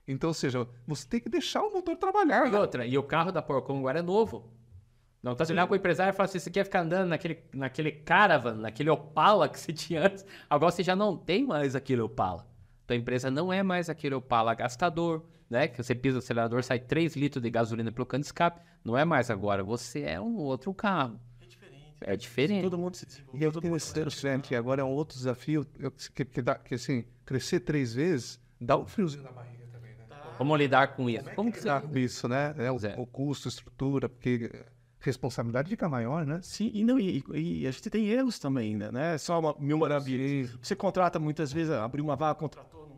Então, 0.09 0.31
ou 0.31 0.35
seja, 0.35 0.67
você 0.87 1.07
tem 1.07 1.21
que 1.21 1.29
deixar 1.29 1.63
o 1.63 1.71
motor 1.71 1.95
trabalhar. 1.95 2.47
E 2.47 2.51
né? 2.51 2.59
outra, 2.59 2.87
e 2.87 2.97
o 2.97 3.03
carro 3.03 3.31
da 3.31 3.43
Porcom 3.43 3.81
agora 3.81 3.99
é 3.99 4.03
novo. 4.03 4.51
Não 5.23 5.35
tá 5.35 5.45
olhando 5.51 5.67
pro 5.67 5.77
empresário 5.77 6.15
e 6.15 6.17
fala 6.17 6.27
assim, 6.27 6.39
você 6.39 6.51
quer 6.51 6.65
ficar 6.65 6.81
andando 6.81 7.11
naquele, 7.11 7.45
naquele 7.53 7.93
Caravan, 7.93 8.55
naquele 8.55 8.89
Opala 8.89 9.47
que 9.47 9.61
você 9.61 9.75
tinha 9.75 10.07
antes, 10.07 10.25
agora 10.49 10.73
você 10.73 10.83
já 10.83 10.97
não 10.97 11.19
tem 11.19 11.47
mais 11.47 11.77
aquele 11.77 12.01
Opala. 12.01 12.47
Tua 12.87 12.97
empresa 12.97 13.31
não 13.31 13.53
é 13.53 13.63
mais 13.63 13.91
aquele 13.91 14.15
Opala 14.15 14.55
gastador, 14.55 15.23
né? 15.51 15.67
Que 15.67 15.83
você 15.83 15.95
pisa 15.95 16.17
o 16.17 16.19
acelerador, 16.21 16.63
sai 16.63 16.79
3 16.79 17.17
litros 17.17 17.43
de 17.43 17.51
gasolina 17.51 17.91
pelo 17.91 18.07
cano 18.07 18.23
de 18.23 18.29
escape. 18.29 18.61
Não 18.85 18.97
é 18.97 19.05
mais 19.05 19.29
agora, 19.31 19.65
você 19.65 20.03
é 20.03 20.21
um 20.21 20.37
outro 20.37 20.73
carro. 20.73 21.21
É 21.41 21.47
diferente. 21.47 21.85
É 22.01 22.17
diferente. 22.17 22.63
Todo 22.63 22.79
mundo 22.79 22.97
se 22.97 23.05
desenvolve. 23.05 23.39
E 23.39 23.43
eu 23.43 23.53
tenho 23.53 23.77
esse 23.77 23.93
que 24.43 24.55
agora 24.55 24.81
é 24.81 24.85
um 24.85 24.91
outro 24.91 25.19
desafio, 25.19 25.67
eu- 25.79 25.91
que, 25.91 26.25
que, 26.25 26.41
dá, 26.41 26.55
que 26.55 26.77
assim, 26.77 27.05
crescer 27.27 27.61
três 27.61 27.93
vezes 27.93 28.41
dá 28.61 28.77
um 28.79 28.87
friozinho 28.87 29.25
na 29.25 29.33
barriga 29.33 29.67
também, 29.73 29.95
né? 29.97 30.07
Como 30.39 30.57
lidar 30.57 30.95
com 30.95 31.11
isso? 31.11 31.31
Como 31.35 31.51
que 31.51 31.61
você... 31.61 31.67
Dá 31.69 31.83
isso, 31.95 32.29
né? 32.29 32.55
É, 32.57 32.71
o, 32.71 32.79
é. 32.87 32.95
o 32.97 33.05
custo, 33.05 33.49
a 33.49 33.51
estrutura, 33.51 34.09
porque 34.09 34.51
a 34.55 35.05
responsabilidade 35.05 35.69
fica 35.69 35.89
maior, 35.89 36.25
né? 36.25 36.41
Sim, 36.43 36.71
e, 36.73 36.85
não, 36.85 36.99
e, 36.99 37.23
e 37.35 37.67
a 37.67 37.71
gente 37.71 37.91
tem 37.91 38.07
erros 38.07 38.39
também, 38.39 38.77
né? 38.77 39.15
É 39.15 39.19
só 39.19 39.39
uma 39.41 39.55
mil 39.59 39.79
maravilhas. 39.79 40.57
Você 40.63 40.77
contrata 40.77 41.19
muitas 41.19 41.53
vezes, 41.53 41.73
abriu 41.73 42.05
uma 42.05 42.17
vaga, 42.17 42.39
contratou, 42.39 42.90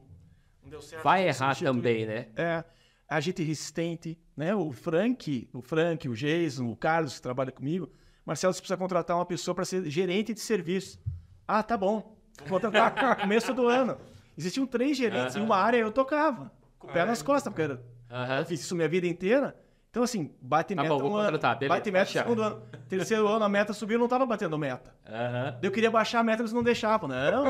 certo. 0.81 1.03
Vai 1.03 1.27
errar 1.29 1.57
também, 1.59 2.07
né? 2.07 2.29
É, 2.37 2.65
agente 3.09 3.43
resistente, 3.43 4.19
né? 4.37 4.55
O 4.55 4.73
Frank, 4.73 5.49
o 5.53 5.61
Frank, 5.61 6.09
o 6.09 6.15
Jason, 6.15 6.71
o 6.71 6.77
Carlos 6.77 7.17
que 7.17 7.23
trabalha 7.23 7.53
comigo. 7.53 7.91
Marcelo, 8.25 8.53
você 8.53 8.61
precisa 8.61 8.77
contratar 8.77 9.17
uma 9.17 9.27
pessoa 9.27 9.55
para 9.55 9.65
ser 9.65 9.85
gerente 9.91 10.33
de 10.33 10.41
serviço. 10.41 11.01
Ah, 11.47 11.63
tá 11.63 11.77
bom. 11.77 12.17
Vou 12.47 12.61
contratar 12.61 13.11
no 13.17 13.17
começo 13.23 13.53
do 13.53 13.67
ano. 13.67 13.99
Existiam 14.39 14.67
três 14.67 14.97
gerentes 14.97 15.37
em 15.37 15.41
uma 15.41 15.57
área 15.57 15.79
eu 15.79 15.91
tocava. 15.91 16.51
Com 16.79 16.89
o 16.89 16.93
pé 16.93 17.05
nas 17.05 17.23
costas, 17.23 17.53
porque 17.53 17.73
eu 17.73 17.79
Aham. 18.11 18.45
fiz 18.45 18.61
isso 18.61 18.75
minha 18.75 18.89
vida 18.89 19.07
inteira. 19.07 19.57
Então, 19.91 20.03
assim, 20.03 20.35
bate 20.41 20.75
Tá 20.75 20.83
meta 20.83 20.95
bom, 20.95 21.01
vou 21.01 21.13
um 21.13 21.17
ano, 21.17 21.39
bate 21.69 21.91
meta 21.91 22.07
fechado. 22.07 22.25
segundo 22.25 22.43
ano. 22.43 22.63
Terceiro 22.89 23.29
ano, 23.29 23.45
a 23.45 23.49
meta 23.49 23.75
subiu, 23.75 23.97
eu 23.97 24.01
não 24.01 24.09
tava 24.09 24.25
batendo 24.25 24.57
meta. 24.57 24.95
Aham. 25.07 25.59
Eu 25.63 25.71
queria 25.71 25.91
baixar 25.91 26.21
a 26.21 26.25
meta, 26.25 26.41
eles 26.41 26.53
não 26.53 26.63
deixavam. 26.63 27.09
Não, 27.11 27.45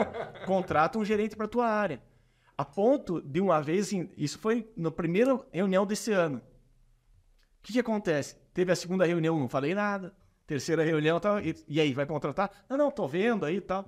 contrata 0.44 0.98
um 0.98 1.04
gerente 1.04 1.36
para 1.36 1.46
tua 1.46 1.68
área. 1.68 2.02
A 2.62 2.64
ponto 2.64 3.20
de 3.20 3.40
uma 3.40 3.60
vez, 3.60 3.88
assim, 3.88 4.08
isso 4.16 4.38
foi 4.38 4.70
na 4.76 4.88
primeira 4.88 5.36
reunião 5.52 5.84
desse 5.84 6.12
ano. 6.12 6.36
O 6.38 6.42
que, 7.60 7.72
que 7.72 7.80
acontece? 7.80 8.36
Teve 8.54 8.70
a 8.70 8.76
segunda 8.76 9.04
reunião, 9.04 9.36
não 9.36 9.48
falei 9.48 9.74
nada. 9.74 10.14
Terceira 10.46 10.84
reunião, 10.84 11.18
tal, 11.18 11.40
e, 11.40 11.56
e 11.66 11.80
aí, 11.80 11.92
vai 11.92 12.06
contratar? 12.06 12.52
Não, 12.70 12.76
não, 12.76 12.88
tô 12.88 13.08
vendo 13.08 13.44
aí 13.44 13.56
e 13.56 13.60
tal. 13.60 13.84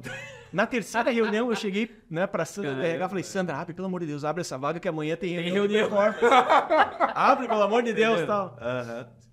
Na 0.52 0.66
terceira 0.66 1.12
reunião, 1.12 1.50
eu 1.50 1.54
cheguei 1.54 1.88
né, 2.10 2.26
pra 2.26 2.44
Sandra 2.44 2.84
RH, 2.84 3.08
falei, 3.08 3.22
Sandra, 3.22 3.56
abre, 3.58 3.74
pelo 3.74 3.86
amor 3.86 4.00
de 4.00 4.06
Deus, 4.06 4.24
abre 4.24 4.40
essa 4.40 4.58
vaga 4.58 4.80
que 4.80 4.88
amanhã 4.88 5.14
tem 5.14 5.40
reunião. 5.40 5.88
abre, 7.14 7.46
pelo 7.46 7.62
amor 7.62 7.84
de 7.84 7.92
Deus, 7.92 8.26
tal. 8.26 8.56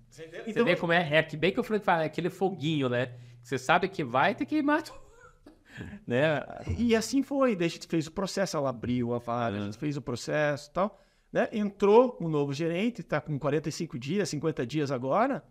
Entendeu? 0.08 0.44
Você 0.54 0.62
vê 0.62 0.76
como 0.76 0.92
é, 0.92 1.16
é 1.16 1.22
que 1.24 1.36
bem 1.36 1.50
que 1.50 1.58
o 1.58 1.64
Frank 1.64 1.84
fala, 1.84 2.04
é 2.04 2.06
aquele 2.06 2.30
foguinho, 2.30 2.88
né? 2.88 3.14
Você 3.42 3.58
sabe 3.58 3.88
que 3.88 4.04
vai 4.04 4.36
ter 4.36 4.46
que 4.46 4.62
matar. 4.62 4.94
né? 6.06 6.42
E 6.78 6.94
assim 6.94 7.22
foi, 7.22 7.56
daí 7.56 7.66
a 7.66 7.70
gente 7.70 7.86
fez 7.86 8.06
o 8.06 8.12
processo, 8.12 8.56
ela 8.56 8.70
abriu 8.70 9.14
a 9.14 9.18
vaga, 9.18 9.58
a 9.58 9.64
gente 9.64 9.78
fez 9.78 9.96
o 9.96 10.02
processo 10.02 10.70
e 10.70 10.72
tal. 10.72 11.00
Né? 11.32 11.48
Entrou 11.52 12.18
um 12.20 12.28
novo 12.28 12.52
gerente, 12.52 13.00
está 13.00 13.20
com 13.20 13.38
45 13.38 13.98
dias, 13.98 14.28
50 14.28 14.66
dias 14.66 14.90
agora, 14.90 15.42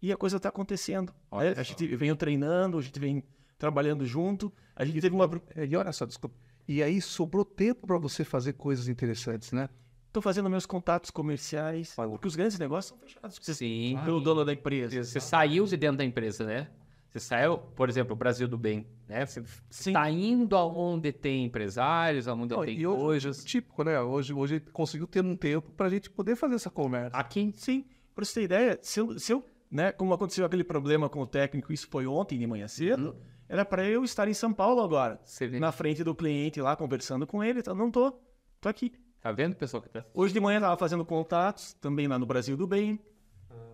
e 0.00 0.10
a 0.10 0.16
coisa 0.16 0.38
está 0.38 0.48
acontecendo. 0.48 1.12
Olha? 1.30 1.52
A 1.52 1.56
só. 1.56 1.62
gente 1.62 1.86
vem 1.96 2.14
treinando, 2.14 2.78
a 2.78 2.80
gente 2.82 2.98
vem 2.98 3.22
trabalhando 3.58 4.06
junto, 4.06 4.50
a 4.74 4.84
gente 4.84 5.00
teve 5.00 5.14
uma... 5.14 5.28
É, 5.54 5.66
E 5.66 5.76
olha 5.76 5.92
só, 5.92 6.06
desculpa. 6.06 6.34
E 6.66 6.82
aí 6.82 7.00
sobrou 7.02 7.44
tempo 7.44 7.86
para 7.86 7.98
você 7.98 8.24
fazer 8.24 8.54
coisas 8.54 8.88
interessantes, 8.88 9.52
né? 9.52 9.68
Estou 10.06 10.22
fazendo 10.22 10.50
meus 10.50 10.66
contatos 10.66 11.10
comerciais, 11.10 11.92
Falou. 11.92 12.12
porque 12.12 12.26
os 12.26 12.34
grandes 12.34 12.58
negócios 12.58 12.88
são 12.88 12.98
fechados 12.98 13.38
Sim. 13.42 13.98
pelo 14.04 14.20
dono 14.20 14.44
da 14.44 14.52
empresa. 14.52 15.04
Você 15.04 15.20
saiu 15.20 15.64
de 15.66 15.76
dentro 15.76 15.98
da 15.98 16.04
empresa, 16.04 16.44
né? 16.44 16.68
Você 17.10 17.18
saiu, 17.18 17.58
por 17.58 17.88
exemplo, 17.88 18.12
o 18.12 18.16
Brasil 18.16 18.46
do 18.46 18.56
Bem, 18.56 18.86
né? 19.08 19.26
Você 19.26 19.42
Sim. 19.68 19.90
está 19.90 20.08
indo 20.08 20.56
aonde 20.56 21.12
tem 21.12 21.44
empresários, 21.44 22.28
aonde 22.28 22.54
Não, 22.54 22.64
tem 22.64 22.86
hoje, 22.86 23.26
coisas. 23.26 23.44
típico, 23.44 23.82
né? 23.82 24.00
Hoje, 24.00 24.32
hoje 24.32 24.60
conseguiu 24.60 25.08
ter 25.08 25.24
um 25.24 25.36
tempo 25.36 25.72
para 25.72 25.86
a 25.86 25.90
gente 25.90 26.08
poder 26.08 26.36
fazer 26.36 26.54
essa 26.54 26.70
conversa. 26.70 27.16
Aqui, 27.16 27.52
Sim, 27.56 27.84
para 28.14 28.24
você 28.24 28.34
ter 28.34 28.44
ideia, 28.44 28.78
se 28.80 29.00
eu, 29.00 29.18
se 29.18 29.32
eu, 29.32 29.44
né, 29.68 29.90
como 29.90 30.14
aconteceu 30.14 30.46
aquele 30.46 30.62
problema 30.62 31.08
com 31.08 31.20
o 31.20 31.26
técnico, 31.26 31.72
isso 31.72 31.88
foi 31.90 32.06
ontem 32.06 32.38
de 32.38 32.46
manhã 32.46 32.68
cedo, 32.68 33.16
era 33.48 33.64
para 33.64 33.84
eu 33.84 34.04
estar 34.04 34.28
em 34.28 34.34
São 34.34 34.52
Paulo 34.52 34.80
agora, 34.80 35.20
vê, 35.40 35.58
na 35.58 35.72
frente 35.72 36.04
do 36.04 36.14
cliente 36.14 36.60
lá, 36.60 36.76
conversando 36.76 37.26
com 37.26 37.42
ele. 37.42 37.58
Então, 37.58 37.74
não 37.74 37.90
tô, 37.90 38.12
tô 38.60 38.68
aqui. 38.68 38.92
tá 39.20 39.32
vendo, 39.32 39.56
pessoal? 39.56 39.82
Tá... 39.82 40.04
Hoje 40.14 40.32
de 40.32 40.38
manhã 40.38 40.58
eu 40.58 40.62
tava 40.62 40.76
fazendo 40.76 41.04
contatos, 41.04 41.72
também 41.74 42.06
lá 42.06 42.20
no 42.20 42.26
Brasil 42.26 42.56
do 42.56 42.68
Bem. 42.68 43.00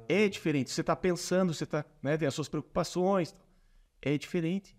É 0.08 0.28
diferente, 0.28 0.70
você 0.70 0.82
tá 0.82 0.94
pensando, 0.94 1.52
você 1.52 1.66
tá, 1.66 1.84
né, 2.02 2.16
tem 2.16 2.28
as 2.28 2.34
suas 2.34 2.48
preocupações. 2.48 3.34
É 4.00 4.16
diferente. 4.16 4.76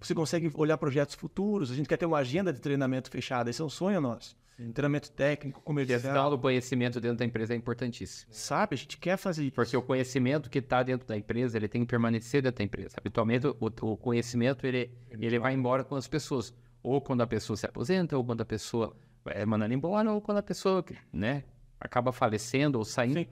Você 0.00 0.14
consegue 0.14 0.50
olhar 0.54 0.76
projetos 0.76 1.14
futuros, 1.14 1.70
a 1.70 1.74
gente 1.74 1.88
quer 1.88 1.96
ter 1.96 2.06
uma 2.06 2.18
agenda 2.18 2.52
de 2.52 2.60
treinamento 2.60 3.10
fechada, 3.10 3.50
esse 3.50 3.60
é 3.60 3.64
um 3.64 3.70
sonho 3.70 4.00
nosso. 4.00 4.36
Treinamento 4.72 5.10
técnico, 5.10 5.60
comercial. 5.62 6.00
Gestão 6.00 6.30
do 6.30 6.38
conhecimento 6.38 7.00
dentro 7.00 7.18
da 7.18 7.24
empresa 7.24 7.54
é 7.54 7.56
importantíssimo. 7.56 8.32
Sabe, 8.32 8.74
a 8.74 8.78
gente 8.78 8.96
quer 8.98 9.16
fazer 9.16 9.42
isso. 9.44 9.54
Porque 9.54 9.76
o 9.76 9.82
conhecimento 9.82 10.48
que 10.48 10.60
está 10.60 10.82
dentro 10.82 11.08
da 11.08 11.16
empresa, 11.16 11.56
ele 11.56 11.66
tem 11.66 11.80
que 11.80 11.88
permanecer 11.88 12.40
dentro 12.40 12.58
da 12.58 12.64
empresa. 12.64 12.94
Habitualmente, 12.96 13.48
o, 13.48 13.56
o 13.60 13.96
conhecimento, 13.96 14.64
ele, 14.64 14.92
ele 15.10 15.40
vai 15.40 15.54
embora 15.54 15.82
com 15.82 15.96
as 15.96 16.06
pessoas. 16.06 16.54
Ou 16.82 17.00
quando 17.00 17.22
a 17.22 17.26
pessoa 17.26 17.56
se 17.56 17.66
aposenta, 17.66 18.16
ou 18.16 18.24
quando 18.24 18.42
a 18.42 18.44
pessoa 18.44 18.96
é 19.26 19.44
mandada 19.44 19.74
embora, 19.74 20.12
ou 20.12 20.20
quando 20.20 20.38
a 20.38 20.42
pessoa, 20.42 20.84
né, 21.12 21.42
acaba 21.80 22.12
falecendo 22.12 22.78
ou 22.78 22.84
saindo. 22.84 23.20
Sim. 23.20 23.26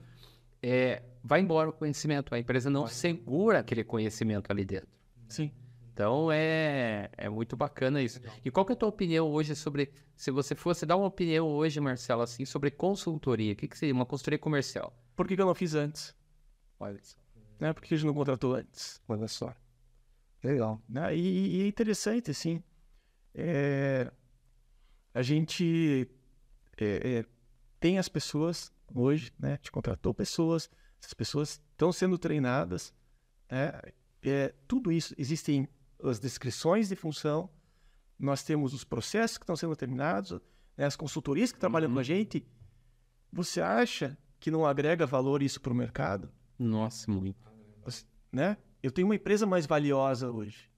É, 0.63 1.03
vai 1.21 1.41
embora 1.41 1.69
o 1.69 1.73
conhecimento. 1.73 2.33
A 2.33 2.39
empresa 2.39 2.69
não 2.69 2.87
segura 2.87 3.59
aquele 3.59 3.83
conhecimento 3.83 4.49
ali 4.49 4.63
dentro. 4.63 4.87
Sim. 5.27 5.51
Então, 5.91 6.31
é, 6.31 7.09
é 7.17 7.29
muito 7.29 7.55
bacana 7.55 8.01
isso. 8.01 8.21
E 8.43 8.49
qual 8.49 8.65
que 8.65 8.71
é 8.71 8.75
a 8.75 8.77
tua 8.77 8.89
opinião 8.89 9.29
hoje 9.29 9.55
sobre... 9.55 9.91
Se 10.15 10.31
você 10.31 10.55
fosse 10.55 10.85
dar 10.85 10.95
uma 10.95 11.07
opinião 11.07 11.47
hoje, 11.47 11.79
Marcelo, 11.79 12.21
assim, 12.21 12.45
sobre 12.45 12.71
consultoria. 12.71 13.53
O 13.53 13.55
que, 13.55 13.67
que 13.67 13.77
seria 13.77 13.93
uma 13.93 14.05
consultoria 14.05 14.39
comercial? 14.39 14.95
Por 15.15 15.27
que, 15.27 15.35
que 15.35 15.41
eu 15.41 15.45
não 15.45 15.53
fiz 15.53 15.75
antes? 15.75 16.15
Olha 16.79 16.99
só. 17.03 17.17
Né? 17.59 17.73
Por 17.73 17.83
que 17.83 17.93
a 17.93 17.97
gente 17.97 18.07
não 18.07 18.13
contratou 18.13 18.55
antes? 18.55 19.01
Olha 19.07 19.27
só. 19.27 19.53
Legal. 20.43 20.81
né? 20.87 21.15
E, 21.15 21.57
e 21.57 21.63
é 21.63 21.67
interessante, 21.67 22.31
assim, 22.31 22.61
é, 23.33 24.11
a 25.13 25.21
gente 25.21 26.09
é, 26.77 27.19
é, 27.19 27.25
tem 27.79 27.97
as 27.97 28.09
pessoas 28.09 28.71
hoje, 28.93 29.31
né? 29.39 29.53
A 29.53 29.55
gente 29.55 29.71
contratou 29.71 30.13
pessoas, 30.13 30.69
essas 30.99 31.13
pessoas 31.13 31.61
estão 31.71 31.91
sendo 31.91 32.17
treinadas, 32.17 32.93
né? 33.49 33.71
É, 34.21 34.53
tudo 34.67 34.91
isso, 34.91 35.13
existem 35.17 35.67
as 36.01 36.19
descrições 36.19 36.87
de 36.87 36.95
função, 36.95 37.49
nós 38.17 38.43
temos 38.43 38.73
os 38.73 38.83
processos 38.83 39.37
que 39.37 39.43
estão 39.43 39.55
sendo 39.55 39.75
terminados, 39.75 40.39
né? 40.77 40.85
as 40.85 40.95
consultorias 40.95 41.51
que 41.51 41.59
trabalham 41.59 41.91
com 41.91 41.99
a 41.99 42.03
gente, 42.03 42.45
Você 43.31 43.59
acha 43.59 44.17
que 44.39 44.51
não 44.51 44.65
agrega 44.65 45.05
valor 45.05 45.41
isso 45.41 45.59
para 45.59 45.73
o 45.73 45.75
mercado? 45.75 46.31
Nossa, 46.57 47.09
muito. 47.11 47.51
Né? 48.31 48.57
Eu 48.81 48.91
tenho 48.91 49.07
uma 49.07 49.15
empresa 49.15 49.45
mais 49.45 49.65
valiosa 49.65 50.31
hoje. 50.31 50.69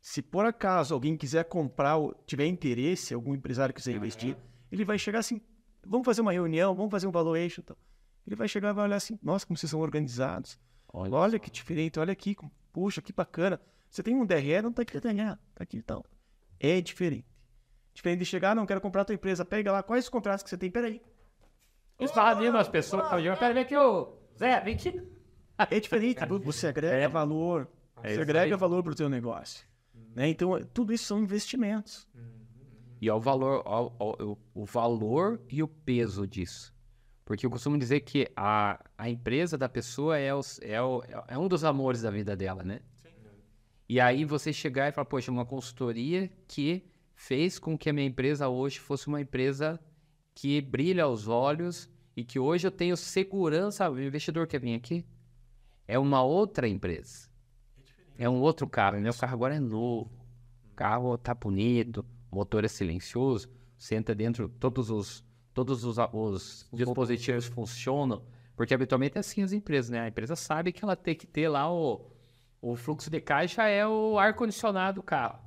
Se 0.00 0.22
por 0.22 0.44
acaso 0.44 0.94
alguém 0.94 1.16
quiser 1.16 1.44
comprar, 1.44 1.96
ou 1.96 2.14
tiver 2.26 2.46
interesse, 2.46 3.12
algum 3.12 3.34
empresário 3.34 3.74
quiser 3.74 3.94
investir, 3.94 4.36
ele 4.70 4.84
vai 4.84 4.98
chegar 4.98 5.18
assim, 5.18 5.40
vamos 5.88 6.04
fazer 6.04 6.20
uma 6.20 6.32
reunião, 6.32 6.74
vamos 6.74 6.90
fazer 6.90 7.06
um 7.06 7.10
valuation. 7.10 7.60
Então. 7.62 7.76
Ele 8.26 8.36
vai 8.36 8.48
chegar 8.48 8.70
e 8.70 8.72
vai 8.72 8.84
olhar 8.84 8.96
assim, 8.96 9.18
nossa, 9.22 9.46
como 9.46 9.56
vocês 9.56 9.70
são 9.70 9.80
organizados. 9.80 10.58
Olha, 10.92 11.12
Olha 11.14 11.38
que 11.38 11.50
diferente, 11.50 11.98
olha 11.98 12.12
aqui, 12.12 12.36
puxa, 12.72 13.00
que 13.02 13.12
bacana. 13.12 13.60
Você 13.88 14.02
tem 14.02 14.14
um 14.14 14.26
DRE, 14.26 14.60
não 14.62 14.72
tá 14.72 14.82
aqui, 14.82 15.00
tá 15.00 15.10
aqui, 15.10 15.16
tá 15.18 15.38
aqui 15.62 15.76
então. 15.76 16.04
É 16.58 16.80
diferente. 16.80 17.26
Diferente 17.94 18.18
de 18.20 18.24
chegar, 18.24 18.54
não 18.54 18.66
quero 18.66 18.80
comprar 18.80 19.02
a 19.02 19.04
tua 19.04 19.14
empresa, 19.14 19.44
pega 19.44 19.72
lá, 19.72 19.82
quais 19.82 20.04
os 20.04 20.10
contratos 20.10 20.42
que 20.42 20.50
você 20.50 20.58
tem? 20.58 20.70
Peraí. 20.70 21.00
Tá 22.12 22.28
anima 22.30 22.60
as 22.60 22.68
pessoas 22.68 23.02
que 23.02 23.06
estão 23.06 23.20
jogando. 23.22 23.38
Pera, 23.38 23.54
vem 23.54 23.62
aqui, 23.62 23.76
ô 23.76 24.18
Zé, 24.38 24.60
vem 24.60 24.74
aqui. 24.74 25.02
É 25.70 25.80
diferente, 25.80 26.20
você 26.44 26.66
agrega 26.66 26.96
É. 27.04 27.08
valor, 27.08 27.68
É 28.02 28.14
você 28.14 28.20
agrega 28.20 28.56
valor 28.56 28.82
para 28.82 28.92
o 28.92 28.94
teu 28.94 29.08
negócio. 29.08 29.66
Né? 30.14 30.28
Então, 30.28 30.62
tudo 30.74 30.92
isso 30.92 31.04
são 31.04 31.18
investimentos. 31.20 32.06
E 33.00 33.08
ao 33.08 33.20
valor, 33.20 33.62
ao, 33.66 33.94
ao- 33.98 34.16
o- 34.20 34.38
o 34.54 34.64
valor 34.64 35.40
e 35.50 35.62
o 35.62 35.68
peso 35.68 36.26
disso. 36.26 36.74
Porque 37.24 37.44
eu 37.44 37.50
costumo 37.50 37.76
dizer 37.76 38.00
que 38.00 38.30
a, 38.36 38.82
a 38.96 39.10
empresa 39.10 39.58
da 39.58 39.68
pessoa 39.68 40.16
é, 40.18 40.34
os- 40.34 40.58
é, 40.62 40.80
o- 40.80 41.02
é 41.28 41.36
um 41.36 41.48
dos 41.48 41.64
amores 41.64 42.02
da 42.02 42.10
vida 42.10 42.36
dela, 42.36 42.62
né? 42.62 42.80
E 43.88 44.00
aí 44.00 44.24
você 44.24 44.52
chegar 44.52 44.88
e 44.88 44.92
falar, 44.92 45.04
poxa, 45.04 45.30
uma 45.30 45.44
consultoria 45.46 46.30
que 46.48 46.84
fez 47.14 47.58
com 47.58 47.76
que 47.78 47.88
a 47.88 47.92
minha 47.92 48.06
empresa 48.06 48.48
hoje 48.48 48.78
fosse 48.80 49.06
uma 49.08 49.20
empresa 49.20 49.78
que 50.34 50.60
brilha 50.60 51.04
aos 51.04 51.28
olhos 51.28 51.88
e 52.16 52.24
que 52.24 52.38
hoje 52.38 52.66
eu 52.66 52.70
tenho 52.70 52.96
segurança. 52.96 53.88
O 53.90 54.00
investidor 54.00 54.46
quer 54.46 54.60
vir 54.60 54.74
aqui 54.74 55.04
é 55.88 55.98
uma 55.98 56.22
outra 56.22 56.66
empresa. 56.68 57.28
É 58.18 58.28
um 58.28 58.40
outro 58.40 58.66
carro, 58.66 58.98
né? 58.98 59.10
O 59.10 59.14
carro 59.14 59.34
agora 59.34 59.54
é 59.54 59.60
novo. 59.60 60.10
O 60.72 60.74
carro 60.74 61.16
tá 61.16 61.34
bonito, 61.34 62.04
motor 62.36 62.64
é 62.64 62.68
silencioso, 62.68 63.48
você 63.76 63.94
entra 63.94 64.14
dentro, 64.14 64.48
todos 64.48 64.90
os, 64.90 65.24
todos 65.52 65.84
os, 65.84 65.96
os 66.12 66.68
dispositivos 66.72 67.46
funcionam. 67.46 68.22
Porque 68.56 68.72
habitualmente 68.72 69.16
é 69.16 69.20
assim 69.20 69.42
as 69.42 69.52
empresas, 69.52 69.90
né? 69.90 70.00
A 70.00 70.08
empresa 70.08 70.34
sabe 70.34 70.72
que 70.72 70.82
ela 70.82 70.96
tem 70.96 71.14
que 71.14 71.26
ter 71.26 71.48
lá 71.48 71.70
o, 71.70 72.10
o 72.60 72.74
fluxo 72.74 73.10
de 73.10 73.20
caixa 73.20 73.64
é 73.68 73.86
o 73.86 74.18
ar-condicionado 74.18 74.96
do 74.96 75.02
carro, 75.02 75.38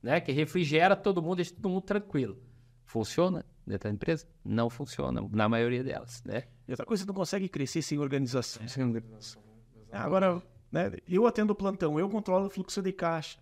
né? 0.00 0.20
Que 0.20 0.30
refrigera 0.30 0.94
todo 0.94 1.20
mundo, 1.20 1.36
deixa 1.36 1.54
todo 1.54 1.68
mundo 1.68 1.82
tranquilo. 1.82 2.38
Funciona 2.84 3.44
dentro 3.66 3.88
da 3.88 3.94
empresa? 3.94 4.26
Não 4.44 4.70
funciona, 4.70 5.20
na 5.32 5.48
maioria 5.48 5.82
delas, 5.82 6.22
né? 6.24 6.44
E 6.68 6.72
outra 6.72 6.86
coisa, 6.86 7.02
você 7.02 7.06
não 7.08 7.14
consegue 7.14 7.48
crescer 7.48 7.82
sem 7.82 7.98
organização. 7.98 8.66
Sem 8.68 8.84
organização. 8.84 9.42
Agora, 9.90 10.42
né, 10.70 10.92
eu 11.08 11.26
atendo 11.26 11.52
o 11.52 11.56
plantão, 11.56 11.98
eu 11.98 12.08
controlo 12.08 12.46
o 12.46 12.50
fluxo 12.50 12.80
de 12.80 12.92
caixa. 12.92 13.38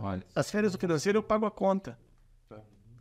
Olha. 0.00 0.22
As 0.34 0.50
férias 0.50 0.72
do 0.72 0.78
financeiro 0.78 1.18
eu 1.18 1.22
pago 1.22 1.46
a 1.46 1.50
conta. 1.50 1.98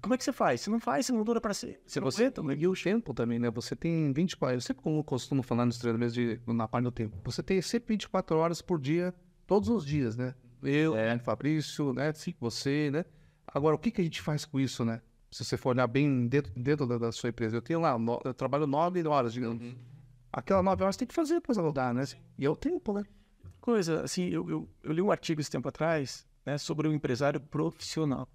Como 0.01 0.13
é 0.13 0.17
que 0.19 0.23
você 0.23 0.31
faz? 0.31 0.61
Você 0.61 0.69
não 0.69 0.79
faz, 0.79 1.07
você 1.07 1.11
não 1.11 1.23
dura 1.23 1.41
para 1.41 1.51
ser. 1.51 1.81
Você 1.83 1.99
não 1.99 2.11
Você 2.11 2.23
aguenta, 2.25 2.43
né? 2.43 2.55
e 2.59 2.67
o 2.67 2.73
tempo 2.75 3.11
também, 3.11 3.39
né? 3.39 3.49
Você 3.49 3.75
tem 3.75 4.13
24 4.13 4.55
Eu 4.55 4.61
sempre 4.61 4.83
como 4.83 5.03
costumo 5.03 5.41
falar 5.41 5.65
nos 5.65 5.79
treinamentos 5.79 6.13
de, 6.13 6.39
na 6.45 6.67
parte 6.67 6.83
do 6.83 6.91
tempo. 6.91 7.17
Você 7.23 7.41
tem 7.41 7.59
sempre 7.59 7.95
24 7.95 8.37
horas 8.37 8.61
por 8.61 8.79
dia, 8.79 9.15
todos 9.47 9.67
os 9.67 9.83
dias, 9.83 10.15
né? 10.15 10.35
Eu, 10.61 10.95
É. 10.95 11.17
Fabrício, 11.17 11.91
né? 11.91 12.13
Sim, 12.13 12.35
você, 12.39 12.91
né? 12.91 13.03
Agora, 13.47 13.75
o 13.75 13.79
que, 13.79 13.89
que 13.89 13.99
a 13.99 14.03
gente 14.03 14.21
faz 14.21 14.45
com 14.45 14.59
isso, 14.59 14.85
né? 14.85 15.01
Se 15.31 15.43
você 15.43 15.57
for 15.57 15.69
olhar 15.69 15.87
bem 15.87 16.27
dentro, 16.27 16.51
dentro 16.55 16.85
da, 16.85 16.99
da 16.99 17.11
sua 17.11 17.29
empresa, 17.29 17.55
eu 17.57 17.61
tenho 17.61 17.79
lá, 17.79 17.97
no- 17.97 18.21
eu 18.23 18.33
trabalho 18.33 18.67
9 18.67 19.03
horas, 19.07 19.33
digamos. 19.33 19.75
Aquela 20.31 20.61
9 20.61 20.83
horas 20.83 20.95
tem 20.97 21.07
que 21.07 21.15
fazer 21.15 21.33
depois 21.35 21.57
rodar, 21.57 21.95
né? 21.95 22.03
E 22.37 22.45
é 22.45 22.49
o 22.49 22.55
tempo, 22.55 22.93
né? 22.93 23.03
Coisa, 23.59 24.01
assim, 24.03 24.29
eu, 24.29 24.47
eu, 24.47 24.69
eu 24.83 24.91
li 24.93 25.01
um 25.01 25.09
artigo 25.11 25.41
esse 25.41 25.49
tempo 25.49 25.67
atrás, 25.67 26.27
né, 26.45 26.57
sobre 26.57 26.87
o 26.87 26.93
empresário 26.93 27.39
profissional. 27.39 28.27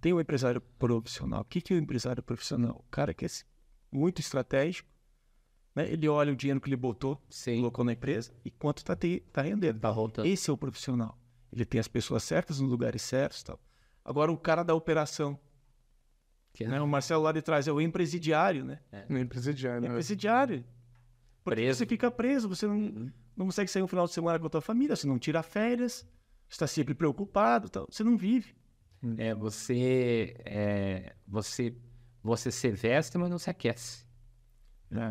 Tem 0.00 0.12
o 0.12 0.20
empresário 0.20 0.60
profissional. 0.78 1.40
O 1.42 1.44
que, 1.44 1.60
que 1.60 1.72
é 1.72 1.76
o 1.76 1.78
empresário 1.78 2.22
profissional? 2.22 2.76
O 2.86 2.90
cara 2.90 3.14
que 3.14 3.24
é 3.24 3.28
muito 3.90 4.20
estratégico, 4.20 4.88
né? 5.74 5.90
Ele 5.90 6.08
olha 6.08 6.32
o 6.32 6.36
dinheiro 6.36 6.60
que 6.60 6.68
ele 6.68 6.76
botou, 6.76 7.20
Sim. 7.30 7.56
colocou 7.56 7.84
na 7.84 7.92
empresa 7.92 8.32
e 8.44 8.50
quanto 8.50 8.78
está 8.78 8.94
tá 9.32 9.42
rendendo. 9.42 9.80
Tá 9.80 9.90
voltando. 9.90 10.26
Esse 10.26 10.50
é 10.50 10.52
o 10.52 10.56
profissional. 10.58 11.18
Ele 11.50 11.64
tem 11.64 11.80
as 11.80 11.88
pessoas 11.88 12.22
certas 12.22 12.60
nos 12.60 12.70
lugares 12.70 13.00
certos 13.02 13.42
tal. 13.42 13.58
Agora, 14.04 14.30
o 14.30 14.36
cara 14.36 14.62
da 14.62 14.74
operação, 14.74 15.38
Que 16.52 16.66
né? 16.66 16.80
O 16.80 16.86
Marcelo 16.86 17.22
lá 17.22 17.32
de 17.32 17.40
trás 17.40 17.66
é 17.66 17.72
o 17.72 17.80
empresidiário, 17.80 18.64
né? 18.64 18.80
No 19.08 19.18
empresariário, 19.18 19.78
É 19.78 19.80
né? 19.80 19.88
empresidiário. 19.88 20.64
Porque 21.42 21.60
Preso. 21.62 21.78
você 21.78 21.86
fica 21.86 22.10
preso, 22.10 22.48
você 22.48 22.66
não, 22.66 23.10
não 23.36 23.46
consegue 23.46 23.70
sair 23.70 23.82
um 23.82 23.86
final 23.88 24.06
de 24.06 24.12
semana 24.12 24.38
com 24.38 24.46
a 24.46 24.50
tua 24.50 24.60
família, 24.60 24.94
você 24.96 25.06
não 25.06 25.18
tira 25.18 25.42
férias, 25.42 26.06
está 26.48 26.66
sempre 26.66 26.94
preocupado, 26.94 27.68
tal. 27.68 27.86
você 27.90 28.04
não 28.04 28.16
vive. 28.16 28.54
É, 29.18 29.34
você, 29.34 30.34
é, 30.44 31.14
você, 31.26 31.74
você 32.22 32.50
se 32.50 32.70
veste, 32.70 33.18
mas 33.18 33.30
não 33.30 33.38
se 33.38 33.50
aquece. 33.50 34.04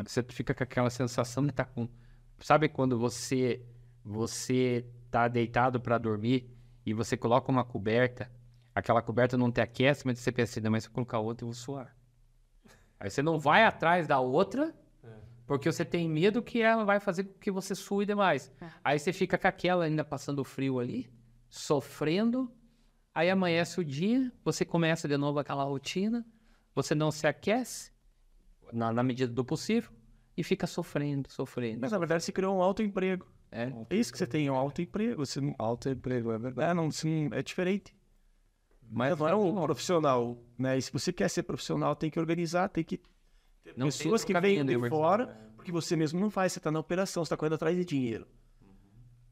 Você 0.06 0.22
fica 0.22 0.54
com 0.54 0.64
aquela 0.64 0.90
sensação 0.90 1.44
de 1.44 1.50
estar 1.50 1.66
com... 1.66 1.88
Sabe 2.40 2.68
quando 2.68 2.98
você, 2.98 3.64
você 4.04 4.84
tá 5.10 5.28
deitado 5.28 5.80
para 5.80 5.98
dormir 5.98 6.50
e 6.84 6.92
você 6.92 7.16
coloca 7.16 7.50
uma 7.50 7.64
coberta, 7.64 8.30
aquela 8.74 9.00
coberta 9.00 9.36
não 9.36 9.50
te 9.52 9.60
aquece, 9.60 10.06
mas 10.06 10.18
você 10.18 10.32
pensa, 10.32 10.60
não, 10.60 10.70
mas 10.70 10.84
se 10.84 10.88
eu 10.88 10.92
colocar 10.92 11.18
outra 11.18 11.44
eu 11.44 11.48
vou 11.48 11.54
suar. 11.54 11.94
Aí 12.98 13.10
você 13.10 13.22
não 13.22 13.38
vai 13.38 13.64
atrás 13.64 14.06
da 14.06 14.18
outra, 14.18 14.74
porque 15.46 15.70
você 15.70 15.84
tem 15.84 16.08
medo 16.08 16.42
que 16.42 16.62
ela 16.62 16.84
vai 16.84 16.98
fazer 16.98 17.24
com 17.24 17.38
que 17.38 17.50
você 17.50 17.74
sue 17.74 18.06
demais. 18.06 18.50
Aí 18.82 18.98
você 18.98 19.12
fica 19.12 19.36
com 19.36 19.46
aquela 19.46 19.84
ainda 19.84 20.04
passando 20.04 20.42
frio 20.42 20.78
ali, 20.78 21.10
sofrendo, 21.58 22.50
Aí 23.16 23.30
amanhece 23.30 23.80
o 23.80 23.84
dia, 23.84 24.32
você 24.44 24.64
começa 24.64 25.06
de 25.06 25.16
novo 25.16 25.38
aquela 25.38 25.62
rotina, 25.62 26.26
você 26.74 26.96
não 26.96 27.12
se 27.12 27.28
aquece, 27.28 27.92
na, 28.72 28.92
na 28.92 29.04
medida 29.04 29.32
do 29.32 29.44
possível, 29.44 29.92
e 30.36 30.42
fica 30.42 30.66
sofrendo, 30.66 31.30
sofrendo. 31.30 31.80
Mas 31.80 31.92
na 31.92 31.98
verdade 31.98 32.24
você 32.24 32.32
criou 32.32 32.56
um 32.56 32.60
autoemprego. 32.60 33.24
É, 33.52 33.72
É 33.88 33.94
isso 33.96 34.10
que 34.10 34.18
você 34.18 34.26
tem, 34.26 34.48
é 34.48 34.50
um 34.50 34.56
autoemprego. 34.56 35.24
Você 35.24 35.40
não, 35.40 35.54
Alto 35.60 35.88
emprego, 35.88 36.32
é 36.32 36.38
verdade. 36.38 36.66
né, 36.66 36.74
não, 36.74 36.88
não- 36.88 37.38
é 37.38 37.40
diferente. 37.40 37.94
mas 38.90 39.16
não 39.16 39.28
é 39.28 39.34
um 39.36 39.62
profissional. 39.62 40.36
Né? 40.58 40.76
E 40.76 40.82
se 40.82 40.90
você 40.92 41.12
quer 41.12 41.30
ser 41.30 41.44
profissional, 41.44 41.94
tem 41.94 42.10
que 42.10 42.18
organizar, 42.18 42.68
tem 42.68 42.82
que 42.82 43.00
Não 43.76 43.86
pessoas 43.86 44.24
que 44.24 44.32
vêm 44.40 44.58
né, 44.58 44.64
de 44.64 44.72
Emerson? 44.72 44.96
fora, 44.96 45.52
porque 45.54 45.70
você 45.70 45.94
mesmo 45.94 46.18
não 46.18 46.30
faz, 46.30 46.52
você 46.52 46.58
está 46.58 46.72
na 46.72 46.80
operação, 46.80 47.22
você 47.24 47.28
está 47.28 47.36
correndo 47.36 47.54
atrás 47.54 47.76
de 47.76 47.84
dinheiro. 47.84 48.26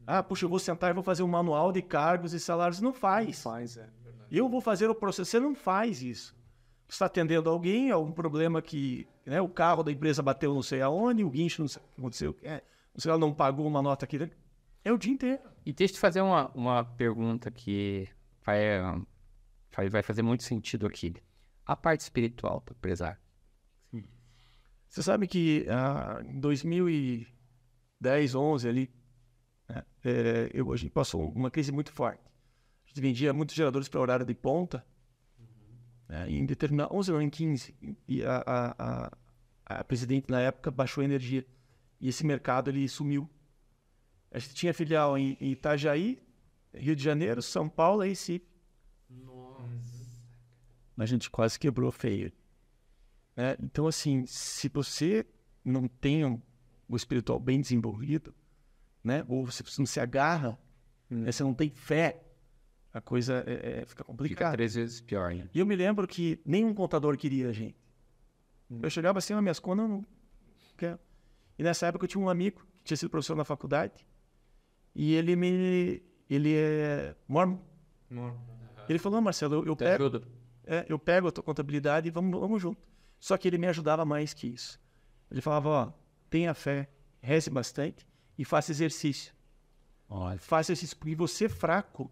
Ah, 0.06 0.22
puxa, 0.22 0.44
eu 0.44 0.48
vou 0.48 0.58
sentar 0.58 0.90
e 0.90 0.94
vou 0.94 1.02
fazer 1.02 1.22
um 1.22 1.28
manual 1.28 1.72
de 1.72 1.82
cargos 1.82 2.32
e 2.32 2.40
salários. 2.40 2.80
Não 2.80 2.92
faz. 2.92 3.42
Faz, 3.42 3.76
é. 3.76 3.88
Eu 4.30 4.48
vou 4.48 4.60
fazer 4.60 4.88
o 4.88 4.94
processo. 4.94 5.30
Você 5.30 5.40
não 5.40 5.54
faz 5.54 6.02
isso. 6.02 6.34
Você 6.88 6.96
está 6.96 7.06
atendendo 7.06 7.48
alguém, 7.48 7.90
algum 7.90 8.12
problema 8.12 8.60
que 8.60 9.06
né, 9.24 9.40
o 9.40 9.48
carro 9.48 9.82
da 9.82 9.90
empresa 9.90 10.22
bateu 10.22 10.52
não 10.52 10.62
sei 10.62 10.82
aonde, 10.82 11.24
o 11.24 11.30
guincho 11.30 11.62
não 11.62 11.68
sei 11.68 11.80
o 11.80 11.84
que 11.84 12.00
aconteceu, 12.00 12.36
é, 12.42 12.62
não 12.94 13.00
sei, 13.00 13.10
ela 13.10 13.18
não 13.18 13.32
pagou 13.32 13.66
uma 13.66 13.80
nota 13.80 14.04
aqui. 14.04 14.30
É 14.84 14.92
o 14.92 14.98
dia 14.98 15.12
inteiro. 15.12 15.40
E 15.64 15.72
deixa 15.72 15.92
eu 15.92 15.96
te 15.96 16.00
fazer 16.00 16.20
uma, 16.20 16.50
uma 16.50 16.84
pergunta 16.84 17.50
que 17.50 18.08
vai, 18.44 18.78
vai, 19.74 19.88
vai 19.88 20.02
fazer 20.02 20.20
muito 20.22 20.42
sentido 20.42 20.86
aqui. 20.86 21.14
A 21.64 21.74
parte 21.76 22.00
espiritual 22.00 22.62
do 22.66 22.72
empresário. 22.72 23.18
Você 24.88 25.02
sabe 25.02 25.26
que 25.26 25.64
ah, 25.70 26.20
em 26.22 26.38
2010, 26.38 28.34
11 28.34 28.68
ali, 28.68 28.90
é, 30.04 30.50
eu, 30.52 30.72
a 30.72 30.76
gente 30.76 30.90
passou 30.90 31.30
uma 31.32 31.50
crise 31.50 31.72
muito 31.72 31.92
forte. 31.92 32.20
A 32.84 32.88
gente 32.88 33.00
vendia 33.00 33.32
muitos 33.32 33.54
geradores 33.54 33.88
para 33.88 34.00
horário 34.00 34.26
de 34.26 34.34
ponta. 34.34 34.84
né, 36.08 36.28
em 36.30 36.44
determinado 36.44 36.94
11 36.94 37.12
ou 37.12 37.22
em 37.22 37.30
15. 37.30 37.74
E 38.06 38.22
a, 38.24 38.42
a, 38.46 38.74
a, 39.66 39.78
a 39.80 39.84
presidente 39.84 40.30
na 40.30 40.40
época 40.40 40.70
baixou 40.70 41.00
a 41.02 41.04
energia. 41.04 41.46
E 42.00 42.08
esse 42.08 42.24
mercado 42.26 42.68
ele 42.68 42.86
sumiu. 42.88 43.28
A 44.30 44.38
gente 44.38 44.54
tinha 44.54 44.74
filial 44.74 45.16
em, 45.16 45.36
em 45.40 45.52
Itajaí, 45.52 46.20
Rio 46.74 46.96
de 46.96 47.02
Janeiro, 47.02 47.40
São 47.42 47.68
Paulo 47.68 48.04
e 48.04 48.08
Recife. 48.08 48.46
A 50.96 51.06
gente 51.06 51.30
quase 51.30 51.58
quebrou 51.58 51.90
feio. 51.90 52.32
né? 53.36 53.56
Então, 53.62 53.86
assim, 53.86 54.24
se 54.26 54.68
você 54.68 55.24
não 55.64 55.88
tem 55.88 56.24
um- 56.24 56.40
o 56.88 56.96
espiritual 56.96 57.40
bem 57.40 57.60
desenvolvido, 57.60 58.34
né? 59.02 59.24
ou 59.28 59.44
você 59.46 59.62
não 59.78 59.86
se 59.86 59.98
agarra, 60.00 60.58
né? 61.10 61.30
você 61.30 61.42
não 61.42 61.54
tem 61.54 61.70
fé, 61.70 62.22
a 62.92 63.00
coisa 63.00 63.42
é- 63.46 63.52
é- 63.52 63.72
fica 63.80 63.86
Fica 63.88 64.04
complicada. 64.04 64.52
três 64.52 64.74
vezes 64.74 65.00
pior, 65.00 65.34
né? 65.34 65.48
E 65.54 65.58
eu 65.58 65.66
me 65.66 65.74
lembro 65.76 66.06
que 66.06 66.40
nenhum 66.44 66.74
contador 66.74 67.16
queria 67.16 67.48
a 67.48 67.52
gente. 67.52 67.76
Eu 68.82 68.88
chegava 68.90 69.18
assim 69.18 69.34
nas 69.34 69.42
minhas 69.42 69.58
contas, 69.58 69.84
eu 69.84 69.88
não 69.88 70.04
quero. 70.76 70.98
E 71.58 71.62
nessa 71.62 71.86
época 71.86 72.04
eu 72.04 72.08
tinha 72.08 72.22
um 72.22 72.28
amigo 72.30 72.60
que 72.78 72.84
tinha 72.84 72.96
sido 72.96 73.10
professor 73.10 73.36
na 73.36 73.44
faculdade 73.44 74.06
e 74.94 75.14
ele 75.14 75.36
me. 75.36 76.02
Ele 76.30 76.54
é 76.56 77.14
mormon. 77.28 77.58
Ele 78.88 78.98
falou: 78.98 79.18
"Ah, 79.18 79.22
Marcelo, 79.22 79.54
eu, 79.56 79.66
eu 79.66 79.76
pego, 79.76 80.04
ajuda. 80.04 80.22
é, 80.64 80.86
eu 80.88 80.98
pego 80.98 81.28
a 81.28 81.32
tua 81.32 81.44
contabilidade 81.44 82.08
e 82.08 82.10
vamos, 82.10 82.38
vamos 82.40 82.60
junto. 82.62 82.80
Só 83.20 83.36
que 83.36 83.46
ele 83.48 83.58
me 83.58 83.66
ajudava 83.66 84.04
mais 84.04 84.32
que 84.34 84.46
isso. 84.48 84.80
Ele 85.30 85.40
falava, 85.40 85.68
ó, 85.68 85.92
tenha 86.28 86.52
fé, 86.54 86.88
reze 87.20 87.48
bastante 87.50 88.06
e 88.42 88.44
faça 88.44 88.72
exercício. 88.72 89.32
Olha, 90.08 90.38
Faça 90.38 90.72
exercício, 90.72 90.96
porque 90.96 91.14
você 91.14 91.48
fraco, 91.48 92.10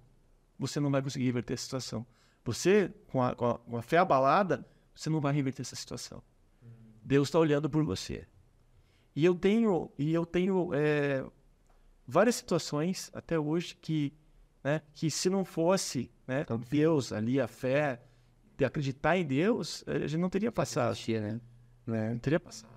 você 0.59 0.79
não 0.79 0.91
vai 0.91 1.03
conseguir 1.03 1.25
reverter 1.27 1.55
essa 1.55 1.65
situação. 1.65 2.07
Você, 2.45 2.93
com 3.09 3.21
a, 3.23 3.35
com 3.35 3.47
a- 3.51 3.59
com 3.59 3.77
a 3.77 3.83
fé 3.83 3.99
abalada, 3.99 4.65
você 4.95 5.11
não 5.11 5.21
vai 5.21 5.33
reverter 5.35 5.63
essa 5.63 5.75
situação. 5.77 6.23
Deus 7.03 7.29
está 7.29 7.39
olhando 7.39 7.69
por 7.69 7.85
você. 7.85 8.27
E 9.15 9.25
eu 9.25 9.35
tenho, 9.35 9.91
e 9.99 10.15
eu 10.15 10.25
tenho 10.25 10.71
é, 10.73 11.25
várias 12.07 12.37
situações 12.37 13.11
até 13.13 13.37
hoje 13.39 13.75
que, 13.75 14.13
né, 14.63 14.81
que 14.95 15.11
se 15.11 15.29
não 15.29 15.45
fosse 15.45 16.11
né, 16.29 16.47
Deus 16.71 17.13
ali, 17.13 17.41
a 17.41 17.49
fé, 17.49 18.01
de 18.57 18.65
acreditar 18.65 19.17
em 19.17 19.25
Deus, 19.27 19.83
a 19.87 19.99
gente 20.07 20.21
não 20.21 20.31
teria 20.31 20.53
passado. 20.53 20.93
assistia, 20.93 21.21
né? 21.21 21.41
Né? 21.87 22.11
Não 22.11 22.19
teria 22.19 22.39
passado. 22.39 22.70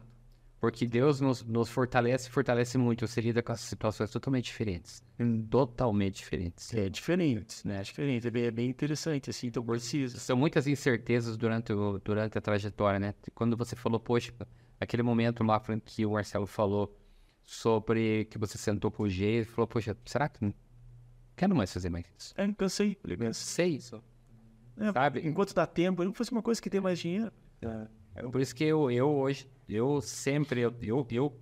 Porque 0.63 0.87
Deus 0.87 1.19
nos, 1.19 1.43
nos 1.43 1.67
fortalece, 1.67 2.29
fortalece 2.29 2.77
muito. 2.77 3.05
Você 3.05 3.19
lida 3.19 3.43
com 3.43 3.51
as 3.51 3.59
situações 3.59 4.09
totalmente 4.09 4.45
diferentes. 4.45 5.03
Totalmente 5.49 6.19
diferentes. 6.19 6.73
É 6.73 6.87
diferente, 6.87 7.67
né? 7.67 7.81
É 7.81 7.83
diferente, 7.83 8.27
é 8.27 8.31
bem, 8.31 8.43
é 8.45 8.51
bem 8.51 8.69
interessante, 8.69 9.29
assim, 9.29 9.47
então 9.47 9.61
precisa. 9.61 10.17
São 10.17 10.37
muitas 10.37 10.65
incertezas 10.65 11.35
durante, 11.35 11.73
o, 11.73 11.99
durante 11.99 12.37
a 12.37 12.41
trajetória, 12.41 12.97
né? 12.97 13.13
Quando 13.35 13.57
você 13.57 13.75
falou, 13.75 13.99
poxa, 13.99 14.31
aquele 14.79 15.03
momento 15.03 15.43
lá 15.43 15.61
que 15.83 16.05
o 16.05 16.11
Marcelo 16.11 16.47
falou 16.47 16.97
sobre 17.43 18.23
que 18.31 18.37
você 18.37 18.57
sentou 18.57 18.89
com 18.89 19.03
o 19.03 19.09
G 19.09 19.41
e 19.41 19.43
falou, 19.43 19.67
poxa, 19.67 19.97
será 20.05 20.29
que 20.29 20.45
não 20.45 20.53
quero 21.35 21.53
mais 21.53 21.73
fazer 21.73 21.89
mais 21.89 22.05
isso? 22.17 22.33
É, 22.37 22.47
cansei, 22.53 22.95
cansei. 22.95 23.33
Sei 23.33 23.69
isso. 23.75 24.01
É, 24.77 24.93
Sabe? 24.93 25.27
Enquanto 25.27 25.53
dá 25.53 25.67
tempo, 25.67 26.03
eu 26.03 26.05
não 26.05 26.13
fosse 26.13 26.31
uma 26.31 26.41
coisa 26.41 26.61
que 26.61 26.69
tem 26.69 26.79
mais 26.79 26.99
dinheiro. 26.99 27.33
É 28.15 28.21
por 28.21 28.39
isso 28.39 28.55
que 28.55 28.63
eu, 28.63 28.89
eu 28.91 29.09
hoje, 29.09 29.49
eu 29.67 30.01
sempre, 30.01 30.61
eu, 30.61 30.73
eu, 30.81 31.07
eu 31.11 31.39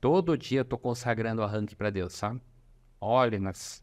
todo 0.00 0.36
dia 0.36 0.64
tô 0.64 0.78
consagrando 0.78 1.42
arranque 1.42 1.76
para 1.76 1.90
Deus, 1.90 2.14
sabe? 2.14 2.40
Olha, 3.00 3.38
nós, 3.38 3.82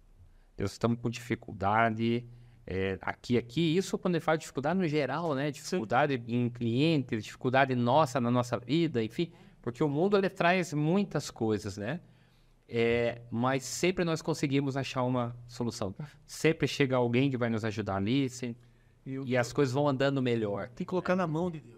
Deus, 0.56 0.72
estamos 0.74 0.99
com 0.99 1.10
dificuldade 1.10 2.26
é, 2.65 2.98
aqui, 3.02 3.38
aqui. 3.38 3.76
Isso 3.78 3.98
quando 3.98 4.15
ele 4.15 4.24
fala 4.24 4.38
de 4.38 4.41
dificuldade 4.41 4.80
no 4.80 4.88
geral, 4.88 5.34
né? 5.34 5.52
Dificuldade 5.52 6.22
em 6.28 6.49
clientes, 6.49 7.24
dificuldade 7.24 7.74
nossa 7.76 8.19
na 8.19 8.30
nossa 8.30 8.57
vida, 8.60 9.03
enfim. 9.03 9.32
Porque 9.61 9.84
o 9.84 9.90
mundo, 9.90 10.18
ele 10.18 10.30
traz 10.30 10.74
muitas 10.74 11.30
coisas, 11.32 11.78
né? 11.78 11.99
É, 12.69 13.22
mas 13.32 13.64
sempre 13.64 14.03
nós 14.03 14.22
conseguimos 14.22 14.76
achar 14.76 15.03
uma 15.03 15.36
solução. 15.48 15.95
Sempre 16.26 16.68
chega 16.68 16.98
alguém 16.98 17.30
que 17.32 17.38
vai 17.38 17.49
nos 17.49 17.64
ajudar 17.64 17.95
ali, 17.95 18.30
sempre- 18.30 18.68
e 19.26 19.38
as 19.38 19.53
coisas 19.53 19.74
vão 19.74 19.88
andando 19.88 20.22
melhor. 20.22 20.68
Tem 20.68 20.86
que 20.86 20.86
colocar 20.86 21.15
na 21.15 21.26
mão 21.26 21.49
de 21.49 21.61
Deus. 21.61 21.78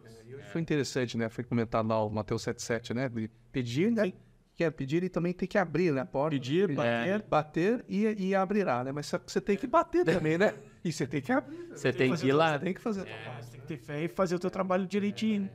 Foi 0.52 0.62
interessante, 0.62 1.18
né? 1.18 1.30
Foi 1.30 1.44
comentado 1.44 1.88
lá 1.88 2.04
o 2.04 2.10
Mateus 2.10 2.42
77, 2.44 2.94
né? 2.94 3.10
De 3.10 3.30
pedir, 3.52 3.92
né? 3.92 4.12
Quer 4.56 4.72
pedir 4.72 5.04
e 5.04 5.10
também 5.10 5.32
tem 5.32 5.48
que 5.48 5.58
abrir, 5.58 5.94
né? 5.94 6.02
A 6.02 6.06
porta. 6.06 6.36
Pedir, 6.36 6.70
É, 6.72 6.74
bater. 6.74 7.22
bater 7.30 7.86
e, 7.88 8.28
e 8.28 8.36
abrirá, 8.36 8.84
né? 8.84 8.92
Mas 8.92 9.06
só 9.06 9.18
que 9.18 9.32
você 9.32 9.40
tem 9.40 9.56
que 9.56 9.66
bater 9.68 10.04
também, 10.04 10.38
né? 10.38 10.54
E 10.84 10.92
você 10.92 11.08
tem 11.08 11.22
que 11.22 11.32
abrir. 11.32 11.70
Você 11.72 11.94
tem 11.94 12.08
que 12.12 12.18
fazer 12.18 12.28
ir 12.28 12.34
lá. 12.34 12.54
Você 12.58 12.66
tem 12.66 12.74
que 12.74 12.82
fazer. 12.82 13.02
a 13.02 13.06
tua 13.06 13.16
parte. 13.26 13.46
Você 13.46 13.52
tem 13.52 13.62
que 13.62 13.68
ter 13.68 13.78
fé 13.78 14.04
e 14.04 14.08
fazer 14.10 14.36
o 14.36 14.40
teu 14.40 14.50
trabalho 14.52 14.86
direitinho. 14.86 15.50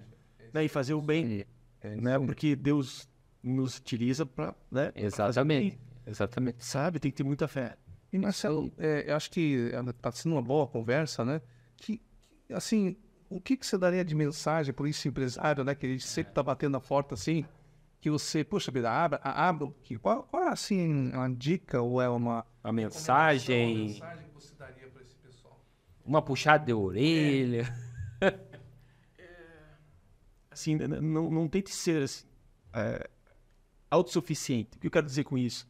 Né? 0.52 0.64
E 0.64 0.68
fazer 0.68 0.94
o 0.94 1.02
bem. 1.02 1.44
né? 1.82 2.18
Porque 2.18 2.56
Deus 2.56 3.06
nos 3.42 3.76
utiliza 3.78 4.24
para. 4.24 4.54
Né? 4.70 4.90
pra 4.92 5.10
fazer 5.10 5.40
o 5.40 5.44
bem. 5.44 5.58
Exatamente. 5.66 5.78
Exatamente. 6.06 6.64
Sabe? 6.64 6.98
Tem 6.98 7.10
que 7.10 7.16
ter 7.18 7.24
muita 7.24 7.46
fé. 7.46 7.76
E 8.12 8.18
Marcelo, 8.18 8.72
é, 8.78 9.10
eu 9.10 9.16
acho 9.16 9.30
que 9.30 9.70
está 9.90 10.12
sendo 10.12 10.32
uma 10.36 10.42
boa 10.42 10.66
conversa, 10.66 11.24
né? 11.24 11.42
Que, 11.76 12.00
que, 12.46 12.54
assim, 12.54 12.96
o 13.36 13.40
que, 13.40 13.56
que 13.56 13.66
você 13.66 13.76
daria 13.76 14.04
de 14.04 14.14
mensagem 14.14 14.72
para 14.72 14.88
esse 14.88 15.08
empresário, 15.08 15.64
né? 15.64 15.74
Que 15.74 15.86
ele 15.86 16.00
sempre 16.00 16.30
está 16.30 16.42
batendo 16.42 16.72
na 16.72 16.80
porta 16.80 17.14
assim, 17.14 17.44
que 18.00 18.08
você, 18.08 18.44
puxa 18.44 18.70
vida, 18.70 18.90
abra, 18.90 19.20
a- 19.24 19.48
abra 19.48 19.66
pouquinho. 19.66 19.98
Qual, 19.98 20.22
qual 20.24 20.44
é, 20.44 20.48
assim, 20.50 21.10
uma 21.10 21.28
dica 21.28 21.80
ou 21.82 22.00
é 22.00 22.08
uma... 22.08 22.46
A 22.62 22.72
mensagem, 22.72 23.88
mensagem 23.88 24.24
que 24.28 24.34
você 24.34 24.54
daria 24.54 24.88
para 24.88 25.02
esse 25.02 25.14
pessoal? 25.16 25.60
uma 26.04 26.22
puxada 26.22 26.64
de 26.64 26.72
orelha. 26.72 27.64
Assim, 30.50 30.74
n- 30.74 31.00
não, 31.00 31.30
não 31.30 31.48
tente 31.48 31.74
ser 31.74 32.02
assim, 32.04 32.24
é, 32.72 33.10
autossuficiente. 33.90 34.76
O 34.76 34.80
que 34.80 34.86
eu 34.86 34.90
quero 34.90 35.06
dizer 35.06 35.24
com 35.24 35.36
isso? 35.36 35.68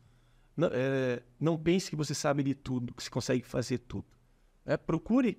Não, 0.57 0.69
é, 0.71 1.23
não 1.41 1.57
pense 1.57 1.89
que 1.89 1.97
você 1.97 2.15
sabe 2.15 2.43
de 2.43 2.55
tudo, 2.55 2.93
que 2.95 3.03
você 3.03 3.09
consegue 3.11 3.43
fazer 3.47 3.79
tudo. 3.79 4.05
É, 4.67 4.77
procure 4.77 5.39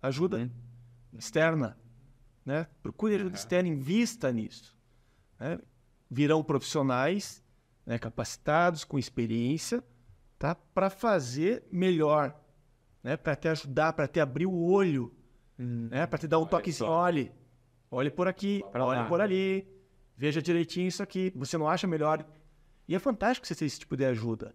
ajuda 0.00 0.50
externa. 1.18 1.76
Né? 2.44 2.66
Procure 2.82 3.14
ajuda 3.16 3.34
externa, 3.36 3.68
invista 3.68 4.32
nisso. 4.32 4.74
né? 5.38 5.58
Virão 6.10 6.42
profissionais 6.42 7.42
né, 7.84 7.98
capacitados, 7.98 8.84
com 8.84 8.98
experiência, 8.98 9.82
tá? 10.38 10.54
para 10.54 10.88
fazer 10.90 11.64
melhor, 11.70 12.38
né? 13.02 13.16
para 13.16 13.34
te 13.36 13.48
ajudar, 13.48 13.92
para 13.92 14.06
te 14.06 14.20
abrir 14.20 14.46
o 14.46 14.54
olho, 14.64 15.12
né? 15.58 16.06
para 16.06 16.18
te 16.18 16.28
dar 16.28 16.38
um 16.38 16.46
toquezinho. 16.46 16.90
Olhe, 16.90 17.32
olhe 17.90 18.10
por 18.10 18.28
aqui, 18.28 18.62
olhe 18.74 19.08
por 19.08 19.20
ali, 19.20 19.66
veja 20.16 20.40
direitinho 20.40 20.88
isso 20.88 21.02
aqui. 21.02 21.32
Você 21.34 21.56
não 21.58 21.68
acha 21.68 21.86
melhor? 21.86 22.24
E 22.88 22.94
é 22.94 22.98
fantástico 22.98 23.46
você 23.46 23.54
ter 23.54 23.64
esse 23.64 23.80
tipo 23.80 23.96
de 23.96 24.04
ajuda. 24.04 24.54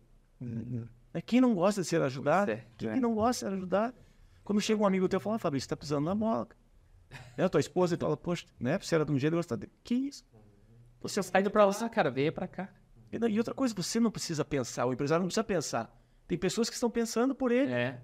Né? 1.13 1.21
Quem 1.21 1.41
não 1.41 1.53
gosta 1.53 1.81
de 1.81 1.87
ser 1.87 2.01
ajudado? 2.01 2.51
É, 2.51 2.65
Quem 2.77 2.89
é. 2.89 2.99
não 2.99 3.13
gosta 3.13 3.45
de 3.45 3.51
ser 3.51 3.57
ajudado? 3.57 3.95
Quando 4.43 4.59
chega 4.61 4.81
um 4.81 4.85
amigo 4.85 5.07
teu 5.07 5.19
e 5.19 5.21
fala, 5.21 5.35
ah, 5.35 5.39
Fabrício, 5.39 5.65
você 5.65 5.69
tá 5.69 5.77
pisando 5.77 6.05
na 6.05 6.15
bola. 6.15 6.47
Né? 7.37 7.47
Tua 7.49 7.59
esposa 7.59 7.95
e 7.95 7.97
fala, 7.97 8.15
poxa, 8.17 8.45
né? 8.59 8.77
Você 8.79 8.95
era 8.95 9.05
de 9.05 9.11
um 9.11 9.17
jeito, 9.19 9.41
tá 9.43 9.55
de... 9.55 9.67
Que 9.83 9.93
isso? 9.95 10.25
Você 11.01 11.21
sai 11.21 11.47
pra 11.49 11.65
lá, 11.65 11.89
cara, 11.89 12.09
veio 12.09 12.31
pra 12.31 12.47
cá. 12.47 12.69
E 13.11 13.17
E 13.17 13.37
outra 13.37 13.53
coisa, 13.53 13.73
você 13.75 13.99
não 13.99 14.09
precisa 14.11 14.45
pensar, 14.45 14.85
o 14.85 14.93
empresário 14.93 15.21
não 15.21 15.27
precisa 15.27 15.43
pensar. 15.43 15.95
Tem 16.27 16.37
pessoas 16.37 16.69
que 16.69 16.75
estão 16.75 16.89
pensando 16.89 17.35
por 17.35 17.51
ele, 17.51 17.71
É. 17.71 17.99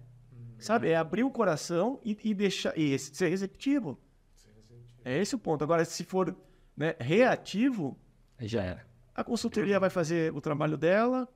sabe? 0.59 0.89
É 0.89 0.97
abrir 0.97 1.23
o 1.23 1.31
coração 1.31 1.99
e, 2.03 2.18
e 2.23 2.34
deixar. 2.34 2.77
E 2.77 2.91
esse- 2.91 3.15
ser 3.15 3.30
receptivo. 3.30 3.97
É 5.05 5.18
esse 5.22 5.34
o 5.35 5.39
ponto. 5.39 5.64
Agora, 5.64 5.85
se 5.85 6.03
for 6.03 6.35
né, 6.76 6.95
reativo, 6.99 7.97
Aí 8.38 8.47
já 8.47 8.61
era. 8.64 8.85
a 9.15 9.23
consultoria 9.23 9.80
vai 9.80 9.89
fazer 9.89 10.34
o 10.35 10.41
trabalho 10.41 10.76
dela 10.77 11.27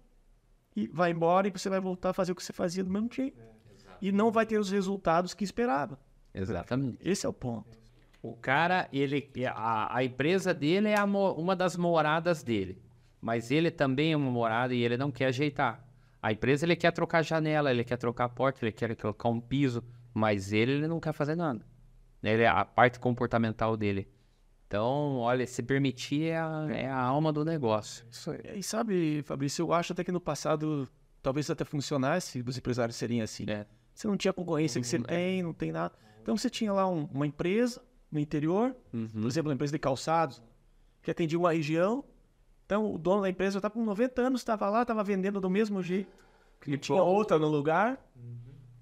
e 0.76 0.88
vai 0.88 1.11
embora 1.11 1.48
e 1.48 1.52
você 1.52 1.69
vai 1.69 1.80
voltar 1.80 2.10
a 2.10 2.14
fazer 2.14 2.34
o 2.34 2.36
que 2.36 2.44
você 2.44 2.52
fazia 2.52 2.84
do 2.84 2.90
mesmo 2.90 3.10
jeito. 3.11 3.41
E 4.02 4.11
não 4.11 4.32
vai 4.32 4.45
ter 4.45 4.57
os 4.57 4.72
resultados 4.72 5.34
que 5.34 5.44
esperava. 5.44 5.99
Exatamente. 6.34 6.98
Esse 7.02 7.26
é 7.26 7.30
o 7.30 7.34
ponto. 7.34 7.78
O 8.22 8.36
cara, 8.36 8.88
ele, 8.91 9.30
a, 9.48 9.98
a 9.98 10.03
empresa 10.03 10.53
dele 10.53 10.90
é 10.90 11.06
mo- 11.06 11.34
uma 11.34 11.56
das 11.56 11.76
moradas 11.76 12.44
dele. 12.44 12.82
Mas 13.19 13.52
ele 13.52 13.69
também 13.69 14.14
é 14.14 14.18
uma 14.18 14.32
morada 14.32 14.73
e 14.73 14.82
ele 14.84 14.98
não 14.98 15.11
quer 15.11 15.28
ajeitar. 15.28 15.86
A 16.22 16.32
empresa, 16.32 16.65
ele 16.65 16.76
quer 16.76 16.91
trocar 16.91 17.23
janela, 17.23 17.72
ele 17.72 17.84
quer 17.84 17.98
trocar 17.98 18.26
a 18.26 18.30
porta, 18.30 18.64
ele 18.64 18.72
quer 18.72 18.95
colocar 18.95 19.30
um 19.30 19.40
piso. 19.40 19.84
Mas 20.14 20.52
ele, 20.52 20.73
ele 20.73 20.88
não 20.88 20.99
quer 20.99 21.14
fazer 21.14 21.36
nada. 21.36 21.65
Ele 22.23 22.44
é 22.44 22.48
a 22.48 22.64
parte 22.65 22.99
comportamental 22.99 23.76
dele. 23.76 24.07
Então, 24.68 25.18
olha, 25.18 25.45
se 25.45 25.61
permitir 25.64 26.26
é 26.30 26.38
a, 26.38 26.68
é 26.72 26.88
a 26.88 26.98
alma 27.02 27.34
do 27.34 27.44
negócio. 27.44 28.06
Isso 28.10 28.32
aí. 28.32 28.40
E 28.60 28.64
sabe, 28.64 29.22
Fabrício, 29.23 29.64
eu 29.64 29.73
acho 29.73 29.94
até 29.94 30.03
que 30.03 30.11
no 30.11 30.22
passado 30.22 30.88
talvez 31.22 31.49
até 31.49 31.65
funcionasse 31.65 32.44
os 32.45 32.57
empresários 32.57 32.95
serem 32.95 33.22
assim. 33.22 33.45
É. 33.49 33.65
Você 34.02 34.07
não 34.07 34.18
tinha 34.18 34.34
concorrência 34.34 34.82
que 34.82 34.88
você 34.88 34.98
tem, 34.98 35.44
não 35.44 35.53
tem 35.53 35.72
nada. 35.72 35.94
Então 36.23 36.36
você 36.36 36.49
tinha 36.49 36.73
lá 36.73 36.90
um- 36.90 37.06
uma 37.14 37.28
empresa 37.28 37.84
no 38.11 38.19
interior, 38.19 38.76
Uhum. 38.91 39.07
por 39.07 39.28
exemplo, 39.28 39.49
uma 39.49 39.53
empresa 39.53 39.72
de 39.73 39.78
calçados, 39.78 40.41
que 41.03 41.11
atendia 41.11 41.38
uma 41.38 41.53
região. 41.53 42.03
Então 42.65 42.91
o 42.91 42.98
dono 42.98 43.22
da 43.22 43.30
empresa 43.30 43.53
já 43.53 43.60
estava 43.60 43.76
com 43.76 43.86
90 43.86 44.19
anos, 44.23 44.41
estava 44.41 44.68
lá, 44.72 44.82
estava 44.82 45.03
vendendo 45.03 45.40
do 45.40 45.52
mesmo 45.52 45.84
jeito. 45.84 46.10
Que 46.60 46.76
Tinha 46.80 46.98
bom. 46.99 47.07
outra 47.07 47.38
no 47.38 47.48
lugar. 47.48 48.03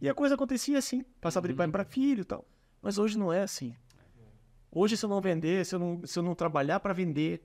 E 0.01 0.07
a 0.07 0.13
coisa 0.13 0.35
acontecia 0.35 0.77
assim, 0.77 1.03
passava 1.19 1.49
de 1.49 1.53
pai 1.53 1.67
para 1.67 1.83
filho 1.83 2.21
e 2.21 2.25
tal. 2.25 2.45
Mas 2.81 2.97
hoje 2.97 3.17
não 3.19 3.33
é 3.33 3.41
assim. 3.41 3.75
Hoje, 4.71 4.95
se 4.95 5.03
eu 5.05 5.09
não 5.09 5.19
vender, 5.19 5.65
se 5.65 5.75
eu 5.75 5.79
não, 5.79 6.01
se 6.05 6.17
eu 6.17 6.23
não 6.23 6.33
trabalhar 6.33 6.79
para 6.79 6.93
vender, 6.93 7.41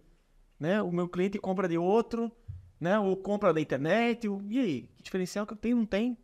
né? 0.60 0.80
O 0.80 0.92
meu 0.92 1.09
cliente 1.09 1.38
compra 1.40 1.66
de 1.66 1.76
outro, 1.76 2.30
né? 2.78 2.98
Ou 3.01 3.16
compra 3.16 3.52
da 3.52 3.60
internet. 3.60 4.28
o- 4.28 4.40
E 4.48 4.60
aí? 4.60 4.82
Que 4.96 5.02
diferencial 5.02 5.44
que 5.44 5.55
eu 5.55 5.56
tenho? 5.56 5.76
Não 5.76 5.86
tem. 5.86 6.16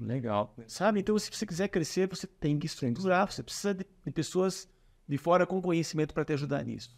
Legal. 0.00 0.54
Sabe? 0.66 1.00
Então, 1.00 1.18
se 1.18 1.30
você 1.30 1.46
quiser 1.46 1.68
crescer, 1.68 2.08
você 2.08 2.26
tem 2.26 2.58
que 2.58 2.66
estruturar. 2.66 3.30
Você 3.30 3.42
precisa 3.42 3.74
de, 3.74 3.86
de 4.04 4.12
pessoas 4.12 4.68
de 5.08 5.18
fora 5.18 5.46
com 5.46 5.60
conhecimento 5.60 6.14
para 6.14 6.24
te 6.24 6.32
ajudar 6.32 6.64
nisso. 6.64 6.96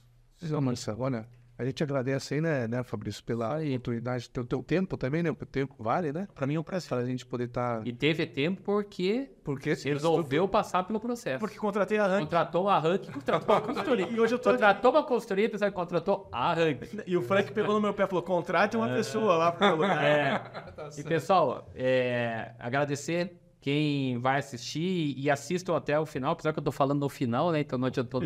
Marcelo, 0.60 1.02
olha, 1.02 1.28
a 1.58 1.64
gente 1.64 1.82
agradece 1.82 2.34
aí, 2.34 2.40
né, 2.40 2.68
né 2.68 2.84
Fabrício, 2.84 3.22
pela 3.24 3.58
oportunidade, 3.58 4.30
teu, 4.30 4.44
teu 4.44 4.62
tempo 4.62 4.96
também, 4.96 5.24
né? 5.24 5.30
O 5.30 5.34
tempo 5.34 5.74
vale, 5.78 6.12
né? 6.12 6.28
Para 6.32 6.46
mim 6.46 6.54
é 6.54 6.60
um 6.60 6.62
prazer. 6.62 6.88
Para 6.88 6.98
a 6.98 7.04
gente 7.04 7.26
poder 7.26 7.44
estar... 7.46 7.84
E 7.84 7.92
teve 7.92 8.24
tempo 8.26 8.62
porque 8.62 9.28
Porque 9.42 9.74
resolveu 9.74 10.46
passar 10.46 10.84
pelo 10.84 11.00
processo. 11.00 11.40
Porque 11.40 11.58
contratei 11.58 11.98
a 11.98 12.06
Rank. 12.06 12.20
Contratou 12.20 12.68
a 12.68 12.78
Rank, 12.78 13.10
contratou 13.10 13.56
a 13.56 13.60
consultoria. 13.60 14.06
E 14.08 14.20
hoje 14.20 14.34
eu 14.34 14.38
tô 14.38 14.50
aqui. 14.50 14.58
Contratou 14.58 14.90
uma 14.92 15.02
consultoria, 15.02 15.50
pessoal, 15.50 15.72
contratou 15.72 16.28
a 16.30 16.54
Rank. 16.54 16.80
E 17.06 17.16
o 17.16 17.22
Frank 17.22 17.52
pegou 17.52 17.74
no 17.74 17.80
meu 17.80 17.92
pé 17.92 18.04
e 18.04 18.06
falou: 18.06 18.22
contrate 18.22 18.76
uma 18.76 18.88
pessoa 18.88 19.36
lá 19.36 19.52
para 19.52 19.72
o 19.72 19.76
lugar. 19.76 19.98
É. 20.08 20.40
E 20.96 21.02
pessoal, 21.02 21.68
é, 21.74 22.52
agradecer 22.58 23.36
quem 23.60 24.18
vai 24.18 24.38
assistir 24.38 25.14
e 25.16 25.30
assistam 25.30 25.76
até 25.76 25.98
o 25.98 26.06
final, 26.06 26.32
apesar 26.32 26.52
que 26.52 26.58
eu 26.58 26.64
tô 26.64 26.72
falando 26.72 27.00
no 27.00 27.08
final, 27.08 27.50
né? 27.50 27.60
Então 27.60 27.78
não 27.78 27.88
adiantou. 27.88 28.22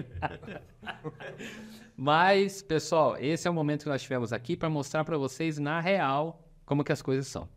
Mas, 1.97 2.63
pessoal, 2.63 3.17
esse 3.19 3.47
é 3.47 3.51
o 3.51 3.55
momento 3.55 3.83
que 3.85 3.89
nós 3.89 4.03
tivemos 4.03 4.33
aqui 4.33 4.57
para 4.57 4.69
mostrar 4.71 5.05
para 5.05 5.17
vocês, 5.19 5.59
na 5.59 5.81
real, 5.81 6.43
como 6.65 6.83
que 6.83 6.93
as 6.93 7.03
coisas 7.03 7.27
são. 7.27 7.49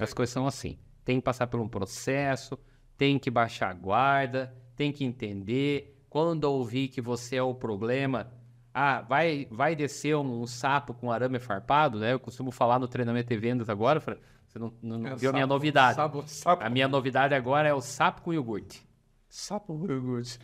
As 0.00 0.12
coisas 0.12 0.32
são 0.32 0.46
assim. 0.46 0.78
Tem 1.04 1.18
que 1.18 1.24
passar 1.24 1.46
por 1.46 1.60
um 1.60 1.68
processo, 1.68 2.58
tem 2.96 3.18
que 3.18 3.30
baixar 3.30 3.70
a 3.70 3.74
guarda, 3.74 4.52
tem 4.74 4.90
que 4.92 5.04
entender. 5.04 5.96
Quando 6.08 6.44
ouvir 6.44 6.88
que 6.88 7.00
você 7.00 7.36
é 7.36 7.42
o 7.42 7.54
problema, 7.54 8.32
ah, 8.74 9.02
vai, 9.02 9.46
vai 9.50 9.76
descer 9.76 10.16
um, 10.16 10.42
um 10.42 10.46
sapo 10.46 10.94
com 10.94 11.12
arame 11.12 11.38
farpado, 11.38 11.98
né? 12.00 12.12
Eu 12.12 12.18
costumo 12.20 12.50
falar 12.50 12.78
no 12.78 12.88
treinamento 12.88 13.32
e 13.32 13.36
vendas 13.36 13.68
agora, 13.68 14.00
você 14.00 14.58
não, 14.58 14.72
não, 14.82 14.98
não 14.98 15.10
É, 15.10 15.14
viu 15.16 15.30
a 15.30 15.32
minha 15.32 15.46
novidade. 15.46 15.96
Sapo, 15.96 16.24
sapo, 16.26 16.64
A 16.64 16.70
minha 16.70 16.88
novidade 16.88 17.34
agora 17.34 17.68
é 17.68 17.74
o 17.74 17.80
sapo 17.80 18.22
com 18.22 18.32
iogurte. 18.32 18.84
sapo 19.28 19.86
iogurte. 19.88 20.38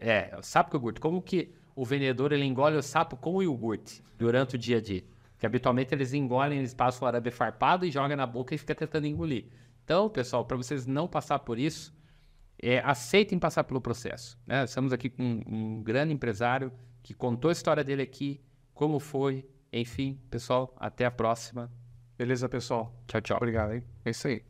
É, 0.00 0.32
é, 0.32 0.36
o 0.38 0.42
sapo 0.42 0.70
com 0.70 0.76
iogurte. 0.76 1.00
Como 1.00 1.20
que 1.20 1.52
o 1.80 1.84
vendedor 1.84 2.32
ele 2.32 2.44
engole 2.44 2.76
o 2.76 2.82
sapo 2.82 3.16
com 3.16 3.34
o 3.36 3.42
iogurte 3.42 4.02
durante 4.18 4.56
o 4.56 4.58
dia 4.58 4.78
a 4.78 4.80
dia? 4.80 5.04
Que 5.38 5.46
habitualmente 5.46 5.94
eles 5.94 6.12
engolem, 6.12 6.58
eles 6.58 6.74
passam 6.74 7.06
o 7.06 7.08
arame 7.08 7.30
farpado 7.30 7.86
e 7.86 7.90
jogam 7.90 8.16
na 8.16 8.26
boca 8.26 8.52
e 8.52 8.58
fica 8.58 8.74
tentando 8.74 9.06
engolir. 9.06 9.44
Então, 9.84 10.10
pessoal, 10.10 10.44
para 10.44 10.56
vocês 10.56 10.86
não 10.86 11.06
passar 11.06 11.38
por 11.38 11.56
isso, 11.56 11.94
é, 12.60 12.80
aceitem 12.80 13.38
passar 13.38 13.62
pelo 13.62 13.80
processo. 13.80 14.36
né? 14.44 14.64
Estamos 14.64 14.92
aqui 14.92 15.08
com 15.08 15.22
um, 15.22 15.42
um 15.46 15.82
grande 15.82 16.12
empresário 16.12 16.72
que 17.00 17.14
contou 17.14 17.48
a 17.48 17.52
história 17.52 17.84
dele 17.84 18.02
aqui, 18.02 18.40
como 18.74 18.98
foi. 18.98 19.48
Enfim, 19.72 20.18
pessoal, 20.28 20.74
até 20.78 21.04
a 21.04 21.10
próxima. 21.12 21.70
Beleza, 22.16 22.48
pessoal? 22.48 22.92
Tchau, 23.06 23.20
tchau. 23.20 23.36
Obrigado, 23.36 23.74
hein? 23.74 23.84
É 24.04 24.10
isso 24.10 24.26
aí. 24.26 24.42